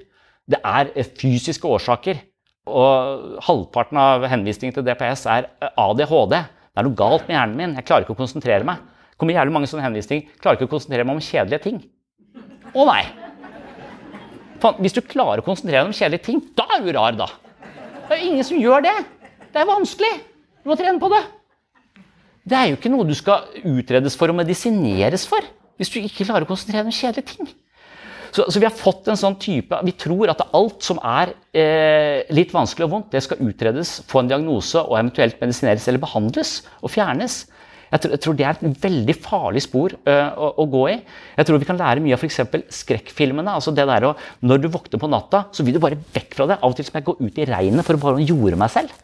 Det 0.50 0.60
er 0.60 0.92
eh, 0.96 1.08
fysiske 1.20 1.68
årsaker. 1.68 2.20
Og 2.68 3.40
halvparten 3.44 4.00
av 4.00 4.24
henvisningen 4.32 4.76
til 4.76 4.86
DPS 4.88 5.26
er 5.32 5.50
ADHD. 5.76 6.38
Det 6.74 6.82
er 6.82 6.88
noe 6.88 6.98
galt 6.98 7.28
med 7.28 7.38
hjernen 7.38 7.60
min. 7.60 7.76
Jeg 7.80 7.88
klarer 7.88 8.08
ikke 8.08 8.16
å 8.16 8.22
konsentrere 8.24 8.68
meg. 8.68 8.80
Det 9.12 9.20
kommer 9.22 9.36
jævlig 9.38 9.56
mange 9.56 9.70
sånne 9.72 9.86
henvisninger. 9.86 10.32
Jeg 10.32 10.42
klarer 10.42 10.60
ikke 10.60 10.72
å 10.72 10.76
konsentrere 10.78 11.06
meg 11.08 11.20
om 11.20 11.24
kjedelige 11.24 11.68
ting. 11.68 11.84
Å 12.74 12.88
nei! 12.90 13.04
Hvis 14.80 14.96
du 14.96 15.02
klarer 15.06 15.42
å 15.42 15.46
konsentrere 15.46 15.82
deg 15.82 15.92
om 15.92 15.96
kjedelige 15.96 16.28
ting, 16.28 16.44
da 16.56 16.68
er 16.76 16.84
du 16.84 16.92
rar, 16.96 17.18
da. 17.20 17.30
Det 18.08 18.16
er 18.16 18.22
jo 18.22 18.30
ingen 18.32 18.48
som 18.48 18.60
gjør 18.60 18.86
det. 18.86 18.96
Det 19.54 19.62
er 19.62 19.70
vanskelig. 19.70 20.14
Du 20.64 20.72
må 20.72 20.78
trene 20.80 21.02
på 21.02 21.10
det. 21.12 21.24
Det 22.44 22.60
er 22.60 22.70
jo 22.70 22.78
ikke 22.78 22.92
noe 22.92 23.08
du 23.08 23.16
skal 23.16 23.46
utredes 23.64 24.16
for 24.20 24.32
og 24.32 24.40
medisineres 24.42 25.28
for 25.30 25.44
hvis 25.80 25.92
du 25.92 26.00
ikke 26.02 26.28
klarer 26.28 26.46
å 26.46 26.50
konsentrere 26.50 26.84
deg 26.84 26.92
om 26.92 26.96
kjedelige 26.96 27.34
ting. 27.34 27.52
Så, 28.34 28.48
så, 28.50 28.58
vi 28.58 28.66
har 28.66 28.74
fått 28.74 29.08
en 29.12 29.20
sånn 29.20 29.36
type 29.38 29.78
Vi 29.86 29.92
tror 30.02 30.32
at 30.32 30.40
alt 30.58 30.82
som 30.82 30.98
er 31.06 31.36
eh, 31.54 32.24
litt 32.34 32.54
vanskelig 32.54 32.88
og 32.88 32.94
vondt, 32.96 33.12
det 33.14 33.22
skal 33.22 33.44
utredes, 33.46 34.00
få 34.10 34.24
en 34.24 34.32
diagnose 34.32 34.82
og 34.82 34.98
eventuelt 34.98 35.38
medisineres 35.42 35.86
eller 35.90 36.02
behandles 36.02 36.56
og 36.82 36.90
fjernes. 36.96 37.44
Jeg 37.94 38.02
tror, 38.02 38.14
jeg 38.16 38.22
tror, 38.26 38.36
det 38.38 38.46
er 38.50 38.58
et 38.58 38.84
veldig 38.84 39.16
farlig 39.22 39.62
spor 39.62 39.94
uh, 39.94 40.30
å, 40.34 40.48
å, 40.64 40.66
gå 40.72 40.84
i. 40.90 40.96
Jeg 41.38 41.46
tror 41.46 41.60
vi 41.62 41.68
kan 41.70 41.78
lære 41.78 42.02
mye 42.02 42.18
av 42.18 42.24
f.eks. 42.26 42.40
skrekkfilmene. 42.74 43.54
altså 43.54 43.74
det 43.76 43.86
der 43.86 44.08
å, 44.10 44.16
Når 44.42 44.64
du 44.64 44.70
våkner 44.74 45.02
på 45.02 45.10
natta, 45.14 45.44
så 45.54 45.66
vil 45.66 45.78
du 45.78 45.82
bare 45.84 46.00
vekk 46.16 46.34
fra 46.40 46.48
det. 46.50 46.58
Av 46.58 46.74
og 46.74 46.78
til 46.80 46.88
som 46.88 46.98
jeg 46.98 47.06
går 47.12 47.22
ut 47.22 47.38
i 47.38 47.48
regnet 47.50 47.86
for 47.86 48.00
å 48.00 48.02
bare 48.02 48.26
jorde 48.26 48.58
meg 48.58 48.74
selv. 48.74 48.96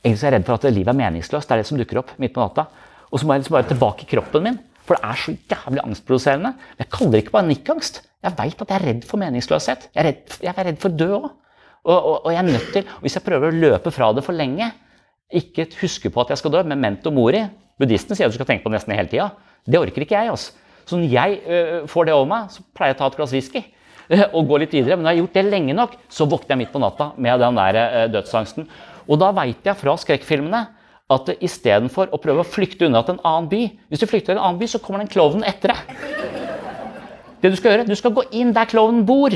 Egentlig 0.00 0.22
er 0.22 0.30
jeg 0.30 0.36
redd 0.38 0.46
for 0.46 0.56
at 0.56 0.68
livet 0.70 0.92
er 0.94 1.00
meningsløst. 1.02 1.48
Det 1.48 1.56
er 1.56 1.64
det 1.64 1.68
som 1.68 1.80
dukker 1.80 2.00
opp 2.00 2.14
midt 2.22 2.36
på 2.36 2.44
natta. 2.44 2.68
Og 3.10 3.18
så 3.18 3.26
må 3.26 3.34
jeg 3.34 3.42
liksom 3.42 3.56
bare 3.58 3.68
tilbake 3.72 4.06
i 4.06 4.10
kroppen 4.14 4.46
min. 4.46 4.60
For 4.86 4.96
det 4.96 5.10
er 5.10 5.20
så 5.24 5.34
jævlig 5.50 5.82
angstproduserende. 5.84 6.54
Jeg 6.78 6.90
kaller 6.94 7.16
det 7.16 7.24
ikke 7.24 7.34
panikkangst. 7.36 8.00
Jeg 8.20 8.36
veit 8.38 8.62
at 8.62 8.72
jeg 8.72 8.78
er 8.78 8.86
redd 8.88 9.04
for 9.08 9.20
meningsløshet. 9.22 9.90
Jeg 9.90 10.02
er 10.02 10.08
redd, 10.12 10.38
jeg 10.44 10.52
er 10.54 10.66
redd 10.70 10.80
for 10.82 10.94
død 11.02 11.16
òg. 11.18 11.26
Og, 11.80 11.96
og, 11.96 12.16
og, 12.26 12.30
jeg 12.30 12.40
er 12.42 12.48
nødt 12.48 12.72
til, 12.74 12.88
hvis 13.00 13.16
jeg 13.16 13.24
prøver 13.24 13.48
å 13.48 13.56
løpe 13.56 13.92
fra 13.94 14.10
det 14.12 14.24
for 14.26 14.36
lenge, 14.36 14.66
ikke 15.32 15.64
huske 15.80 16.10
på 16.12 16.20
at 16.20 16.34
jeg 16.34 16.40
skal 16.42 16.52
dø, 16.52 16.62
men 16.66 16.76
memento 16.76 17.12
mori, 17.14 17.40
Buddhistene 17.80 18.18
sier 18.18 18.28
at 18.28 18.34
du 18.34 18.38
skal 18.38 18.48
tenke 18.48 18.64
på 18.64 18.72
det 18.72 18.78
nesten 18.78 18.94
hele 18.96 19.10
tida. 19.10 19.30
Det 19.64 19.80
orker 19.80 20.04
ikke 20.04 20.18
jeg. 20.18 20.32
altså. 20.32 20.52
Så 20.88 20.98
når 20.98 21.12
jeg 21.12 21.38
øh, 21.46 21.86
får 21.88 22.08
det 22.08 22.16
over 22.16 22.26
meg, 22.28 22.50
så 22.52 22.64
pleier 22.74 22.92
jeg 22.92 22.98
å 22.98 23.00
ta 23.00 23.08
et 23.10 23.16
glass 23.20 23.34
whisky 23.34 23.62
øh, 23.62 24.24
og 24.26 24.48
gå 24.50 24.60
litt 24.62 24.74
videre. 24.74 24.96
Men 24.96 25.06
når 25.06 25.12
jeg 25.12 25.18
har 25.18 25.22
gjort 25.22 25.38
det 25.38 25.46
lenge 25.46 25.76
nok, 25.76 25.96
så 26.10 26.26
våkner 26.26 26.54
jeg 26.54 26.62
midt 26.64 26.74
på 26.74 26.82
natta 26.82 27.12
med 27.16 27.44
den 27.44 27.60
der 27.60 27.80
øh, 27.84 28.06
dødsangsten. 28.16 28.68
Og 29.06 29.20
da 29.22 29.30
veit 29.36 29.66
jeg 29.66 29.78
fra 29.78 29.96
skrekkfilmene 30.00 30.64
at 31.10 31.32
istedenfor 31.42 32.12
å 32.14 32.20
prøve 32.22 32.44
å 32.44 32.46
flykte 32.46 32.86
unna 32.86 33.02
til 33.02 33.16
en 33.16 33.24
annen 33.26 33.48
by 33.50 33.64
Hvis 33.90 34.02
du 34.02 34.06
flykter 34.06 34.30
til 34.30 34.38
en 34.38 34.44
annen 34.44 34.60
by, 34.60 34.68
så 34.70 34.78
kommer 34.82 35.02
den 35.02 35.10
klovnen 35.10 35.46
etter 35.48 35.74
deg. 35.74 35.80
Det 37.40 37.50
Du 37.50 37.56
skal 37.58 37.74
gjøre, 37.74 37.88
du 37.88 37.96
skal 37.98 38.14
gå 38.14 38.26
inn 38.36 38.52
der 38.54 38.68
klovnen 38.70 39.02
bor. 39.08 39.34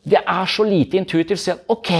Det 0.00 0.20
er 0.20 0.48
så 0.48 0.64
lite 0.64 0.96
intuitivt 0.96 1.36
å 1.36 1.42
si 1.42 1.52
at 1.52 1.72
ok, 1.72 1.90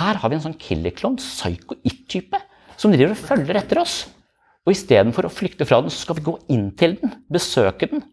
her 0.00 0.18
har 0.18 0.30
vi 0.30 0.38
en 0.38 0.46
sånn 0.48 0.58
killerklovn, 0.58 1.20
psycho 1.20 1.76
it-type 1.86 2.40
som 2.78 2.94
driver 2.94 3.14
og 3.14 3.20
følger 3.20 3.58
etter 3.60 3.82
oss. 3.82 4.04
Og 4.66 4.74
istedenfor 4.74 5.26
å 5.26 5.32
flykte 5.32 5.66
fra 5.68 5.80
den, 5.82 5.92
så 5.92 6.04
skal 6.04 6.18
vi 6.18 6.26
gå 6.28 6.36
inn 6.54 6.70
til 6.78 6.98
den, 7.00 7.14
besøke 7.32 7.88
den. 7.90 8.04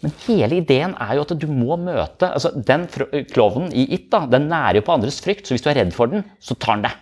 Men 0.00 0.14
hele 0.24 0.60
ideen 0.62 0.94
er 0.96 1.18
jo 1.18 1.26
at 1.26 1.34
du 1.36 1.44
må 1.52 1.76
møte 1.76 2.30
altså 2.30 2.54
Den 2.56 2.86
klovnen 3.28 3.68
i 3.76 3.84
It 3.92 4.06
da, 4.12 4.22
den 4.30 4.46
nærer 4.48 4.78
jo 4.78 4.86
på 4.86 4.94
andres 4.94 5.20
frykt, 5.20 5.44
så 5.44 5.52
hvis 5.52 5.64
du 5.66 5.68
er 5.68 5.76
redd 5.82 5.92
for 5.92 6.08
den, 6.08 6.24
så 6.40 6.56
tar 6.56 6.78
den 6.78 6.86
deg. 6.88 6.94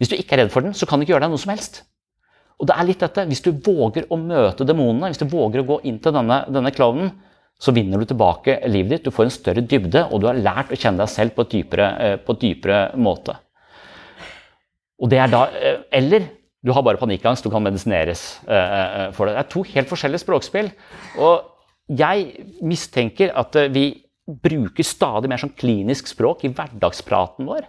Hvis 0.00 0.10
du 0.10 0.16
ikke 0.16 0.34
er 0.34 0.42
redd 0.42 0.54
for 0.54 0.66
den, 0.66 0.74
så 0.74 0.88
kan 0.88 0.98
den 0.98 1.06
ikke 1.06 1.14
gjøre 1.14 1.28
deg 1.28 1.34
noe 1.34 1.42
som 1.42 1.52
helst. 1.54 1.84
Og 2.58 2.66
det 2.70 2.74
er 2.74 2.88
litt 2.88 3.02
dette, 3.02 3.26
Hvis 3.30 3.44
du 3.44 3.52
våger 3.52 4.08
å 4.10 4.18
møte 4.18 4.66
demonene, 4.66 5.12
hvis 5.12 5.22
du 5.22 5.28
våger 5.30 5.62
å 5.62 5.68
gå 5.68 5.78
inn 5.86 6.00
til 6.02 6.14
denne, 6.14 6.42
denne 6.50 6.74
klovnen, 6.74 7.12
så 7.62 7.74
vinner 7.74 7.98
du 7.98 8.08
tilbake 8.10 8.58
livet 8.66 8.96
ditt. 8.96 9.04
Du 9.06 9.14
får 9.14 9.28
en 9.28 9.34
større 9.34 9.62
dybde, 9.62 10.08
og 10.10 10.22
du 10.22 10.26
har 10.26 10.38
lært 10.38 10.72
å 10.74 10.78
kjenne 10.78 11.04
deg 11.04 11.10
selv 11.12 11.36
på 11.36 11.44
et 11.44 11.52
dypere, 11.54 11.88
eh, 12.02 12.16
på 12.18 12.34
et 12.34 12.42
dypere 12.42 12.80
måte. 12.98 13.36
Og 15.02 15.10
det 15.10 15.18
er 15.18 15.30
da, 15.30 15.46
eh, 15.50 15.82
Eller 15.92 16.30
du 16.62 16.70
har 16.72 16.82
bare 16.82 17.00
panikkangst, 17.00 17.42
du 17.42 17.50
kan 17.50 17.62
medisineres 17.62 18.38
eh, 18.46 19.06
eh, 19.06 19.08
for 19.12 19.26
det. 19.26 19.34
Det 19.34 19.42
er 19.42 19.50
to 19.50 19.62
helt 19.66 19.88
forskjellige 19.90 20.22
språkspill. 20.22 20.70
Og 21.18 21.42
jeg 21.90 22.46
mistenker 22.62 23.32
at 23.34 23.56
vi 23.74 24.04
bruker 24.26 24.86
stadig 24.86 25.28
mer 25.28 25.42
sånn 25.42 25.56
klinisk 25.58 26.06
språk 26.06 26.44
i 26.46 26.52
hverdagspraten 26.54 27.48
vår. 27.50 27.66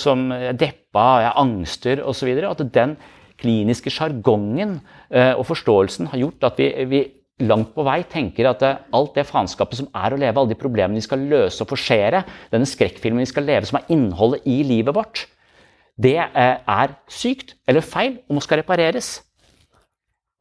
Som 0.00 0.30
deppa, 0.56 1.04
jeg 1.20 1.34
angster 1.42 2.00
osv. 2.06 2.30
At 2.48 2.62
den 2.72 2.94
kliniske 3.42 3.92
sjargongen 3.92 4.78
og 5.10 5.42
forståelsen 5.44 6.08
har 6.12 6.22
gjort 6.22 6.46
at 6.48 6.62
vi, 6.62 6.68
vi 6.88 7.02
langt 7.44 7.74
på 7.74 7.84
vei 7.84 7.98
tenker 8.08 8.48
at 8.48 8.64
alt 8.64 9.18
det 9.18 9.26
faenskapet 9.28 9.82
som 9.82 9.90
er 9.92 10.14
å 10.14 10.20
leve, 10.22 10.40
alle 10.40 10.54
de 10.54 10.58
problemene 10.58 11.02
vi 11.02 11.04
skal 11.04 11.26
løse 11.28 11.60
og 11.62 11.74
forsere, 11.74 12.22
denne 12.54 12.70
skrekkfilmen 12.70 13.26
vi 13.26 13.32
skal 13.34 13.46
leve, 13.50 13.68
som 13.68 13.82
er 13.82 13.90
innholdet 13.92 14.46
i 14.48 14.62
livet 14.64 14.94
vårt, 14.96 15.26
det 16.00 16.16
eh, 16.18 16.56
er 16.58 16.94
sykt 17.12 17.54
eller 17.70 17.84
feil 17.86 18.18
og 18.26 18.38
må 18.38 18.42
skal 18.44 18.60
repareres. 18.62 19.18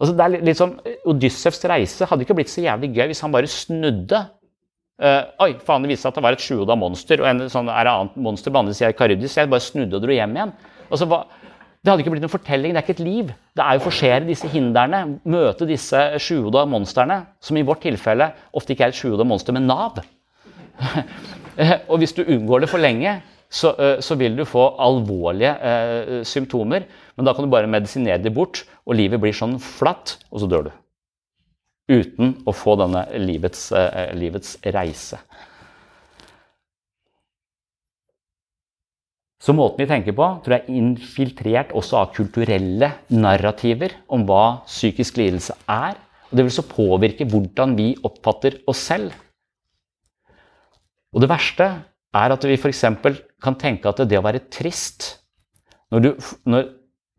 Altså, 0.02 0.16
det 0.18 0.24
er 0.26 0.34
litt, 0.34 0.58
som 0.58 0.74
sånn, 0.74 0.96
Odyssevs 1.14 1.62
reise 1.70 2.08
hadde 2.10 2.26
ikke 2.26 2.36
blitt 2.38 2.52
så 2.52 2.64
jævlig 2.64 2.90
gøy 2.96 3.12
hvis 3.12 3.22
han 3.24 3.34
bare 3.34 3.52
snudde. 3.52 4.24
Uh, 5.04 5.22
oi, 5.42 5.54
faen, 5.66 5.86
det 5.86 5.90
viste 5.90 6.06
seg 6.06 6.14
at 6.14 6.18
det 6.20 6.24
var 6.26 6.36
et 6.36 6.44
sjuhoda 6.44 6.76
monster, 6.78 7.22
og 7.24 7.28
en 7.30 7.48
sånn 7.52 7.70
er 7.72 7.88
det 7.88 7.94
annet 7.94 8.18
monster 8.26 8.54
på 8.54 8.60
andre 8.62 8.76
sida 8.78 8.92
Karybdis. 8.98 9.38
Jeg 9.40 9.50
bare 9.52 9.64
snudde 9.64 9.98
og 9.98 10.04
dro 10.06 10.14
hjem 10.16 10.36
igjen. 10.38 10.54
Altså, 10.90 11.08
hva, 11.10 11.24
det 11.84 11.92
hadde 11.92 12.04
ikke 12.06 12.14
blitt 12.14 12.24
noen 12.24 12.32
fortelling, 12.32 12.74
det 12.74 12.80
er 12.80 12.86
ikke 12.86 12.96
et 12.96 13.04
liv. 13.04 13.32
Det 13.58 13.64
er 13.66 13.80
å 13.80 13.84
forsere 13.84 14.28
disse 14.28 14.48
hindrene, 14.52 15.02
møte 15.28 15.68
disse 15.68 16.04
sjuhoda 16.24 16.64
monstrene, 16.70 17.18
som 17.44 17.60
i 17.60 17.66
vårt 17.68 17.84
tilfelle 17.84 18.30
ofte 18.56 18.76
ikke 18.76 18.88
er 18.88 18.94
et 18.94 19.00
sjuhoda 19.00 19.26
monster, 19.28 19.56
men 19.56 19.68
Nav. 19.68 20.00
og 21.90 21.98
hvis 22.00 22.16
du 22.16 22.24
unngår 22.24 22.64
det 22.64 22.72
for 22.72 22.84
lenge, 22.84 23.18
så, 23.54 23.74
eh, 23.78 24.00
så 24.02 24.18
vil 24.18 24.36
du 24.38 24.46
få 24.50 24.66
alvorlige 24.82 25.54
eh, 25.62 26.22
symptomer. 26.26 26.88
Men 27.16 27.28
da 27.28 27.34
kan 27.34 27.46
du 27.46 27.54
bare 27.54 27.70
medisinere 27.70 28.22
det 28.22 28.34
bort, 28.34 28.64
og 28.88 28.98
livet 28.98 29.22
blir 29.22 29.36
sånn 29.36 29.60
flatt, 29.62 30.18
og 30.34 30.42
så 30.42 30.50
dør 30.50 30.70
du. 30.70 30.72
Uten 31.94 32.38
å 32.48 32.54
få 32.56 32.78
denne 32.80 33.06
livets, 33.22 33.68
eh, 33.78 34.14
livets 34.18 34.56
reise. 34.74 35.20
Så 39.44 39.52
måten 39.52 39.84
vi 39.84 39.90
tenker 39.90 40.16
på, 40.16 40.26
tror 40.40 40.56
jeg 40.56 40.64
er 40.64 40.80
infiltrert 40.80 41.74
også 41.76 41.98
av 42.00 42.14
kulturelle 42.16 42.94
narrativer 43.12 43.92
om 44.08 44.24
hva 44.26 44.64
psykisk 44.70 45.20
lidelse 45.20 45.58
er. 45.68 46.00
Og 46.32 46.40
det 46.40 46.46
vil 46.48 46.56
så 46.56 46.64
påvirke 46.66 47.28
hvordan 47.28 47.76
vi 47.76 47.90
oppfatter 48.08 48.62
oss 48.72 48.86
selv. 48.88 49.12
Og 51.14 51.22
det 51.22 51.30
verste 51.30 51.68
er 52.14 52.36
at 52.36 52.46
vi 52.46 52.58
f.eks. 52.58 52.84
kan 53.44 53.58
tenke 53.60 53.90
at 53.90 54.02
det 54.08 54.20
å 54.20 54.26
være 54.26 54.46
trist 54.54 55.20
Når, 55.94 56.04
du, 56.04 56.10
når, 56.50 56.70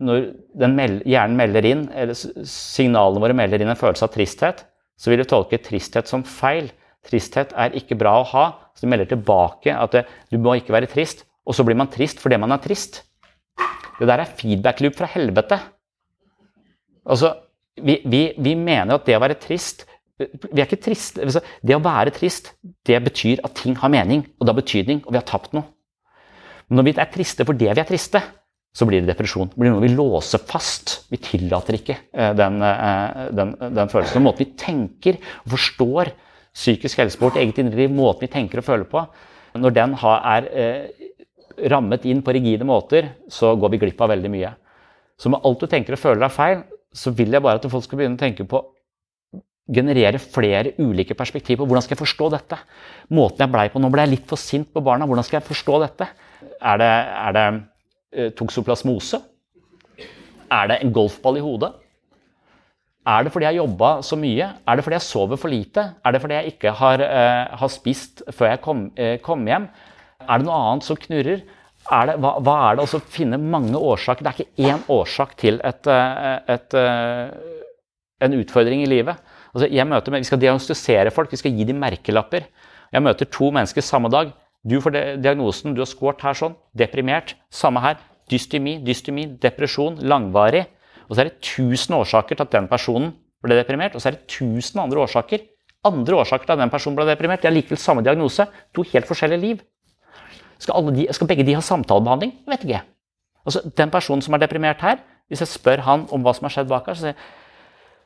når 0.02 0.72
meld, 0.74 1.02
hjernen 1.06 1.38
melder 1.38 1.66
inn, 1.68 1.84
eller 1.94 2.16
signalene 2.48 3.22
våre 3.22 3.36
melder 3.36 3.62
inn 3.62 3.70
en 3.70 3.78
følelse 3.78 4.06
av 4.08 4.14
tristhet, 4.14 4.64
så 4.98 5.10
vil 5.10 5.22
du 5.22 5.28
tolke 5.30 5.60
tristhet 5.62 6.10
som 6.10 6.24
feil. 6.26 6.72
Tristhet 7.06 7.52
er 7.54 7.76
ikke 7.78 7.98
bra 8.00 8.16
å 8.18 8.26
ha. 8.32 8.44
Så 8.74 8.86
du 8.86 8.90
melder 8.90 9.12
tilbake 9.12 9.74
at 9.78 9.94
det, 9.94 10.02
du 10.32 10.40
må 10.42 10.56
ikke 10.58 10.74
være 10.74 10.90
trist. 10.90 11.22
Og 11.46 11.54
så 11.54 11.66
blir 11.66 11.78
man 11.78 11.90
trist 11.92 12.22
fordi 12.22 12.40
man 12.42 12.54
er 12.54 12.62
trist. 12.64 13.04
Det 14.00 14.10
der 14.10 14.24
er 14.24 14.34
feedback-loop 14.40 14.98
fra 14.98 15.10
helvete. 15.14 15.60
Altså, 17.04 17.34
vi, 17.78 18.00
vi, 18.10 18.24
vi 18.38 18.54
mener 18.58 18.96
at 18.96 19.06
det 19.06 19.14
å 19.18 19.22
være 19.22 19.38
trist 19.38 19.84
vi 20.18 20.60
er 20.60 20.66
ikke 20.68 20.82
triste. 20.84 21.24
Altså, 21.26 21.42
det 21.66 21.74
å 21.76 21.82
være 21.82 22.14
trist, 22.14 22.52
det 22.86 23.00
betyr 23.02 23.42
at 23.46 23.56
ting 23.58 23.76
har 23.80 23.90
mening, 23.92 24.22
og 24.38 24.46
det 24.46 24.52
har 24.52 24.60
betydning, 24.60 25.02
og 25.04 25.14
vi 25.14 25.20
har 25.20 25.26
tapt 25.28 25.56
noe. 25.56 25.66
Men 26.68 26.80
når 26.80 26.88
vi 26.88 26.94
er 26.96 27.12
triste 27.12 27.46
for 27.46 27.58
det 27.58 27.72
vi 27.72 27.82
er 27.82 27.88
triste, 27.88 28.22
så 28.74 28.86
blir 28.88 29.02
det 29.02 29.12
depresjon. 29.12 29.50
Det 29.52 29.58
blir 29.60 29.70
noe 29.70 29.84
vi 29.84 29.92
låser 29.94 30.42
fast. 30.42 30.96
Vi 31.12 31.20
tillater 31.22 31.78
ikke 31.78 31.96
eh, 32.10 32.32
den, 32.34 32.58
eh, 32.66 33.28
den, 33.34 33.54
den 33.60 33.90
følelsen. 33.90 34.18
Den 34.18 34.26
måten 34.26 34.42
vi 34.42 34.58
tenker 34.58 35.20
og 35.44 35.54
forstår 35.54 36.10
psykisk 36.54 37.02
helse 37.02 37.18
på 37.18 37.28
vårt 37.28 37.38
eget 37.42 37.60
indre 37.62 37.84
liv, 37.84 37.94
måten 37.94 38.26
vi 38.26 38.32
tenker 38.32 38.62
og 38.62 38.66
føler 38.66 38.86
på, 38.90 39.02
når 39.58 39.74
den 39.74 39.94
er 39.98 40.48
eh, 40.50 41.08
rammet 41.70 42.06
inn 42.10 42.22
på 42.26 42.34
rigide 42.34 42.66
måter, 42.66 43.12
så 43.30 43.52
går 43.58 43.74
vi 43.74 43.82
glipp 43.84 44.02
av 44.02 44.10
veldig 44.14 44.30
mye. 44.30 44.50
Så 45.18 45.30
med 45.30 45.46
alt 45.46 45.62
du 45.62 45.70
tenker 45.70 45.94
og 45.94 46.02
føler 46.02 46.26
er 46.26 46.34
feil, 46.34 46.64
så 46.94 47.10
vil 47.14 47.34
jeg 47.34 47.42
bare 47.42 47.58
at 47.58 47.70
folk 47.70 47.86
skal 47.86 48.00
begynne 48.00 48.18
å 48.18 48.22
tenke 48.22 48.46
på 48.50 48.62
generere 49.64 50.18
flere 50.20 50.74
ulike 50.78 51.14
perspektiver. 51.16 51.62
på 51.62 51.66
Hvordan 51.66 51.82
skal 51.82 51.96
jeg 51.96 52.04
forstå 52.04 52.30
dette? 52.34 52.58
Måten 53.08 53.44
jeg 53.44 53.52
blei 53.52 53.68
på 53.72 53.80
Nå 53.80 53.90
ble 53.92 54.04
jeg 54.04 54.12
litt 54.16 54.26
for 54.28 54.40
sint 54.40 54.68
på 54.72 54.82
barna. 54.84 55.06
Hvordan 55.06 55.24
skal 55.24 55.40
jeg 55.40 55.48
forstå 55.48 55.80
dette? 55.86 56.08
Er 56.60 56.80
det, 56.80 56.90
er 56.90 57.32
det 57.36 57.46
uh, 57.54 58.28
toksoplasmose? 58.36 59.22
Er 60.52 60.68
det 60.68 60.78
en 60.82 60.92
golfball 60.92 61.40
i 61.40 61.44
hodet? 61.44 61.72
Er 63.04 63.24
det 63.24 63.32
fordi 63.32 63.48
jeg 63.48 63.60
jobba 63.60 63.90
så 64.04 64.16
mye? 64.16 64.52
Er 64.64 64.76
det 64.76 64.84
fordi 64.84 64.96
jeg 64.96 65.08
sover 65.08 65.40
for 65.40 65.52
lite? 65.52 65.82
Er 66.04 66.12
det 66.12 66.20
fordi 66.20 66.38
jeg 66.38 66.54
ikke 66.54 66.76
har, 66.78 67.00
uh, 67.00 67.56
har 67.60 67.72
spist 67.72 68.22
før 68.32 68.52
jeg 68.52 68.62
kom, 68.64 68.86
uh, 69.00 69.16
kom, 69.24 69.44
hjem? 69.48 69.68
Er 70.24 70.40
det 70.40 70.48
noe 70.48 70.60
annet 70.60 70.88
som 70.88 71.00
knurrer? 71.00 71.44
Er 71.92 72.06
det, 72.08 72.18
hva, 72.20 72.36
hva, 72.40 72.54
er 72.68 72.76
det? 72.76 72.84
å 72.84 73.00
finne 73.12 73.40
mange 73.40 73.76
årsaker. 73.76 74.24
Det 74.24 74.30
er 74.30 74.44
ikke 74.44 74.68
én 74.72 74.84
årsak 74.92 75.34
til 75.40 75.58
et, 75.68 75.88
et, 76.48 76.76
en 78.24 78.36
utfordring 78.38 78.80
i 78.80 78.88
livet. 78.88 79.20
Altså, 79.54 79.68
jeg 79.70 79.86
møter, 79.86 80.14
vi 80.14 80.26
skal 80.26 80.40
diagnostisere 80.42 81.12
folk, 81.14 81.30
vi 81.30 81.40
skal 81.40 81.54
gi 81.54 81.66
dem 81.68 81.78
merkelapper. 81.82 82.48
Jeg 82.92 83.02
møter 83.02 83.30
to 83.30 83.50
mennesker 83.54 83.84
samme 83.84 84.10
dag. 84.10 84.32
Du 84.64 84.80
får 84.80 84.96
diagnosen, 85.22 85.74
du 85.76 85.82
har 85.84 85.90
scoret 85.90 86.22
her 86.24 86.36
sånn, 86.36 86.56
deprimert. 86.76 87.36
Samme 87.52 87.82
her. 87.84 87.98
Dystemi, 88.30 88.78
dystemi, 88.82 89.26
depresjon, 89.40 89.98
langvarig. 90.02 90.64
Og 91.08 91.14
så 91.14 91.24
er 91.24 91.30
det 91.30 91.36
1000 91.42 91.98
årsaker 91.98 92.38
til 92.38 92.46
at 92.46 92.54
den 92.54 92.70
personen 92.70 93.12
ble 93.44 93.58
deprimert, 93.58 93.94
og 93.94 94.00
så 94.00 94.08
er 94.08 94.16
det 94.16 94.24
1000 94.24 94.80
andre 94.80 95.02
årsaker 95.04 95.44
andre 95.84 96.16
årsaker 96.16 96.48
til 96.48 96.56
at 96.56 96.62
den 96.62 96.72
personen 96.72 96.96
ble 96.96 97.06
deprimert. 97.08 97.42
De 97.42 97.48
har 97.48 97.54
likevel 97.54 97.80
samme 97.80 98.04
diagnose. 98.04 98.46
To 98.74 98.84
helt 98.92 99.08
forskjellige 99.08 99.40
liv. 99.40 99.62
Skal, 100.58 100.90
de, 100.96 101.06
skal 101.12 101.28
begge 101.28 101.44
de 101.46 101.56
ha 101.56 101.62
samtalebehandling? 101.64 102.32
Jeg 102.44 102.52
vet 102.52 102.66
ikke. 102.68 102.82
Altså, 103.44 103.60
den 103.76 103.90
personen 103.92 104.24
som 104.24 104.34
er 104.34 104.44
deprimert 104.44 104.80
her, 104.80 105.02
hvis 105.28 105.42
jeg 105.44 105.52
spør 105.52 105.82
han 105.84 106.06
om 106.12 106.24
hva 106.24 106.32
som 106.36 106.48
har 106.48 106.54
skjedd 106.54 106.70
bak 106.70 106.88
her, 106.88 106.96
så 106.96 107.04
sier 107.04 107.12
jeg 107.12 107.20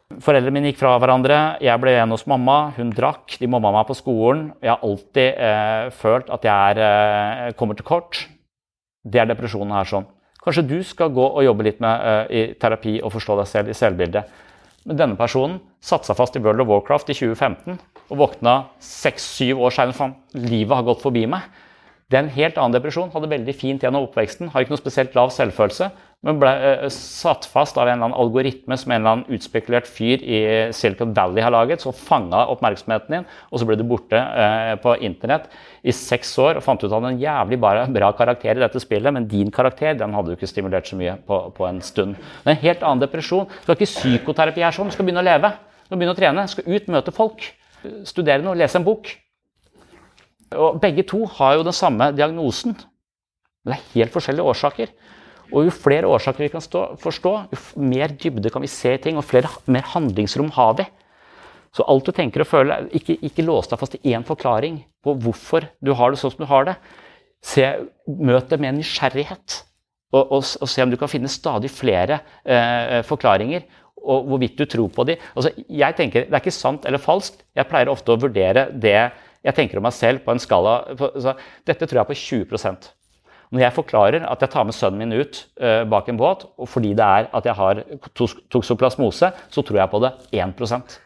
Foreldrene 0.09 0.55
mine 0.57 0.71
gikk 0.71 0.79
fra 0.81 0.95
hverandre. 0.97 1.39
Jeg 1.61 1.81
ble 1.83 1.93
igjen 1.93 2.15
hos 2.15 2.25
mamma. 2.31 2.73
Hun 2.79 2.95
drakk. 2.97 3.35
De 3.37 3.49
mobba 3.51 3.75
meg 3.75 3.85
på 3.91 3.97
skolen. 3.99 4.47
Jeg 4.65 4.73
har 4.73 4.85
alltid 4.87 5.43
eh, 5.45 5.91
følt 6.01 6.31
at 6.33 6.47
jeg 6.49 6.73
er, 6.73 6.81
eh, 6.81 7.51
kommer 7.59 7.77
til 7.77 7.85
kort. 7.85 8.23
Det 9.05 9.21
er 9.21 9.29
depresjonen 9.29 9.77
her 9.77 9.91
sånn. 9.91 10.09
Kanskje 10.41 10.65
du 10.65 10.79
skal 10.87 11.13
gå 11.13 11.27
og 11.29 11.45
jobbe 11.45 11.67
litt 11.67 11.83
med 11.85 12.09
eh, 12.09 12.33
i 12.33 12.43
terapi 12.57 12.97
og 13.03 13.13
forstå 13.13 13.37
deg 13.43 13.51
selv 13.53 13.69
i 13.69 13.77
selvbildet. 13.77 14.33
Men 14.89 15.03
denne 15.03 15.21
personen 15.21 15.61
satte 15.85 16.09
seg 16.09 16.17
fast 16.17 16.41
i 16.41 16.43
World 16.43 16.65
of 16.65 16.73
Warcraft 16.73 17.13
i 17.13 17.19
2015 17.19 17.77
og 18.09 18.21
våkna 18.23 18.55
seks-syv 18.81 19.61
år 19.61 19.77
seinere. 19.77 20.15
Livet 20.41 20.73
har 20.73 20.89
gått 20.89 21.05
forbi 21.05 21.27
meg. 21.29 21.45
Det 22.09 22.17
er 22.17 22.25
en 22.25 22.33
helt 22.33 22.57
annen 22.57 22.79
depresjon. 22.79 23.11
Hadde 23.13 23.29
veldig 23.29 23.53
fint 23.53 23.85
gjennom 23.85 24.09
oppveksten. 24.09 24.49
Har 24.55 24.65
ikke 24.65 24.73
noe 24.73 24.81
spesielt 24.81 25.17
lav 25.19 25.35
selvfølelse, 25.37 25.91
men 26.27 26.39
ble 26.41 26.51
uh, 26.51 26.87
satt 26.91 27.47
fast 27.47 27.77
av 27.79 27.87
en 27.87 27.95
eller 27.95 28.09
annen 28.09 28.19
algoritme 28.19 28.75
som 28.81 28.91
en 28.91 28.99
eller 28.99 29.13
annen 29.13 29.37
utspekulert 29.37 29.87
fyr 29.87 30.23
i 30.25 30.39
Silicon 30.75 31.13
Valley 31.15 31.45
har 31.45 31.55
laget. 31.55 31.85
Så 31.85 31.93
fanga 31.95 32.41
oppmerksomheten 32.51 33.15
din, 33.15 33.29
og 33.53 33.61
så 33.61 33.69
ble 33.69 33.77
du 33.79 33.85
borte 33.87 34.19
uh, 34.19 34.75
på 34.83 34.97
internett 35.07 35.47
i 35.87 35.95
seks 35.95 36.33
år 36.43 36.59
og 36.59 36.67
fant 36.67 36.83
ut 36.83 36.91
at 36.91 37.07
en 37.07 37.21
jævlig 37.23 37.61
bra, 37.63 37.87
bra, 37.95 38.11
karakter 38.19 38.59
i 38.59 38.65
dette 38.65 38.83
spillet, 38.83 39.15
men 39.15 39.29
din 39.31 39.53
karakter 39.55 39.95
den 40.01 40.17
hadde 40.17 40.33
du 40.33 40.39
ikke 40.39 40.51
stimulert 40.51 40.91
så 40.91 40.99
mye 40.99 41.15
på, 41.29 41.41
på 41.55 41.69
en 41.71 41.79
stund. 41.87 42.19
Det 42.19 42.51
er 42.51 42.57
en 42.57 42.67
helt 42.67 42.83
annen 42.83 43.07
depresjon. 43.07 43.47
Du 43.47 43.63
skal 43.63 43.79
ikke 43.79 43.93
psykoterapi 43.93 44.67
her 44.67 44.75
sånn. 44.75 44.91
Du 44.91 44.99
skal 44.99 45.07
begynne 45.07 45.23
å 45.23 45.29
leve. 45.29 45.55
Du 45.55 45.93
skal 45.93 46.03
begynne 46.03 46.17
å 46.17 46.19
trene. 46.19 46.47
Du 46.49 46.55
skal 46.57 46.69
ut, 46.75 46.93
møte 46.99 47.15
folk. 47.15 47.47
Studere 48.09 48.43
noe, 48.43 48.59
lese 48.59 48.81
en 48.81 48.87
bok. 48.87 49.15
Og 50.59 50.81
begge 50.83 51.05
to 51.07 51.23
har 51.39 51.59
jo 51.59 51.67
den 51.67 51.77
samme 51.77 52.11
diagnosen. 52.17 52.75
Men 53.63 53.75
det 53.75 53.79
er 53.79 54.01
helt 54.01 54.15
forskjellige 54.15 54.51
årsaker. 54.51 54.93
Og 55.49 55.65
jo 55.65 55.73
flere 55.73 56.09
årsaker 56.09 56.45
vi 56.45 56.51
kan 56.53 56.65
stå, 56.65 56.85
forstå, 57.01 57.35
jo 57.53 57.85
mer 57.89 58.13
dybde 58.21 58.53
kan 58.53 58.65
vi 58.65 58.71
se 58.71 58.93
i 58.95 59.01
ting, 59.03 59.17
og 59.17 59.25
flere, 59.27 59.51
mer 59.71 59.87
handlingsrom 59.95 60.51
har 60.57 60.75
vi. 60.81 60.87
Så 61.75 61.85
alt 61.89 62.09
du 62.09 62.13
tenker 62.17 62.43
og 62.43 62.49
føler, 62.49 62.89
ikke, 62.97 63.19
ikke 63.25 63.45
lås 63.47 63.69
deg 63.71 63.81
fast 63.81 63.97
i 63.99 64.13
én 64.13 64.27
forklaring 64.27 64.81
på 65.05 65.15
hvorfor 65.25 65.69
du 65.85 65.93
har 65.97 66.13
det 66.13 66.21
sånn 66.21 66.35
som 66.35 66.45
du 66.45 66.51
har 66.51 66.69
det. 66.69 66.77
Se, 67.45 67.65
møt 68.09 68.49
det 68.51 68.61
med 68.61 68.79
nysgjerrighet, 68.81 69.61
og, 70.13 70.23
og, 70.23 70.41
og, 70.41 70.69
se 70.69 70.85
om 70.85 70.93
du 70.93 70.97
kan 71.01 71.11
finne 71.13 71.31
stadig 71.31 71.71
flere 71.73 72.23
eh, 72.45 73.01
forklaringer. 73.07 73.67
Og 73.99 74.29
hvorvidt 74.31 74.57
du 74.57 74.65
tror 74.71 74.89
på 74.95 75.05
dem. 75.09 75.21
Altså, 75.35 75.51
jeg 75.59 75.97
tenker, 75.99 76.29
Det 76.29 76.33
er 76.37 76.41
ikke 76.41 76.55
sant 76.55 76.87
eller 76.87 77.03
falskt. 77.03 77.43
Jeg 77.57 77.67
pleier 77.69 77.91
ofte 77.91 78.15
å 78.15 78.21
vurdere 78.21 78.69
det 78.73 79.11
jeg 79.45 79.55
tenker 79.55 79.81
om 79.81 79.85
meg 79.87 79.95
selv 79.95 80.23
på 80.25 80.33
en 80.33 80.41
skala 80.43 80.79
på, 80.99 81.11
så, 81.23 81.35
Dette 81.67 81.87
tror 81.87 82.03
jeg 82.03 82.11
på 82.11 82.19
20 82.21 82.79
Når 83.49 83.65
jeg 83.65 83.77
forklarer 83.79 84.25
at 84.29 84.43
jeg 84.45 84.53
tar 84.53 84.67
med 84.69 84.77
sønnen 84.77 85.01
min 85.01 85.17
ut 85.17 85.43
uh, 85.63 85.83
bak 85.89 86.09
en 86.11 86.21
båt, 86.21 86.47
og 86.59 86.69
fordi 86.69 86.95
det 86.99 87.05
er 87.05 87.29
at 87.33 87.49
jeg 87.49 87.57
har 87.57 87.83
toksoplasmose, 88.53 89.33
så 89.49 89.65
tror 89.65 89.83
jeg 89.83 89.93
på 89.93 90.03
det 90.05 90.17
1% 90.37 90.99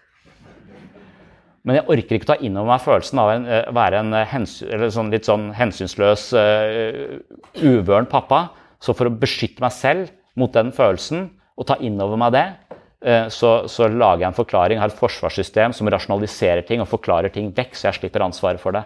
men 1.62 1.78
jeg 1.78 1.86
orker 1.94 2.19
ikke 2.19 2.31
ta 2.32 2.36
inn 2.43 2.56
over 2.59 2.73
meg 2.73 2.82
følelsen 2.82 3.20
av 3.23 3.31
å 3.31 3.36
uh, 3.47 3.70
være 3.77 4.01
en 4.02 4.16
hensyn, 4.32 4.86
sånn, 4.94 5.12
litt 5.14 5.28
sånn 5.28 5.51
hensynsløs, 5.55 6.24
uh, 6.35 7.20
uvøren 7.62 8.09
pappa. 8.10 8.48
Så 8.82 8.97
for 8.98 9.06
å 9.06 9.14
beskytte 9.14 9.62
meg 9.62 9.74
selv 9.77 10.10
mot 10.39 10.51
den 10.55 10.73
følelsen 10.74 11.28
og 11.55 11.69
ta 11.69 11.77
inn 11.85 12.01
over 12.02 12.19
meg 12.19 12.35
det, 12.35 12.47
uh, 13.06 13.28
så, 13.31 13.52
så, 13.70 13.86
lager 13.86 14.24
jeg 14.24 14.32
en 14.32 14.40
forklaring, 14.40 14.82
har 14.82 14.90
et 14.90 14.98
forsvarssystem 14.98 15.77
som 15.77 15.90
rasjonaliserer 15.94 16.66
ting 16.66 16.82
og 16.82 16.90
forklarer 16.90 17.31
ting 17.35 17.52
vekk, 17.55 17.78
så 17.78 17.90
jeg 17.90 18.01
slipper 18.01 18.27
ansvaret 18.27 18.62
for 18.62 18.74
det. 18.74 18.82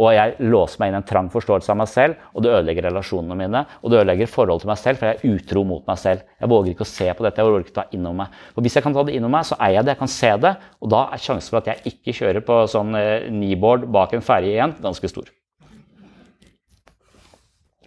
Og 0.00 0.12
jeg 0.14 0.36
låser 0.52 0.80
meg 0.80 0.90
inn 0.90 0.96
i 0.96 1.00
en 1.02 1.08
trang 1.08 1.28
forståelse 1.32 1.72
av 1.72 1.78
meg 1.82 1.90
selv, 1.90 2.22
og 2.32 2.44
det 2.44 2.52
ødelegger 2.54 2.88
relasjonene 2.88 3.36
mine, 3.38 3.64
og 3.82 3.92
det 3.92 4.00
ødelegger 4.00 4.30
forholdet 4.32 4.64
til 4.64 4.72
meg 4.72 4.80
selv, 4.80 5.00
for 5.00 5.10
jeg 5.10 5.18
er 5.20 5.36
utro 5.36 5.64
mot 5.68 5.84
meg 5.88 6.00
selv. 6.00 6.24
Jeg 6.40 6.52
våger 6.54 6.72
ikke 6.72 6.86
å 6.86 6.92
se 6.92 7.10
på 7.12 7.26
dette, 7.26 7.42
jeg 7.42 7.50
våger 7.50 7.66
ikke 7.66 7.76
ta 7.76 7.86
inn 7.92 8.08
over 8.08 8.18
meg. 8.22 8.40
Og 8.56 8.66
hvis 8.66 8.78
jeg 8.78 8.86
kan 8.86 8.96
ta 8.96 9.04
det 9.06 9.18
inn 9.18 9.28
over 9.28 9.36
meg, 9.36 9.50
så 9.50 9.60
eier 9.60 9.80
jeg 9.80 9.88
det, 9.88 9.94
jeg 9.96 10.02
kan 10.02 10.14
se 10.16 10.32
det, 10.46 10.56
og 10.80 10.92
da 10.96 11.04
er 11.12 11.22
sjansen 11.28 11.52
for 11.52 11.60
at 11.62 11.70
jeg 11.74 11.94
ikke 11.94 12.16
kjører 12.22 12.46
på 12.48 12.58
sånn 12.72 12.98
eh, 12.98 13.28
kneeboard 13.28 13.86
bak 13.92 14.16
en 14.16 14.24
ferge 14.24 14.54
igjen, 14.54 14.76
ganske 14.82 15.12
stor. 15.12 15.30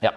Ja. 0.01 0.13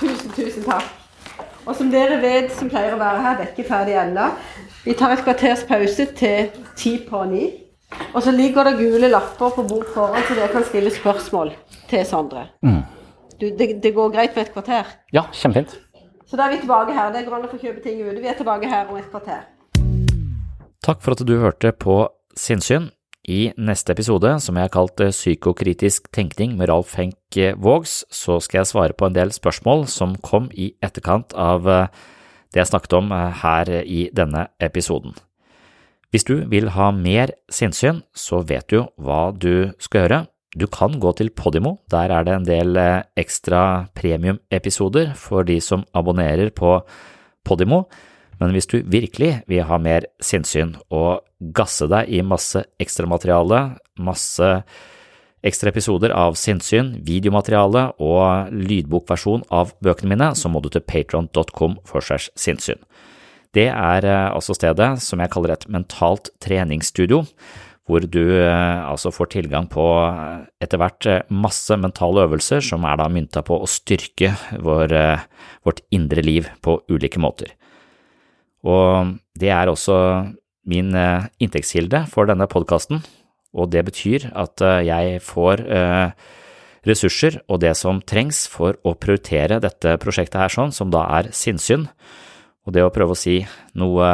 Tusen, 0.00 0.30
tusen 0.30 0.55
takk. 0.66 0.88
Og 1.66 1.74
som 1.74 1.88
dere 1.90 2.20
vet, 2.22 2.52
som 2.54 2.70
pleier 2.70 2.94
å 2.94 3.00
være 3.00 3.22
her, 3.24 3.38
det 3.38 3.46
er 3.46 3.54
ikke 3.54 3.68
ferdig 3.70 3.96
ennå. 3.98 4.26
Vi 4.84 4.94
tar 4.94 5.16
et 5.16 5.22
kvarters 5.26 5.64
pause 5.66 6.06
til 6.18 6.52
ti 6.78 6.92
på 7.08 7.24
ni. 7.30 7.46
Og 8.12 8.20
så 8.22 8.34
ligger 8.34 8.68
det 8.68 8.76
gule 8.78 9.10
lapper 9.10 9.54
på 9.56 9.64
bord 9.66 9.88
foran, 9.94 10.22
så 10.28 10.36
dere 10.38 10.52
kan 10.52 10.66
stille 10.66 10.92
spørsmål 10.94 11.52
til 11.90 12.06
Sondre. 12.06 12.48
Mm. 12.62 12.82
Du, 13.40 13.48
det, 13.58 13.68
det 13.82 13.92
går 13.94 14.14
greit 14.14 14.34
på 14.34 14.42
et 14.42 14.52
kvarter? 14.54 14.94
Ja, 15.14 15.26
kjempefint. 15.32 15.74
Så 16.26 16.38
da 16.38 16.46
er 16.46 16.54
vi 16.54 16.62
tilbake 16.62 16.94
her. 16.94 17.12
Det 17.14 17.26
går 17.26 17.36
an 17.36 17.46
å 17.46 17.50
få 17.50 17.58
kjøpe 17.60 17.82
ting 17.84 18.00
ute. 18.02 18.18
Vi 18.22 18.30
er 18.30 18.38
tilbake 18.38 18.70
her 18.70 18.88
om 18.90 18.98
et 18.98 19.10
kvarter. 19.10 19.44
Takk 20.86 21.02
for 21.02 21.14
at 21.14 21.22
du 21.26 21.34
hørte 21.42 21.72
på 21.74 21.98
Sinnsyn. 22.38 22.90
I 23.26 23.50
neste 23.58 23.90
episode, 23.90 24.28
som 24.38 24.54
jeg 24.54 24.68
har 24.68 24.70
kalt 24.70 25.00
Psykokritisk 25.10 26.04
tenkning 26.14 26.52
med 26.54 26.68
Ralf 26.70 26.92
Henk 26.94 27.38
Vågs, 27.58 28.04
så 28.06 28.36
skal 28.38 28.60
jeg 28.60 28.70
svare 28.70 28.94
på 28.94 29.08
en 29.08 29.16
del 29.16 29.32
spørsmål 29.34 29.82
som 29.90 30.14
kom 30.22 30.46
i 30.54 30.68
etterkant 30.78 31.34
av 31.34 31.66
eh, 31.66 31.88
det 32.54 32.62
jeg 32.62 32.70
snakket 32.70 32.94
om 33.00 33.10
eh, 33.10 33.40
her 33.42 33.72
i 33.82 34.04
denne 34.14 34.46
episoden. 34.62 35.16
Hvis 36.14 36.28
du 36.28 36.36
vil 36.46 36.70
ha 36.76 36.92
mer 36.94 37.34
sinnssyn, 37.50 38.04
så 38.14 38.44
vet 38.46 38.70
du 38.70 38.84
hva 38.94 39.34
du 39.34 39.74
skal 39.82 40.04
gjøre. 40.04 40.22
Du 40.54 40.68
kan 40.70 40.94
gå 41.02 41.10
til 41.18 41.34
Podimo, 41.34 41.80
der 41.90 42.14
er 42.14 42.22
det 42.30 42.36
en 42.36 42.46
del 42.46 42.78
eh, 42.78 43.02
ekstra 43.18 43.88
premiumepisoder 43.98 45.16
for 45.18 45.42
de 45.42 45.58
som 45.58 45.82
abonnerer 45.98 46.54
på 46.54 46.78
Podimo. 47.42 47.88
Men 48.40 48.52
hvis 48.52 48.68
du 48.68 48.80
virkelig 48.84 49.40
vil 49.48 49.64
ha 49.64 49.78
mer 49.80 50.08
sinnssyn 50.22 50.74
og 50.92 51.24
gasse 51.56 51.88
deg 51.88 52.10
i 52.12 52.20
masse 52.24 52.62
ekstramateriale, 52.82 53.62
masse 53.96 54.50
ekstra 55.46 55.70
episoder 55.70 56.12
av 56.16 56.36
sinnssyn, 56.38 56.96
videomateriale 57.06 57.90
og 58.02 58.52
lydbokversjon 58.52 59.46
av 59.54 59.72
bøkene 59.84 60.14
mine, 60.14 60.32
så 60.34 60.50
må 60.50 60.62
du 60.64 60.70
til 60.72 60.84
patron.com 60.84 61.78
for 61.86 62.04
segs 62.04 62.30
sinnssyn. 62.38 62.82
Det 63.56 63.70
er 63.70 64.04
eh, 64.04 64.26
altså 64.34 64.56
stedet 64.56 64.96
som 65.00 65.22
jeg 65.22 65.32
kaller 65.32 65.54
et 65.54 65.68
mentalt 65.72 66.28
treningsstudio, 66.44 67.22
hvor 67.86 68.02
du 68.02 68.20
eh, 68.42 68.80
altså 68.82 69.12
får 69.14 69.30
tilgang 69.36 69.68
på 69.72 69.84
eh, 70.02 70.42
etter 70.66 70.82
hvert 70.82 71.08
masse 71.32 71.78
mentale 71.80 72.26
øvelser 72.26 72.64
som 72.64 72.84
er 72.84 72.98
da 73.00 73.06
mynta 73.12 73.44
på 73.46 73.56
å 73.62 73.70
styrke 73.70 74.34
vår, 74.66 74.92
vårt 75.64 75.80
indre 75.94 76.26
liv 76.26 76.50
på 76.60 76.80
ulike 76.92 77.22
måter. 77.22 77.54
Og 78.66 79.14
det 79.38 79.52
er 79.54 79.70
også 79.70 79.96
min 80.66 80.94
eh, 80.98 81.28
inntektskilde 81.42 82.04
for 82.10 82.28
denne 82.28 82.48
podkasten, 82.50 83.02
og 83.56 83.70
det 83.72 83.84
betyr 83.86 84.28
at 84.34 84.62
eh, 84.64 84.82
jeg 84.88 85.22
får 85.24 85.62
eh, 85.62 86.28
ressurser 86.86 87.40
og 87.46 87.62
det 87.62 87.74
som 87.78 88.02
trengs 88.02 88.44
for 88.50 88.78
å 88.86 88.96
prioritere 88.98 89.60
dette 89.62 89.96
prosjektet 90.02 90.40
her 90.42 90.52
sånn, 90.52 90.74
som 90.74 90.90
da 90.94 91.06
er 91.18 91.30
sinnssyn, 91.34 91.86
og 92.66 92.74
det 92.74 92.82
å 92.82 92.92
prøve 92.94 93.14
å 93.14 93.18
si 93.18 93.40
noe 93.78 94.06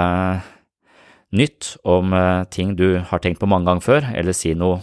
nytt 1.33 1.79
om 1.89 2.13
ting 2.53 2.75
du 2.77 2.99
har 3.09 3.23
tenkt 3.25 3.41
på 3.41 3.49
mange 3.49 3.65
ganger 3.65 3.85
før, 3.85 4.09
eller 4.13 4.37
si 4.37 4.53
noe 4.53 4.83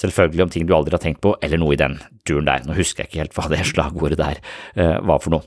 selvfølgelig 0.00 0.44
om 0.46 0.52
ting 0.54 0.64
du 0.64 0.72
aldri 0.72 0.96
har 0.96 1.02
tenkt 1.02 1.20
på, 1.24 1.34
eller 1.44 1.60
noe 1.60 1.74
i 1.76 1.80
den 1.80 1.98
duren 2.28 2.48
der. 2.48 2.64
Nå 2.64 2.76
husker 2.78 3.04
jeg 3.04 3.10
ikke 3.10 3.20
helt 3.20 3.36
hva 3.36 3.50
det 3.52 3.60
slagordet 3.72 4.20
der 4.20 4.40
var 5.04 5.20
for 5.20 5.36
noe. 5.36 5.44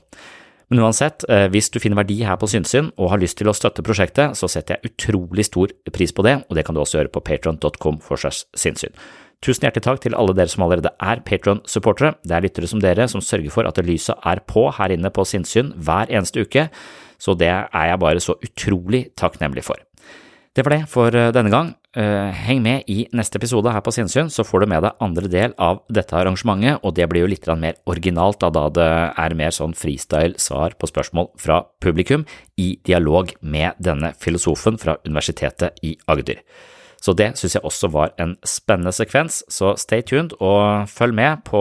Men 0.72 0.86
uansett, 0.86 1.20
eh, 1.28 1.50
hvis 1.52 1.68
du 1.68 1.76
finner 1.82 1.98
verdi 2.00 2.22
her 2.24 2.38
på 2.40 2.48
Synsyn 2.48 2.86
og 2.96 3.10
har 3.12 3.20
lyst 3.20 3.36
til 3.36 3.50
å 3.50 3.52
støtte 3.52 3.84
prosjektet, 3.84 4.32
så 4.38 4.48
setter 4.48 4.78
jeg 4.78 4.88
utrolig 4.88 5.44
stor 5.44 5.68
pris 5.92 6.14
på 6.16 6.24
det, 6.24 6.38
og 6.48 6.56
det 6.56 6.64
kan 6.64 6.72
du 6.72 6.80
også 6.80 6.96
gjøre 6.96 7.12
på 7.12 7.20
patron.com 7.26 7.98
for 8.00 8.16
segs 8.16 8.46
sinnssyn. 8.56 8.94
Tusen 9.44 9.66
hjertelig 9.66 9.84
takk 9.84 10.00
til 10.00 10.16
alle 10.16 10.32
dere 10.32 10.48
som 10.48 10.64
allerede 10.64 10.94
er 10.96 11.20
Patron-supportere. 11.26 12.14
Det 12.24 12.32
er 12.38 12.46
lyttere 12.46 12.70
som 12.70 12.80
dere 12.80 13.04
som 13.10 13.20
sørger 13.20 13.52
for 13.52 13.68
at 13.68 13.82
lyset 13.84 14.16
er 14.24 14.40
på 14.48 14.64
her 14.72 14.94
inne 14.96 15.12
på 15.12 15.26
Sinnsyn 15.28 15.74
hver 15.76 16.08
eneste 16.08 16.46
uke, 16.46 16.70
så 17.20 17.36
det 17.36 17.52
er 17.52 17.86
jeg 17.90 18.00
bare 18.00 18.24
så 18.24 18.38
utrolig 18.40 19.10
takknemlig 19.12 19.66
for. 19.66 19.76
Det 20.56 20.64
var 20.64 20.78
det 20.78 20.88
for 20.88 21.12
eh, 21.12 21.34
denne 21.36 21.52
gang. 21.52 21.74
Eh, 21.92 22.30
heng 22.32 22.62
med 22.64 22.86
i 22.88 23.02
neste 23.12 23.36
episode 23.36 23.68
her 23.68 23.82
på 23.84 23.92
Sinnsyn, 23.92 24.30
så 24.32 24.46
får 24.48 24.62
du 24.62 24.70
med 24.72 24.80
deg 24.80 25.02
andre 25.04 25.28
del 25.28 25.52
av 25.60 25.82
dette 25.92 26.16
arrangementet, 26.16 26.80
og 26.80 26.94
det 26.96 27.04
blir 27.12 27.26
jo 27.26 27.28
litt 27.28 27.44
mer 27.60 27.76
originalt 27.84 28.40
da, 28.40 28.62
det 28.72 28.86
er 29.20 29.34
mer 29.36 29.52
sånn 29.52 29.76
freestyle 29.76 30.40
svar 30.40 30.72
på 30.72 30.88
spørsmål 30.88 31.28
fra 31.36 31.60
publikum 31.84 32.24
i 32.56 32.78
dialog 32.88 33.34
med 33.42 33.76
denne 33.76 34.14
filosofen 34.16 34.80
fra 34.80 34.96
Universitetet 35.04 35.84
i 35.84 35.98
Agder. 36.08 36.40
Så 36.96 37.12
det 37.12 37.36
synes 37.36 37.58
jeg 37.58 37.66
også 37.66 37.92
var 37.92 38.14
en 38.16 38.38
spennende 38.40 38.94
sekvens, 38.96 39.42
så 39.52 39.76
stay 39.76 40.00
tuned 40.00 40.32
og 40.40 40.88
følg 40.88 41.12
med 41.12 41.44
på 41.44 41.60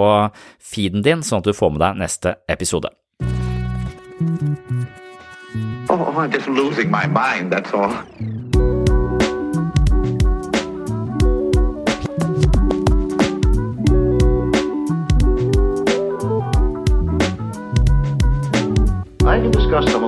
feeden 0.64 1.04
din 1.04 1.28
sånn 1.28 1.44
at 1.44 1.50
du 1.50 1.52
får 1.52 1.76
med 1.76 1.84
deg 1.84 2.00
neste 2.06 2.38
episode. 2.48 2.88
Oh, 5.92 6.16
I'm 6.16 6.32
just 6.32 6.48
losing 6.48 6.90
my 6.90 7.06
mind, 7.06 7.52
that's 7.52 7.74
all. 7.74 7.92